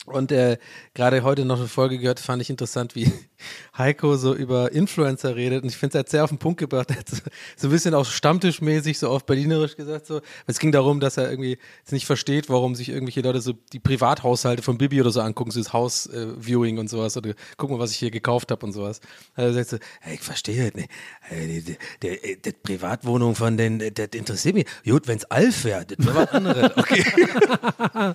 Und 0.06 0.32
äh, 0.32 0.58
gerade 0.92 1.22
heute 1.22 1.46
noch 1.46 1.58
eine 1.58 1.66
Folge 1.66 1.98
gehört, 1.98 2.20
fand 2.20 2.42
ich 2.42 2.50
interessant, 2.50 2.94
wie 2.94 3.10
Heiko 3.78 4.16
so 4.16 4.34
über 4.34 4.72
Influencer 4.72 5.34
redet. 5.34 5.62
Und 5.62 5.70
ich 5.70 5.78
finde, 5.78 5.96
es 5.96 6.00
hat 6.00 6.10
sehr 6.10 6.24
auf 6.24 6.28
den 6.28 6.38
Punkt 6.38 6.60
gebracht. 6.60 6.90
Er 6.90 6.98
hat 6.98 7.08
so, 7.08 7.16
so 7.56 7.68
ein 7.68 7.70
bisschen 7.70 7.94
auch 7.94 8.04
stammtischmäßig, 8.04 8.98
so 8.98 9.08
auf 9.08 9.24
Berlinerisch 9.24 9.76
gesagt. 9.76 10.06
So. 10.06 10.20
Es 10.46 10.58
ging 10.58 10.72
darum, 10.72 11.00
dass 11.00 11.16
er 11.16 11.30
irgendwie 11.30 11.56
nicht 11.90 12.04
versteht, 12.04 12.50
warum 12.50 12.74
sich 12.74 12.90
irgendwelche 12.90 13.22
Leute 13.22 13.40
so 13.40 13.54
die 13.72 13.80
Privathaushalte 13.80 14.62
von 14.62 14.76
Bibi 14.76 15.00
oder 15.00 15.10
so 15.10 15.22
angucken, 15.22 15.52
so 15.52 15.60
das 15.60 15.72
Haus-Viewing 15.72 16.76
äh, 16.76 16.80
und 16.80 16.90
sowas. 16.90 17.16
Oder 17.16 17.32
guck 17.56 17.70
mal, 17.70 17.78
was 17.78 17.92
ich 17.92 17.96
hier 17.96 18.10
gekauft 18.10 18.50
habe 18.50 18.66
und 18.66 18.72
sowas. 18.72 19.00
Also 19.34 19.56
er 19.56 19.64
sagt 19.64 19.82
so, 19.82 19.88
hey, 20.02 20.16
ich 20.16 20.20
verstehe 20.20 20.70
das 20.70 20.74
nicht. 20.74 20.90
Die, 21.30 21.62
die, 21.62 21.76
die, 22.02 22.42
die 22.42 22.52
Privatwohnung 22.52 23.34
von 23.34 23.56
den, 23.56 23.78
das 23.78 24.08
interessiert 24.12 24.54
mich. 24.54 24.66
Gut, 24.84 25.08
wenn 25.08 25.16
es 25.16 25.24
Alf 25.30 25.64
wäre, 25.64 25.86
das 25.86 26.06
wäre 26.06 26.14
was 26.14 26.28
anderes. 26.28 26.76
Okay. 26.76 27.04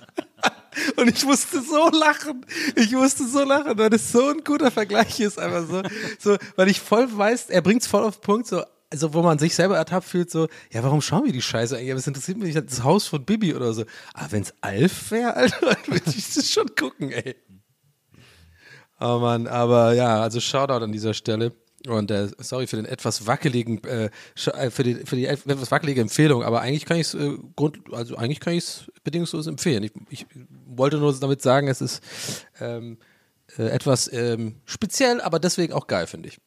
Und 0.96 1.08
ich 1.08 1.24
musste 1.24 1.62
so 1.62 1.88
lachen. 1.90 2.44
Ich 2.76 2.92
musste 2.92 3.26
so 3.26 3.44
lachen, 3.44 3.76
weil 3.78 3.90
das 3.90 4.12
so 4.12 4.28
ein 4.28 4.44
guter 4.44 4.70
Vergleich 4.70 5.20
ist. 5.20 5.38
Einfach 5.38 5.66
so, 5.66 5.82
so 6.18 6.36
weil 6.56 6.68
ich 6.68 6.80
voll 6.80 7.08
weiß, 7.16 7.50
er 7.50 7.62
bringt 7.62 7.82
es 7.82 7.88
voll 7.88 8.04
auf 8.04 8.18
den 8.18 8.22
Punkt, 8.22 8.46
so, 8.46 8.62
also 8.90 9.14
wo 9.14 9.22
man 9.22 9.38
sich 9.38 9.54
selber 9.54 9.76
ertappt 9.76 10.06
fühlt, 10.06 10.30
so, 10.30 10.48
ja, 10.72 10.82
warum 10.82 11.00
schauen 11.00 11.24
wir 11.24 11.32
die 11.32 11.42
Scheiße 11.42 11.76
eigentlich? 11.76 11.90
Aber 11.90 11.98
es 11.98 12.06
interessiert 12.06 12.38
mich 12.38 12.54
nicht 12.54 12.70
das 12.70 12.82
Haus 12.82 13.06
von 13.06 13.24
Bibi 13.24 13.54
oder 13.54 13.72
so. 13.72 13.84
Aber 14.14 14.32
wenn 14.32 14.42
es 14.42 14.54
Alf 14.60 15.10
wäre, 15.10 15.34
Alter, 15.34 15.76
würde 15.86 16.10
ich 16.10 16.34
das 16.34 16.50
schon 16.50 16.74
gucken, 16.74 17.10
ey. 17.12 17.36
Oh 19.00 19.18
Mann, 19.18 19.46
aber 19.46 19.94
ja, 19.94 20.20
also 20.20 20.40
Shoutout 20.40 20.84
an 20.84 20.92
dieser 20.92 21.14
Stelle. 21.14 21.52
Und 21.86 22.10
äh, 22.10 22.28
sorry 22.38 22.66
für 22.66 22.76
den 22.76 22.84
etwas 22.84 23.26
wackeligen, 23.26 23.82
äh, 23.84 24.10
äh 24.46 24.70
für 24.70 24.82
die, 24.82 24.94
für 24.96 25.16
die 25.16 25.26
etwas 25.26 25.70
wackelige 25.70 26.02
Empfehlung, 26.02 26.42
aber 26.42 26.60
eigentlich 26.60 26.84
kann 26.84 26.98
ich 26.98 27.06
es 27.06 27.14
äh, 27.14 27.38
Grund, 27.56 27.78
also 27.92 28.16
eigentlich 28.16 28.40
kann 28.40 28.52
ich 28.52 28.64
es 28.64 28.92
bedingungslos 29.02 29.46
empfehlen. 29.46 29.84
Ich, 29.84 29.92
ich, 30.10 30.26
wollte 30.66 30.98
nur 30.98 31.18
damit 31.18 31.40
sagen, 31.40 31.68
es 31.68 31.80
ist 31.80 32.02
ähm, 32.60 32.98
äh, 33.58 33.68
etwas 33.68 34.12
ähm, 34.12 34.56
speziell, 34.66 35.20
aber 35.22 35.38
deswegen 35.38 35.72
auch 35.72 35.86
geil, 35.86 36.06
finde 36.06 36.28
ich. 36.28 36.38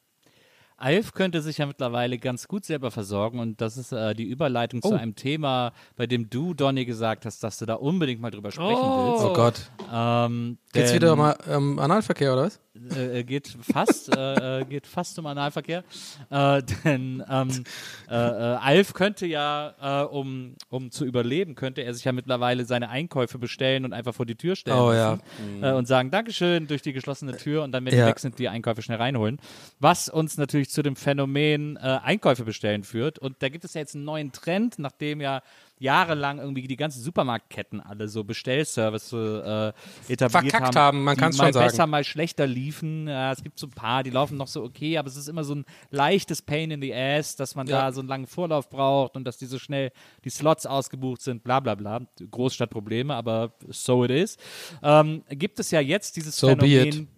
Alf 0.83 1.13
könnte 1.13 1.41
sich 1.41 1.59
ja 1.59 1.65
mittlerweile 1.65 2.17
ganz 2.17 2.47
gut 2.47 2.65
selber 2.65 2.91
versorgen 2.91 3.39
und 3.39 3.61
das 3.61 3.77
ist 3.77 3.93
äh, 3.93 4.13
die 4.13 4.25
Überleitung 4.25 4.81
oh. 4.83 4.89
zu 4.89 4.95
einem 4.95 5.15
Thema, 5.15 5.71
bei 5.95 6.07
dem 6.07 6.29
du, 6.29 6.53
Donny, 6.53 6.83
gesagt 6.83 7.25
hast, 7.25 7.41
dass 7.41 7.57
du 7.57 7.65
da 7.65 7.75
unbedingt 7.75 8.19
mal 8.19 8.31
drüber 8.31 8.51
sprechen 8.51 8.81
oh. 8.81 9.13
willst. 9.13 9.25
Oh 9.25 9.33
Gott. 9.33 9.61
Ähm, 9.91 10.57
Geht's 10.73 10.93
wieder 10.93 11.13
um 11.13 11.33
ähm, 11.47 11.79
Analverkehr 11.79 12.33
oder 12.33 12.43
was? 12.43 12.59
Äh, 12.95 13.19
äh, 13.19 13.23
geht 13.23 13.55
fast, 13.61 14.15
äh, 14.15 14.61
äh, 14.61 14.65
geht 14.65 14.87
fast 14.87 15.17
um 15.19 15.27
Analverkehr. 15.27 15.83
Äh, 16.31 16.63
denn 16.83 17.23
ähm, 17.29 17.63
äh, 18.09 18.13
Alf 18.13 18.93
könnte 18.93 19.27
ja, 19.27 20.03
um, 20.05 20.55
um 20.69 20.89
zu 20.91 21.05
überleben, 21.05 21.55
könnte 21.55 21.81
er 21.81 21.93
sich 21.93 22.03
ja 22.03 22.11
mittlerweile 22.11 22.65
seine 22.65 22.89
Einkäufe 22.89 23.37
bestellen 23.37 23.85
und 23.85 23.93
einfach 23.93 24.13
vor 24.13 24.25
die 24.25 24.35
Tür 24.35 24.55
stellen 24.55 24.79
oh, 24.79 24.91
ja. 24.91 25.19
mhm. 25.39 25.63
und 25.63 25.87
sagen 25.87 26.09
Dankeschön 26.09 26.67
durch 26.67 26.81
die 26.81 26.93
geschlossene 26.93 27.37
Tür 27.37 27.63
und 27.63 27.71
dann, 27.71 27.85
wenn 27.85 27.95
ja. 27.95 28.05
die 28.05 28.09
weg 28.09 28.19
sind, 28.19 28.39
die 28.39 28.49
Einkäufe 28.49 28.81
schnell 28.81 28.97
reinholen. 28.97 29.39
Was 29.79 30.09
uns 30.09 30.37
natürlich 30.37 30.69
zu 30.73 30.81
dem 30.81 30.95
Phänomen 30.95 31.77
Einkäufe 31.77 32.43
bestellen 32.43 32.83
führt. 32.83 33.19
Und 33.19 33.41
da 33.41 33.49
gibt 33.49 33.63
es 33.63 33.73
ja 33.73 33.81
jetzt 33.81 33.95
einen 33.95 34.05
neuen 34.05 34.31
Trend, 34.31 34.79
nachdem 34.79 35.21
ja 35.21 35.41
jahrelang 35.83 36.39
irgendwie 36.39 36.65
die 36.65 36.77
ganzen 36.77 37.01
Supermarktketten 37.01 37.81
alle 37.81 38.07
so 38.07 38.23
Bestellservice 38.23 39.11
äh, 39.13 39.73
etabliert 40.07 40.51
Verkackt 40.51 40.75
haben. 40.75 40.75
haben 40.75 41.03
man 41.03 41.17
kann 41.17 41.31
es 41.31 41.37
schon 41.37 41.51
sagen. 41.51 41.65
Mal 41.65 41.69
besser, 41.69 41.87
mal 41.87 42.03
schlechter 42.05 42.47
liefen. 42.47 43.07
Ja, 43.07 43.33
es 43.33 43.43
gibt 43.43 43.59
so 43.59 43.67
ein 43.67 43.71
paar, 43.71 44.01
die 44.03 44.09
laufen 44.09 44.37
noch 44.37 44.47
so 44.47 44.63
okay, 44.63 44.97
aber 44.97 45.09
es 45.09 45.17
ist 45.17 45.27
immer 45.27 45.43
so 45.43 45.55
ein 45.55 45.65
leichtes 45.91 46.41
Pain 46.41 46.71
in 46.71 46.81
the 46.81 46.93
Ass, 46.93 47.35
dass 47.35 47.55
man 47.55 47.67
ja. 47.67 47.81
da 47.81 47.91
so 47.91 47.99
einen 47.99 48.07
langen 48.07 48.27
Vorlauf 48.27 48.69
braucht 48.69 49.17
und 49.17 49.25
dass 49.25 49.37
die 49.37 49.45
so 49.45 49.59
schnell 49.59 49.91
die 50.23 50.29
Slots 50.29 50.65
ausgebucht 50.65 51.21
sind, 51.21 51.43
bla 51.43 51.59
bla 51.59 51.75
bla. 51.75 52.01
Großstadtprobleme, 52.31 53.13
aber 53.13 53.53
so 53.67 54.05
it 54.05 54.11
is. 54.11 54.37
Ähm, 54.81 55.23
gibt 55.29 55.59
es 55.59 55.69
ja 55.71 55.81
jetzt 55.81 56.15
dieses 56.15 56.37
so 56.37 56.47
Phänomen 56.47 57.09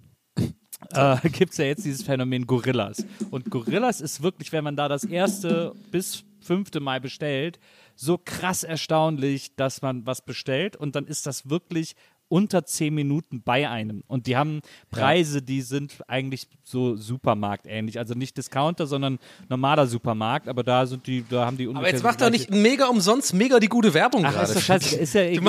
äh, 0.92 1.18
gibt 1.30 1.52
es 1.52 1.58
ja 1.58 1.66
jetzt 1.66 1.86
dieses 1.86 2.04
Phänomen 2.04 2.46
Gorillas. 2.46 3.06
Und 3.32 3.50
Gorillas 3.50 4.02
ist 4.02 4.22
wirklich, 4.22 4.52
wenn 4.52 4.64
man 4.64 4.76
da 4.76 4.88
das 4.88 5.04
erste 5.04 5.74
bis 5.92 6.24
fünfte 6.42 6.80
Mal 6.80 7.02
bestellt, 7.02 7.60
so 7.96 8.20
krass 8.24 8.64
erstaunlich, 8.64 9.56
dass 9.56 9.82
man 9.82 10.06
was 10.06 10.24
bestellt 10.24 10.76
und 10.76 10.96
dann 10.96 11.08
ist 11.08 11.26
das 11.26 11.50
wirklich 11.50 11.96
unter 12.28 12.66
zehn 12.66 12.94
Minuten 12.94 13.42
bei 13.44 13.70
einem. 13.70 14.04
Und 14.08 14.28
die 14.28 14.36
haben 14.36 14.62
Preise, 14.90 15.42
die 15.42 15.62
sind 15.62 16.04
eigentlich 16.08 16.48
so 16.64 16.96
Supermarkt-ähnlich. 16.96 18.00
Also 18.00 18.16
nicht 18.16 18.38
Discounter, 18.38 18.88
sondern 18.88 19.20
normaler 19.48 19.86
Supermarkt, 19.86 20.48
aber 20.48 20.64
da 20.64 20.86
sind 20.86 21.06
die, 21.06 21.24
da 21.30 21.46
haben 21.46 21.58
die 21.58 21.68
ungefähr. 21.68 21.88
Aber 21.88 21.96
jetzt 21.96 22.04
macht 22.04 22.22
doch 22.22 22.30
nicht 22.30 22.50
mega 22.50 22.88
umsonst 22.88 23.34
mega 23.34 23.60
die 23.60 23.68
gute 23.68 23.94
Werbung 23.94 24.26
Ach, 24.26 24.34
gerade. 24.34 24.46
Ist 24.46 24.56
doch 24.56 24.62
scheiße. 24.62 24.96
Ist 24.98 25.14
ja, 25.14 25.24
ich, 25.26 25.40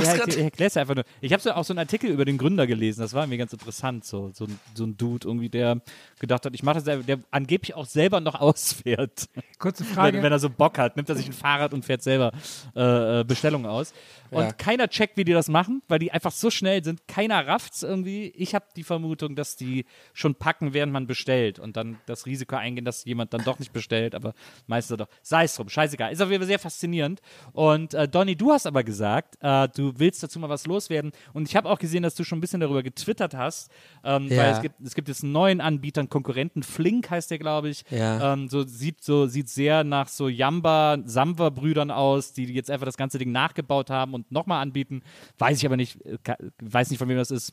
einfach 0.76 0.94
nur. 0.94 1.04
Ich 1.20 1.32
habe 1.32 1.42
so 1.42 1.50
auch 1.52 1.64
so 1.64 1.72
einen 1.72 1.78
Artikel 1.78 2.10
über 2.10 2.24
den 2.24 2.36
Gründer 2.36 2.66
gelesen, 2.66 3.00
das 3.00 3.14
war 3.14 3.26
mir 3.26 3.38
ganz 3.38 3.52
interessant. 3.52 4.04
So, 4.04 4.30
so, 4.34 4.46
so 4.74 4.84
ein 4.84 4.96
Dude 4.96 5.26
irgendwie, 5.26 5.48
der 5.48 5.80
gedacht 6.18 6.44
hat, 6.44 6.54
ich 6.54 6.62
mache 6.62 6.76
das 6.76 6.84
selber, 6.84 7.02
der 7.02 7.18
angeblich 7.30 7.74
auch 7.74 7.86
selber 7.86 8.20
noch 8.20 8.34
ausfährt. 8.40 9.28
Kurze 9.58 9.84
Frage. 9.84 10.18
Wenn, 10.18 10.24
wenn, 10.24 10.32
er 10.32 10.38
so 10.38 10.50
Bock 10.50 10.78
hat, 10.78 10.96
nimmt 10.96 11.08
er 11.08 11.16
sich 11.16 11.26
ein 11.26 11.32
Fahrrad 11.32 11.72
und 11.72 11.84
fährt 11.84 12.02
selber 12.02 12.32
äh, 12.74 13.20
äh 13.20 13.24
Bestellungen 13.24 13.66
aus. 13.66 13.94
Und 14.30 14.42
ja. 14.42 14.52
keiner 14.52 14.88
checkt, 14.88 15.16
wie 15.16 15.24
die 15.24 15.32
das 15.32 15.48
machen, 15.48 15.82
weil 15.88 15.98
die 15.98 16.10
einfach 16.10 16.32
so 16.32 16.50
schnell 16.50 16.65
sind. 16.84 17.06
Keiner 17.08 17.46
rafft's 17.46 17.82
irgendwie. 17.82 18.28
Ich 18.36 18.54
habe 18.54 18.66
die 18.76 18.84
Vermutung, 18.84 19.36
dass 19.36 19.56
die 19.56 19.86
schon 20.12 20.34
packen, 20.34 20.74
während 20.74 20.92
man 20.92 21.06
bestellt 21.06 21.58
und 21.58 21.76
dann 21.76 21.98
das 22.06 22.26
Risiko 22.26 22.56
eingehen, 22.56 22.84
dass 22.84 23.04
jemand 23.04 23.32
dann 23.32 23.44
doch 23.44 23.58
nicht 23.58 23.72
bestellt, 23.72 24.14
aber 24.14 24.34
meistens 24.66 24.96
doch. 24.96 25.08
Sei 25.22 25.44
es 25.44 25.54
drum, 25.54 25.68
scheißegal. 25.68 26.12
Ist 26.12 26.20
auf 26.20 26.30
jeden 26.30 26.42
Fall 26.42 26.48
sehr 26.48 26.58
faszinierend. 26.58 27.20
Und 27.52 27.94
äh, 27.94 28.08
Donny, 28.08 28.36
du 28.36 28.52
hast 28.52 28.66
aber 28.66 28.84
gesagt, 28.84 29.36
äh, 29.40 29.68
du 29.68 29.92
willst 29.96 30.22
dazu 30.22 30.38
mal 30.38 30.48
was 30.48 30.66
loswerden. 30.66 31.12
Und 31.32 31.48
ich 31.48 31.56
habe 31.56 31.68
auch 31.68 31.78
gesehen, 31.78 32.02
dass 32.02 32.14
du 32.14 32.24
schon 32.24 32.38
ein 32.38 32.40
bisschen 32.40 32.60
darüber 32.60 32.82
getwittert 32.82 33.34
hast, 33.34 33.70
ähm, 34.04 34.28
ja. 34.28 34.36
weil 34.36 34.52
es 34.52 34.62
gibt, 34.62 34.80
es 34.80 34.94
gibt 34.94 35.08
jetzt 35.08 35.22
einen 35.22 35.32
neuen 35.32 35.60
Anbieter, 35.60 36.00
einen 36.00 36.08
Konkurrenten, 36.08 36.62
Flink 36.62 37.10
heißt 37.10 37.30
der, 37.30 37.38
glaube 37.38 37.68
ich. 37.68 37.84
Ja. 37.90 38.32
Ähm, 38.32 38.48
so 38.48 38.64
sieht 38.66 39.02
so 39.02 39.26
sieht 39.26 39.48
sehr 39.48 39.84
nach 39.84 40.08
so 40.08 40.28
Jamba, 40.28 40.98
Samwa-Brüdern 41.04 41.90
aus, 41.90 42.32
die 42.32 42.44
jetzt 42.52 42.70
einfach 42.70 42.86
das 42.86 42.96
ganze 42.96 43.18
Ding 43.18 43.32
nachgebaut 43.32 43.90
haben 43.90 44.14
und 44.14 44.30
nochmal 44.32 44.62
anbieten. 44.62 45.02
Weiß 45.38 45.58
ich 45.58 45.66
aber 45.66 45.76
nicht, 45.76 46.04
äh, 46.04 46.18
weiß 46.60 46.90
nicht, 46.90 46.98
von 46.98 47.08
wem 47.08 47.16
das 47.16 47.30
ist. 47.30 47.52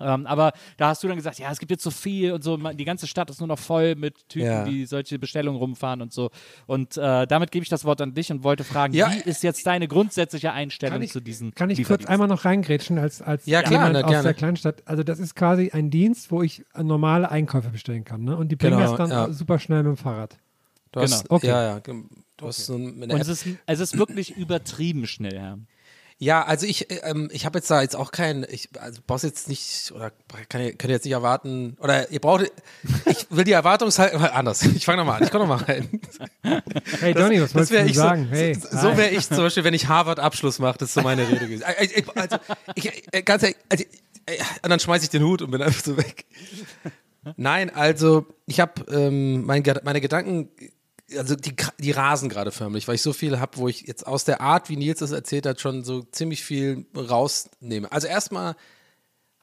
Ähm, 0.00 0.26
aber 0.26 0.52
da 0.78 0.88
hast 0.88 1.02
du 1.02 1.08
dann 1.08 1.16
gesagt, 1.16 1.38
ja, 1.38 1.50
es 1.50 1.58
gibt 1.58 1.70
jetzt 1.70 1.82
so 1.82 1.90
viel 1.90 2.32
und 2.32 2.42
so, 2.42 2.56
die 2.56 2.84
ganze 2.84 3.06
Stadt 3.06 3.28
ist 3.28 3.38
nur 3.40 3.48
noch 3.48 3.58
voll 3.58 3.94
mit 3.96 4.28
Typen, 4.28 4.46
ja. 4.46 4.64
die 4.64 4.86
solche 4.86 5.18
Bestellungen 5.18 5.58
rumfahren 5.58 6.00
und 6.00 6.12
so. 6.12 6.30
Und 6.66 6.96
äh, 6.96 7.26
damit 7.26 7.50
gebe 7.50 7.62
ich 7.62 7.68
das 7.68 7.84
Wort 7.84 8.00
an 8.00 8.14
dich 8.14 8.32
und 8.32 8.42
wollte 8.42 8.64
fragen, 8.64 8.94
ja. 8.94 9.12
wie 9.12 9.28
ist 9.28 9.42
jetzt 9.42 9.66
deine 9.66 9.88
grundsätzliche 9.88 10.52
Einstellung 10.52 11.02
ich, 11.02 11.12
zu 11.12 11.20
diesen 11.20 11.54
Kann 11.54 11.68
ich 11.70 11.84
kurz 11.84 12.06
einmal 12.06 12.28
noch 12.28 12.44
reingrätschen 12.44 12.98
als, 12.98 13.20
als 13.20 13.44
ja, 13.46 13.62
klar, 13.62 13.72
jemand 13.72 13.92
na, 13.94 14.00
aus 14.04 14.10
gerne. 14.10 14.24
der 14.24 14.34
Kleinstadt? 14.34 14.82
Also 14.86 15.02
das 15.02 15.18
ist 15.18 15.34
quasi 15.34 15.70
ein 15.72 15.90
Dienst, 15.90 16.30
wo 16.30 16.42
ich 16.42 16.64
normale 16.76 17.30
Einkäufe 17.30 17.68
bestellen 17.68 18.04
kann. 18.04 18.24
Ne? 18.24 18.36
Und 18.36 18.50
die 18.50 18.56
bringen 18.56 18.78
genau, 18.78 18.96
das 18.96 18.96
dann 18.96 19.10
ja. 19.10 19.32
super 19.32 19.58
schnell 19.58 19.82
mit 19.82 19.88
dem 19.88 19.96
Fahrrad. 19.98 20.38
Du 20.92 21.00
hast, 21.00 21.24
genau. 21.24 21.36
okay. 21.36 21.48
Ja, 21.48 21.62
ja. 21.62 21.80
Du 21.80 22.46
hast 22.46 22.64
so 22.66 22.74
eine 22.74 22.90
und 22.90 23.20
es 23.20 23.28
ist, 23.28 23.46
es 23.66 23.80
ist 23.80 23.98
wirklich 23.98 24.36
übertrieben 24.36 25.06
schnell, 25.06 25.34
ja. 25.34 25.58
Ja, 26.22 26.44
also 26.44 26.66
ich, 26.66 26.86
ähm, 27.02 27.30
ich 27.32 27.46
habe 27.46 27.58
jetzt 27.58 27.70
da 27.70 27.80
jetzt 27.80 27.96
auch 27.96 28.12
keinen, 28.12 28.44
ich 28.50 28.68
also 28.78 29.00
brauchst 29.06 29.24
jetzt 29.24 29.48
nicht, 29.48 29.90
oder 29.90 30.12
kann, 30.50 30.60
könnt 30.60 30.84
ihr 30.84 30.90
jetzt 30.90 31.06
nicht 31.06 31.14
erwarten, 31.14 31.78
oder 31.80 32.10
ihr 32.10 32.20
braucht, 32.20 32.52
ich 33.06 33.26
will 33.30 33.44
die 33.44 33.52
Erwartungshaltung, 33.52 34.22
anders, 34.26 34.62
ich 34.62 34.84
fange 34.84 34.98
nochmal 34.98 35.16
an, 35.16 35.24
ich 35.24 35.30
komme 35.30 35.46
nochmal 35.46 35.64
rein. 35.64 35.88
Hey 37.00 37.14
Donny, 37.14 37.40
was 37.40 37.54
wolltest 37.54 37.72
du 37.72 37.94
sagen? 37.94 38.28
So, 38.30 38.36
hey, 38.36 38.54
so, 38.54 38.68
so 38.68 38.96
wäre 38.98 39.10
ich 39.10 39.26
zum 39.26 39.38
Beispiel, 39.38 39.64
wenn 39.64 39.72
ich 39.72 39.88
Harvard-Abschluss 39.88 40.58
mache, 40.58 40.76
das 40.76 40.90
ist 40.90 40.94
so 40.94 41.00
meine 41.00 41.26
Rede 41.26 41.46
gewesen. 41.46 41.64
Also, 42.14 42.36
ich, 42.74 43.24
ganz 43.24 43.42
ehrlich, 43.42 43.56
also, 43.70 43.84
und 44.62 44.70
dann 44.70 44.80
schmeiße 44.80 45.04
ich 45.04 45.10
den 45.10 45.22
Hut 45.22 45.40
und 45.40 45.50
bin 45.50 45.62
einfach 45.62 45.82
so 45.82 45.96
weg. 45.96 46.26
Nein, 47.36 47.70
also 47.70 48.26
ich 48.44 48.60
habe 48.60 48.84
ähm, 48.92 49.46
mein, 49.46 49.62
meine 49.84 50.02
Gedanken 50.02 50.50
also 51.16 51.34
die, 51.36 51.54
die 51.78 51.90
rasen 51.90 52.28
gerade 52.28 52.52
förmlich, 52.52 52.86
weil 52.88 52.94
ich 52.94 53.02
so 53.02 53.12
viel 53.12 53.40
habe, 53.40 53.56
wo 53.56 53.68
ich 53.68 53.82
jetzt 53.82 54.06
aus 54.06 54.24
der 54.24 54.40
Art, 54.40 54.68
wie 54.68 54.76
Nils 54.76 55.00
das 55.00 55.12
erzählt 55.12 55.46
hat, 55.46 55.60
schon 55.60 55.84
so 55.84 56.02
ziemlich 56.02 56.44
viel 56.44 56.86
rausnehme. 56.96 57.90
Also 57.90 58.06
erstmal 58.06 58.56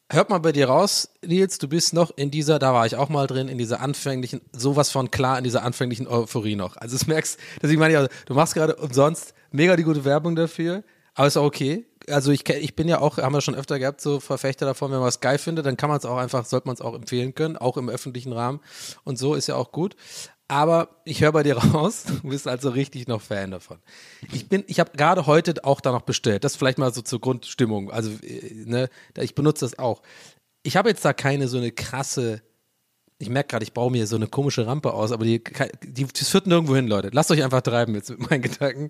hört 0.10 0.30
mal 0.30 0.40
bei 0.40 0.52
dir 0.52 0.68
raus, 0.68 1.10
Nils, 1.26 1.58
du 1.58 1.68
bist 1.68 1.94
noch 1.94 2.12
in 2.16 2.32
dieser, 2.32 2.60
da 2.60 2.74
war 2.74 2.86
ich 2.86 2.96
auch 2.96 3.10
mal 3.10 3.28
drin, 3.28 3.48
in 3.48 3.58
dieser 3.58 3.82
anfänglichen, 3.82 4.42
sowas 4.54 4.90
von 4.90 5.12
klar, 5.12 5.38
in 5.38 5.44
dieser 5.44 5.64
anfänglichen 5.64 6.08
Euphorie 6.08 6.56
noch. 6.56 6.78
Also 6.78 6.96
es 6.96 7.08
merkst, 7.08 7.40
dass 7.62 7.72
ich 7.72 7.78
meine, 7.78 7.94
ja, 7.94 8.08
du 8.26 8.34
machst 8.34 8.54
gerade 8.54 8.76
umsonst 8.76 9.34
mega 9.52 9.76
die 9.76 9.84
gute 9.84 10.06
Werbung 10.06 10.36
dafür, 10.36 10.84
aber 11.14 11.28
ist 11.28 11.38
auch 11.38 11.46
okay. 11.46 11.86
Also 12.10 12.32
ich, 12.32 12.48
ich 12.48 12.76
bin 12.76 12.88
ja 12.88 13.02
auch, 13.02 13.18
haben 13.18 13.34
wir 13.34 13.42
schon 13.42 13.56
öfter 13.56 13.80
gehabt, 13.80 14.00
so 14.00 14.22
Verfechter 14.22 14.66
davon, 14.66 14.92
wenn 14.92 15.00
man 15.00 15.10
es 15.10 15.20
geil 15.20 15.38
findet, 15.38 15.66
dann 15.66 15.76
kann 15.76 15.90
man 15.90 15.98
es 15.98 16.06
auch 16.06 16.18
einfach, 16.18 16.46
sollte 16.46 16.68
man 16.68 16.76
es 16.76 16.82
auch 16.82 16.94
empfehlen 16.94 17.36
können, 17.36 17.58
auch 17.58 17.76
im 17.76 17.90
öffentlichen 17.90 18.32
Rahmen. 18.32 18.62
Und 19.04 19.20
so 19.20 19.36
ist 19.36 19.48
ja 19.48 19.56
auch 19.56 19.74
gut. 19.74 19.98
Aber 20.48 21.02
ich 21.04 21.22
höre 21.22 21.34
bei 21.34 21.44
dir 21.44 21.58
raus, 21.58 22.04
du 22.06 22.30
bist 22.30 22.48
also 22.48 22.70
richtig 22.70 23.08
noch 23.08 23.22
Fan 23.22 23.52
davon. 23.52 23.80
Ich 24.32 24.48
bin, 24.48 24.64
ich 24.68 24.80
habe 24.80 24.92
gerade 24.96 25.26
heute 25.26 25.64
auch 25.64 25.82
da 25.82 25.92
noch 25.92 26.02
bestellt. 26.02 26.44
Das 26.44 26.56
vielleicht 26.56 26.78
mal 26.78 26.94
so 26.94 27.02
zur 27.02 27.20
Grundstimmung. 27.20 27.92
Also, 27.92 28.12
äh, 28.24 28.64
ne, 28.66 28.90
ich 29.18 29.36
benutze 29.36 29.66
das 29.66 29.78
auch. 29.78 30.02
Ich 30.64 30.78
habe 30.78 30.90
jetzt 30.90 31.04
da 31.04 31.14
keine 31.14 31.48
so 31.48 31.58
eine 31.58 31.72
krasse, 31.72 32.42
ich 33.20 33.30
merke 33.30 33.50
gerade, 33.50 33.64
ich 33.64 33.74
baue 33.74 33.92
mir 33.92 34.08
so 34.08 34.16
eine 34.16 34.28
komische 34.28 34.68
Rampe 34.68 34.94
aus, 34.94 35.12
aber 35.12 35.26
die, 35.26 35.44
die, 35.84 36.06
das 36.06 36.30
führt 36.30 36.48
nirgendwo 36.48 36.76
hin, 36.76 36.88
Leute. 36.88 37.10
Lasst 37.12 37.32
euch 37.32 37.44
einfach 37.44 37.62
treiben 37.62 37.96
jetzt 37.96 38.10
mit 38.10 38.30
meinen 38.30 38.42
Gedanken. 38.42 38.90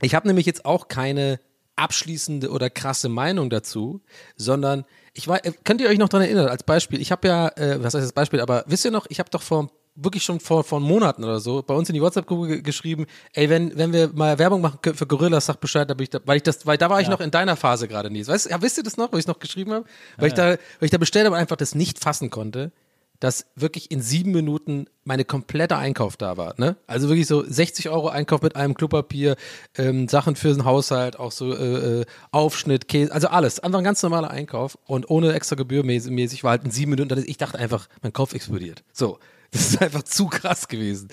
Ich 0.00 0.14
habe 0.14 0.28
nämlich 0.28 0.46
jetzt 0.46 0.64
auch 0.64 0.88
keine 0.88 1.40
abschließende 1.76 2.50
oder 2.50 2.68
krasse 2.68 3.08
Meinung 3.08 3.48
dazu, 3.50 4.02
sondern 4.36 4.84
ich 5.14 5.28
war, 5.28 5.40
könnt 5.64 5.80
ihr 5.80 5.88
euch 5.88 5.98
noch 5.98 6.08
daran 6.08 6.26
erinnern, 6.26 6.48
als 6.48 6.62
Beispiel, 6.62 7.00
ich 7.00 7.10
habe 7.10 7.26
ja, 7.26 7.48
äh, 7.56 7.82
was 7.82 7.94
heißt 7.94 8.04
das 8.04 8.12
Beispiel, 8.12 8.40
aber 8.40 8.64
wisst 8.66 8.84
ihr 8.84 8.90
noch, 8.90 9.06
ich 9.08 9.18
habe 9.18 9.30
doch 9.30 9.42
vor 9.42 9.70
wirklich 10.02 10.22
schon 10.22 10.40
vor, 10.40 10.64
vor 10.64 10.80
Monaten 10.80 11.24
oder 11.24 11.40
so 11.40 11.62
bei 11.62 11.74
uns 11.74 11.88
in 11.88 11.94
die 11.94 12.02
WhatsApp-Gruppe 12.02 12.62
geschrieben, 12.62 13.06
ey, 13.32 13.48
wenn, 13.48 13.76
wenn 13.76 13.92
wir 13.92 14.10
mal 14.14 14.38
Werbung 14.38 14.60
machen 14.60 14.78
für 14.82 15.06
Gorillas, 15.06 15.46
sag 15.46 15.60
Bescheid, 15.60 15.88
da 15.88 15.94
bin 15.94 16.04
ich 16.04 16.10
da, 16.10 16.20
weil 16.24 16.38
ich 16.38 16.42
das, 16.42 16.66
weil 16.66 16.78
da 16.78 16.90
war 16.90 17.00
ich 17.00 17.06
ja. 17.06 17.12
noch 17.12 17.20
in 17.20 17.30
deiner 17.30 17.56
Phase 17.56 17.88
gerade 17.88 18.10
nie. 18.10 18.26
Weißt 18.26 18.50
ja, 18.50 18.60
wisst 18.62 18.78
ihr 18.78 18.84
das 18.84 18.96
noch, 18.96 19.12
wo 19.12 19.16
ich 19.16 19.24
es 19.24 19.28
noch 19.28 19.38
geschrieben 19.38 19.72
habe? 19.72 19.84
Weil 20.16 20.24
ja, 20.24 20.28
ich 20.28 20.34
da, 20.34 20.46
weil 20.48 20.58
ich 20.82 20.90
da 20.90 20.98
bestellt 20.98 21.26
habe 21.26 21.36
und 21.36 21.40
einfach 21.40 21.56
das 21.56 21.74
nicht 21.74 21.98
fassen 21.98 22.30
konnte, 22.30 22.72
dass 23.20 23.46
wirklich 23.54 23.90
in 23.90 24.00
sieben 24.00 24.32
Minuten 24.32 24.86
meine 25.04 25.24
komplette 25.24 25.76
Einkauf 25.76 26.16
da 26.16 26.38
war. 26.38 26.54
Ne? 26.56 26.76
Also 26.86 27.08
wirklich 27.08 27.26
so 27.26 27.44
60 27.46 27.90
Euro 27.90 28.08
Einkauf 28.08 28.40
mit 28.40 28.56
einem 28.56 28.74
Klopapier, 28.74 29.36
ähm, 29.76 30.08
Sachen 30.08 30.36
für 30.36 30.48
den 30.48 30.64
Haushalt, 30.64 31.18
auch 31.18 31.30
so 31.30 31.54
äh, 31.54 32.00
äh, 32.00 32.04
Aufschnitt, 32.32 32.88
Käse, 32.88 33.12
also 33.12 33.28
alles. 33.28 33.60
Einfach 33.60 33.78
ein 33.78 33.84
ganz 33.84 34.02
normaler 34.02 34.30
Einkauf 34.30 34.78
und 34.86 35.08
ohne 35.10 35.34
extra 35.34 35.54
Gebühr 35.54 35.84
mäßig 35.84 36.42
war 36.42 36.52
halt 36.52 36.64
in 36.64 36.70
sieben 36.70 36.90
Minuten. 36.92 37.22
Ich 37.26 37.36
dachte 37.36 37.58
einfach, 37.58 37.88
mein 38.02 38.12
Kopf 38.12 38.34
explodiert. 38.34 38.82
So. 38.92 39.18
Das 39.52 39.70
ist 39.70 39.82
einfach 39.82 40.04
zu 40.04 40.26
krass 40.26 40.68
gewesen. 40.68 41.08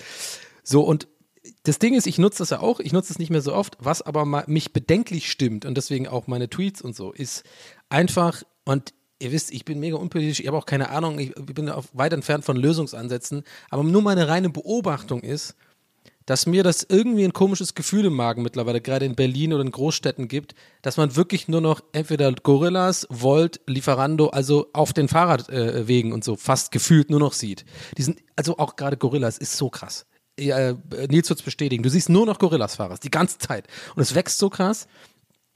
So, 0.62 0.82
und 0.82 1.08
das 1.62 1.78
Ding 1.78 1.94
ist, 1.94 2.06
ich 2.06 2.18
nutze 2.18 2.38
das 2.38 2.50
ja 2.50 2.60
auch, 2.60 2.80
ich 2.80 2.92
nutze 2.92 3.12
es 3.12 3.18
nicht 3.18 3.30
mehr 3.30 3.40
so 3.40 3.54
oft, 3.54 3.76
was 3.80 4.02
aber 4.02 4.24
mich 4.46 4.72
bedenklich 4.72 5.30
stimmt 5.30 5.64
und 5.64 5.76
deswegen 5.76 6.06
auch 6.06 6.26
meine 6.26 6.48
Tweets 6.48 6.82
und 6.82 6.94
so, 6.94 7.12
ist 7.12 7.42
einfach, 7.88 8.42
und 8.64 8.92
ihr 9.18 9.32
wisst, 9.32 9.50
ich 9.50 9.64
bin 9.64 9.80
mega 9.80 9.96
unpolitisch, 9.96 10.40
ich 10.40 10.46
habe 10.46 10.56
auch 10.56 10.66
keine 10.66 10.90
Ahnung, 10.90 11.18
ich 11.18 11.34
bin 11.34 11.72
weit 11.92 12.12
entfernt 12.12 12.44
von 12.44 12.56
Lösungsansätzen, 12.56 13.44
aber 13.70 13.82
nur 13.82 14.02
meine 14.02 14.28
reine 14.28 14.50
Beobachtung 14.50 15.20
ist, 15.20 15.56
dass 16.28 16.44
mir 16.44 16.62
das 16.62 16.84
irgendwie 16.86 17.24
ein 17.24 17.32
komisches 17.32 17.74
Gefühl 17.74 18.04
im 18.04 18.12
Magen 18.12 18.42
mittlerweile, 18.42 18.82
gerade 18.82 19.06
in 19.06 19.14
Berlin 19.14 19.54
oder 19.54 19.62
in 19.62 19.70
Großstädten 19.70 20.28
gibt, 20.28 20.54
dass 20.82 20.98
man 20.98 21.16
wirklich 21.16 21.48
nur 21.48 21.62
noch 21.62 21.80
entweder 21.92 22.30
Gorillas, 22.32 23.06
Volt, 23.08 23.62
Lieferando, 23.66 24.26
also 24.28 24.66
auf 24.74 24.92
den 24.92 25.08
Fahrradwegen 25.08 26.10
äh, 26.10 26.14
und 26.14 26.22
so 26.22 26.36
fast 26.36 26.70
gefühlt 26.70 27.08
nur 27.08 27.18
noch 27.18 27.32
sieht. 27.32 27.64
Die 27.96 28.02
sind, 28.02 28.20
also 28.36 28.58
auch 28.58 28.76
gerade 28.76 28.98
Gorillas 28.98 29.38
ist 29.38 29.56
so 29.56 29.70
krass. 29.70 30.04
Äh, 30.36 30.74
Nils 31.08 31.30
wird 31.30 31.38
es 31.38 31.42
bestätigen. 31.42 31.82
Du 31.82 31.88
siehst 31.88 32.10
nur 32.10 32.26
noch 32.26 32.38
Gorillas-Fahrer 32.38 32.98
die 33.02 33.10
ganze 33.10 33.38
Zeit. 33.38 33.66
Und 33.96 34.02
es 34.02 34.14
wächst 34.14 34.36
so 34.36 34.50
krass. 34.50 34.86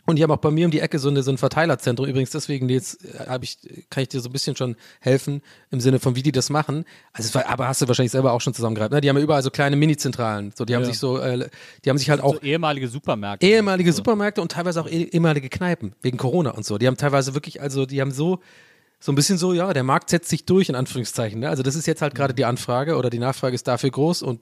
Und 0.05 0.17
die 0.17 0.23
haben 0.23 0.33
auch 0.33 0.39
bei 0.39 0.51
mir 0.51 0.65
um 0.65 0.73
die 0.73 0.81
Ecke 0.81 0.99
so, 0.99 1.09
eine, 1.09 1.23
so 1.23 1.31
ein 1.31 1.39
Verteilerzentrum. 1.39 2.07
Übrigens, 2.07 2.31
deswegen 2.31 2.69
jetzt 2.69 3.05
äh, 3.05 3.39
ich, 3.41 3.59
kann 3.89 4.03
ich 4.03 4.09
dir 4.09 4.21
so 4.21 4.29
ein 4.29 4.33
bisschen 4.33 4.57
schon 4.57 4.77
helfen 5.01 5.43
im 5.71 5.81
Sinne 5.81 6.01
von, 6.01 6.17
wie 6.17 6.23
die 6.23 6.33
das 6.33 6.51
machen. 6.51 6.85
Also, 7.13 7.33
war, 7.35 7.47
aber 7.47 7.69
hast 7.69 7.83
du 7.83 7.89
wahrscheinlich 7.89 8.11
selber 8.11 8.33
auch 8.33 8.41
schon 8.41 8.53
zusammengereibt. 8.53 8.93
Ne? 8.93 9.01
Die 9.01 9.09
haben 9.09 9.17
ja 9.17 9.23
überall 9.23 9.43
so 9.43 9.51
kleine 9.51 9.77
Mini-Zentralen. 9.77 10.53
So, 10.57 10.65
die 10.65 10.75
haben 10.75 10.85
sich 10.85 10.99
so, 10.99 11.19
äh, 11.19 11.49
die 11.85 11.91
haben 11.91 11.99
sich 11.99 12.11
halt 12.11 12.21
auch 12.21 12.35
so 12.35 12.41
ehemalige 12.41 12.89
Supermärkte. 12.89 13.47
Ehemalige 13.47 13.93
so. 13.93 13.99
Supermärkte 13.99 14.43
und 14.43 14.51
teilweise 14.51 14.81
auch 14.81 14.89
eh, 14.89 15.05
ehemalige 15.05 15.49
Kneipen 15.49 15.95
wegen 16.03 16.19
Corona 16.19 16.51
und 16.51 16.65
so. 16.65 16.79
Die 16.79 16.87
haben 16.89 16.97
teilweise 16.97 17.35
wirklich, 17.35 17.61
also 17.61 17.87
die 17.87 18.01
haben 18.01 18.11
so 18.11 18.41
so 18.99 19.11
ein 19.11 19.17
bisschen 19.17 19.37
so, 19.37 19.53
ja, 19.53 19.73
der 19.73 19.83
Markt 19.83 20.11
setzt 20.11 20.29
sich 20.29 20.45
durch, 20.45 20.69
in 20.69 20.77
Anführungszeichen. 20.77 21.41
Ne? 21.41 21.49
Also 21.49 21.65
das 21.65 21.75
ist 21.75 21.87
jetzt 21.87 22.03
halt 22.03 22.15
gerade 22.15 22.35
die 22.35 22.45
Anfrage 22.45 22.97
oder 22.97 23.11
die 23.11 23.19
Nachfrage 23.19 23.53
ist 23.53 23.67
dafür 23.67 23.91
groß 23.91 24.23
und 24.23 24.41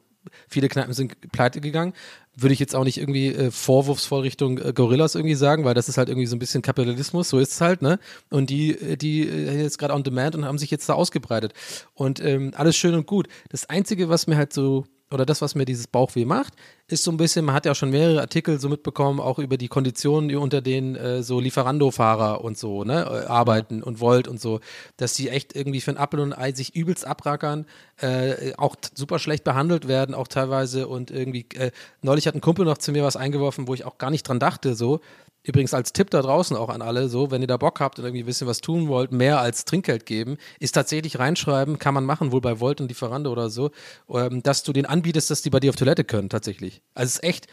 viele 0.49 0.69
Kneipen 0.69 0.93
sind 0.93 1.33
pleite 1.33 1.61
gegangen. 1.61 1.93
Würde 2.37 2.53
ich 2.53 2.61
jetzt 2.61 2.77
auch 2.77 2.85
nicht 2.85 2.99
irgendwie 2.99 3.29
äh, 3.29 3.51
vorwurfsvoll 3.51 4.23
Richtung 4.23 4.59
äh, 4.59 4.73
Gorillas 4.73 5.15
irgendwie 5.15 5.35
sagen, 5.35 5.65
weil 5.65 5.75
das 5.75 5.89
ist 5.89 5.99
halt 5.99 6.09
irgendwie 6.09 6.27
so 6.27 6.37
ein 6.37 6.39
bisschen 6.39 6.63
Kapitalismus, 6.63 7.29
so 7.29 7.39
ist 7.39 7.53
es 7.53 7.61
halt, 7.61 7.83
ne? 7.83 7.99
Und 8.31 8.51
die, 8.51 8.71
äh, 8.71 8.97
die 8.97 9.29
äh, 9.29 9.63
jetzt 9.63 9.79
gerade 9.79 9.95
on 9.95 10.03
demand 10.03 10.37
und 10.37 10.45
haben 10.45 10.59
sich 10.59 10.71
jetzt 10.71 10.89
da 10.89 10.95
ausgebreitet. 10.95 11.53
Und 11.95 12.21
ähm, 12.21 12.53
alles 12.55 12.77
schön 12.77 12.95
und 12.95 13.07
gut. 13.07 13.29
Das 13.49 13.69
Einzige, 13.69 14.09
was 14.09 14.27
mir 14.27 14.37
halt 14.37 14.53
so 14.53 14.87
oder 15.13 15.27
das, 15.27 15.43
was 15.43 15.55
mir 15.55 15.65
dieses 15.65 15.87
Bauchweh 15.87 16.25
macht, 16.25 16.55
ist 16.87 17.05
so 17.05 17.11
ein 17.11 17.17
bisschen, 17.17 17.45
man 17.45 17.55
hat 17.55 17.67
ja 17.67 17.73
auch 17.73 17.77
schon 17.77 17.91
mehrere 17.91 18.21
Artikel 18.21 18.61
so 18.61 18.69
mitbekommen, 18.69 19.21
auch 19.21 19.39
über 19.39 19.57
die 19.57 19.69
Konditionen, 19.69 20.35
unter 20.37 20.61
denen 20.61 20.97
äh, 20.97 21.23
so 21.23 21.41
Lieferando-Fahrer 21.41 22.43
und 22.43 22.57
so, 22.57 22.85
ne, 22.85 23.03
äh, 23.03 23.27
arbeiten 23.27 23.83
und 23.83 24.01
Volt 24.01 24.29
und 24.29 24.41
so, 24.41 24.61
dass 24.97 25.15
die 25.15 25.29
echt 25.29 25.55
irgendwie 25.57 25.81
für 25.81 25.91
ein 25.91 25.97
Apfel 25.97 26.21
und 26.21 26.33
ein 26.33 26.41
Ei 26.41 26.53
sich 26.53 26.75
übelst 26.77 27.07
abrackern, 27.07 27.67
äh, 28.01 28.55
auch 28.57 28.77
super 28.95 29.19
schlecht 29.19 29.45
behandelt 29.45 29.89
werden, 29.89 30.15
auch 30.15 30.29
teilweise 30.29 30.87
und 30.87 31.11
irgendwie, 31.11 31.47
äh, 31.55 31.71
neulich 32.03 32.27
hat 32.27 32.35
ein 32.35 32.41
Kumpel 32.41 32.65
noch 32.65 32.79
zu 32.79 32.93
mir 32.93 33.03
was 33.03 33.17
eingeworfen, 33.17 33.67
wo 33.67 33.75
ich 33.75 33.85
auch 33.85 33.99
gar 33.99 34.11
nicht 34.11 34.29
dran 34.29 34.39
dachte, 34.39 34.75
so, 34.75 35.01
Übrigens 35.43 35.73
als 35.73 35.93
Tipp 35.93 36.11
da 36.11 36.21
draußen 36.21 36.57
auch 36.57 36.69
an 36.69 36.83
alle, 36.83 37.09
so, 37.09 37.31
wenn 37.31 37.41
ihr 37.41 37.49
da 37.49 37.57
Bock 37.57 37.81
habt 37.81 37.99
und 37.99 38.05
irgendwie 38.05 38.23
ein 38.23 38.27
bisschen 38.27 38.47
was 38.47 38.61
tun 38.61 38.89
wollt, 38.89 39.11
mehr 39.11 39.41
als 39.41 39.65
Trinkgeld 39.65 40.05
geben, 40.05 40.37
ist 40.59 40.73
tatsächlich 40.73 41.19
reinschreiben, 41.19 41.79
kann 41.79 41.95
man 41.95 42.05
machen, 42.05 42.31
wohl 42.31 42.43
bei 42.43 42.61
Volt 42.61 42.81
und 42.81 42.89
Lieferando 42.89 43.33
oder 43.33 43.49
so, 43.49 43.71
ähm, 44.11 44.43
dass 44.43 44.63
du 44.63 44.73
den 44.75 44.85
anbietest, 44.85 45.31
dass 45.31 45.41
die 45.41 45.51
bei 45.51 45.61
dir 45.61 45.71
auf 45.71 45.77
Toilette 45.77 46.05
können, 46.05 46.29
tatsächlich. 46.29 46.83
Also 46.95 47.09
es 47.09 47.15
ist 47.15 47.25
echt, 47.25 47.47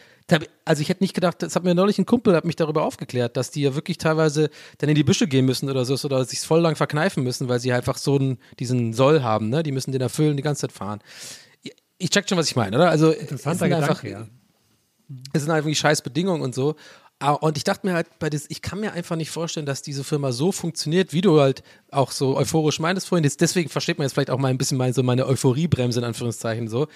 also 0.65 0.81
ich 0.81 0.89
hätte 0.89 1.01
nicht 1.01 1.13
gedacht, 1.13 1.41
das 1.41 1.55
hat 1.55 1.63
mir 1.63 1.75
neulich 1.75 1.97
ein 1.97 2.05
Kumpel, 2.05 2.35
hat 2.35 2.43
mich 2.43 2.57
darüber 2.57 2.83
aufgeklärt, 2.83 3.37
dass 3.37 3.51
die 3.51 3.61
ja 3.61 3.75
wirklich 3.75 3.97
teilweise 3.97 4.49
dann 4.79 4.89
in 4.89 4.95
die 4.95 5.05
Büsche 5.05 5.27
gehen 5.27 5.45
müssen 5.45 5.69
oder 5.69 5.85
so, 5.85 5.95
oder 6.05 6.25
sich 6.25 6.41
voll 6.41 6.59
lang 6.59 6.75
verkneifen 6.75 7.23
müssen, 7.23 7.47
weil 7.47 7.61
sie 7.61 7.71
einfach 7.71 7.97
so 7.97 8.17
einen, 8.17 8.37
diesen 8.59 8.91
Soll 8.93 9.21
haben, 9.21 9.49
ne? 9.49 9.63
Die 9.63 9.71
müssen 9.71 9.93
den 9.93 10.01
erfüllen, 10.01 10.35
die 10.35 10.43
ganze 10.43 10.61
Zeit 10.61 10.73
fahren. 10.73 10.99
Ich 11.97 12.09
check 12.09 12.27
schon, 12.27 12.37
was 12.37 12.49
ich 12.49 12.55
meine, 12.55 12.75
oder? 12.75 12.89
Also, 12.89 13.11
Interessanter 13.11 13.51
es 13.51 13.59
sind 13.59 13.69
Gedanke, 13.69 13.89
einfach, 13.89 14.03
ja. 14.03 14.27
Es 15.31 15.43
sind 15.43 15.51
einfach 15.51 15.73
scheiß 15.73 16.01
Bedingungen 16.01 16.41
und 16.41 16.53
so. 16.53 16.75
Ah, 17.19 17.31
und 17.31 17.57
ich 17.57 17.63
dachte 17.63 17.87
mir 17.87 17.93
halt, 17.93 18.07
ich 18.49 18.61
kann 18.61 18.79
mir 18.79 18.93
einfach 18.93 19.15
nicht 19.15 19.31
vorstellen, 19.31 19.65
dass 19.65 19.81
diese 19.81 20.03
Firma 20.03 20.31
so 20.31 20.51
funktioniert, 20.51 21.13
wie 21.13 21.21
du 21.21 21.39
halt 21.41 21.63
auch 21.89 22.11
so 22.11 22.37
euphorisch 22.37 22.79
meintest 22.79 23.07
vorhin. 23.07 23.27
deswegen 23.39 23.69
versteht 23.69 23.97
man 23.97 24.05
jetzt 24.05 24.13
vielleicht 24.13 24.29
auch 24.29 24.37
mal 24.37 24.49
ein 24.49 24.59
bisschen 24.59 24.77
meine, 24.77 24.93
so 24.93 25.01
meine 25.01 25.25
Euphoriebremse 25.25 25.99
in 25.99 26.05
Anführungszeichen 26.05 26.67
so, 26.67 26.87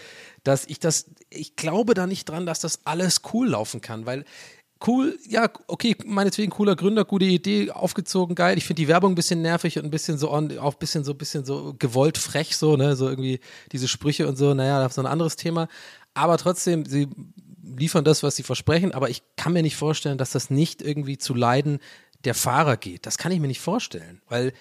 dass 0.43 0.65
ich 0.67 0.79
das, 0.79 1.07
ich 1.31 1.55
glaube 1.55 1.95
da 1.95 2.05
nicht 2.05 2.29
dran, 2.29 2.45
dass 2.45 2.59
das 2.59 2.81
alles 2.85 3.21
cool 3.33 3.49
laufen 3.49 3.81
kann, 3.81 4.05
weil 4.05 4.23
cool, 4.85 5.17
ja, 5.27 5.49
okay, 5.65 5.95
meinetwegen 6.05 6.51
cooler 6.51 6.75
Gründer, 6.75 7.03
gute 7.03 7.25
Idee, 7.25 7.71
aufgezogen, 7.71 8.35
geil. 8.35 8.59
Ich 8.59 8.65
finde 8.65 8.81
die 8.81 8.87
Werbung 8.87 9.13
ein 9.13 9.15
bisschen 9.15 9.41
nervig 9.41 9.79
und 9.79 9.85
ein 9.85 9.91
bisschen 9.91 10.19
so 10.19 10.31
on, 10.31 10.55
auch 10.59 10.73
ein 10.73 10.79
bisschen 10.79 11.03
so, 11.03 11.13
ein 11.13 11.17
bisschen 11.17 11.45
so 11.45 11.75
gewollt 11.79 12.19
frech, 12.19 12.55
so, 12.55 12.75
ne, 12.77 12.95
so 12.95 13.09
irgendwie 13.09 13.39
diese 13.71 13.87
Sprüche 13.87 14.27
und 14.27 14.37
so, 14.37 14.53
naja, 14.53 14.79
das 14.79 14.91
ist 14.91 14.95
so 14.95 15.01
ein 15.01 15.07
anderes 15.07 15.35
Thema. 15.35 15.67
Aber 16.13 16.37
trotzdem, 16.37 16.85
sie 16.85 17.07
liefern 17.63 18.03
das, 18.03 18.23
was 18.23 18.35
sie 18.35 18.43
versprechen, 18.43 18.91
aber 18.91 19.09
ich 19.09 19.23
kann 19.37 19.53
mir 19.53 19.61
nicht 19.61 19.75
vorstellen, 19.75 20.17
dass 20.17 20.31
das 20.31 20.49
nicht 20.49 20.81
irgendwie 20.81 21.17
zu 21.17 21.33
Leiden 21.33 21.79
der 22.23 22.35
Fahrer 22.35 22.77
geht. 22.77 23.05
Das 23.05 23.17
kann 23.17 23.31
ich 23.31 23.39
mir 23.39 23.47
nicht 23.47 23.61
vorstellen, 23.61 24.21
weil 24.29 24.53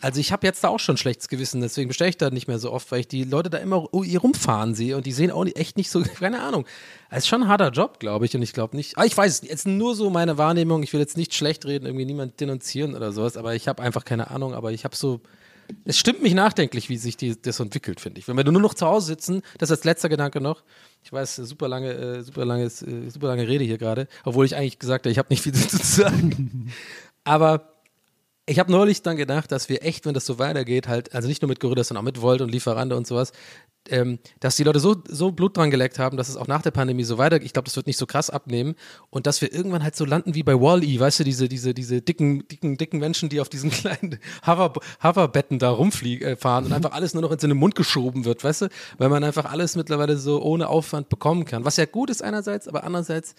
also 0.00 0.20
ich 0.20 0.32
habe 0.32 0.46
jetzt 0.46 0.62
da 0.62 0.68
auch 0.68 0.80
schon 0.80 0.96
schlechtes 0.96 1.28
Gewissen, 1.28 1.60
deswegen 1.60 1.88
bestelle 1.88 2.10
ich 2.10 2.18
da 2.18 2.28
nicht 2.28 2.48
mehr 2.48 2.58
so 2.58 2.72
oft, 2.72 2.90
weil 2.90 3.00
ich 3.00 3.08
die 3.08 3.24
Leute 3.24 3.48
da 3.48 3.58
immer 3.58 3.88
hier 4.02 4.20
rumfahren 4.20 4.74
sehe 4.74 4.96
und 4.96 5.06
die 5.06 5.12
sehen 5.12 5.30
auch 5.30 5.46
echt 5.46 5.76
nicht 5.76 5.88
so, 5.88 6.02
keine 6.18 6.42
Ahnung. 6.42 6.66
Es 7.10 7.18
ist 7.18 7.28
schon 7.28 7.44
ein 7.44 7.48
harter 7.48 7.70
Job, 7.70 8.00
glaube 8.00 8.26
ich, 8.26 8.34
und 8.34 8.42
ich 8.42 8.52
glaube 8.52 8.76
nicht, 8.76 8.98
ah, 8.98 9.04
ich 9.04 9.16
weiß 9.16 9.42
jetzt 9.44 9.66
nur 9.66 9.94
so 9.94 10.10
meine 10.10 10.36
Wahrnehmung, 10.36 10.82
ich 10.82 10.92
will 10.92 11.00
jetzt 11.00 11.16
nicht 11.16 11.32
schlecht 11.32 11.64
reden, 11.64 11.86
irgendwie 11.86 12.04
niemand 12.04 12.40
denunzieren 12.40 12.94
oder 12.94 13.12
sowas, 13.12 13.36
aber 13.36 13.54
ich 13.54 13.68
habe 13.68 13.82
einfach 13.82 14.04
keine 14.04 14.30
Ahnung, 14.30 14.52
aber 14.52 14.72
ich 14.72 14.84
habe 14.84 14.96
so, 14.96 15.20
es 15.84 15.98
stimmt 15.98 16.22
mich 16.22 16.34
nachdenklich, 16.34 16.88
wie 16.88 16.96
sich 16.96 17.16
die, 17.16 17.40
das 17.40 17.60
entwickelt, 17.60 18.00
finde 18.00 18.20
ich. 18.20 18.28
Wenn 18.28 18.36
wir 18.36 18.44
nur 18.44 18.60
noch 18.60 18.74
zu 18.74 18.86
Hause 18.86 19.06
sitzen, 19.06 19.42
das 19.58 19.70
als 19.70 19.84
letzter 19.84 20.08
Gedanke 20.08 20.40
noch, 20.40 20.62
ich 21.02 21.12
weiß, 21.12 21.36
super 21.36 21.68
lange, 21.68 21.92
äh, 21.92 22.22
super 22.22 22.44
lange, 22.44 22.64
äh, 22.64 23.10
super 23.10 23.28
lange 23.28 23.46
Rede 23.46 23.64
hier 23.64 23.78
gerade, 23.78 24.08
obwohl 24.24 24.46
ich 24.46 24.56
eigentlich 24.56 24.78
gesagt 24.78 25.04
habe, 25.04 25.12
ich 25.12 25.18
habe 25.18 25.28
nicht 25.30 25.42
viel 25.42 25.52
zu 25.54 25.76
sagen. 25.76 26.72
Aber 27.24 27.73
ich 28.46 28.58
habe 28.58 28.70
neulich 28.70 29.00
dann 29.02 29.16
gedacht, 29.16 29.50
dass 29.52 29.70
wir 29.70 29.82
echt, 29.82 30.04
wenn 30.04 30.12
das 30.12 30.26
so 30.26 30.38
weitergeht, 30.38 30.86
halt, 30.86 31.14
also 31.14 31.28
nicht 31.28 31.40
nur 31.40 31.48
mit 31.48 31.60
Gorillas, 31.60 31.88
sondern 31.88 32.02
auch 32.02 32.06
mit 32.06 32.20
Volt 32.20 32.42
und 32.42 32.50
Lieferando 32.50 32.94
und 32.94 33.06
sowas, 33.06 33.32
ähm, 33.88 34.18
dass 34.40 34.56
die 34.56 34.64
Leute 34.64 34.80
so, 34.80 34.96
so 35.08 35.32
Blut 35.32 35.56
dran 35.56 35.70
geleckt 35.70 35.98
haben, 35.98 36.16
dass 36.18 36.28
es 36.28 36.36
auch 36.36 36.46
nach 36.46 36.60
der 36.60 36.70
Pandemie 36.70 37.04
so 37.04 37.16
weitergeht. 37.16 37.46
Ich 37.46 37.52
glaube, 37.54 37.64
das 37.66 37.76
wird 37.76 37.86
nicht 37.86 37.96
so 37.96 38.04
krass 38.06 38.28
abnehmen 38.28 38.74
und 39.08 39.26
dass 39.26 39.40
wir 39.40 39.52
irgendwann 39.52 39.82
halt 39.82 39.96
so 39.96 40.04
landen 40.04 40.34
wie 40.34 40.42
bei 40.42 40.60
Wall-E, 40.60 41.00
weißt 41.00 41.20
du, 41.20 41.24
diese, 41.24 41.48
diese, 41.48 41.72
diese 41.72 42.02
dicken, 42.02 42.46
dicken, 42.48 42.76
dicken 42.76 42.98
Menschen, 42.98 43.30
die 43.30 43.40
auf 43.40 43.48
diesen 43.48 43.70
kleinen 43.70 44.18
Hover, 44.46 44.74
Hoverbetten 45.02 45.58
da 45.58 45.70
rumfliegen, 45.70 46.28
äh, 46.28 46.36
fahren 46.36 46.66
und 46.66 46.72
einfach 46.74 46.92
alles 46.92 47.14
nur 47.14 47.22
noch 47.22 47.32
in 47.32 47.38
seinen 47.38 47.56
Mund 47.56 47.74
geschoben 47.74 48.26
wird, 48.26 48.44
weißt 48.44 48.62
du, 48.62 48.68
weil 48.98 49.08
man 49.08 49.24
einfach 49.24 49.46
alles 49.46 49.74
mittlerweile 49.74 50.18
so 50.18 50.42
ohne 50.42 50.68
Aufwand 50.68 51.08
bekommen 51.08 51.46
kann. 51.46 51.64
Was 51.64 51.78
ja 51.78 51.86
gut 51.86 52.10
ist 52.10 52.22
einerseits, 52.22 52.68
aber 52.68 52.84
andererseits 52.84 53.34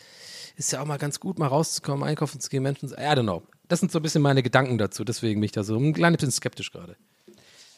ist 0.55 0.71
ja 0.71 0.81
auch 0.81 0.85
mal 0.85 0.97
ganz 0.97 1.19
gut, 1.19 1.37
mal 1.37 1.47
rauszukommen, 1.47 2.03
einkaufen 2.03 2.39
zu 2.39 2.49
gehen, 2.49 2.63
Menschen, 2.63 2.89
I 2.89 2.93
don't 2.93 3.23
know. 3.23 3.43
Das 3.67 3.79
sind 3.79 3.91
so 3.91 3.99
ein 3.99 4.03
bisschen 4.03 4.21
meine 4.21 4.43
Gedanken 4.43 4.77
dazu. 4.77 5.03
Deswegen 5.03 5.39
bin 5.41 5.45
ich 5.45 5.51
da 5.51 5.63
so 5.63 5.75
ein 5.77 5.93
kleines 5.93 6.17
bisschen 6.17 6.31
skeptisch 6.31 6.71
gerade. 6.71 6.95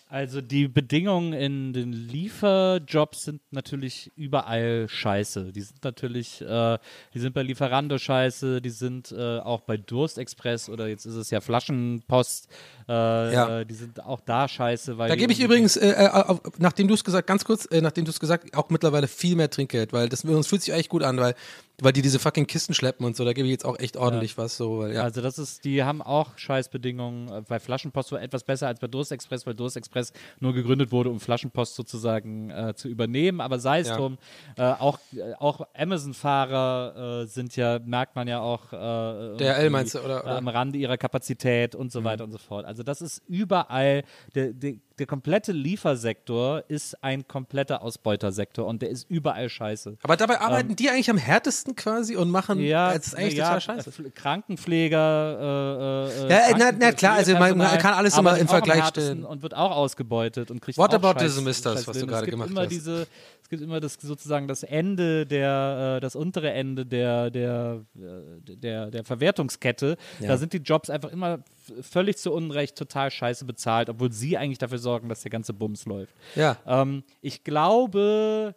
Also 0.10 0.40
die 0.40 0.70
Bedingungen 0.70 1.34
in 1.34 1.74
den 1.74 1.92
Lieferjobs 1.92 3.24
sind 3.24 3.42
natürlich 3.52 4.10
überall 4.16 4.88
scheiße. 4.88 5.52
Die 5.52 5.60
sind 5.60 5.84
natürlich, 5.84 6.40
äh, 6.40 6.78
die 7.14 7.20
sind 7.20 7.34
bei 7.34 7.44
Lieferando 7.44 7.98
scheiße, 7.98 8.62
die 8.62 8.70
sind 8.70 9.12
äh, 9.12 9.40
auch 9.40 9.60
bei 9.62 9.76
Durstexpress 9.76 10.70
oder 10.70 10.88
jetzt 10.88 11.06
ist 11.06 11.16
es 11.16 11.30
ja 11.30 11.42
Flaschenpost, 11.42 12.48
äh, 12.88 13.34
Ja. 13.34 13.66
die 13.66 13.74
sind 13.74 14.02
auch 14.02 14.22
da 14.22 14.48
scheiße. 14.48 14.98
Weil 14.98 15.10
Da 15.10 15.18
gebe 15.18 15.34
ich 15.34 15.42
übrigens, 15.42 15.76
äh, 15.76 15.90
äh, 15.90 16.08
auf- 16.08 16.42
nachdem 16.58 16.88
du 16.88 16.94
es 16.94 17.04
gesagt, 17.04 17.28
ganz 17.28 17.44
kurz, 17.44 17.66
äh, 17.70 17.82
nachdem 17.82 18.06
du 18.06 18.12
es 18.12 18.22
gesagt, 18.22 18.56
auch 18.56 18.70
mittlerweile 18.70 19.10
viel 19.10 19.36
mehr 19.36 19.50
Trinkgeld, 19.50 19.92
weil 19.92 20.08
das 20.08 20.24
uns 20.24 20.48
fühlt 20.48 20.62
sich 20.62 20.74
echt 20.74 20.88
gut 20.88 21.04
an, 21.04 21.18
weil, 21.18 21.36
weil 21.82 21.94
die 21.94 22.02
diese 22.02 22.18
fucking 22.18 22.48
Kisten 22.48 22.74
schleppen 22.74 23.06
und 23.06 23.16
so, 23.16 23.24
da 23.24 23.34
gebe 23.34 23.48
ich 23.48 23.52
jetzt 23.52 23.66
auch 23.66 23.78
echt 23.78 23.98
ordentlich 23.98 24.38
was 24.38 24.58
so, 24.58 24.80
weil, 24.80 24.94
ja. 24.96 25.04
Also 25.04 25.22
das 25.22 25.38
ist, 25.38 25.64
die 25.64 25.84
haben 25.84 26.02
auch 26.02 26.38
Scheißbedingungen 26.38 27.28
äh, 27.32 27.42
bei 27.48 27.60
Flaschenpost 27.60 28.12
wohl 28.12 28.20
etwas 28.20 28.44
besser 28.44 28.68
als 28.68 28.80
bei 28.80 28.88
Durstexpress, 28.88 29.46
weil 29.46 29.54
Durstexpress 29.54 30.12
nur 30.40 30.54
gegründet 30.54 30.92
wurde, 30.92 31.10
um 31.12 31.20
Flaschenpost 31.20 31.76
sozusagen 31.76 32.50
äh, 32.50 32.74
zu 32.76 32.88
übernehmen. 32.88 33.42
Aber 33.42 33.60
sei 33.60 33.80
es 33.82 33.90
Ja. 33.90 33.98
drum, 33.98 34.18
äh, 34.56 34.64
auch, 34.64 34.98
äh, 35.16 35.34
auch 35.40 35.62
Amazon-Fahrer 35.76 37.22
äh, 37.24 37.26
sind 37.28 37.56
ja, 37.56 37.80
merkt 37.80 38.16
man 38.16 38.28
ja 38.28 38.40
auch 38.40 38.74
äh, 38.74 39.38
DRL 39.38 39.70
meinst 39.70 39.96
du, 39.96 40.00
oder- 40.00 40.20
äh, 40.22 40.24
oder? 40.24 40.38
am 40.38 40.48
Rande 40.48 40.78
ihrer 40.78 40.98
Kapazität 40.98 41.76
und 41.76 41.92
so 41.92 42.04
weiter 42.04 42.24
und 42.24 42.32
so 42.32 42.38
fort. 42.38 42.66
Also 42.66 42.84
das 42.84 43.02
ist 43.02 43.22
überall, 43.28 44.04
der, 44.36 44.54
der, 44.54 44.74
der 45.00 45.06
komplette 45.06 45.52
Liefersektor 45.52 46.64
ist 46.68 47.02
ein 47.04 47.28
kompletter 47.28 47.82
Ausbeutersektor 47.84 48.66
und 48.66 48.82
der 48.82 48.90
ist 48.90 49.10
überall 49.10 49.50
scheiße. 49.50 49.98
Aber 50.02 50.18
dabei 50.18 50.40
arbeiten 50.42 50.76
die 50.76 50.90
eigentlich 50.90 51.10
am 51.10 51.18
härtesten 51.18 51.76
quasi 51.76 52.16
und 52.16 52.30
machen, 52.32 52.60
Ja, 52.60 52.94
das 52.94 53.08
ist 53.08 53.16
eigentlich 53.16 53.36
ja, 53.36 53.60
total 53.60 53.62
scheiße. 53.62 54.04
äh, 54.04 54.10
Krankenpfleger, 54.10 56.08
äh, 56.10 56.26
äh, 56.26 56.30
Ja, 56.30 56.58
na- 56.58 56.72
na 56.78 56.92
klar, 56.92 57.14
also 57.16 57.34
man- 57.34 57.58
man 57.58 57.78
kann 57.78 57.94
alles 57.94 58.18
immer 58.18 58.38
im 58.38 58.48
Vergleich 58.48 58.86
stellen. 58.86 59.24
Und 59.24 59.42
wird 59.44 59.56
auch 59.56 59.72
ausgebeutet 59.76 60.52
und 60.52 60.62
kriegt 60.62 60.78
Whataboutism 60.78 61.42
auch 61.42 61.46
Scheiß, 61.46 61.56
ist 61.58 61.66
das, 61.66 61.74
Scheiß 61.80 61.88
was 61.88 61.98
du 62.00 62.08
gerade 62.08 62.28
gemacht 62.28 62.50
immer 62.50 62.62
hast. 62.62 62.72
Diese, 62.72 63.08
es 63.44 63.50
gibt 63.50 63.62
immer 63.62 63.80
das 63.80 63.98
sozusagen 64.02 64.48
das 64.48 64.64
Ende 64.64 65.26
der, 65.26 65.96
äh, 65.98 66.00
das 66.02 66.16
untere 66.16 66.52
Ende 66.52 66.86
der, 66.86 67.30
der, 67.30 67.82
äh, 67.96 68.56
der, 68.56 68.92
der 68.92 69.04
Verwertungskette. 69.04 69.98
Da 70.22 70.38
sind 70.38 70.54
die 70.54 70.58
Jobs 70.58 70.90
einfach 70.90 71.12
immer 71.12 71.40
völlig 71.82 72.18
zu 72.18 72.34
Unrecht 72.34 72.78
total 72.78 73.12
scheiße 73.12 73.46
bezahlt, 73.46 73.90
obwohl 73.90 74.12
sie 74.12 74.38
eigentlich 74.38 74.58
dafür 74.58 74.80
sorgen, 74.80 75.10
dass 75.10 75.22
der 75.22 75.32
ganze 75.32 75.54
Bums 75.54 75.86
läuft. 75.86 76.14
Ja. 76.36 76.58
Ähm, 76.66 77.04
ich 77.22 77.44
glaube, 77.44 78.56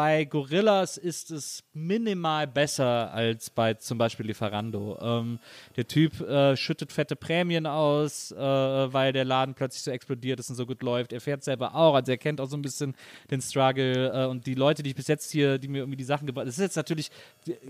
bei 0.00 0.24
Gorillas 0.24 0.96
ist 0.96 1.30
es 1.30 1.62
minimal 1.74 2.46
besser 2.46 3.12
als 3.12 3.50
bei 3.50 3.74
zum 3.74 3.98
Beispiel 3.98 4.24
Lieferando. 4.24 4.98
Ähm, 4.98 5.38
der 5.76 5.86
Typ 5.86 6.22
äh, 6.22 6.56
schüttet 6.56 6.90
fette 6.90 7.16
Prämien 7.16 7.66
aus, 7.66 8.32
äh, 8.32 8.38
weil 8.38 9.12
der 9.12 9.26
Laden 9.26 9.52
plötzlich 9.52 9.82
so 9.82 9.90
explodiert 9.90 10.40
ist 10.40 10.48
und 10.48 10.56
so 10.56 10.64
gut 10.64 10.82
läuft. 10.82 11.12
Er 11.12 11.20
fährt 11.20 11.44
selber 11.44 11.74
auch, 11.74 11.94
also 11.94 12.12
er 12.12 12.16
kennt 12.16 12.40
auch 12.40 12.48
so 12.48 12.56
ein 12.56 12.62
bisschen 12.62 12.94
den 13.30 13.42
Struggle. 13.42 14.24
Äh, 14.24 14.26
und 14.26 14.46
die 14.46 14.54
Leute, 14.54 14.82
die 14.82 14.88
ich 14.88 14.96
bis 14.96 15.06
jetzt 15.06 15.30
hier, 15.32 15.58
die 15.58 15.68
mir 15.68 15.80
irgendwie 15.80 15.98
die 15.98 16.04
Sachen 16.04 16.26
gebracht 16.26 16.46
das 16.46 16.54
ist 16.54 16.62
jetzt 16.62 16.76
natürlich 16.76 17.10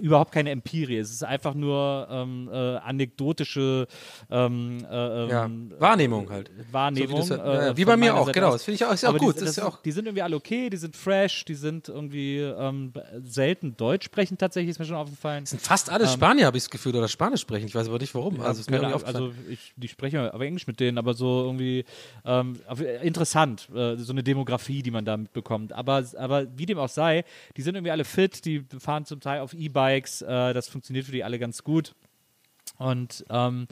überhaupt 0.00 0.30
keine 0.30 0.50
Empirie. 0.50 0.98
Es 0.98 1.10
ist 1.10 1.24
einfach 1.24 1.54
nur 1.54 2.06
ähm, 2.12 2.48
äh, 2.52 2.76
anekdotische 2.76 3.88
ähm, 4.30 4.86
äh, 4.88 5.28
Ja. 5.30 5.46
ähm, 5.46 5.72
Wahrnehmung 5.80 6.30
halt. 6.30 6.52
Wahrnehmung. 6.70 7.22
So 7.22 7.34
wie, 7.34 7.38
das, 7.38 7.44
ja, 7.44 7.54
ja, 7.54 7.68
äh, 7.70 7.76
wie 7.76 7.84
bei 7.84 7.96
mir 7.96 8.14
auch, 8.14 8.26
Seite 8.26 8.38
genau. 8.38 8.52
Das 8.52 8.62
finde 8.62 8.76
ich 8.76 8.84
auch, 8.84 8.92
ist 8.92 9.02
ja 9.02 9.10
auch 9.10 9.18
gut. 9.18 9.34
Die, 9.34 9.40
das 9.40 9.50
ist 9.50 9.56
ja 9.56 9.66
auch, 9.66 9.82
die 9.82 9.90
sind 9.90 10.06
irgendwie 10.06 10.22
alle 10.22 10.36
okay, 10.36 10.70
die 10.70 10.76
sind 10.76 10.94
fresh, 10.94 11.44
die 11.44 11.56
sind 11.56 11.88
irgendwie 11.88 12.19
ähm, 12.38 12.92
selten 13.22 13.76
Deutsch 13.76 14.06
sprechen 14.06 14.38
tatsächlich, 14.38 14.70
ist 14.70 14.78
mir 14.78 14.84
schon 14.84 14.96
aufgefallen. 14.96 15.46
sind 15.46 15.60
fast 15.62 15.90
alle 15.90 16.06
Spanier, 16.08 16.46
habe 16.46 16.56
ich 16.56 16.64
das 16.64 16.70
Gefühl, 16.70 16.94
oder 16.94 17.08
Spanisch 17.08 17.40
sprechen. 17.40 17.66
Ich 17.66 17.74
weiß 17.74 17.88
aber 17.88 17.98
nicht 17.98 18.14
warum. 18.14 18.40
also, 18.40 18.60
ist 18.60 18.70
mir 18.70 18.78
Keine 18.78 18.92
irgendwie 18.92 19.06
also 19.06 19.32
ich, 19.48 19.72
die 19.76 19.88
spreche 19.88 20.32
aber 20.32 20.44
Englisch 20.44 20.66
mit 20.66 20.80
denen, 20.80 20.98
aber 20.98 21.14
so 21.14 21.44
irgendwie 21.44 21.84
ähm, 22.24 22.58
auf- 22.66 22.80
interessant, 22.80 23.68
äh, 23.74 23.96
so 23.96 24.12
eine 24.12 24.22
Demografie, 24.22 24.82
die 24.82 24.90
man 24.90 25.04
da 25.04 25.16
mitbekommt. 25.16 25.72
Aber, 25.72 26.04
aber 26.16 26.46
wie 26.56 26.66
dem 26.66 26.78
auch 26.78 26.88
sei, 26.88 27.24
die 27.56 27.62
sind 27.62 27.74
irgendwie 27.74 27.90
alle 27.92 28.04
fit, 28.04 28.44
die 28.44 28.64
fahren 28.78 29.04
zum 29.04 29.20
Teil 29.20 29.40
auf 29.40 29.54
E-Bikes, 29.54 30.22
äh, 30.22 30.52
das 30.54 30.68
funktioniert 30.68 31.06
für 31.06 31.12
die 31.12 31.24
alle 31.24 31.38
ganz 31.38 31.62
gut. 31.64 31.94
Und 32.78 33.26
ähm, 33.28 33.66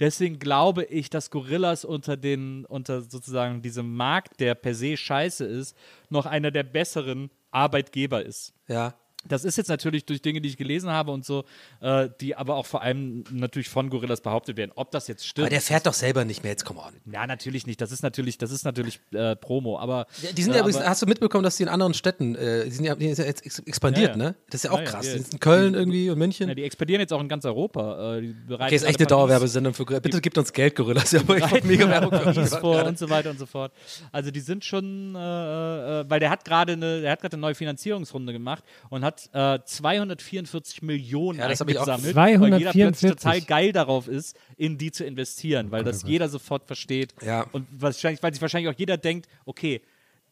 deswegen 0.00 0.38
glaube 0.38 0.84
ich, 0.84 1.10
dass 1.10 1.30
Gorillas 1.30 1.84
unter 1.84 2.16
den, 2.16 2.64
unter 2.64 3.02
sozusagen 3.02 3.60
diesem 3.60 3.94
Markt, 3.94 4.40
der 4.40 4.54
per 4.54 4.74
se 4.74 4.96
scheiße 4.96 5.44
ist, 5.44 5.76
noch 6.08 6.24
einer 6.24 6.50
der 6.50 6.62
besseren 6.62 7.28
Arbeitgeber 7.54 8.24
ist. 8.24 8.52
ja. 8.68 8.94
Das 9.28 9.44
ist 9.44 9.56
jetzt 9.56 9.68
natürlich 9.68 10.04
durch 10.04 10.22
Dinge, 10.22 10.40
die 10.40 10.48
ich 10.48 10.56
gelesen 10.56 10.90
habe 10.90 11.10
und 11.12 11.24
so, 11.24 11.44
äh, 11.80 12.08
die 12.20 12.36
aber 12.36 12.56
auch 12.56 12.66
vor 12.66 12.82
allem 12.82 13.24
natürlich 13.30 13.68
von 13.68 13.90
Gorillas 13.90 14.20
behauptet 14.20 14.56
werden. 14.56 14.72
Ob 14.74 14.90
das 14.90 15.08
jetzt 15.08 15.26
stimmt. 15.26 15.44
Aber 15.44 15.50
der 15.50 15.60
fährt 15.60 15.86
doch 15.86 15.94
selber 15.94 16.24
nicht 16.24 16.42
mehr, 16.42 16.52
jetzt 16.52 16.64
komm 16.64 16.78
on. 16.78 16.94
ja, 17.10 17.26
natürlich 17.26 17.66
nicht. 17.66 17.80
Das 17.80 17.92
ist 17.92 18.02
natürlich, 18.02 18.38
das 18.38 18.50
ist 18.50 18.64
natürlich 18.64 19.00
äh, 19.12 19.36
Promo. 19.36 19.78
Aber 19.78 20.06
Die 20.36 20.42
sind 20.42 20.52
äh, 20.52 20.56
ja 20.56 20.60
übrigens, 20.62 20.84
hast 20.84 21.02
du 21.02 21.06
mitbekommen, 21.06 21.44
dass 21.44 21.56
die 21.56 21.62
in 21.62 21.68
anderen 21.68 21.94
Städten, 21.94 22.34
äh, 22.34 22.64
die 22.64 22.70
sind 22.70 22.84
ja, 22.84 22.94
die 22.94 23.06
sind 23.14 23.18
ja 23.18 23.24
jetzt 23.24 23.44
ex 23.44 23.58
expandiert, 23.60 24.10
Ja, 24.10 24.16
ne? 24.16 24.34
Das 24.50 24.64
ist 24.64 24.64
ja 24.64 24.70
auch 24.72 24.84
krass. 24.84 25.02
Die 25.02 25.18
sind 25.18 25.32
in 25.34 25.40
Köln 25.40 25.74
irgendwie 25.74 26.10
und 26.10 26.18
München. 26.18 26.48
ja, 26.48 26.54
die 26.54 26.64
expandieren 26.64 27.00
jetzt 27.00 27.12
auch 27.12 27.20
in 27.20 27.28
ganz 27.28 27.44
Europa. 27.44 28.16
Äh, 28.16 28.20
die 28.20 28.34
okay, 28.52 28.74
ist 28.74 28.84
echt 28.84 28.98
eine 28.98 29.06
Dauerwerbesendung 29.06 29.74
für 29.74 29.84
Bitte 29.84 30.20
gibt 30.20 30.38
uns 30.38 30.52
Geld, 30.52 30.74
Gorillas. 30.74 31.12
Ja, 31.12 31.20
aber 31.20 31.36
ich 31.36 31.64
mega 31.64 31.88
Werbung 31.88 32.10
für 32.10 32.40
euch. 32.40 32.48
vor 32.60 32.84
und 32.84 32.98
so 32.98 33.08
weiter 33.10 33.30
und 33.30 33.38
so 33.38 33.46
fort. 33.46 33.72
Also 34.12 34.30
die 34.30 34.40
sind 34.40 34.64
schon, 34.64 35.14
äh, 35.14 35.18
weil 35.18 36.20
der 36.20 36.30
hat 36.30 36.44
gerade 36.44 36.72
eine, 36.72 37.00
der 37.00 37.12
hat 37.12 37.20
gerade 37.20 37.34
eine 37.34 37.40
neue 37.40 37.54
Finanzierungsrunde 37.54 38.32
gemacht 38.32 38.64
und 38.90 39.04
hat 39.04 39.13
äh, 39.32 39.58
244 39.64 40.82
Millionen 40.82 41.38
Ja, 41.38 41.48
das 41.48 41.60
hab 41.60 41.68
ich 41.68 41.78
auch- 41.78 41.86
eingesammelt, 41.86 42.14
weil 42.16 42.32
jeder 42.32 42.72
plötzlich 42.72 42.72
244. 42.72 43.10
total 43.10 43.40
geil 43.42 43.72
darauf 43.72 44.08
ist, 44.08 44.36
in 44.56 44.78
die 44.78 44.90
zu 44.92 45.04
investieren, 45.04 45.70
weil 45.70 45.84
das 45.84 46.02
jeder 46.02 46.28
sofort 46.28 46.66
versteht. 46.66 47.14
Ja. 47.24 47.46
Und 47.52 47.66
wahrscheinlich, 47.70 48.22
weil 48.22 48.32
sich 48.32 48.42
wahrscheinlich 48.42 48.74
auch 48.74 48.78
jeder 48.78 48.96
denkt, 48.96 49.28
okay, 49.44 49.80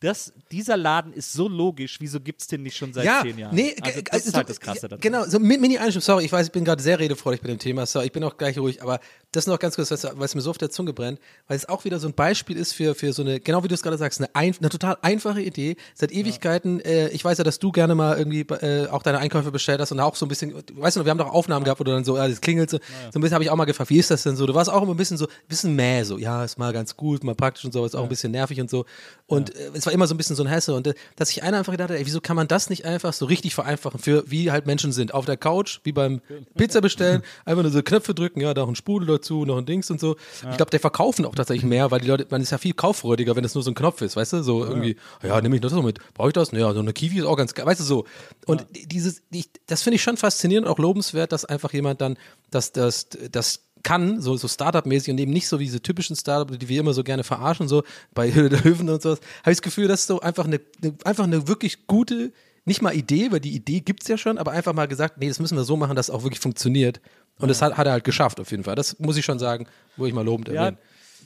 das, 0.03 0.32
dieser 0.50 0.76
Laden 0.76 1.12
ist 1.12 1.32
so 1.32 1.48
logisch, 1.48 1.98
wieso 2.00 2.20
gibt 2.20 2.42
es 2.42 2.46
den 2.48 2.62
nicht 2.62 2.76
schon 2.76 2.92
seit 2.92 3.05
ja, 3.05 3.22
zehn 3.22 3.38
Jahren? 3.38 3.55
Nee, 3.55 3.74
also 3.80 4.00
das 4.03 4.18
ist 4.18 4.26
also, 4.26 4.36
halt 4.36 4.48
das 4.50 4.61
Krasse 4.61 4.88
daran. 4.88 5.00
Genau, 5.00 5.24
so 5.24 5.38
Mi- 5.38 5.59
Mini-Einschub, 5.59 6.03
sorry, 6.03 6.24
ich 6.24 6.32
weiß, 6.32 6.46
ich 6.46 6.53
bin 6.53 6.64
gerade 6.64 6.82
sehr 6.82 6.98
redefreudig 6.98 7.40
bei 7.40 7.48
dem 7.48 7.59
Thema, 7.59 7.86
sorry, 7.86 8.07
ich 8.07 8.12
bin 8.12 8.22
auch 8.24 8.36
gleich 8.36 8.59
ruhig, 8.59 8.82
aber 8.82 9.00
das 9.30 9.46
noch 9.46 9.59
ganz 9.59 9.76
kurz, 9.76 9.90
weil 9.90 10.24
es 10.24 10.34
mir 10.34 10.40
so 10.42 10.50
auf 10.50 10.59
der 10.59 10.70
Zunge 10.70 10.92
brennt, 10.92 11.18
weil 11.48 11.57
es 11.57 11.66
auch 11.68 11.84
wieder 11.84 11.98
so 11.98 12.07
ein 12.09 12.12
Beispiel 12.14 12.57
ist 12.57 12.72
für, 12.74 12.94
für 12.94 13.12
so 13.12 13.22
eine, 13.22 13.40
genau 13.40 13.64
wie 13.64 13.68
du 13.68 13.74
es 13.74 13.82
gerade 13.82 13.96
sagst, 13.96 14.20
eine, 14.20 14.28
ein, 14.34 14.55
eine 14.59 14.68
total 14.68 14.98
einfache 15.00 15.40
Idee, 15.40 15.76
seit 15.94 16.12
Ewigkeiten, 16.12 16.80
äh, 16.80 17.09
ich 17.09 17.24
weiß 17.24 17.38
ja, 17.38 17.44
dass 17.44 17.59
du 17.59 17.72
gerne 17.72 17.94
mal 17.94 18.18
irgendwie 18.18 18.40
äh, 18.40 18.88
auch 18.88 19.03
deine 19.03 19.18
Einkäufe 19.18 19.50
bestellt 19.50 19.80
hast 19.80 19.92
und 19.92 20.00
auch 20.00 20.16
so 20.16 20.26
ein 20.26 20.28
bisschen, 20.28 20.53
weißt 20.74 20.96
du 20.96 21.00
noch, 21.00 21.07
wir 21.07 21.11
haben 21.11 21.18
doch 21.18 21.30
Aufnahmen 21.32 21.64
gehabt, 21.64 21.80
wo 21.80 21.84
du 21.84 21.92
dann 21.92 22.05
so, 22.05 22.16
ja, 22.16 22.28
das 22.28 22.40
klingelt 22.40 22.68
so, 22.68 22.78
so 23.12 23.18
ein 23.18 23.22
bisschen 23.22 23.34
habe 23.34 23.44
ich 23.44 23.50
auch 23.50 23.57
mal 23.57 23.64
gefragt, 23.64 23.88
wie 23.90 23.98
ist 23.98 24.11
das 24.11 24.22
denn 24.24 24.36
so, 24.36 24.46
du 24.46 24.55
warst 24.55 24.68
auch 24.68 24.82
immer 24.82 24.92
ein 24.92 24.96
bisschen 24.98 25.16
so, 25.16 25.26
ein 25.26 25.48
bisschen 25.48 25.74
mäh, 25.76 26.03
so, 26.03 26.18
ja, 26.18 26.44
ist 26.44 26.59
mal 26.59 26.72
ganz 26.72 26.96
gut, 26.96 27.24
mal 27.24 27.34
praktisch 27.34 27.64
und 27.64 27.72
so, 27.72 27.86
ist 27.86 27.94
auch 27.94 28.03
ein 28.03 28.09
bisschen 28.09 28.32
nervig 28.32 28.61
und 28.61 28.68
so. 28.68 28.84
Und 29.26 29.55
äh, 29.55 29.70
es 29.74 29.86
war 29.86 29.91
immer 29.93 30.07
so 30.07 30.14
ein 30.14 30.16
bisschen 30.16 30.36
so 30.36 30.43
ein 30.43 30.49
Hesse 30.49 30.74
und 30.74 30.86
äh, 30.86 30.95
dass 31.16 31.28
sich 31.28 31.43
einer 31.43 31.59
einfach 31.59 31.72
gedacht 31.72 31.90
hat, 31.90 31.97
ey, 31.97 32.07
wieso 32.07 32.20
kann 32.20 32.36
man 32.36 32.49
das 32.49 32.70
nicht 32.70 32.84
einfach 32.84 33.12
so 33.12 33.26
richtig 33.26 33.55
vereinfachen 33.55 34.01
für 34.01 34.24
wie 34.30 34.51
halt 34.51 34.66
Menschen 34.66 34.93
sind, 34.93 35.14
auf 35.14 35.26
der 35.26 35.36
Couch, 35.36 35.80
wie 35.84 35.93
beim 35.93 36.20
Pizza 36.57 36.80
bestellen, 36.80 37.22
einfach 37.45 37.62
nur 37.62 37.72
so 37.72 37.82
Knöpfe 37.82 38.14
drücken, 38.14 38.40
ja, 38.40 38.55
noch 38.55 38.68
ein 38.68 38.74
Sprudel 38.74 39.07
dazu, 39.07 39.45
noch 39.45 39.59
ein 39.59 39.66
Dings 39.66 39.90
und 39.90 40.01
so. 40.01 40.16
Ich 40.51 40.57
glaube, 40.57 40.70
der 40.70 40.80
verkaufen 40.80 41.24
auch 41.24 41.34
tatsächlich 41.34 41.64
mehr, 41.64 41.90
weil 41.90 42.01
die 42.01 42.09
Leute, 42.09 42.26
man 42.30 42.40
ist 42.40 42.51
ja 42.51 42.59
viel 42.59 42.74
kauffreudiger, 42.74 43.36
wenn 43.36 43.45
es 43.45 43.55
nur 43.55 43.62
so 43.62 43.70
ein 43.70 43.74
Knopf 43.74 44.01
ist, 44.03 44.16
weißt 44.16 44.34
du, 44.34 44.43
so 44.43 44.64
irgendwie, 44.64 44.97
ja, 45.22 45.40
nehme 45.40 45.55
ich 45.55 45.61
das 45.61 45.72
so 45.72 45.82
mit, 45.82 45.99
brauche 46.14 46.28
ich 46.28 46.34
das? 46.34 46.53
Ja, 46.53 46.72
so 46.72 46.80
eine 46.80 46.93
Kiwi 46.93 47.18
ist 47.18 47.24
auch 47.24 47.36
ganz 47.36 47.55
geil, 47.55 47.66
weißt 47.66 47.80
du, 47.80 47.84
so. 47.84 48.05
Und 48.47 48.66
dieses, 48.72 49.22
ich, 49.30 49.51
das 49.66 49.82
finde 49.82 49.97
ich 49.97 50.03
schon 50.03 50.16
faszinierend 50.16 50.68
auch 50.68 50.78
lobenswert, 50.78 51.32
dass 51.32 51.45
einfach 51.45 51.72
jemand 51.72 52.01
dann, 52.01 52.16
dass 52.51 52.72
das, 52.72 53.09
das 53.30 53.61
kann, 53.82 54.20
so, 54.20 54.36
so 54.36 54.48
Startup-mäßig 54.48 55.12
und 55.12 55.18
eben 55.18 55.32
nicht 55.32 55.48
so 55.48 55.58
wie 55.58 55.64
diese 55.64 55.82
typischen 55.82 56.16
Startups, 56.16 56.58
die 56.58 56.68
wir 56.68 56.80
immer 56.80 56.92
so 56.92 57.04
gerne 57.04 57.24
verarschen, 57.24 57.68
so 57.68 57.82
bei 58.14 58.32
Höhle 58.32 58.48
der 58.48 58.60
Löwen 58.62 58.88
und 58.88 59.02
sowas, 59.02 59.20
habe 59.40 59.52
ich 59.52 59.58
das 59.58 59.62
Gefühl, 59.62 59.88
dass 59.88 60.06
so 60.06 60.20
einfach 60.20 60.44
eine, 60.44 60.60
eine, 60.82 60.94
einfach 61.04 61.24
eine 61.24 61.48
wirklich 61.48 61.86
gute, 61.86 62.32
nicht 62.64 62.82
mal 62.82 62.94
Idee, 62.94 63.32
weil 63.32 63.40
die 63.40 63.54
Idee 63.54 63.80
gibt's 63.80 64.08
ja 64.08 64.16
schon, 64.16 64.38
aber 64.38 64.52
einfach 64.52 64.72
mal 64.72 64.86
gesagt, 64.86 65.18
nee, 65.18 65.28
das 65.28 65.40
müssen 65.40 65.56
wir 65.56 65.64
so 65.64 65.76
machen, 65.76 65.96
dass 65.96 66.08
es 66.08 66.14
auch 66.14 66.22
wirklich 66.22 66.40
funktioniert. 66.40 67.00
Und 67.38 67.48
das 67.48 67.60
hat, 67.62 67.76
hat 67.76 67.86
er 67.86 67.92
halt 67.92 68.04
geschafft, 68.04 68.38
auf 68.38 68.50
jeden 68.50 68.64
Fall. 68.64 68.76
Das 68.76 68.98
muss 69.00 69.16
ich 69.16 69.24
schon 69.24 69.38
sagen, 69.38 69.66
wo 69.96 70.06
ich 70.06 70.12
mal 70.12 70.24
lobend 70.24 70.48
Ja, 70.48 70.54
erwähnen. 70.54 70.78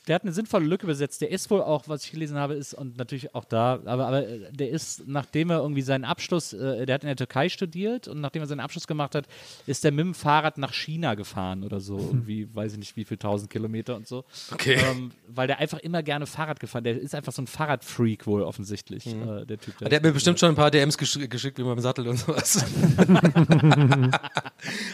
Der 0.06 0.14
hat 0.14 0.22
eine 0.22 0.32
sinnvolle 0.32 0.66
Lücke 0.66 0.86
besetzt. 0.86 1.20
Der 1.20 1.30
ist 1.30 1.50
wohl 1.50 1.60
auch, 1.60 1.88
was 1.88 2.04
ich 2.04 2.12
gelesen 2.12 2.38
habe, 2.38 2.54
ist 2.54 2.74
und 2.74 2.96
natürlich 2.96 3.34
auch 3.34 3.44
da, 3.44 3.80
aber, 3.84 4.06
aber 4.06 4.28
äh, 4.28 4.52
der 4.52 4.70
ist, 4.70 5.06
nachdem 5.08 5.50
er 5.50 5.58
irgendwie 5.58 5.82
seinen 5.82 6.04
Abschluss, 6.04 6.52
äh, 6.52 6.86
der 6.86 6.94
hat 6.94 7.02
in 7.02 7.08
der 7.08 7.16
Türkei 7.16 7.48
studiert 7.48 8.06
und 8.06 8.20
nachdem 8.20 8.42
er 8.42 8.46
seinen 8.46 8.60
Abschluss 8.60 8.86
gemacht 8.86 9.16
hat, 9.16 9.26
ist 9.66 9.84
er 9.84 9.90
mit 9.90 10.04
dem 10.04 10.14
Fahrrad 10.14 10.58
nach 10.58 10.72
China 10.72 11.14
gefahren 11.14 11.64
oder 11.64 11.80
so. 11.80 11.98
Irgendwie, 11.98 12.48
weiß 12.54 12.72
ich 12.72 12.78
nicht, 12.78 12.96
wie 12.96 13.04
viel 13.04 13.16
tausend 13.16 13.50
Kilometer 13.50 13.96
und 13.96 14.06
so. 14.06 14.24
Okay. 14.52 14.78
Ähm, 14.90 15.10
weil 15.26 15.48
der 15.48 15.58
einfach 15.58 15.80
immer 15.80 16.02
gerne 16.02 16.26
Fahrrad 16.26 16.60
gefahren 16.60 16.84
Der 16.84 17.00
ist 17.00 17.14
einfach 17.14 17.32
so 17.32 17.42
ein 17.42 17.48
Fahrradfreak 17.48 18.26
wohl 18.26 18.42
offensichtlich, 18.42 19.06
äh, 19.06 19.44
der 19.44 19.58
Typ. 19.58 19.78
Der 19.78 19.96
hat 19.96 20.02
mir 20.04 20.12
bestimmt 20.12 20.38
schon 20.38 20.50
ein 20.50 20.54
paar 20.54 20.70
DMs 20.70 20.96
gesch 20.96 21.18
geschickt, 21.28 21.58
wie 21.58 21.62
man 21.62 21.72
im 21.72 21.80
Sattel 21.80 22.06
und 22.06 22.16
sowas. 22.18 22.64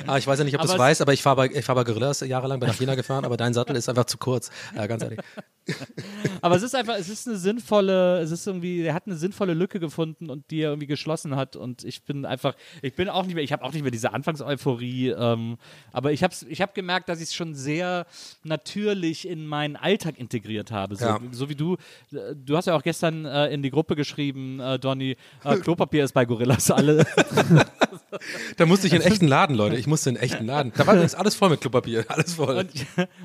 aber 0.07 0.19
ich 0.19 0.27
weiß 0.27 0.39
ja 0.39 0.45
nicht, 0.45 0.55
ob 0.55 0.63
du 0.63 0.69
es 0.69 0.79
weißt, 0.79 1.03
aber 1.03 1.13
ich 1.13 1.23
fahre 1.23 1.37
bei, 1.37 1.51
ich 1.51 1.65
fahr 1.65 1.75
bei 1.75 1.85
Gorillas 1.85 2.21
jahrelang, 2.21 2.61
bin 2.61 2.69
nach 2.69 2.77
China 2.77 2.95
gefahren, 2.95 3.25
aber 3.25 3.37
dein 3.37 3.53
Sattel 3.53 3.77
ist 3.77 3.89
einfach 3.89 4.07
zu 4.07 4.17
kurz. 4.17 4.51
Ganz 4.75 5.02
großartig. 5.03 5.19
Aber 6.41 6.57
es 6.57 6.63
ist 6.63 6.75
einfach, 6.75 6.97
es 6.99 7.09
ist 7.09 7.29
eine 7.29 7.37
sinnvolle, 7.37 8.19
es 8.19 8.33
ist 8.33 8.47
irgendwie, 8.49 8.83
er 8.83 8.95
hat 8.95 9.07
eine 9.07 9.15
sinnvolle 9.15 9.55
Lücke 9.55 9.79
gefunden 9.79 10.29
und 10.29 10.51
die 10.51 10.61
er 10.63 10.71
irgendwie 10.71 10.89
geschlossen 10.89 11.37
hat. 11.37 11.55
Und 11.55 11.85
ich 11.85 12.03
bin 12.03 12.25
einfach, 12.25 12.55
ich 12.83 12.95
bin 12.95 13.09
auch 13.09 13.25
nicht 13.25 13.35
mehr, 13.37 13.45
ich 13.45 13.53
habe 13.53 13.63
auch 13.65 13.73
nicht 13.73 13.83
mehr 13.83 13.93
diese 13.93 14.13
Anfangseuphorie. 14.13 15.11
Ähm, 15.11 15.59
aber 15.93 16.11
ich 16.13 16.25
habe 16.25 16.35
ich 16.49 16.61
hab 16.61 16.75
gemerkt, 16.75 17.09
dass 17.09 17.19
ich 17.19 17.29
es 17.29 17.35
schon 17.35 17.55
sehr 17.55 18.07
natürlich 18.43 19.29
in 19.29 19.47
meinen 19.47 19.77
Alltag 19.77 20.19
integriert 20.19 20.73
habe. 20.73 20.97
So, 20.97 21.05
Ja. 21.05 21.21
so 21.31 21.49
wie 21.49 21.55
du, 21.55 21.77
du 22.11 22.57
hast 22.57 22.67
ja 22.67 22.77
auch 22.77 22.83
gestern 22.83 23.25
äh, 23.25 23.49
in 23.49 23.63
die 23.63 23.71
Gruppe 23.71 23.95
geschrieben, 23.95 24.59
äh, 24.59 24.81
Donny, 24.81 25.17
äh, 25.45 25.57
Klopapier 25.59 26.03
ist 26.05 26.13
bei 26.13 26.25
Gorillas 26.25 26.71
alle. 26.73 27.07
Da 28.57 28.67
musste 28.67 28.87
ich 28.87 28.93
in 28.93 29.03
echten 29.03 29.27
Laden, 29.27 29.57
Leute. 29.57 29.77
Ich 29.77 29.87
musste 29.87 30.11
in 30.11 30.17
echten 30.17 30.47
Laden. 30.47 30.73
Da 30.77 30.87
war 30.87 30.95
übrigens 30.95 31.15
alles 31.15 31.35
voll 31.35 31.51
mit 31.51 31.61
Klopapier. 31.61 32.05
Alles 32.09 32.35
voll. 32.35 32.57
Und, 32.59 32.71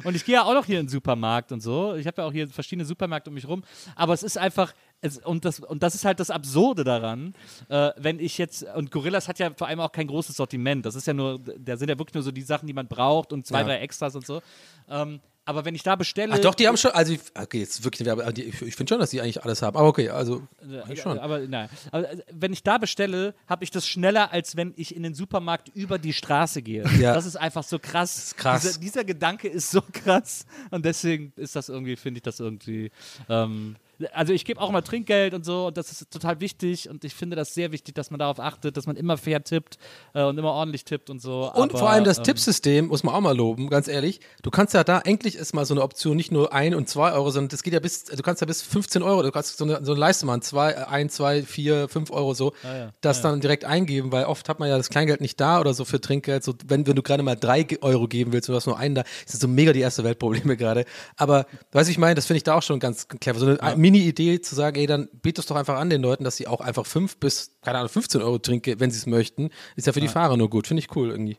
und 0.06 0.16
ich 0.16 0.24
gehe 0.26 0.36
ja 0.36 0.44
auch 0.44 0.54
noch 0.54 0.66
hier 0.66 0.80
in 0.80 0.86
den 0.86 0.90
Supermarkt 0.92 1.52
und 1.52 1.62
so. 1.62 1.96
Ich 1.96 2.08
habe 2.08 2.22
ja 2.22 2.28
auch 2.28 2.32
hier 2.32 2.48
verschiedene 2.48 2.86
Supermärkte 2.86 3.30
um 3.30 3.34
mich 3.34 3.48
rum. 3.48 3.64
Aber 3.96 4.14
es 4.14 4.24
ist 4.24 4.38
einfach, 4.38 4.74
es, 5.02 5.18
und, 5.20 5.46
das, 5.46 5.60
und 5.60 5.84
das 5.84 5.96
ist 5.96 6.06
halt 6.06 6.20
das 6.20 6.30
Absurde 6.30 6.84
daran, 6.84 7.34
äh, 7.70 7.92
wenn 7.98 8.20
ich 8.20 8.38
jetzt, 8.38 8.64
und 8.76 8.92
Gorillas 8.92 9.28
hat 9.28 9.40
ja 9.40 9.52
vor 9.56 9.68
allem 9.68 9.80
auch 9.80 9.92
kein 9.92 10.08
großes 10.08 10.36
Sortiment. 10.36 10.86
Das 10.86 10.96
ist 10.96 11.08
ja 11.08 11.14
nur, 11.14 11.40
da 11.40 11.78
sind 11.78 11.90
ja 11.90 11.98
wirklich 12.00 12.14
nur 12.16 12.24
so 12.24 12.32
die 12.32 12.42
Sachen, 12.42 12.68
die 12.68 12.74
man 12.74 12.88
braucht 12.88 13.34
und 13.34 13.46
zwei, 13.46 13.60
Ja. 13.60 13.66
drei 13.66 13.78
Extras 13.80 14.16
und 14.16 14.26
so. 14.26 14.42
Ähm, 14.90 15.20
aber 15.48 15.66
wenn 15.66 15.74
ich 15.76 15.84
da 15.84 15.96
bestelle. 15.96 16.34
Ach 16.34 16.40
doch, 16.40 16.54
die 16.56 16.68
haben 16.68 16.78
schon, 16.78 16.92
also 16.92 17.14
ich- 17.14 17.20
okay, 17.34 17.60
jetzt 17.60 17.84
wirklich 17.84 18.06
Werbe, 18.06 18.32
die- 18.34 18.44
ich, 18.44 18.62
ich 18.62 18.76
finde 18.76 18.92
schon, 18.94 19.00
dass 19.00 19.10
die 19.12 19.22
eigentlich 19.22 19.44
alles 19.44 19.62
haben. 19.62 19.78
Aber 19.78 19.88
okay, 19.88 20.10
also 20.10 20.48
Äh, 20.88 20.96
schon. 20.96 21.18
Aber 21.20 21.40
nein. 21.40 21.70
Aber, 21.92 22.12
äh, 22.12 22.18
wenn 22.32 22.54
ich 22.54 22.64
da 22.64 22.78
bestelle, 22.78 23.34
habe 23.48 23.64
ich 23.64 23.72
das 23.72 23.88
schneller, 23.88 24.32
als 24.32 24.56
wenn 24.56 24.74
ich 24.78 24.96
in 24.96 25.04
den 25.04 25.14
Supermarkt 25.16 25.70
über 25.74 25.98
die 26.00 26.14
Straße 26.14 26.62
gehe. 26.62 26.84
Ja. 27.00 27.14
Das 27.14 27.26
ist 27.26 27.36
einfach 27.38 27.64
so 27.64 27.80
krass. 27.80 28.36
krass. 28.36 28.62
Dieser, 28.64 28.80
dieser 28.80 29.04
Gedanke 29.04 29.48
ist 29.48 29.72
so 29.72 29.82
krass. 29.94 30.46
Und 30.72 30.84
deswegen 30.86 31.32
ist 31.36 31.56
das 31.56 31.70
irgendwie, 31.70 31.96
finde 31.96 32.18
ich 32.20 32.24
das 32.24 32.40
irgendwie. 32.40 32.92
Ähm, 33.30 33.76
also 34.14 34.34
ich 34.34 34.46
gebe 34.46 34.62
auch 34.62 34.72
mal 34.72 34.82
Trinkgeld 34.82 35.34
und 35.34 35.46
so 35.46 35.68
und 35.68 35.78
das 35.78 35.92
ist 35.92 36.12
total 36.12 36.40
wichtig 36.40 36.90
und 36.90 37.04
ich 37.04 37.16
finde 37.16 37.36
das 37.36 37.54
sehr 37.54 37.72
wichtig, 37.72 37.96
dass 37.96 38.12
man 38.12 38.20
darauf 38.20 38.40
achtet, 38.40 38.78
dass 38.78 38.86
man 38.86 38.96
immer 38.96 39.18
fair 39.18 39.44
tippt 39.44 39.78
äh, 40.14 40.24
und 40.24 40.38
immer 40.38 40.52
ordentlich 40.52 40.86
tippt 40.86 41.10
und 41.10 41.22
so. 41.22 41.52
Und 41.54 41.72
aber, 41.72 41.80
vor 41.80 41.90
allem 41.90 42.04
das 42.04 42.20
ähm, 42.20 42.24
Tippsystem 42.26 42.88
muss 42.88 43.04
man 43.04 43.16
auch 43.16 43.22
mal 43.22 43.36
loben, 43.36 43.70
ganz 43.70 43.88
ehrlich. 43.88 44.20
Du 44.44 44.52
kannst 44.52 44.74
ja 44.74 44.84
da, 44.84 45.00
endlich 45.00 45.36
ist 45.36 45.54
mal 45.54 45.66
so 45.66 45.74
eine 45.74 45.82
Option, 45.82 46.16
nicht 46.16 46.32
nur 46.32 46.54
ein 46.54 46.76
und 46.76 46.90
zwei 46.90 47.12
Euro, 47.14 47.32
sondern 47.32 47.50
das 47.50 47.64
geht 47.64 47.74
ja 47.74 47.80
bis, 47.80 48.06
du 48.06 48.22
kannst 48.22 48.42
ja 48.42 48.48
bis 48.48 48.62
15 48.62 49.02
Euro, 49.02 49.24
du 49.24 49.32
kannst 49.32 49.58
so 49.58 49.66
eine, 49.66 49.84
so 49.84 49.94
eine 49.94 50.00
Leiste 50.00 50.26
machen, 50.26 50.42
zwei, 50.42 50.72
äh, 50.72 50.86
ein, 50.86 51.10
zwei, 51.10 51.44
vier, 51.44 51.90
fünf 51.90 52.12
Euro 52.12 52.34
so, 52.34 52.54
ja. 52.64 52.92
das 53.02 53.22
dann 53.22 53.42
direkt 53.42 53.66
eingeben, 53.66 54.12
weil 54.12 54.26
oft 54.26 54.48
hat 54.50 54.60
man 54.60 54.70
ja 54.70 54.78
das 54.78 54.90
Kleingeld 54.90 55.22
nicht 55.22 55.40
da 55.40 55.60
oder 55.60 55.74
so 55.74 55.86
für 55.86 56.00
Trinkgeld. 56.00 56.44
So, 56.44 56.54
wenn, 56.68 56.86
wenn 56.88 56.96
du 56.96 57.02
gerade 57.02 57.24
mal 57.24 57.36
drei 57.36 57.66
Euro 57.82 58.08
geben 58.08 58.32
willst 58.32 58.50
und 58.50 58.54
du 58.54 58.58
hast 58.58 58.68
nur 58.68 58.78
einen 58.78 58.96
da, 58.96 59.04
das 59.24 59.34
sind 59.34 59.42
so 59.42 59.48
mega 59.48 59.74
die 59.74 59.82
erste 59.82 60.04
Weltprobleme 60.04 60.58
gerade. 60.58 60.86
Aber, 61.16 61.46
weißt 61.72 61.88
du, 61.88 61.92
ich 61.92 61.98
meine, 61.98 62.16
das 62.16 62.26
finde 62.26 62.38
ich 62.38 62.44
da 62.44 62.56
auch 62.56 62.64
schon 62.64 62.80
ganz 62.80 63.08
clever. 63.08 63.40
So 63.40 63.46
eine 63.46 63.76
Mini-Idee 63.92 64.42
zu 64.42 64.54
sagen, 64.54 64.78
ey, 64.78 64.86
dann 64.86 65.08
biet 65.22 65.40
es 65.40 65.46
doch 65.46 65.56
einfach 65.56 65.78
an 65.78 65.90
den 65.90 66.02
Leuten, 66.02 66.24
dass 66.24 66.36
sie 66.36 66.48
auch 66.48 66.60
einfach 66.60 66.86
fünf 66.86 67.18
bis, 67.18 67.52
keine 67.62 67.78
Ahnung, 67.78 67.90
15 67.90 68.22
Euro 68.22 68.38
Trinkgeld, 68.38 68.80
wenn 68.82 68.92
sie 68.92 68.98
es 68.98 69.06
möchten, 69.06 69.50
ist 69.76 69.88
ja 69.88 69.94
für 69.94 70.02
die 70.02 70.08
Fahrer 70.08 70.36
nur 70.36 70.50
gut. 70.50 70.68
Finde 70.68 70.80
ich 70.80 70.96
cool 70.96 71.10
irgendwie. 71.10 71.38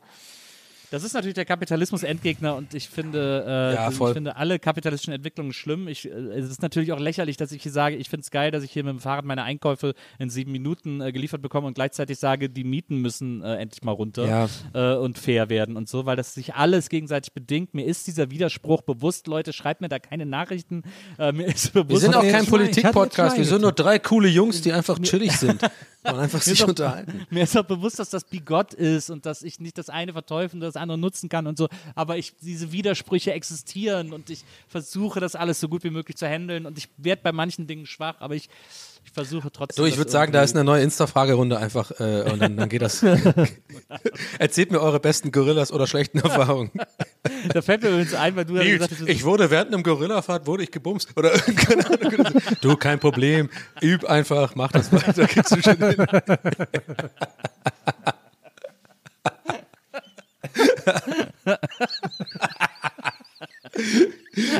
Das 0.91 1.03
ist 1.03 1.13
natürlich 1.13 1.35
der 1.35 1.45
Kapitalismus-Endgegner 1.45 2.55
und 2.55 2.73
ich 2.73 2.89
finde, 2.89 3.45
äh, 3.47 3.73
Ja, 3.75 3.89
ich 3.89 3.95
finde 4.13 4.35
alle 4.35 4.57
kapitalistischen 4.59 5.13
Entwicklungen 5.13 5.53
schlimm. 5.53 5.87
Ich, 5.87 6.05
äh, 6.05 6.09
es 6.09 6.49
ist 6.49 6.61
natürlich 6.61 6.91
auch 6.91 6.99
lächerlich, 6.99 7.37
dass 7.37 7.51
ich 7.51 7.61
hier 7.63 7.71
sage, 7.71 7.95
ich 7.95 8.09
finde 8.09 8.21
es 8.23 8.31
geil, 8.31 8.51
dass 8.51 8.63
ich 8.63 8.71
hier 8.71 8.83
mit 8.83 8.93
dem 8.93 8.99
Fahrrad 8.99 9.25
meine 9.25 9.43
Einkäufe 9.43 9.93
in 10.17 10.29
sieben 10.29 10.51
Minuten 10.51 11.01
äh, 11.01 11.11
geliefert 11.11 11.41
bekomme 11.41 11.67
und 11.67 11.73
gleichzeitig 11.75 12.17
sage, 12.17 12.49
die 12.49 12.63
Mieten 12.63 12.97
müssen 12.97 13.43
äh, 13.43 13.57
endlich 13.57 13.83
mal 13.83 13.91
runter 13.91 14.25
Ja. 14.73 14.93
äh, 14.93 14.97
und 14.97 15.17
fair 15.19 15.49
werden 15.49 15.77
und 15.77 15.87
so, 15.87 16.05
weil 16.05 16.15
das 16.15 16.33
sich 16.33 16.55
alles 16.55 16.89
gegenseitig 16.89 17.33
bedingt. 17.33 17.73
Mir 17.73 17.85
ist 17.85 18.07
dieser 18.07 18.31
Widerspruch 18.31 18.81
bewusst, 18.81 19.27
Leute, 19.27 19.53
schreibt 19.53 19.81
mir 19.81 19.89
da 19.89 19.99
keine 19.99 20.25
Nachrichten. 20.25 20.83
Äh, 21.17 21.31
mir 21.31 21.45
ist 21.47 21.71
bewusst, 21.73 21.89
Wir 21.89 21.99
sind 21.99 22.15
auch 22.15 22.23
kein 22.23 22.45
Politik-Podcast, 22.45 23.37
wir 23.37 23.45
sind 23.45 23.61
nur 23.61 23.71
drei 23.73 23.99
coole 23.99 24.27
Jungs, 24.27 24.61
die 24.61 24.73
einfach 24.73 24.97
chillig 24.99 25.33
sind 25.33 25.61
und 26.03 26.15
einfach 26.15 26.41
sich 26.43 26.59
doch- 26.59 26.69
unterhalten. 26.69 27.25
Mir 27.29 27.43
ist 27.43 27.57
auch 27.57 27.63
bewusst, 27.65 27.99
dass 27.99 28.09
das 28.09 28.23
bigott 28.23 28.73
ist 28.73 29.09
und 29.09 29.25
dass 29.25 29.41
ich 29.43 29.59
nicht 29.59 29.77
das 29.77 29.89
eine 29.89 30.13
verteufeln 30.13 30.61
und 30.61 30.67
das 30.67 30.75
andere 30.75 30.97
nutzen 30.97 31.29
kann 31.29 31.47
und 31.47 31.57
so. 31.57 31.67
Aber 31.95 32.17
ich, 32.17 32.33
diese 32.41 32.71
Widersprüche 32.71 33.33
existieren 33.33 34.13
und 34.13 34.29
ich 34.29 34.43
versuche 34.67 35.19
das 35.19 35.35
alles 35.35 35.59
so 35.59 35.67
gut 35.67 35.83
wie 35.83 35.89
möglich 35.89 36.17
zu 36.17 36.27
handeln 36.27 36.65
und 36.65 36.77
ich 36.77 36.87
werde 36.97 37.21
bei 37.23 37.31
manchen 37.31 37.67
Dingen 37.67 37.85
schwach, 37.85 38.15
aber 38.19 38.35
ich, 38.35 38.49
ich 39.03 39.11
versuche 39.11 39.51
trotzdem. 39.51 39.83
So, 39.83 39.87
ich 39.87 39.97
würde 39.97 40.11
sagen, 40.11 40.31
da 40.31 40.43
ist 40.43 40.55
eine 40.55 40.63
neue 40.63 40.83
Insta-Fragerunde 40.83 41.57
einfach 41.57 41.91
äh, 41.99 42.29
und 42.31 42.39
dann, 42.41 42.57
dann 42.57 42.69
geht 42.69 42.81
das. 42.81 43.03
Erzählt 44.39 44.71
mir 44.71 44.79
eure 44.81 44.99
besten 44.99 45.31
Gorillas 45.31 45.71
oder 45.71 45.87
schlechten 45.87 46.19
Erfahrungen. 46.23 46.71
Da 47.53 47.61
fällt 47.61 47.81
mir 47.81 47.89
übrigens 47.89 48.13
ein, 48.13 48.35
weil 48.35 48.45
du 48.45 48.55
ja 48.55 48.63
gesagt 48.63 48.91
hast, 48.91 49.07
ich 49.09 49.23
wurde 49.23 49.49
während 49.49 49.73
einem 49.73 49.83
Gorillafahrt 49.83 50.45
wurde 50.47 50.63
ich 50.63 50.71
gebumst 50.71 51.09
oder 51.15 51.31
keine 51.31 51.85
Ahnung. 51.85 52.33
Du, 52.61 52.75
kein 52.75 52.99
Problem, 52.99 53.49
üb 53.81 54.05
einfach, 54.05 54.55
mach 54.55 54.71
das 54.71 54.91
weiter, 54.91 55.25
kriegst 55.27 55.51
du 55.51 55.61
schon 55.61 55.77
hin. 55.77 56.07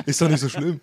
Ist 0.06 0.22
doch 0.22 0.30
nicht 0.30 0.40
so 0.40 0.50
schlimm. 0.50 0.80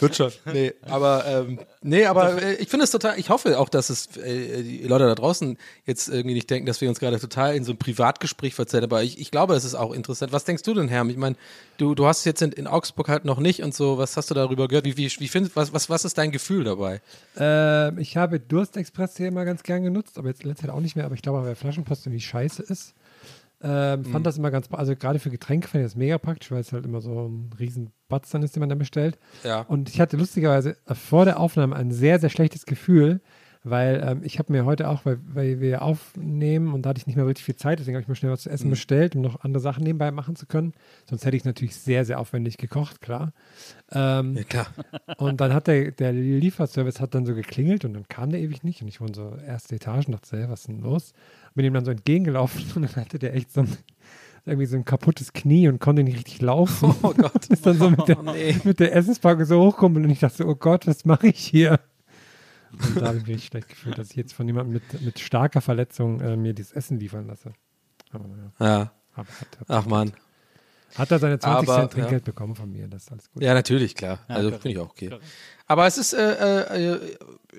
Wird 0.00 0.16
schon. 0.16 0.32
Nee, 0.52 0.72
aber, 0.82 1.24
ähm, 1.26 1.58
nee, 1.82 2.04
aber 2.04 2.40
äh, 2.40 2.54
ich 2.56 2.68
finde 2.68 2.84
es 2.84 2.90
total, 2.90 3.18
ich 3.18 3.28
hoffe 3.28 3.58
auch, 3.58 3.68
dass 3.68 3.90
es 3.90 4.16
äh, 4.16 4.62
die 4.62 4.86
Leute 4.86 5.06
da 5.06 5.14
draußen 5.14 5.58
jetzt 5.86 6.08
irgendwie 6.08 6.34
nicht 6.34 6.48
denken, 6.48 6.66
dass 6.66 6.80
wir 6.80 6.88
uns 6.88 7.00
gerade 7.00 7.18
total 7.18 7.56
in 7.56 7.64
so 7.64 7.72
ein 7.72 7.78
Privatgespräch 7.78 8.54
verzerren. 8.54 8.84
Aber 8.84 9.02
ich, 9.02 9.18
ich 9.18 9.30
glaube, 9.30 9.54
es 9.54 9.64
ist 9.64 9.74
auch 9.74 9.92
interessant. 9.92 10.32
Was 10.32 10.44
denkst 10.44 10.62
du 10.62 10.74
denn, 10.74 10.88
Herr? 10.88 11.04
Ich 11.06 11.16
meine, 11.16 11.36
du, 11.78 11.94
du 11.94 12.06
hast 12.06 12.20
es 12.20 12.24
jetzt 12.24 12.42
in, 12.42 12.52
in 12.52 12.66
Augsburg 12.66 13.08
halt 13.08 13.24
noch 13.24 13.38
nicht 13.38 13.62
und 13.62 13.74
so. 13.74 13.98
Was 13.98 14.16
hast 14.16 14.30
du 14.30 14.34
darüber 14.34 14.68
gehört? 14.68 14.84
Wie, 14.84 14.96
wie, 14.96 15.10
wie 15.18 15.28
findest, 15.28 15.56
was, 15.56 15.72
was, 15.72 15.90
was 15.90 16.04
ist 16.04 16.18
dein 16.18 16.30
Gefühl 16.30 16.64
dabei? 16.64 17.00
Ähm, 17.36 17.98
ich 17.98 18.16
habe 18.16 18.38
Durstexpress 18.38 19.16
hier 19.16 19.28
immer 19.28 19.44
ganz 19.44 19.62
gern 19.62 19.82
genutzt, 19.82 20.18
aber 20.18 20.28
jetzt 20.28 20.42
in 20.42 20.48
letzter 20.48 20.66
Zeit 20.66 20.74
auch 20.74 20.80
nicht 20.80 20.96
mehr. 20.96 21.04
Aber 21.04 21.14
ich 21.14 21.22
glaube, 21.22 21.44
weil 21.44 21.54
Flaschenpost 21.54 22.06
irgendwie 22.06 22.20
scheiße 22.20 22.62
ist. 22.62 22.94
Ähm, 23.60 24.00
Mhm. 24.00 24.04
fand 24.04 24.26
das 24.26 24.38
immer 24.38 24.50
ganz, 24.52 24.68
also 24.70 24.94
gerade 24.94 25.18
für 25.18 25.30
Getränke 25.30 25.66
fand 25.66 25.82
ich 25.82 25.90
das 25.90 25.96
mega 25.96 26.16
praktisch, 26.18 26.50
weil 26.52 26.60
es 26.60 26.72
halt 26.72 26.84
immer 26.84 27.00
so 27.00 27.26
ein 27.28 27.50
riesen 27.58 27.90
Batz 28.08 28.30
dann 28.30 28.42
ist, 28.44 28.54
den 28.54 28.60
man 28.60 28.68
dann 28.68 28.78
bestellt. 28.78 29.18
Ja. 29.42 29.62
Und 29.62 29.88
ich 29.88 30.00
hatte 30.00 30.16
lustigerweise 30.16 30.76
vor 30.92 31.24
der 31.24 31.40
Aufnahme 31.40 31.74
ein 31.74 31.90
sehr, 31.90 32.20
sehr 32.20 32.30
schlechtes 32.30 32.66
Gefühl, 32.66 33.20
weil 33.64 34.02
ähm, 34.06 34.20
ich 34.24 34.38
habe 34.38 34.52
mir 34.52 34.64
heute 34.64 34.88
auch, 34.88 35.04
weil, 35.04 35.18
weil 35.26 35.60
wir 35.60 35.82
aufnehmen 35.82 36.72
und 36.72 36.82
da 36.82 36.90
hatte 36.90 36.98
ich 36.98 37.06
nicht 37.06 37.16
mehr 37.16 37.26
richtig 37.26 37.44
viel 37.44 37.56
Zeit, 37.56 37.78
deswegen 37.78 37.96
habe 37.96 38.02
ich 38.02 38.08
mir 38.08 38.14
schnell 38.14 38.32
was 38.32 38.42
zu 38.42 38.50
essen 38.50 38.70
bestellt, 38.70 39.16
um 39.16 39.22
noch 39.22 39.40
andere 39.44 39.60
Sachen 39.60 39.82
nebenbei 39.84 40.10
machen 40.10 40.36
zu 40.36 40.46
können. 40.46 40.72
Sonst 41.08 41.24
hätte 41.24 41.36
ich 41.36 41.44
natürlich 41.44 41.76
sehr, 41.76 42.04
sehr 42.04 42.20
aufwendig 42.20 42.56
gekocht, 42.58 43.00
klar. 43.00 43.32
Ähm, 43.92 44.36
Ja, 44.36 44.44
klar. 44.44 44.66
und 45.18 45.40
dann 45.40 45.52
hat 45.52 45.66
der, 45.66 45.90
der 45.92 46.12
Lieferservice 46.12 47.00
hat 47.00 47.14
dann 47.14 47.26
so 47.26 47.34
geklingelt 47.34 47.84
und 47.84 47.94
dann 47.94 48.06
kam 48.08 48.30
der 48.30 48.40
ewig 48.40 48.62
nicht. 48.64 48.82
Und 48.82 48.88
ich 48.88 49.00
wohne 49.00 49.14
so 49.14 49.34
erste 49.46 49.74
Etage 49.76 50.06
und 50.06 50.12
dachte, 50.12 50.36
hey, 50.38 50.48
was 50.48 50.60
ist 50.60 50.68
denn 50.68 50.80
los? 50.80 51.12
Bin 51.54 51.64
ihm 51.64 51.74
dann 51.74 51.84
so 51.84 51.90
entgegengelaufen 51.90 52.64
und 52.76 52.82
dann 52.82 52.96
hatte 53.04 53.18
der 53.18 53.34
echt 53.34 53.52
so 53.52 53.62
ein, 53.62 53.68
irgendwie 54.46 54.66
so 54.66 54.76
ein 54.76 54.84
kaputtes 54.84 55.32
Knie 55.32 55.68
und 55.68 55.80
konnte 55.80 56.02
nicht 56.02 56.16
richtig 56.16 56.40
laufen. 56.40 56.94
Oh 57.02 57.12
Gott. 57.14 57.46
ist 57.46 57.66
dann 57.66 57.76
so 57.78 57.90
mit 57.90 58.06
der, 58.08 58.18
Oh, 58.18 58.22
nee. 58.32 58.56
mit 58.64 58.80
der 58.80 58.94
Essenspackung 58.94 59.44
so 59.44 59.60
hochgekommen 59.66 60.04
und 60.04 60.10
ich 60.10 60.20
dachte 60.20 60.38
so, 60.38 60.46
oh 60.46 60.54
Gott, 60.54 60.86
was 60.86 61.04
mache 61.04 61.26
ich 61.28 61.38
hier? 61.38 61.80
Und 62.72 63.00
da 63.00 63.06
habe 63.08 63.18
ich 63.18 63.26
mich 63.26 63.44
schlecht 63.46 63.68
gefühlt, 63.68 63.98
dass 63.98 64.10
ich 64.10 64.16
jetzt 64.16 64.32
von 64.32 64.46
jemandem 64.46 64.74
mit, 64.74 65.00
mit 65.02 65.18
starker 65.18 65.60
Verletzung 65.60 66.20
äh, 66.20 66.36
mir 66.36 66.52
dieses 66.54 66.72
Essen 66.72 66.98
liefern 66.98 67.26
lasse. 67.26 67.52
Aber 68.12 68.26
naja, 68.28 68.52
Ja. 68.60 68.92
hat, 69.14 69.26
hat, 69.28 69.28
hat, 69.60 69.66
Ach 69.68 69.86
man. 69.86 70.12
hat 70.96 71.10
er 71.10 71.18
seine 71.18 71.38
20 71.38 71.68
Aber, 71.68 71.80
Cent 71.80 71.92
Trinkgeld 71.92 72.24
bekommen 72.24 72.54
von 72.54 72.70
mir, 72.70 72.88
das 72.88 73.04
ist 73.04 73.12
alles 73.12 73.30
gut. 73.30 73.42
Ja, 73.42 73.54
natürlich, 73.54 73.94
klar. 73.94 74.20
also 74.28 74.48
korrekt. 74.48 74.62
finde 74.62 74.72
ich 74.78 74.78
auch 74.84 74.90
okay. 74.90 75.10
Aber 75.68 75.86
es 75.86 75.98
ist, 75.98 76.14
äh, 76.14 76.94
äh, 76.94 76.98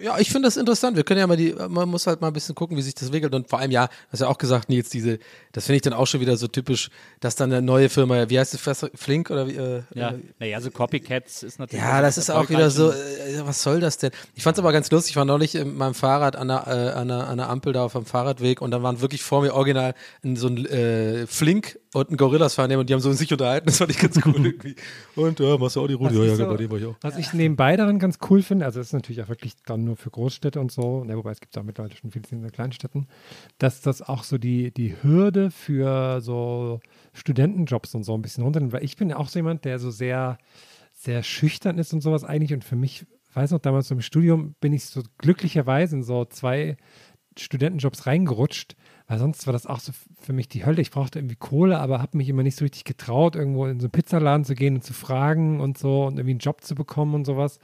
ja, 0.02 0.18
ich 0.18 0.30
finde 0.32 0.48
das 0.48 0.56
interessant. 0.56 0.96
Wir 0.96 1.04
können 1.04 1.20
ja 1.20 1.28
mal 1.28 1.36
die, 1.36 1.54
man 1.68 1.90
muss 1.90 2.08
halt 2.08 2.22
mal 2.22 2.28
ein 2.28 2.34
bisschen 2.34 2.56
gucken, 2.56 2.78
wie 2.78 2.82
sich 2.82 2.94
das 2.96 3.06
entwickelt. 3.06 3.34
Und 3.36 3.50
vor 3.50 3.60
allem, 3.60 3.72
ja, 3.72 3.90
hast 4.12 4.20
ja 4.22 4.28
auch 4.28 4.38
gesagt, 4.38 4.70
Nils, 4.70 4.90
diese, 4.90 5.20
das 5.52 5.66
finde 5.66 5.78
ich 5.78 5.82
dann 5.82 5.94
auch 5.94 6.08
schon 6.08 6.22
wieder 6.22 6.38
so 6.38 6.48
typisch, 6.48 6.90
dass 7.20 7.36
dann 7.36 7.52
eine 7.52 7.62
neue 7.62 7.90
Firma, 7.90 8.30
wie 8.30 8.40
heißt 8.40 8.54
es, 8.54 8.86
Flink 8.96 9.30
oder 9.30 9.48
wie? 9.48 9.56
Äh, 9.56 9.82
Ja, 9.94 10.12
äh, 10.12 10.20
naja, 10.40 10.62
so 10.62 10.72
Copycats 10.72 11.44
ist 11.44 11.60
natürlich. 11.60 11.84
ja, 11.84 12.02
das 12.02 12.18
ist 12.18 12.30
auch 12.30 12.50
wieder 12.50 12.70
so, 12.70 12.92
äh, 12.92 12.96
was 13.44 13.62
soll 13.62 13.80
das 13.80 13.98
denn? 13.98 14.12
Ich 14.36 14.44
fand 14.44 14.58
es 14.58 14.60
aber 14.60 14.72
ganz 14.72 14.90
lustig, 14.90 15.12
ich 15.12 15.16
war 15.18 15.26
neulich 15.26 15.54
mit 15.56 15.76
meinem 15.76 15.94
Fahrrad 15.96 16.36
an 16.36 16.48
der, 16.48 16.68
äh, 16.68 16.98
an, 16.98 17.08
der, 17.10 17.28
an 17.28 17.38
der 17.38 17.50
Ampel 17.50 17.74
da 17.74 17.84
auf 17.84 17.94
dem 17.94 18.06
Fahrradweg 18.06 18.62
und 18.62 18.72
dann 18.72 18.82
waren 18.84 19.02
wirklich 19.02 19.22
vor 19.22 19.42
mir 19.42 19.54
original 19.54 19.94
so 20.36 20.48
ein 20.48 20.66
äh, 20.66 21.28
Flink 21.28 21.78
und 21.94 22.12
ein 22.12 22.18
Gorillas 22.18 22.54
fahren 22.54 22.72
und 22.76 22.88
die 22.90 22.94
haben 22.94 23.02
so 23.02 23.12
sich 23.12 23.32
unterhalten, 23.32 23.66
das 23.66 23.78
fand 23.80 23.92
ich 23.92 23.98
ganz 23.98 24.18
cool 24.26 24.34
irgendwie. 24.46 24.76
Und 25.16 25.40
ja, 25.40 25.58
machst 25.58 25.76
du 25.76 25.82
auch 25.82 25.88
die 25.88 25.94
Route? 25.96 26.12
Was 26.12 26.18
Ja, 26.20 26.24
ja, 26.26 26.36
so- 26.36 26.46
bei 26.48 26.58
dem 26.58 26.72
war 26.72 26.78
ich 26.78 26.86
auch. 26.86 26.96
Was 27.02 27.18
ich 27.18 27.34
nebenbei 27.34 27.76
ganz 28.00 28.20
cool 28.30 28.42
finde, 28.42 28.66
also 28.66 28.80
das 28.80 28.88
ist 28.88 28.94
natürlich 28.94 29.22
auch 29.22 29.30
wirklich 29.30 29.54
dann 29.66 29.84
nur 29.84 29.96
für 29.96 30.10
Großstädte 30.10 30.60
und 30.60 30.72
so, 30.72 31.04
ne, 31.04 31.18
wobei 31.18 31.32
es 31.32 31.40
gibt 31.40 31.58
auch 31.58 31.64
mittlerweile 31.64 31.96
schon 31.96 32.12
viele 32.12 32.26
in 32.32 32.42
den 32.42 32.52
Kleinstädten, 32.52 33.08
dass 33.58 33.82
das 33.82 34.02
auch 34.02 34.24
so 34.24 34.38
die, 34.38 34.74
die 34.74 34.96
Hürde 35.02 35.52
für 35.52 36.22
so 36.22 36.80
Studentenjobs 37.14 37.96
und 37.96 38.04
so 38.04 38.14
ein 38.16 38.22
bisschen 38.22 38.44
runternimmt, 38.44 38.74
weil 38.74 38.84
ich 38.84 38.96
bin 38.96 39.10
ja 39.10 39.18
auch 39.18 39.28
so 39.28 39.40
jemand, 39.40 39.66
der 39.66 39.80
so 39.80 39.92
sehr, 39.92 40.38
sehr 40.94 41.24
schüchtern 41.24 41.78
ist 41.78 41.94
und 41.94 42.02
sowas 42.02 42.24
eigentlich. 42.24 42.54
Und 42.54 42.64
für 42.64 42.76
mich, 42.76 43.06
weiß 43.34 43.52
noch, 43.52 43.60
damals 43.60 43.88
so 43.88 43.96
im 43.96 44.02
Studium 44.02 44.56
bin 44.60 44.74
ich 44.74 44.86
so 44.86 45.02
glücklicherweise 45.18 45.96
in 45.96 46.04
so 46.04 46.26
zwei 46.26 46.78
Studentenjobs 47.40 48.06
reingerutscht, 48.06 48.76
weil 49.08 49.20
sonst 49.20 49.46
war 49.48 49.54
das 49.54 49.66
auch 49.66 49.80
so 49.80 49.92
für 50.20 50.34
mich 50.34 50.48
die 50.48 50.66
Hölle. 50.66 50.82
Ich 50.82 50.92
brauchte 50.92 51.20
irgendwie 51.20 51.36
Kohle, 51.36 51.80
aber 51.80 52.02
habe 52.02 52.18
mich 52.18 52.30
immer 52.30 52.44
nicht 52.44 52.58
so 52.58 52.66
richtig 52.66 52.84
getraut, 52.84 53.36
irgendwo 53.36 53.66
in 53.66 53.80
so 53.80 53.86
einen 53.86 53.92
Pizzaladen 53.92 54.46
zu 54.46 54.56
gehen 54.56 54.76
und 54.76 54.84
zu 54.84 54.94
fragen 54.94 55.60
und 55.60 55.78
so 55.78 56.06
und 56.06 56.14
irgendwie 56.14 56.32
einen 56.32 56.40
Job 56.40 56.62
zu 56.62 56.76
bekommen 56.76 57.16
und 57.16 57.26
sowas. 57.26 57.60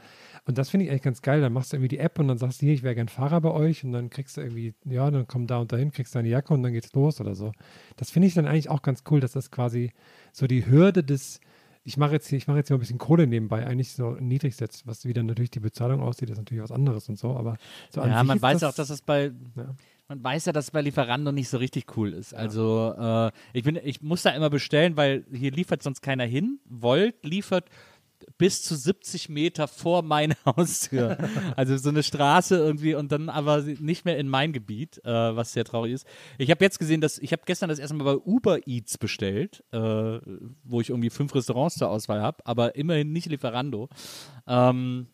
Und 0.47 0.59
das 0.59 0.69
finde 0.69 0.85
ich 0.85 0.91
eigentlich 0.91 1.01
ganz 1.01 1.21
geil. 1.21 1.41
Dann 1.41 1.53
machst 1.53 1.71
du 1.71 1.77
irgendwie 1.77 1.89
die 1.89 1.99
App 1.99 2.19
und 2.19 2.27
dann 2.27 2.37
sagst 2.37 2.61
du, 2.61 2.65
hier, 2.65 2.75
ich 2.75 2.83
wäre 2.83 2.95
gern 2.95 3.09
Fahrer 3.09 3.41
bei 3.41 3.51
euch 3.51 3.83
und 3.83 3.91
dann 3.91 4.09
kriegst 4.09 4.37
du 4.37 4.41
irgendwie, 4.41 4.73
ja, 4.85 5.09
dann 5.09 5.27
komm 5.27 5.47
da 5.47 5.57
und 5.57 5.71
dahin, 5.71 5.91
kriegst 5.91 6.15
deine 6.15 6.29
Jacke 6.29 6.53
und 6.53 6.61
dann 6.61 6.73
geht's 6.73 6.93
los 6.93 7.19
oder 7.19 7.35
so. 7.35 7.51
Das 7.95 8.11
finde 8.11 8.27
ich 8.27 8.35
dann 8.35 8.45
eigentlich 8.45 8.69
auch 8.69 8.83
ganz 8.83 9.03
cool, 9.09 9.19
dass 9.19 9.31
das 9.31 9.49
quasi 9.49 9.91
so 10.31 10.45
die 10.45 10.67
Hürde 10.67 11.03
des, 11.03 11.39
ich 11.85 11.97
mache 11.97 12.13
jetzt 12.13 12.27
hier, 12.27 12.37
ich 12.37 12.47
mache 12.47 12.57
jetzt 12.57 12.67
hier 12.67 12.75
ein 12.75 12.79
bisschen 12.79 12.97
Kohle 12.97 13.27
nebenbei, 13.27 13.65
eigentlich 13.65 13.93
so 13.93 14.11
niedrig 14.19 14.55
setzt, 14.55 14.87
was 14.87 15.05
wieder 15.05 15.21
natürlich 15.21 15.51
die 15.51 15.59
Bezahlung 15.59 16.01
aussieht, 16.01 16.31
ist 16.31 16.37
natürlich 16.37 16.63
was 16.63 16.71
anderes 16.71 17.07
und 17.07 17.19
so, 17.19 17.37
aber 17.37 17.57
so 17.91 18.01
Ja, 18.01 18.23
man 18.23 18.41
weiß 18.41 18.59
das, 18.61 18.73
auch, 18.73 18.75
dass 18.75 18.87
das 18.87 19.03
bei, 19.03 19.31
ja. 19.55 19.75
man 20.07 20.23
weiß 20.23 20.45
ja, 20.45 20.51
dass 20.51 20.65
es 20.65 20.71
bei 20.71 20.81
Lieferando 20.81 21.31
nicht 21.31 21.47
so 21.47 21.57
richtig 21.57 21.95
cool 21.95 22.13
ist. 22.13 22.33
Also 22.33 22.95
äh, 22.97 23.31
ich 23.53 23.63
bin, 23.63 23.79
ich 23.83 24.01
muss 24.01 24.23
da 24.23 24.31
immer 24.31 24.49
bestellen, 24.49 24.97
weil 24.97 25.25
hier 25.31 25.51
liefert 25.51 25.83
sonst 25.83 26.01
keiner 26.01 26.25
hin. 26.25 26.59
Volt 26.65 27.23
liefert 27.23 27.69
bis 28.37 28.63
zu 28.63 28.75
70 28.75 29.29
Meter 29.29 29.67
vor 29.67 30.01
meine 30.01 30.35
Haustür. 30.45 31.17
also 31.55 31.77
so 31.77 31.89
eine 31.89 32.03
Straße 32.03 32.57
irgendwie 32.57 32.95
und 32.95 33.11
dann 33.11 33.29
aber 33.29 33.61
nicht 33.61 34.05
mehr 34.05 34.17
in 34.17 34.27
mein 34.27 34.53
Gebiet, 34.53 35.03
äh, 35.05 35.35
was 35.35 35.53
sehr 35.53 35.65
traurig 35.65 35.93
ist. 35.93 36.07
Ich 36.37 36.51
habe 36.51 36.63
jetzt 36.63 36.79
gesehen, 36.79 37.01
dass 37.01 37.17
ich 37.17 37.31
habe 37.31 37.43
gestern 37.45 37.69
das 37.69 37.79
erste 37.79 37.95
Mal 37.95 38.03
bei 38.03 38.17
Uber 38.17 38.67
Eats 38.67 38.97
bestellt, 38.97 39.63
äh, 39.71 39.77
wo 40.63 40.81
ich 40.81 40.89
irgendwie 40.89 41.09
fünf 41.09 41.33
Restaurants 41.35 41.75
zur 41.75 41.89
Auswahl 41.89 42.21
habe, 42.21 42.45
aber 42.45 42.75
immerhin 42.75 43.11
nicht 43.11 43.27
Lieferando. 43.27 43.89
Ähm, 44.47 45.07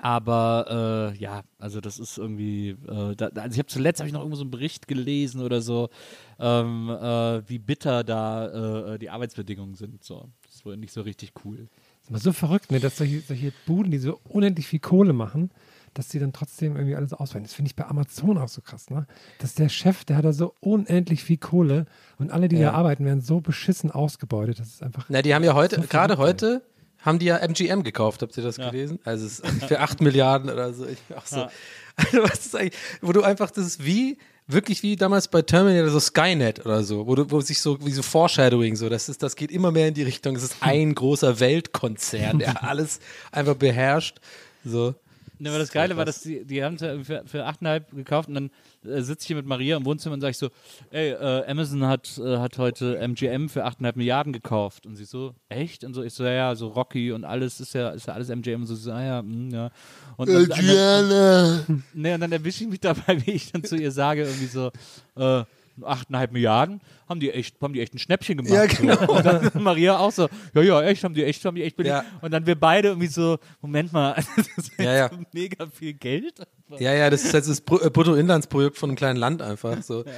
aber 0.00 1.12
äh, 1.14 1.18
ja, 1.18 1.42
also 1.58 1.80
das 1.80 1.98
ist 1.98 2.18
irgendwie, 2.18 2.70
äh, 2.70 3.14
da, 3.14 3.26
also 3.26 3.52
ich 3.52 3.58
habe 3.58 3.66
zuletzt 3.66 4.00
habe 4.00 4.08
ich 4.08 4.12
noch 4.12 4.20
irgendwo 4.20 4.36
so 4.36 4.42
einen 4.42 4.50
Bericht 4.50 4.88
gelesen 4.88 5.42
oder 5.42 5.60
so, 5.60 5.90
ähm, 6.38 6.88
äh, 6.88 7.48
wie 7.48 7.58
bitter 7.58 8.02
da 8.02 8.94
äh, 8.94 8.98
die 8.98 9.10
Arbeitsbedingungen 9.10 9.74
sind. 9.74 10.02
So, 10.02 10.30
das 10.44 10.56
ist 10.56 10.64
wohl 10.64 10.76
nicht 10.76 10.92
so 10.92 11.02
richtig 11.02 11.32
cool. 11.44 11.68
Das 12.02 12.04
ist 12.04 12.10
immer 12.10 12.18
so 12.18 12.32
verrückt, 12.32 12.70
ne, 12.72 12.80
dass 12.80 12.96
solche, 12.96 13.20
solche 13.20 13.52
Buden, 13.66 13.90
die 13.90 13.98
so 13.98 14.20
unendlich 14.24 14.66
viel 14.66 14.80
Kohle 14.80 15.12
machen, 15.12 15.50
dass 15.94 16.10
sie 16.10 16.18
dann 16.18 16.32
trotzdem 16.32 16.76
irgendwie 16.76 16.96
alles 16.96 17.12
auswählen. 17.12 17.44
Das 17.44 17.54
finde 17.54 17.68
ich 17.68 17.76
bei 17.76 17.86
Amazon 17.86 18.38
auch 18.38 18.48
so 18.48 18.60
krass, 18.60 18.90
ne? 18.90 19.06
Dass 19.38 19.54
der 19.54 19.68
Chef, 19.68 20.04
der 20.04 20.16
hat 20.16 20.24
da 20.24 20.32
so 20.32 20.54
unendlich 20.60 21.22
viel 21.22 21.36
Kohle 21.36 21.86
und 22.18 22.30
alle, 22.30 22.48
die 22.48 22.56
ja. 22.56 22.70
da 22.70 22.76
arbeiten, 22.76 23.04
werden 23.04 23.20
so 23.20 23.40
beschissen 23.40 23.90
ausgebeutet. 23.90 24.58
Das 24.58 24.68
ist 24.68 24.82
einfach. 24.82 25.06
Na, 25.08 25.22
die 25.22 25.34
haben 25.34 25.44
ja 25.44 25.54
heute, 25.54 25.76
so 25.76 25.82
gerade 25.82 26.16
heute, 26.16 26.62
haben 26.98 27.18
die 27.18 27.26
ja 27.26 27.36
MGM 27.36 27.82
gekauft. 27.82 28.22
Habt 28.22 28.36
ihr 28.36 28.42
das 28.42 28.56
ja. 28.56 28.70
gelesen? 28.70 28.98
Also 29.04 29.26
es 29.26 29.40
ist 29.40 29.64
für 29.68 29.80
8 29.80 30.00
Milliarden 30.00 30.50
oder 30.50 30.72
so. 30.72 30.86
Ich 30.86 30.98
auch 31.14 31.26
so. 31.26 31.36
Ja. 31.36 31.50
Also 31.96 32.22
was 32.22 32.46
ist 32.46 32.56
eigentlich, 32.56 32.78
wo 33.02 33.12
du 33.12 33.22
einfach, 33.22 33.50
das 33.50 33.66
ist 33.66 33.84
wie, 33.84 34.16
wirklich 34.52 34.82
wie 34.82 34.96
damals 34.96 35.28
bei 35.28 35.42
Terminator, 35.42 35.90
so 35.90 36.00
Skynet 36.00 36.64
oder 36.64 36.82
so, 36.82 37.06
wo, 37.06 37.14
du, 37.14 37.30
wo 37.30 37.40
sich 37.40 37.60
so, 37.60 37.78
wie 37.84 37.92
so 37.92 38.02
Foreshadowing, 38.02 38.76
so, 38.76 38.88
das 38.88 39.08
ist, 39.08 39.22
das 39.22 39.36
geht 39.36 39.50
immer 39.50 39.70
mehr 39.70 39.88
in 39.88 39.94
die 39.94 40.02
Richtung, 40.02 40.36
es 40.36 40.42
ist 40.42 40.56
ein 40.60 40.94
großer 40.96 41.40
Weltkonzern, 41.40 42.38
der 42.38 42.62
alles 42.68 43.00
einfach 43.30 43.54
beherrscht, 43.54 44.16
so. 44.64 44.94
Ne, 45.42 45.48
aber 45.48 45.58
das 45.58 45.72
Geile 45.72 45.96
war, 45.96 46.04
dass 46.04 46.20
die, 46.20 46.44
die 46.44 46.62
haben 46.62 46.76
es 46.76 46.82
für, 47.04 47.24
für 47.26 47.48
8,5 47.48 47.96
gekauft 47.96 48.28
und 48.28 48.34
dann 48.34 48.50
äh, 48.84 49.00
sitze 49.00 49.22
ich 49.22 49.26
hier 49.26 49.34
mit 49.34 49.44
Maria 49.44 49.76
im 49.76 49.84
Wohnzimmer 49.84 50.12
und 50.12 50.20
sage 50.20 50.30
ich 50.30 50.38
so, 50.38 50.50
ey, 50.92 51.10
äh, 51.10 51.44
Amazon 51.50 51.84
hat, 51.84 52.16
äh, 52.18 52.38
hat 52.38 52.58
heute 52.58 52.96
MGM 52.96 53.48
für 53.48 53.66
8,5 53.66 53.96
Milliarden 53.96 54.32
gekauft. 54.32 54.86
Und 54.86 54.94
sie 54.94 55.04
so, 55.04 55.34
echt? 55.48 55.82
Und 55.82 55.94
so, 55.94 56.04
ich 56.04 56.14
so, 56.14 56.22
ja, 56.22 56.32
ja, 56.32 56.54
so 56.54 56.68
Rocky 56.68 57.10
und 57.10 57.24
alles 57.24 57.58
ist 57.58 57.74
ja, 57.74 57.90
ist 57.90 58.06
ja 58.06 58.14
alles 58.14 58.28
MGM. 58.28 58.60
Und 58.60 58.66
so, 58.68 58.76
so 58.76 58.92
ah, 58.92 59.02
ja, 59.02 59.22
mh, 59.22 59.32
hm, 59.32 59.50
ja. 59.50 59.70
Und 60.16 60.28
dann, 60.28 60.48
dann, 60.48 61.84
ne, 61.92 62.14
und 62.14 62.20
dann 62.20 62.30
erwische 62.30 62.62
ich 62.62 62.70
mich 62.70 62.80
dabei, 62.80 63.20
wie 63.26 63.32
ich 63.32 63.50
dann 63.50 63.64
zu 63.64 63.74
ihr 63.74 63.90
sage, 63.90 64.22
irgendwie 64.22 64.46
so, 64.46 64.70
äh, 65.16 65.42
8,5 65.80 66.32
Milliarden, 66.32 66.80
haben 67.08 67.20
die 67.20 67.30
echt, 67.30 67.60
haben 67.60 67.72
die 67.72 67.80
echt 67.80 67.94
ein 67.94 67.98
Schnäppchen 67.98 68.38
gemacht. 68.38 68.52
Ja, 68.52 68.66
genau. 68.66 69.06
So. 69.06 69.12
Und 69.16 69.24
dann 69.24 69.50
Maria 69.62 69.98
auch 69.98 70.12
so, 70.12 70.28
ja, 70.54 70.62
ja, 70.62 70.82
echt, 70.82 71.04
haben 71.04 71.14
die 71.14 71.24
echt, 71.24 71.44
haben 71.44 71.56
die 71.56 71.62
echt 71.62 71.78
Ja. 71.80 72.04
Und 72.20 72.30
dann 72.32 72.46
wir 72.46 72.58
beide 72.58 72.88
irgendwie 72.88 73.08
so, 73.08 73.38
Moment 73.60 73.92
mal, 73.92 74.14
das 74.36 74.48
ist 74.56 74.72
ja, 74.78 74.94
ja. 74.94 75.08
So 75.08 75.18
mega 75.32 75.66
viel 75.66 75.94
Geld. 75.94 76.42
Ja, 76.78 76.94
ja, 76.94 77.10
das 77.10 77.24
ist 77.24 77.32
jetzt 77.32 77.48
das 77.48 77.60
äh, 77.60 77.90
Bruttoinlandsprojekt 77.90 78.78
von 78.78 78.90
einem 78.90 78.96
kleinen 78.96 79.18
Land 79.18 79.42
einfach. 79.42 79.82
So. 79.82 80.04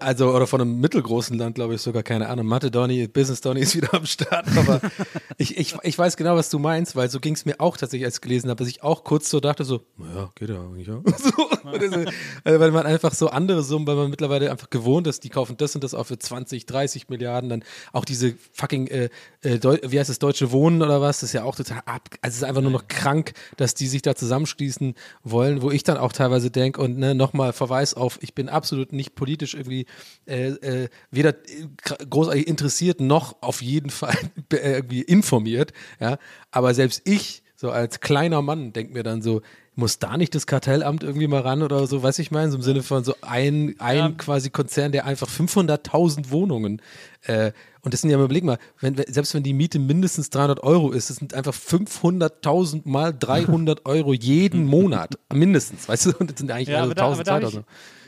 Also, 0.00 0.34
oder 0.34 0.48
von 0.48 0.60
einem 0.60 0.80
mittelgroßen 0.80 1.38
Land, 1.38 1.54
glaube 1.54 1.76
ich 1.76 1.80
sogar, 1.80 2.02
keine 2.02 2.28
Ahnung. 2.28 2.46
Mathe 2.46 2.68
Donny, 2.68 3.06
Business 3.06 3.40
Donny 3.40 3.60
ist 3.60 3.76
wieder 3.76 3.94
am 3.94 4.06
Start. 4.06 4.44
Aber 4.56 4.80
ich, 5.38 5.56
ich, 5.56 5.76
ich 5.82 5.96
weiß 5.96 6.16
genau, 6.16 6.34
was 6.34 6.50
du 6.50 6.58
meinst, 6.58 6.96
weil 6.96 7.08
so 7.08 7.20
ging 7.20 7.34
es 7.34 7.44
mir 7.44 7.60
auch 7.60 7.76
tatsächlich, 7.76 8.04
als 8.04 8.16
ich 8.16 8.20
gelesen 8.20 8.50
habe, 8.50 8.58
dass 8.58 8.68
ich 8.68 8.82
auch 8.82 9.04
kurz 9.04 9.30
so 9.30 9.38
dachte, 9.38 9.62
so, 9.64 9.82
naja, 9.96 10.32
geht 10.34 10.48
ja 10.48 10.60
eigentlich, 10.60 10.88
ja. 10.88 11.00
so, 11.16 11.48
also, 11.64 12.60
weil 12.60 12.70
man 12.72 12.86
einfach 12.86 13.14
so 13.14 13.28
andere 13.28 13.62
Summen, 13.62 13.86
weil 13.86 13.94
man 13.94 14.10
mittlerweile 14.10 14.50
einfach 14.50 14.68
gewohnt 14.68 15.06
ist, 15.06 15.22
die 15.22 15.28
kaufen 15.28 15.56
das 15.56 15.76
und 15.76 15.84
das 15.84 15.94
auch 15.94 16.06
für 16.06 16.18
20, 16.18 16.66
30 16.66 17.08
Milliarden. 17.08 17.48
Dann 17.48 17.64
auch 17.92 18.04
diese 18.04 18.34
fucking, 18.52 18.88
äh, 18.88 19.10
äh, 19.42 19.60
wie 19.62 20.00
heißt 20.00 20.10
das, 20.10 20.18
Deutsche 20.18 20.50
Wohnen 20.50 20.82
oder 20.82 21.00
was, 21.00 21.20
das 21.20 21.30
ist 21.30 21.34
ja 21.34 21.44
auch 21.44 21.54
total 21.54 21.82
ab. 21.86 22.08
Also, 22.20 22.34
es 22.34 22.38
ist 22.38 22.44
einfach 22.44 22.62
nur 22.62 22.72
noch 22.72 22.88
krank, 22.88 23.32
dass 23.58 23.74
die 23.74 23.86
sich 23.86 24.02
da 24.02 24.16
zusammenschließen 24.16 24.94
wollen, 25.22 25.62
wo 25.62 25.70
ich 25.70 25.84
dann 25.84 25.98
auch 25.98 26.12
teilweise 26.12 26.50
denke 26.50 26.80
und 26.80 26.98
ne, 26.98 27.14
nochmal 27.14 27.52
Verweis 27.52 27.94
auf, 27.94 28.18
ich 28.22 28.34
bin 28.34 28.48
absolut 28.48 28.92
nicht 28.92 29.14
politisch 29.14 29.54
irgendwie 29.54 29.83
äh, 30.26 30.48
äh, 30.48 30.88
weder 31.10 31.34
großartig 32.10 32.46
interessiert 32.46 33.00
noch 33.00 33.36
auf 33.42 33.62
jeden 33.62 33.90
Fall 33.90 34.16
irgendwie 34.52 35.02
informiert. 35.02 35.72
Ja? 36.00 36.18
Aber 36.50 36.74
selbst 36.74 37.02
ich, 37.04 37.42
so 37.56 37.70
als 37.70 38.00
kleiner 38.00 38.42
Mann, 38.42 38.72
denke 38.72 38.92
mir 38.92 39.02
dann 39.02 39.22
so, 39.22 39.42
muss 39.76 39.98
da 39.98 40.16
nicht 40.16 40.34
das 40.34 40.46
Kartellamt 40.46 41.02
irgendwie 41.02 41.26
mal 41.26 41.40
ran 41.40 41.62
oder 41.62 41.86
so, 41.86 42.02
weiß 42.02 42.20
ich 42.20 42.30
meine, 42.30 42.50
so 42.50 42.56
im 42.56 42.62
Sinne 42.62 42.82
von 42.82 43.02
so 43.02 43.14
ein, 43.22 43.74
ein 43.78 43.96
ja. 43.96 44.10
quasi 44.10 44.50
Konzern, 44.50 44.92
der 44.92 45.04
einfach 45.04 45.28
500.000 45.28 46.30
Wohnungen 46.30 46.80
äh, 47.22 47.52
und 47.84 47.92
das 47.92 48.00
sind 48.00 48.08
ja, 48.08 48.18
überleg 48.18 48.44
mal, 48.44 48.58
wenn, 48.80 48.96
selbst 48.96 49.34
wenn 49.34 49.42
die 49.42 49.52
Miete 49.52 49.78
mindestens 49.78 50.30
300 50.30 50.62
Euro 50.62 50.90
ist, 50.90 51.10
das 51.10 51.18
sind 51.18 51.34
einfach 51.34 51.52
500.000 51.52 52.82
mal 52.84 53.12
300 53.12 53.84
Euro 53.84 54.14
jeden 54.14 54.64
Monat, 54.64 55.18
mindestens, 55.32 55.86
weißt 55.86 56.06
du, 56.06 56.12
und 56.18 56.30
das 56.30 56.38
sind 56.38 56.50
eigentlich 56.50 56.68
ja, 56.68 56.80
also 56.80 56.92
1000, 56.92 57.26
2000 57.26 57.66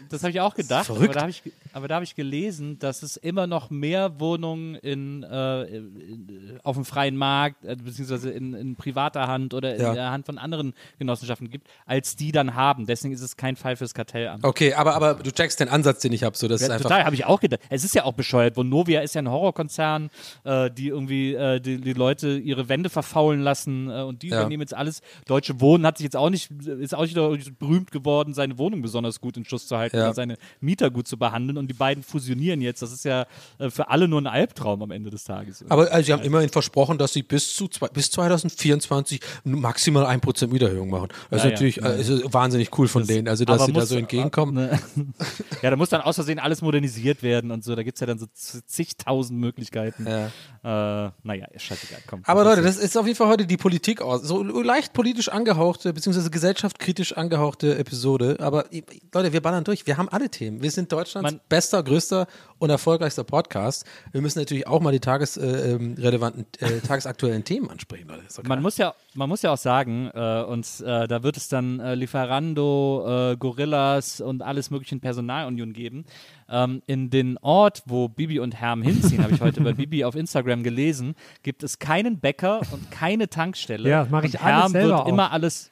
das 0.09 0.23
habe 0.23 0.31
ich 0.31 0.41
auch 0.41 0.55
gedacht, 0.55 0.91
aber 0.91 1.09
da 1.09 1.21
habe 1.21 1.31
ich, 1.31 1.43
hab 1.75 2.03
ich 2.03 2.15
gelesen, 2.15 2.79
dass 2.79 3.03
es 3.03 3.17
immer 3.17 3.47
noch 3.47 3.71
mehr 3.71 4.21
Wohnungen 4.21 4.75
in, 4.77 5.23
äh, 5.23 5.63
in 5.65 6.61
auf 6.63 6.77
dem 6.77 6.85
freien 6.85 7.17
Markt, 7.17 7.65
äh, 7.65 7.77
beziehungsweise 7.77 8.31
in, 8.31 8.55
in, 8.55 8.77
privater 8.77 9.27
Hand 9.27 9.55
oder 9.55 9.79
ja. 9.79 9.89
in 9.89 9.95
der 9.95 10.11
Hand 10.11 10.27
von 10.27 10.39
anderen 10.39 10.75
Genossenschaften 10.99 11.51
gibt, 11.51 11.69
als 11.85 12.17
die 12.17 12.33
dann 12.33 12.55
haben. 12.55 12.87
Deswegen 12.87 13.15
ist 13.15 13.21
es 13.21 13.37
kein 13.37 13.57
Fall 13.57 13.77
fürs 13.77 13.95
Kartellamt. 13.95 14.45
Okay, 14.45 14.75
aber, 14.75 14.95
aber 14.95 15.15
du 15.15 15.31
checkst 15.31 15.61
den 15.61 15.69
Ansatz, 15.69 16.01
den 16.01 16.13
ich 16.13 16.23
habe. 16.23 16.37
So, 16.37 16.49
das 16.49 16.61
ja, 16.61 16.75
ist 16.75 16.83
total, 16.83 17.05
habe 17.05 17.15
ich 17.15 17.25
auch 17.25 17.41
gedacht. 17.41 17.61
Es 17.71 17.85
ist 17.85 17.95
ja 17.95 18.05
auch 18.05 18.15
bescheuert. 18.15 18.57
Vonovia 18.57 19.01
ist 19.01 19.15
ja 19.15 19.23
ein 19.23 19.31
Horrorkonzern, 19.31 20.11
äh, 20.45 20.71
die 20.71 20.89
irgendwie 20.89 21.35
äh, 21.35 21.61
die, 21.61 21.81
die, 21.81 21.93
Leute 21.93 22.37
ihre 22.39 22.69
Wände 22.69 22.91
verfaulen 22.91 23.41
lassen 23.41 23.91
äh, 23.91 24.03
und 24.03 24.23
die 24.23 24.29
ja. 24.29 24.41
übernehmen 24.41 24.63
jetzt 24.63 24.75
alles. 24.75 25.01
Deutsche 25.27 25.61
Wohnen 25.61 25.87
hat 25.87 25.99
sich 25.99 26.05
jetzt 26.05 26.17
auch 26.17 26.31
nicht, 26.31 26.51
ist 26.51 26.95
auch 26.95 27.03
nicht 27.03 27.59
berühmt 27.59 27.91
geworden, 27.91 28.35
seine 28.35 28.59
Wohnung 28.59 28.83
besonders 28.83 29.21
gut 29.21 29.37
in 29.37 29.45
Schuss 29.45 29.67
zu 29.67 29.77
halten 29.77 29.96
ja. 29.97 30.15
seine 30.15 30.37
Mieter 30.61 30.91
gut 30.91 31.09
zu 31.09 31.17
behandeln. 31.17 31.59
Und 31.59 31.69
die 31.69 31.75
beiden 31.75 32.03
fusionieren 32.03 32.61
jetzt. 32.61 32.83
Das 32.83 32.93
ist 32.93 33.05
ja 33.05 33.27
äh, 33.59 33.71
für 33.71 33.89
alle 33.89 34.09
nur 34.09 34.21
ein 34.21 34.27
Albtraum 34.27 34.83
am 34.83 34.91
Ende 34.91 35.11
des 35.11 35.25
Tages. 35.25 35.65
Aber 35.69 35.91
also, 35.91 36.07
sie 36.07 36.13
haben 36.13 36.23
immerhin 36.23 36.51
versprochen, 36.51 36.99
dass 36.99 37.13
sie 37.13 37.23
bis, 37.23 37.55
zu 37.55 37.69
zwei, 37.69 37.89
bis 37.89 38.11
2024 38.11 39.21
maximal 39.45 40.05
1% 40.05 40.53
Wiedererhöhung 40.53 40.91
machen. 40.91 41.09
Das 41.31 41.43
ja, 41.43 41.49
ist 41.49 41.53
natürlich. 41.53 41.83
Also, 41.83 42.33
wahnsinnig 42.33 42.77
cool 42.79 42.89
von 42.89 43.03
das, 43.03 43.09
denen, 43.09 43.29
also 43.29 43.45
dass 43.45 43.65
sie 43.65 43.73
muss, 43.73 43.83
da 43.83 43.87
so 43.87 43.97
entgegenkommen. 43.97 44.55
Ne, 44.55 44.79
ja, 45.63 45.71
da 45.71 45.77
muss 45.77 45.89
dann 45.89 46.01
aus 46.01 46.17
Versehen 46.17 46.39
alles 46.39 46.63
modernisiert 46.63 47.23
werden 47.23 47.51
und 47.51 47.65
so. 47.65 47.75
Da 47.75 47.83
gibt 47.83 47.97
es 47.97 48.01
ja 48.01 48.07
dann 48.07 48.19
so 48.19 48.27
zigtausend 48.35 49.39
Möglichkeiten. 49.39 50.07
Ja. 50.07 50.27
Äh, 50.67 51.11
naja, 51.23 51.47
scheißegal. 51.57 52.01
Komm, 52.07 52.23
Aber 52.25 52.45
Leute, 52.45 52.63
das 52.63 52.77
ist 52.77 52.97
auf 52.97 53.07
jeden 53.07 53.17
Fall 53.17 53.29
heute 53.29 53.47
die 53.47 53.57
Politik 53.57 54.03
aus. 54.03 54.23
So 54.23 54.43
leicht 54.43 54.93
politisch 54.93 55.29
angehauchte, 55.29 55.93
beziehungsweise 55.93 56.31
gesellschaftskritisch 56.31 57.17
angehauchte 57.17 57.79
Episode. 57.79 58.37
Aber 58.41 58.67
Leute, 59.15 59.33
wir 59.33 59.41
ballern 59.41 59.65
durch. 59.65 59.86
Wir 59.87 59.99
haben 59.99 60.09
alle 60.09 60.29
Themen. 60.29 60.63
Wir 60.63 60.73
sind 60.73 60.91
Deutschlands 60.91 61.31
Man 61.31 61.41
bester, 61.49 61.81
größter 61.81 62.27
und 62.59 62.71
erfolgreichster 62.71 63.23
Podcast. 63.23 63.87
Wir 64.11 64.21
müssen 64.21 64.41
natürlich 64.41 64.67
auch 64.67 64.81
mal 64.81 64.91
die 64.91 64.99
tagesrelevanten, 64.99 66.45
äh, 66.61 66.79
äh, 66.79 66.81
tagesaktuellen 66.87 67.45
Themen 67.45 67.71
ansprechen. 67.71 68.11
Man 68.49 68.63
muss 68.63 68.79
ja, 68.79 68.95
man 69.15 69.29
muss 69.29 69.43
ja 69.43 69.53
auch 69.53 69.59
sagen, 69.59 70.11
äh, 70.13 70.43
und 70.43 70.67
äh, 70.85 71.07
da 71.07 71.23
wird 71.23 71.37
es 71.37 71.47
dann 71.47 71.79
äh, 71.79 71.95
Lieferando, 71.95 73.31
äh, 73.33 73.37
Gorillas 73.37 74.21
und 74.21 74.43
alles 74.43 74.71
mögliche 74.71 74.97
in 74.97 75.01
Personalunion 75.01 75.73
geben. 75.73 76.05
Ähm, 76.49 76.83
in 76.87 77.09
den 77.11 77.39
Ort, 77.39 77.85
wo 77.87 78.09
Bibi 78.09 78.41
und 78.41 78.57
Herm 78.57 78.83
hinziehen, 78.83 79.23
habe 79.23 79.35
ich 79.35 79.41
heute 79.41 79.61
bei 79.61 79.73
Bibi 79.75 80.05
auf 80.05 80.17
Instagram 80.17 80.65
gelesen, 80.65 81.15
gibt 81.45 81.63
es 81.63 81.79
keinen 81.79 82.19
Bäcker 82.19 82.61
und 82.73 82.91
keine 82.91 83.31
Tankstelle. 83.31 83.89
Ja, 83.89 84.09
mache 84.11 84.27
ich 84.27 84.35
und 84.35 84.45
alles 84.45 84.63
Herm 84.63 84.73
selber 84.73 84.89
wird 84.89 85.01
auch. 85.01 85.09
immer 85.09 85.31
alles 85.31 85.71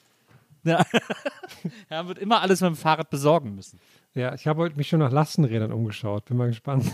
ja. 0.65 0.83
Herm 1.89 2.09
wird 2.09 2.19
immer 2.19 2.41
alles 2.41 2.61
mit 2.63 2.69
dem 2.69 2.77
Fahrrad 2.77 3.11
besorgen 3.11 3.55
müssen. 3.55 3.79
Ja, 4.15 4.35
ich 4.35 4.47
habe 4.47 4.63
heute 4.63 4.77
mich 4.77 4.89
schon 4.89 5.01
nach 5.01 5.11
Lastenrädern 5.11 5.73
umgeschaut. 5.73 6.25
Bin 6.27 6.37
mal 6.37 6.49
gespannt. 6.49 6.87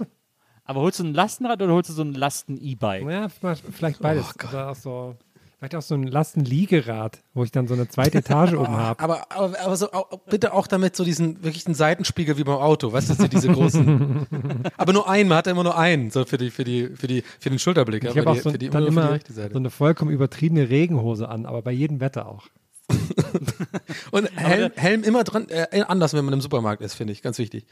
Aber 0.64 0.80
holst 0.80 1.00
du 1.00 1.04
ein 1.04 1.14
Lastenrad 1.14 1.60
oder 1.62 1.72
holst 1.72 1.90
du 1.90 1.94
so 1.94 2.02
ein 2.02 2.14
Lasten-E-Bike? 2.14 3.08
Ja, 3.08 3.28
vielleicht 3.28 4.00
beides. 4.00 4.34
Oh, 4.54 4.74
so, 4.74 5.16
Vielleicht 5.60 5.74
auch 5.74 5.82
so 5.82 5.94
ein 5.94 6.04
Lastenliegerad, 6.04 7.22
wo 7.34 7.44
ich 7.44 7.52
dann 7.52 7.68
so 7.68 7.74
eine 7.74 7.86
zweite 7.86 8.18
Etage 8.18 8.54
oben 8.54 8.68
habe. 8.76 9.02
Aber, 9.02 9.30
aber, 9.30 9.60
aber 9.60 9.76
so, 9.76 9.92
auch, 9.92 10.08
bitte 10.20 10.54
auch 10.54 10.66
damit 10.66 10.96
so 10.96 11.04
diesen 11.04 11.44
wirklich 11.44 11.66
einen 11.66 11.74
Seitenspiegel 11.74 12.38
wie 12.38 12.44
beim 12.44 12.56
Auto, 12.56 12.90
weißt 12.90 13.10
du, 13.10 13.14
so 13.14 13.28
diese 13.28 13.48
großen. 13.48 14.26
aber 14.78 14.92
nur 14.94 15.06
einen, 15.06 15.28
man 15.28 15.36
hat 15.36 15.48
immer 15.48 15.62
nur 15.62 15.76
einen, 15.76 16.10
so 16.10 16.24
für 16.24 16.38
die, 16.38 16.50
für 16.50 16.64
die, 16.64 16.88
für 16.88 17.08
die, 17.08 17.22
für 17.38 17.50
den 17.50 17.58
Schulterblick. 17.58 18.04
Ich 18.04 18.16
habe 18.16 18.30
auch 18.30 18.36
so, 18.36 18.50
die, 18.52 18.70
dann 18.70 18.86
immer 18.86 19.18
so 19.28 19.58
eine 19.58 19.68
vollkommen 19.68 20.10
übertriebene 20.10 20.70
Regenhose 20.70 21.28
an, 21.28 21.44
aber 21.44 21.60
bei 21.60 21.72
jedem 21.72 22.00
Wetter 22.00 22.26
auch. 22.26 22.46
Und 24.10 24.36
Helm, 24.36 24.72
Helm 24.76 25.02
immer 25.02 25.24
dran, 25.24 25.48
äh, 25.48 25.82
anders, 25.86 26.14
wenn 26.14 26.24
man 26.24 26.34
im 26.34 26.40
Supermarkt 26.40 26.82
ist, 26.82 26.94
finde 26.94 27.12
ich, 27.12 27.22
ganz 27.22 27.38
wichtig. 27.38 27.66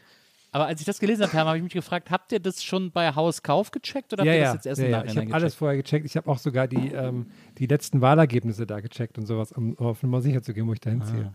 Aber 0.51 0.67
als 0.67 0.81
ich 0.81 0.87
das 0.87 0.99
gelesen 0.99 1.27
habe, 1.27 1.37
habe 1.37 1.57
ich 1.59 1.63
mich 1.63 1.73
gefragt, 1.73 2.11
habt 2.11 2.33
ihr 2.33 2.41
das 2.41 2.65
schon 2.65 2.91
bei 2.91 3.15
Hauskauf 3.15 3.71
gecheckt 3.71 4.13
oder 4.15 4.25
ja, 4.25 4.33
habt 4.33 4.37
ihr 4.37 4.43
ja, 4.43 4.45
das 4.47 4.55
jetzt 4.55 4.67
erst 4.67 4.81
ja, 4.81 4.87
im 4.87 4.91
ja. 4.93 4.99
Nachhinein 4.99 5.29
Ich 5.29 5.35
habe 5.35 5.43
alles 5.43 5.55
vorher 5.55 5.77
gecheckt. 5.77 6.07
Ich 6.07 6.17
habe 6.17 6.31
auch 6.31 6.39
sogar 6.39 6.67
die, 6.67 6.93
ähm, 6.93 7.27
die 7.59 7.67
letzten 7.67 8.01
Wahlergebnisse 8.01 8.67
da 8.67 8.81
gecheckt 8.81 9.19
und 9.19 9.27
sowas, 9.27 9.53
um 9.53 9.77
auf 9.79 10.03
Nummer 10.03 10.23
sicher 10.23 10.43
zu 10.43 10.55
gehen, 10.55 10.67
wo 10.67 10.73
ich 10.73 10.81
da 10.81 10.91
hinziehe. 10.91 11.33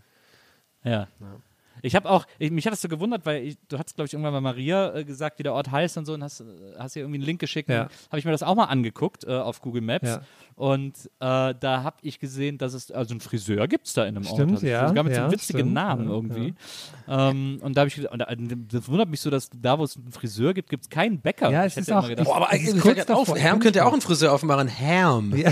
Ah. 0.83 0.89
Ja. 0.89 1.07
ja. 1.19 1.41
Ich 1.81 1.95
habe 1.95 2.09
auch, 2.09 2.25
ich, 2.39 2.51
mich 2.51 2.65
hat 2.65 2.71
das 2.73 2.81
so 2.81 2.87
gewundert, 2.87 3.25
weil 3.25 3.43
ich, 3.43 3.57
du 3.67 3.77
hast, 3.77 3.95
glaube 3.95 4.05
ich, 4.07 4.13
irgendwann 4.13 4.33
mal 4.33 4.41
Maria 4.41 4.93
äh, 4.95 5.03
gesagt, 5.03 5.39
wie 5.39 5.43
der 5.43 5.53
Ort 5.53 5.71
heißt 5.71 5.97
und 5.97 6.05
so, 6.05 6.13
und 6.13 6.23
hast, 6.23 6.41
äh, 6.41 6.45
hast 6.77 6.95
ihr 6.95 7.01
irgendwie 7.01 7.17
einen 7.17 7.25
Link 7.25 7.39
geschickt. 7.41 7.69
Ja. 7.69 7.87
Habe 8.09 8.19
ich 8.19 8.25
mir 8.25 8.31
das 8.31 8.43
auch 8.43 8.55
mal 8.55 8.65
angeguckt 8.65 9.23
äh, 9.25 9.31
auf 9.33 9.61
Google 9.61 9.81
Maps. 9.81 10.07
Ja. 10.07 10.21
Und 10.55 10.95
äh, 11.19 11.53
da 11.59 11.83
habe 11.83 11.97
ich 12.03 12.19
gesehen, 12.19 12.57
dass 12.59 12.73
es, 12.73 12.91
also 12.91 13.13
einen 13.13 13.21
Friseur 13.21 13.67
gibt 13.67 13.87
es 13.87 13.93
da 13.93 14.03
in 14.05 14.15
einem 14.15 14.23
Stimmt, 14.23 14.53
Ort. 14.53 14.61
ja. 14.63 14.87
Sogar 14.87 15.03
mit 15.03 15.13
so 15.13 15.17
ja, 15.19 15.23
einem 15.25 15.33
witzigen 15.33 15.59
stimmt, 15.61 15.73
Namen 15.73 16.07
ja, 16.07 16.13
irgendwie. 16.13 16.53
Ähm, 17.07 17.57
und 17.61 17.75
da 17.75 17.81
habe 17.81 17.87
ich, 17.89 18.09
und 18.09 18.19
da, 18.19 18.27
das 18.69 18.87
wundert 18.87 19.09
mich 19.09 19.19
so, 19.21 19.29
dass 19.31 19.49
da, 19.53 19.79
wo 19.79 19.83
es 19.83 19.97
einen 19.97 20.11
Friseur 20.11 20.53
gibt, 20.53 20.69
gibt 20.69 20.83
es 20.83 20.89
keinen 20.89 21.19
Bäcker. 21.19 21.49
Ja, 21.49 21.65
ich 21.65 21.73
es 21.73 21.77
ist 21.77 21.87
hätte 21.87 21.99
auch- 21.99 22.07
gedacht, 22.07 22.27
Oh, 22.29 22.33
aber 22.35 22.47
Das 22.51 22.61
ist 22.61 22.75
ich 22.75 22.81
kurz 22.81 23.09
auf. 23.09 23.35
Herm 23.35 23.59
könnte 23.59 23.79
ja 23.79 23.85
auch 23.85 23.93
einen 23.93 24.01
Friseur 24.01 24.31
aufmachen. 24.31 24.67
Herm. 24.67 25.33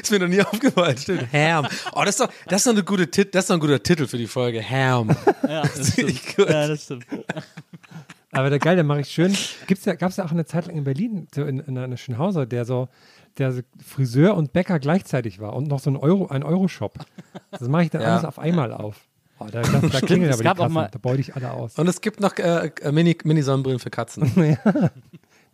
ist 0.00 0.10
mir 0.10 0.18
noch 0.20 0.28
nie 0.28 0.40
aufgefallen. 0.42 0.96
Stimmt. 0.96 1.32
Herm. 1.32 1.66
Oh, 1.94 2.02
das 2.04 2.10
ist 2.10 2.20
doch, 2.20 2.30
das 2.46 2.60
ist 2.60 2.66
doch, 2.66 2.72
eine 2.72 2.84
gute 2.84 3.10
Tit 3.10 3.34
das 3.34 3.44
ist 3.44 3.50
doch 3.50 3.56
ein 3.56 3.60
guter 3.60 3.82
Titel 3.82 4.06
für 4.06 4.18
die 4.18 4.26
Folge. 4.26 4.60
Herm. 4.60 5.10
ja, 5.48 5.62
das 5.62 5.88
stimmt. 5.92 6.36
gut. 6.36 6.48
Ja, 6.50 6.68
das 6.68 6.84
stimmt. 6.84 7.06
Aber 8.34 8.48
der 8.48 8.58
geil, 8.58 8.76
der 8.76 8.84
mache 8.84 9.00
ich 9.00 9.08
schön. 9.08 9.36
Gibt's 9.66 9.84
ja, 9.84 9.94
Gab 9.94 10.10
es 10.10 10.16
ja 10.16 10.24
auch 10.24 10.30
eine 10.30 10.46
Zeit 10.46 10.66
lang 10.66 10.76
in 10.76 10.84
Berlin, 10.84 11.28
so 11.34 11.44
in, 11.44 11.60
in 11.60 11.76
einer 11.76 11.96
Schönhauser, 11.98 12.46
der 12.46 12.64
so, 12.64 12.88
der 13.36 13.52
so 13.52 13.60
Friseur 13.84 14.34
und 14.36 14.54
Bäcker 14.54 14.78
gleichzeitig 14.78 15.38
war 15.38 15.52
und 15.54 15.68
noch 15.68 15.80
so 15.80 15.90
ein 15.90 15.96
Euro, 15.98 16.28
ein 16.28 16.42
Euro-Shop. 16.42 16.98
Das 17.50 17.60
mache 17.68 17.84
ich 17.84 17.90
dann 17.90 18.00
Ja. 18.00 18.12
alles 18.14 18.24
auf 18.24 18.38
einmal 18.38 18.72
auf. 18.72 18.96
Oh, 19.38 19.46
da, 19.52 19.60
da, 19.60 19.80
da 19.80 20.00
klingelt 20.00 20.30
es 20.30 20.36
aber 20.36 20.44
gab 20.44 20.56
die 20.56 20.60
auch 20.62 20.64
Kassen. 20.66 20.72
mal- 20.74 20.88
Da 20.90 20.98
beute 20.98 21.20
ich 21.20 21.34
alle 21.36 21.50
aus. 21.50 21.78
Und 21.78 21.88
es 21.88 22.00
gibt 22.00 22.20
noch 22.20 22.36
äh, 22.38 22.70
äh, 22.80 22.90
Mini- 22.92 23.18
Mini-Sonnenbrillen 23.22 23.80
für 23.80 23.90
Katzen. 23.90 24.58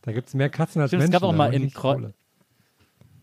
Da 0.02 0.12
gibt 0.12 0.28
es 0.28 0.35
mehr 0.35 0.48
Katzen 0.48 0.81
als 0.81 0.90
Stimmt, 0.90 1.02
es 1.02 1.10
Menschen. 1.10 1.20
gab 1.20 1.28
auch 1.28 1.35
mal 1.35 1.52
in 1.52 1.70
Kreu- 1.70 1.94
Kohle. 1.97 2.15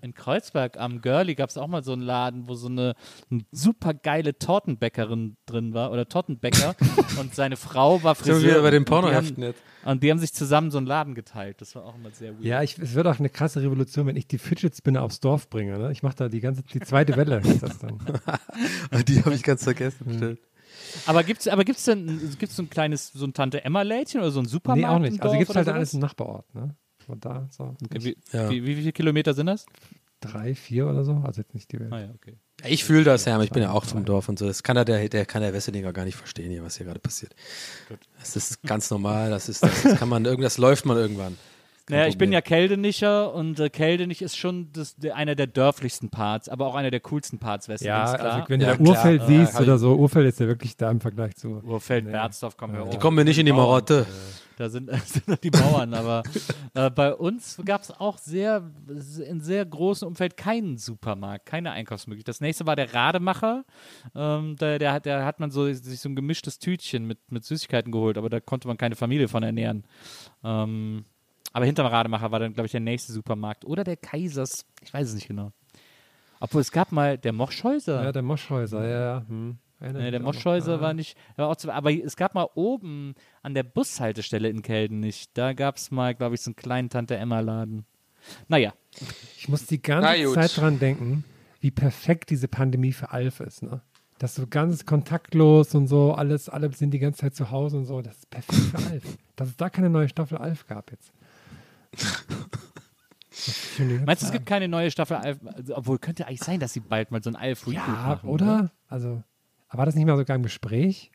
In 0.06 0.14
Kreuzberg 0.14 0.80
am 0.80 1.02
Girlie 1.02 1.34
gab 1.34 1.50
es 1.50 1.58
auch 1.58 1.66
mal 1.68 1.84
so 1.84 1.92
einen 1.94 2.04
Laden, 2.04 2.48
wo 2.48 2.54
so 2.54 2.68
eine, 2.68 2.94
eine 3.32 3.42
super 3.52 3.96
geile 3.96 4.38
Tortenbäckerin 4.38 5.36
drin 5.48 5.74
war 5.74 5.92
oder 5.92 6.08
Tortenbäcker 6.08 6.76
und 7.20 7.34
seine 7.34 7.58
Frau 7.58 8.04
war 8.04 8.14
Sind 8.14 8.28
wir 8.28 8.36
Friseur. 8.36 8.62
bei 8.62 8.70
den 8.70 8.80
und 8.84 8.88
die 8.88 8.92
Pornoheften 8.92 9.36
haben- 9.38 9.44
jetzt. 9.52 9.62
Und 9.84 10.02
die 10.04 10.10
haben 10.12 10.18
sich 10.20 10.34
zusammen 10.34 10.72
so 10.72 10.78
einen 10.80 10.88
Laden 10.88 11.14
geteilt. 11.16 11.62
Das 11.62 11.76
war 11.76 11.86
auch 11.86 11.96
immer 11.96 12.10
sehr 12.12 12.34
weird. 12.34 12.44
Ja, 12.44 12.62
ich, 12.64 12.78
es 12.80 12.94
wird 12.96 13.06
auch 13.08 13.20
eine 13.20 13.30
krasse 13.30 13.62
Revolution, 13.62 14.08
wenn 14.08 14.16
ich 14.16 14.28
die 14.28 14.38
Fidget 14.40 14.76
Spinner 14.76 15.04
aufs 15.04 15.20
Dorf 15.20 15.48
bringe. 15.50 15.78
Ne? 15.78 15.92
Ich 15.92 16.02
mache 16.04 16.16
da 16.16 16.28
die 16.30 16.40
ganze, 16.40 16.64
die 16.64 16.80
zweite 16.80 17.16
Welle. 17.18 17.40
Ist 17.40 17.62
das 17.64 17.78
dann. 17.80 18.00
Die 19.08 19.20
habe 19.24 19.36
ich 19.36 19.44
ganz 19.44 19.64
vergessen. 19.64 20.06
Stimmt. 20.16 20.40
Aber 21.06 21.24
gibt's, 21.24 21.48
aber 21.48 21.64
gibt's 21.64 21.84
denn, 21.86 22.36
gibt's 22.40 22.56
so 22.56 22.64
ein 22.64 22.70
kleines, 22.70 23.12
so 23.14 23.26
ein 23.26 23.34
Tante 23.34 23.64
Emma 23.64 23.84
Lädchen 23.84 24.22
oder 24.22 24.32
so 24.32 24.40
ein 24.40 24.46
Supermarkt? 24.48 24.82
nee, 24.82 24.88
auch 25.08 25.12
nicht. 25.12 25.22
Also 25.22 25.38
gibt 25.38 25.50
es 25.52 25.56
halt 25.56 25.70
alles 25.70 25.94
im 25.94 26.00
Nachbarort. 26.00 26.54
Ne? 26.56 26.76
Von 27.06 27.20
da, 27.20 27.48
so. 27.52 27.76
Okay, 27.84 28.04
wie, 28.04 28.18
Ja. 28.32 28.50
wie, 28.50 28.66
wie 28.66 28.76
viele 28.76 28.92
Kilometer 28.92 29.34
sind 29.34 29.48
das? 29.48 29.66
Drei, 30.22 30.56
vier 30.56 30.88
oder 30.88 31.04
so. 31.04 31.22
Also 31.26 31.42
jetzt 31.42 31.54
nicht 31.54 31.72
die 31.72 31.80
Welt. 31.80 31.92
Ah 31.94 32.00
ja, 32.00 32.10
okay. 32.16 32.38
Ich 32.66 32.84
fühle 32.84 33.04
das, 33.04 33.26
Herm. 33.26 33.42
Ich 33.42 33.52
bin 33.52 33.62
ja 33.62 33.72
auch 33.72 33.84
vom 33.84 34.06
Dorf 34.06 34.30
und 34.30 34.40
so. 34.40 34.48
Das 34.48 34.64
kann 34.64 34.76
der, 34.76 34.86
der, 34.86 35.08
der 35.10 35.26
kann 35.26 35.42
der 35.42 35.54
Wesselinger 35.54 35.92
gar 35.94 36.06
nicht 36.06 36.16
verstehen 36.16 36.50
hier, 36.50 36.64
was 36.64 36.78
hier 36.78 36.86
gerade 36.86 37.00
passiert. 37.00 37.36
Das 38.18 38.36
ist 38.36 38.64
ganz 38.64 38.90
normal. 38.90 39.30
Das 39.30 39.50
ist, 39.50 39.62
das, 39.62 39.84
das 39.84 40.00
kann 40.00 40.10
man 40.10 40.26
irgendwas 40.26 40.58
läuft 40.58 40.86
man 40.86 40.98
irgendwann. 40.98 41.38
Naja, 41.90 42.08
ich 42.08 42.18
bin 42.18 42.32
ja 42.32 42.42
Keldenicher 42.42 43.34
und 43.34 43.60
äh, 43.60 43.70
Keldenich 43.70 44.22
ist 44.24 44.36
schon 44.38 44.72
das, 44.74 44.96
der, 44.96 45.16
einer 45.16 45.36
der 45.36 45.48
dörflichsten 45.48 46.10
Parts, 46.10 46.50
aber 46.50 46.66
auch 46.66 46.76
einer 46.76 46.90
der 46.90 47.00
coolsten 47.02 47.38
Parts 47.38 47.68
Westens, 47.70 47.88
Ja, 47.88 48.16
klar. 48.18 48.34
also 48.34 48.50
wenn 48.50 48.60
Ja, 48.62 48.72
du 48.72 48.78
da 48.78 48.84
klar. 48.84 48.90
Urfeld 48.90 49.22
Ja, 49.22 49.28
siehst 49.28 49.54
hab 49.54 49.62
oder 49.62 49.78
so, 49.78 49.96
Urfeld 49.96 50.28
ist 50.28 50.40
ja 50.40 50.48
wirklich 50.48 50.76
da 50.78 50.90
im 50.90 51.00
Vergleich 51.00 51.36
zu. 51.36 51.62
Urfeld, 51.64 52.06
Berzdorf, 52.12 52.58
kommen 52.58 52.74
wir 52.74 52.86
Die 52.90 52.98
kommen 52.98 53.16
mir 53.16 53.24
nicht 53.26 53.38
in 53.38 53.46
die 53.46 53.52
Marotte. 53.54 54.06
Da 54.58 54.70
sind, 54.70 54.90
sind 55.06 55.28
noch 55.28 55.36
die 55.38 55.52
Mauern, 55.52 55.94
aber 55.94 56.24
äh, 56.74 56.90
bei 56.90 57.14
uns 57.14 57.60
gab 57.66 57.82
es 57.82 57.92
auch 57.92 58.18
sehr, 58.18 58.72
in 59.28 59.42
sehr 59.42 59.66
großem 59.66 60.08
Umfeld 60.08 60.38
keinen 60.38 60.78
Supermarkt, 60.78 61.46
keine 61.46 61.72
Einkaufsmöglichkeit. 61.72 62.30
Das 62.30 62.42
nächste 62.42 62.66
war 62.66 62.76
der 62.78 62.94
Rademacher. 62.94 63.66
Ähm, 64.16 64.56
der, 64.56 64.80
der, 64.80 64.94
hat, 64.94 65.06
der 65.06 65.26
hat 65.26 65.40
man 65.40 65.52
so, 65.52 65.72
sich 65.72 66.00
so 66.00 66.10
ein 66.10 66.16
gemischtes 66.16 66.58
Tütchen 66.58 67.06
mit, 67.06 67.20
mit 67.32 67.44
Süßigkeiten 67.44 67.92
geholt, 67.92 68.18
aber 68.18 68.30
da 68.30 68.40
konnte 68.40 68.68
man 68.70 68.78
keine 68.78 68.96
Familie 68.96 69.28
von 69.28 69.44
ernähren. 69.44 69.84
Ähm, 70.44 71.06
aber 71.56 71.66
hinterm 71.66 71.88
Rademacher 71.88 72.32
war 72.34 72.40
dann, 72.42 72.54
glaube 72.54 72.66
ich, 72.66 72.74
der 72.74 72.82
nächste 72.82 73.14
Supermarkt. 73.14 73.64
Oder 73.64 73.86
der 73.86 73.96
Kaisers, 73.96 74.66
ich 74.84 74.94
weiß 74.94 75.08
es 75.08 75.16
nicht 75.16 75.30
genau. 75.30 75.54
Obwohl 76.42 76.60
es 76.60 76.70
gab 76.70 76.92
mal 76.92 77.18
der 77.18 77.32
Moschhäuser. 77.32 78.04
Ja, 78.04 78.12
der 78.12 78.24
Moschhäuser, 78.24 78.86
ja, 78.86 79.00
ja. 79.00 79.26
Hm. 79.26 79.58
Nee, 79.80 80.12
der. 80.12 80.20
Moschhäuser 80.20 80.82
war 80.82 80.94
nicht, 80.94 81.18
war 81.38 81.48
auch 81.48 81.56
zu, 81.56 81.72
aber 81.72 81.94
es 81.94 82.18
gab 82.18 82.36
mal 82.36 82.50
oben 82.56 83.16
an 83.42 83.54
der 83.54 83.64
Bushaltestelle 83.64 84.50
in 84.50 84.64
Kelden 84.64 85.00
nicht. 85.00 85.38
Da 85.38 85.54
gab 85.54 85.78
es 85.78 85.92
mal, 85.92 86.14
glaube 86.14 86.36
ich, 86.36 86.42
so 86.42 86.50
einen 86.50 86.58
kleinen 86.58 86.90
Tante-Emma-Laden. 86.90 87.86
Naja, 88.50 88.74
Ich 89.38 89.48
muss 89.48 89.66
die 89.66 89.82
ganze. 89.82 90.34
Zeit 90.34 90.58
dran 90.58 90.78
denken, 90.78 91.24
wie 91.62 91.72
perfekt 91.72 92.32
diese 92.32 92.50
Pandemie 92.50 92.92
für 92.92 93.12
Alf 93.12 93.40
ist, 93.40 93.64
ne? 93.64 93.80
Das 94.18 94.36
so 94.36 94.46
ganz 94.46 94.86
kontaktlos 94.86 95.74
und 95.74 95.88
so, 95.88 96.14
alles, 96.16 96.50
alle 96.50 96.70
sind 96.74 96.92
die 96.92 97.00
ganze 97.00 97.22
Zeit 97.22 97.36
zu 97.36 97.50
Hause 97.50 97.78
und 97.78 97.86
so. 97.86 98.02
Das 98.02 98.18
ist 98.18 98.30
perfekt 98.30 98.60
für 98.60 98.92
Alf. 98.92 99.04
Dass 99.38 99.48
es 99.48 99.56
da 99.56 99.70
keine 99.70 99.90
neue 99.90 100.10
Staffel 100.10 100.38
Alf 100.38 100.68
gab 100.68 100.92
jetzt. 100.92 101.14
Meinst 104.06 104.22
du, 104.24 104.28
es 104.28 104.32
gibt 104.32 104.46
keine 104.46 104.68
neue 104.68 104.92
Staffel 104.92 105.18
Alf? 105.18 105.38
Also, 105.46 105.76
obwohl, 105.78 106.00
könnte 106.00 106.28
eigentlich 106.28 106.42
sein, 106.42 106.60
dass 106.60 106.74
sie 106.74 106.80
bald 106.80 107.12
mal 107.12 107.22
so 107.24 107.30
ein 107.30 107.36
Alf 107.36 107.68
Reboot 107.68 107.76
Ja, 107.76 107.88
machen. 107.88 108.30
oder? 108.30 108.72
Also, 108.88 109.24
aber 109.70 109.80
war 109.80 109.86
das 109.86 109.96
nicht 109.96 110.06
mal 110.06 110.18
sogar 110.18 110.36
im 110.36 110.44
Gespräch 110.44 111.12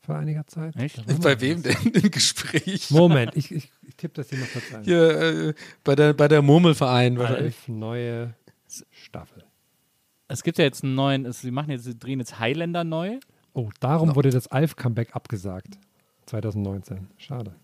vor 0.00 0.16
einiger 0.16 0.46
Zeit? 0.46 0.74
Echt? 0.76 1.04
Bei 1.20 1.40
wem 1.40 1.62
denn 1.62 1.76
im 1.92 2.10
Gespräch? 2.10 2.90
Moment, 2.90 3.36
ich, 3.36 3.52
ich, 3.52 3.70
ich 3.86 3.96
tippe 3.96 4.14
das 4.14 4.30
hier 4.30 4.38
mal 4.38 4.48
kurz 4.52 4.72
ein. 4.74 4.84
Hier, 4.84 5.20
äh, 5.48 5.54
bei 5.84 5.94
der, 5.94 6.14
bei 6.14 6.28
der 6.28 6.42
Murmelverein 6.42 7.18
wahrscheinlich. 7.18 7.56
Alf, 7.56 7.68
neue 7.68 8.34
Staffel. 8.90 9.44
Es 10.28 10.42
gibt 10.42 10.58
ja 10.58 10.64
jetzt 10.64 10.84
einen 10.84 10.94
neuen, 10.94 11.24
es, 11.26 11.40
sie 11.40 11.50
machen 11.50 11.70
jetzt, 11.70 11.84
sie 11.84 11.98
drehen 11.98 12.18
jetzt 12.20 12.38
Highlander 12.38 12.84
neu. 12.84 13.18
Oh, 13.54 13.70
darum 13.80 14.14
wurde 14.14 14.30
das 14.30 14.46
Alf-Comeback 14.48 15.16
abgesagt. 15.16 15.78
2019. 16.26 17.08
Schade. 17.16 17.54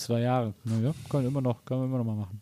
Zwei 0.00 0.20
Jahre. 0.20 0.54
Naja, 0.64 0.94
kann 1.10 1.26
immer 1.26 1.42
noch, 1.42 1.62
kann 1.64 1.78
man 1.78 1.86
immer 1.88 1.98
noch 1.98 2.04
mal 2.04 2.14
machen. 2.16 2.40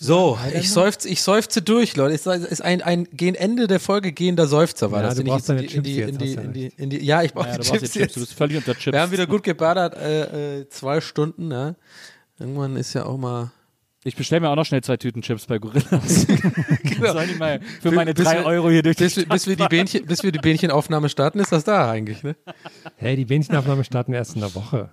So, 0.00 0.36
ich 0.52 0.68
seufze, 0.70 1.08
ich 1.08 1.22
seufze 1.22 1.62
durch, 1.62 1.94
Leute. 1.94 2.12
Es 2.14 2.26
ist 2.26 2.60
ein, 2.60 2.82
ein 2.82 3.06
gegen 3.12 3.36
Ende 3.36 3.68
der 3.68 3.78
Folge 3.78 4.10
gehender 4.12 4.48
Seufzer, 4.48 4.90
war 4.90 5.00
Ja, 5.02 5.06
das. 5.10 5.14
du 5.14 5.22
ich 5.22 5.28
brauchst 5.28 5.48
die, 5.48 5.52
deine 5.52 5.62
in 5.62 5.68
Chips 5.68 5.84
die, 5.84 5.94
jetzt, 5.96 6.20
die, 6.20 6.70
die, 6.76 6.88
die, 6.88 7.04
ja, 7.06 7.22
ich 7.22 7.32
brauche 7.32 7.48
Ja, 7.50 7.58
die 7.58 7.62
Chips 7.68 7.78
die 7.78 7.86
Chips, 7.86 7.92
du 7.92 8.00
jetzt. 8.00 8.14
bist 8.16 8.34
völlig 8.34 8.56
unter 8.56 8.74
Chips. 8.74 8.92
Wir 8.92 9.00
haben 9.00 9.12
wieder 9.12 9.28
gut 9.28 9.44
gebadert, 9.44 9.94
äh, 9.94 10.62
äh, 10.62 10.68
zwei 10.70 11.00
Stunden, 11.00 11.52
ja. 11.52 11.76
Irgendwann 12.40 12.74
ist 12.76 12.94
ja 12.94 13.06
auch 13.06 13.16
mal. 13.16 13.52
Ich 14.02 14.16
bestelle 14.16 14.40
mir 14.40 14.48
auch 14.48 14.56
noch 14.56 14.64
schnell 14.66 14.82
zwei 14.82 14.96
Tüten 14.96 15.22
Chips 15.22 15.46
bei 15.46 15.58
Gorillas. 15.58 16.26
Sollen 17.00 17.28
die 17.32 17.38
mal 17.38 17.60
für 17.80 17.92
meine 17.92 18.12
Bis 18.12 18.24
drei 18.24 18.38
wir- 18.40 18.46
Euro 18.46 18.70
hier 18.70 18.82
durch 18.82 18.96
die 18.96 19.04
Bis, 19.04 19.16
wir- 19.18 19.28
bis, 19.28 19.46
wir 19.46 19.54
die 19.54 19.68
Bähnchen, 19.68 20.04
bis 20.04 20.24
wir 20.24 20.32
die 20.32 20.40
Bähnchenaufnahme 20.40 21.08
starten, 21.08 21.38
ist 21.38 21.52
das 21.52 21.62
da 21.62 21.88
eigentlich, 21.88 22.24
ne? 22.24 22.34
Hey, 22.96 23.14
die 23.14 23.24
Bähnchenaufnahme 23.26 23.84
starten 23.84 24.14
erst 24.14 24.34
in 24.34 24.40
der 24.40 24.52
Woche. 24.56 24.90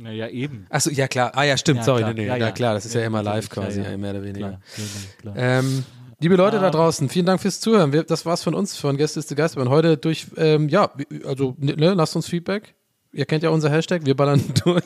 Naja, 0.00 0.28
eben. 0.28 0.66
Achso, 0.70 0.90
ja 0.90 1.08
klar. 1.08 1.32
Ah 1.34 1.42
ja, 1.44 1.56
stimmt, 1.56 1.78
Ja, 1.78 1.84
sorry. 1.84 2.02
klar. 2.02 2.14
Nee, 2.14 2.22
nee, 2.22 2.28
Ja, 2.28 2.36
ja, 2.36 2.50
klar, 2.52 2.74
das 2.74 2.86
ist 2.86 2.94
ja, 2.94 3.04
immer 3.04 3.22
live 3.22 3.48
quasi, 3.50 3.80
mehr 3.80 4.10
oder 4.12 4.22
weniger. 4.22 4.60
Klar. 5.20 5.34
Ähm, 5.36 5.84
liebe 6.20 6.36
Leute 6.36 6.60
da 6.60 6.70
draußen, 6.70 7.08
vielen 7.08 7.26
Dank 7.26 7.40
fürs 7.40 7.60
Zuhören. 7.60 7.92
Wir, 7.92 8.04
das 8.04 8.24
war's 8.24 8.42
von 8.42 8.54
uns, 8.54 8.76
von 8.76 8.96
Gäste 8.96 9.18
ist 9.18 9.30
der 9.30 9.36
Geist. 9.36 9.56
Und 9.56 9.68
heute 9.68 9.96
durch, 9.96 10.26
ähm, 10.36 10.68
ja, 10.68 10.92
also 11.26 11.56
ne, 11.58 11.94
lasst 11.94 12.14
uns 12.16 12.28
Feedback. 12.28 12.74
Ihr 13.12 13.24
kennt 13.26 13.42
ja 13.42 13.50
unser 13.50 13.70
Hashtag, 13.70 14.04
wir 14.06 14.14
ballern 14.14 14.42
durch. 14.64 14.84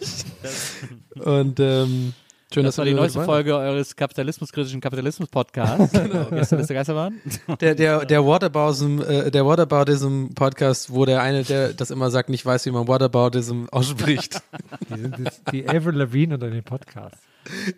Und 1.16 1.60
ähm, 1.60 2.14
schön, 2.52 2.64
Das 2.64 2.74
dass 2.74 2.78
war 2.78 2.84
die 2.84 2.94
neueste 2.94 3.24
Folge 3.24 3.56
eures 3.56 3.96
kapitalismuskritischen 3.96 4.80
Kapitalismus-Podcasts. 4.80 5.92
genau. 5.92 6.26
Gestern 6.30 6.60
ist 6.60 6.68
der 6.68 6.76
Geisterbahn. 6.76 7.20
Der, 7.60 7.74
der, 7.74 8.04
der 8.04 8.24
Whataboutism, 8.24 9.00
äh, 9.00 9.30
der 9.30 9.44
Whataboutism 9.44 10.28
Podcast, 10.34 10.92
wo 10.92 11.04
der 11.04 11.22
eine, 11.22 11.44
der 11.44 11.72
das 11.72 11.90
immer 11.90 12.10
sagt, 12.10 12.28
nicht 12.28 12.44
weiß, 12.44 12.66
wie 12.66 12.70
man 12.70 12.88
Whataboutism 12.88 13.66
ausspricht. 13.70 14.42
Die 14.90 15.00
sind 15.00 15.26
das, 15.26 15.42
die 15.52 15.68
Avril 15.68 15.96
Lavigne 15.96 16.34
unter 16.34 16.50
den 16.50 16.62
Podcast. 16.62 17.16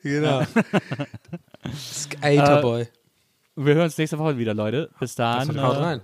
genau. 0.03 0.43
Skaterboy. 1.75 2.87
Wir 3.57 3.75
hören 3.75 3.85
uns 3.85 3.97
nächste 3.97 4.19
Woche 4.19 4.37
wieder, 4.37 4.53
Leute. 4.55 4.91
Bis 4.99 5.15
dann. 5.15 5.49
Haut 5.61 5.77
äh, 5.77 5.81
rein. 5.81 6.01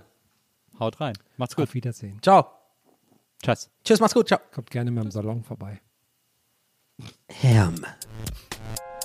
Haut 0.79 0.99
rein. 1.01 1.13
Macht's 1.37 1.55
gut. 1.55 1.63
Auf 1.63 1.73
Wiedersehen. 1.73 2.17
Ciao. 2.21 2.47
Tschüss. 3.43 3.69
Tschüss, 3.83 3.99
macht's 3.99 4.13
gut. 4.13 4.27
Ciao. 4.27 4.39
Kommt 4.53 4.71
gerne 4.71 4.91
mal 4.91 5.03
im 5.03 5.11
Salon 5.11 5.43
vorbei. 5.43 5.81
Herm. 7.27 7.75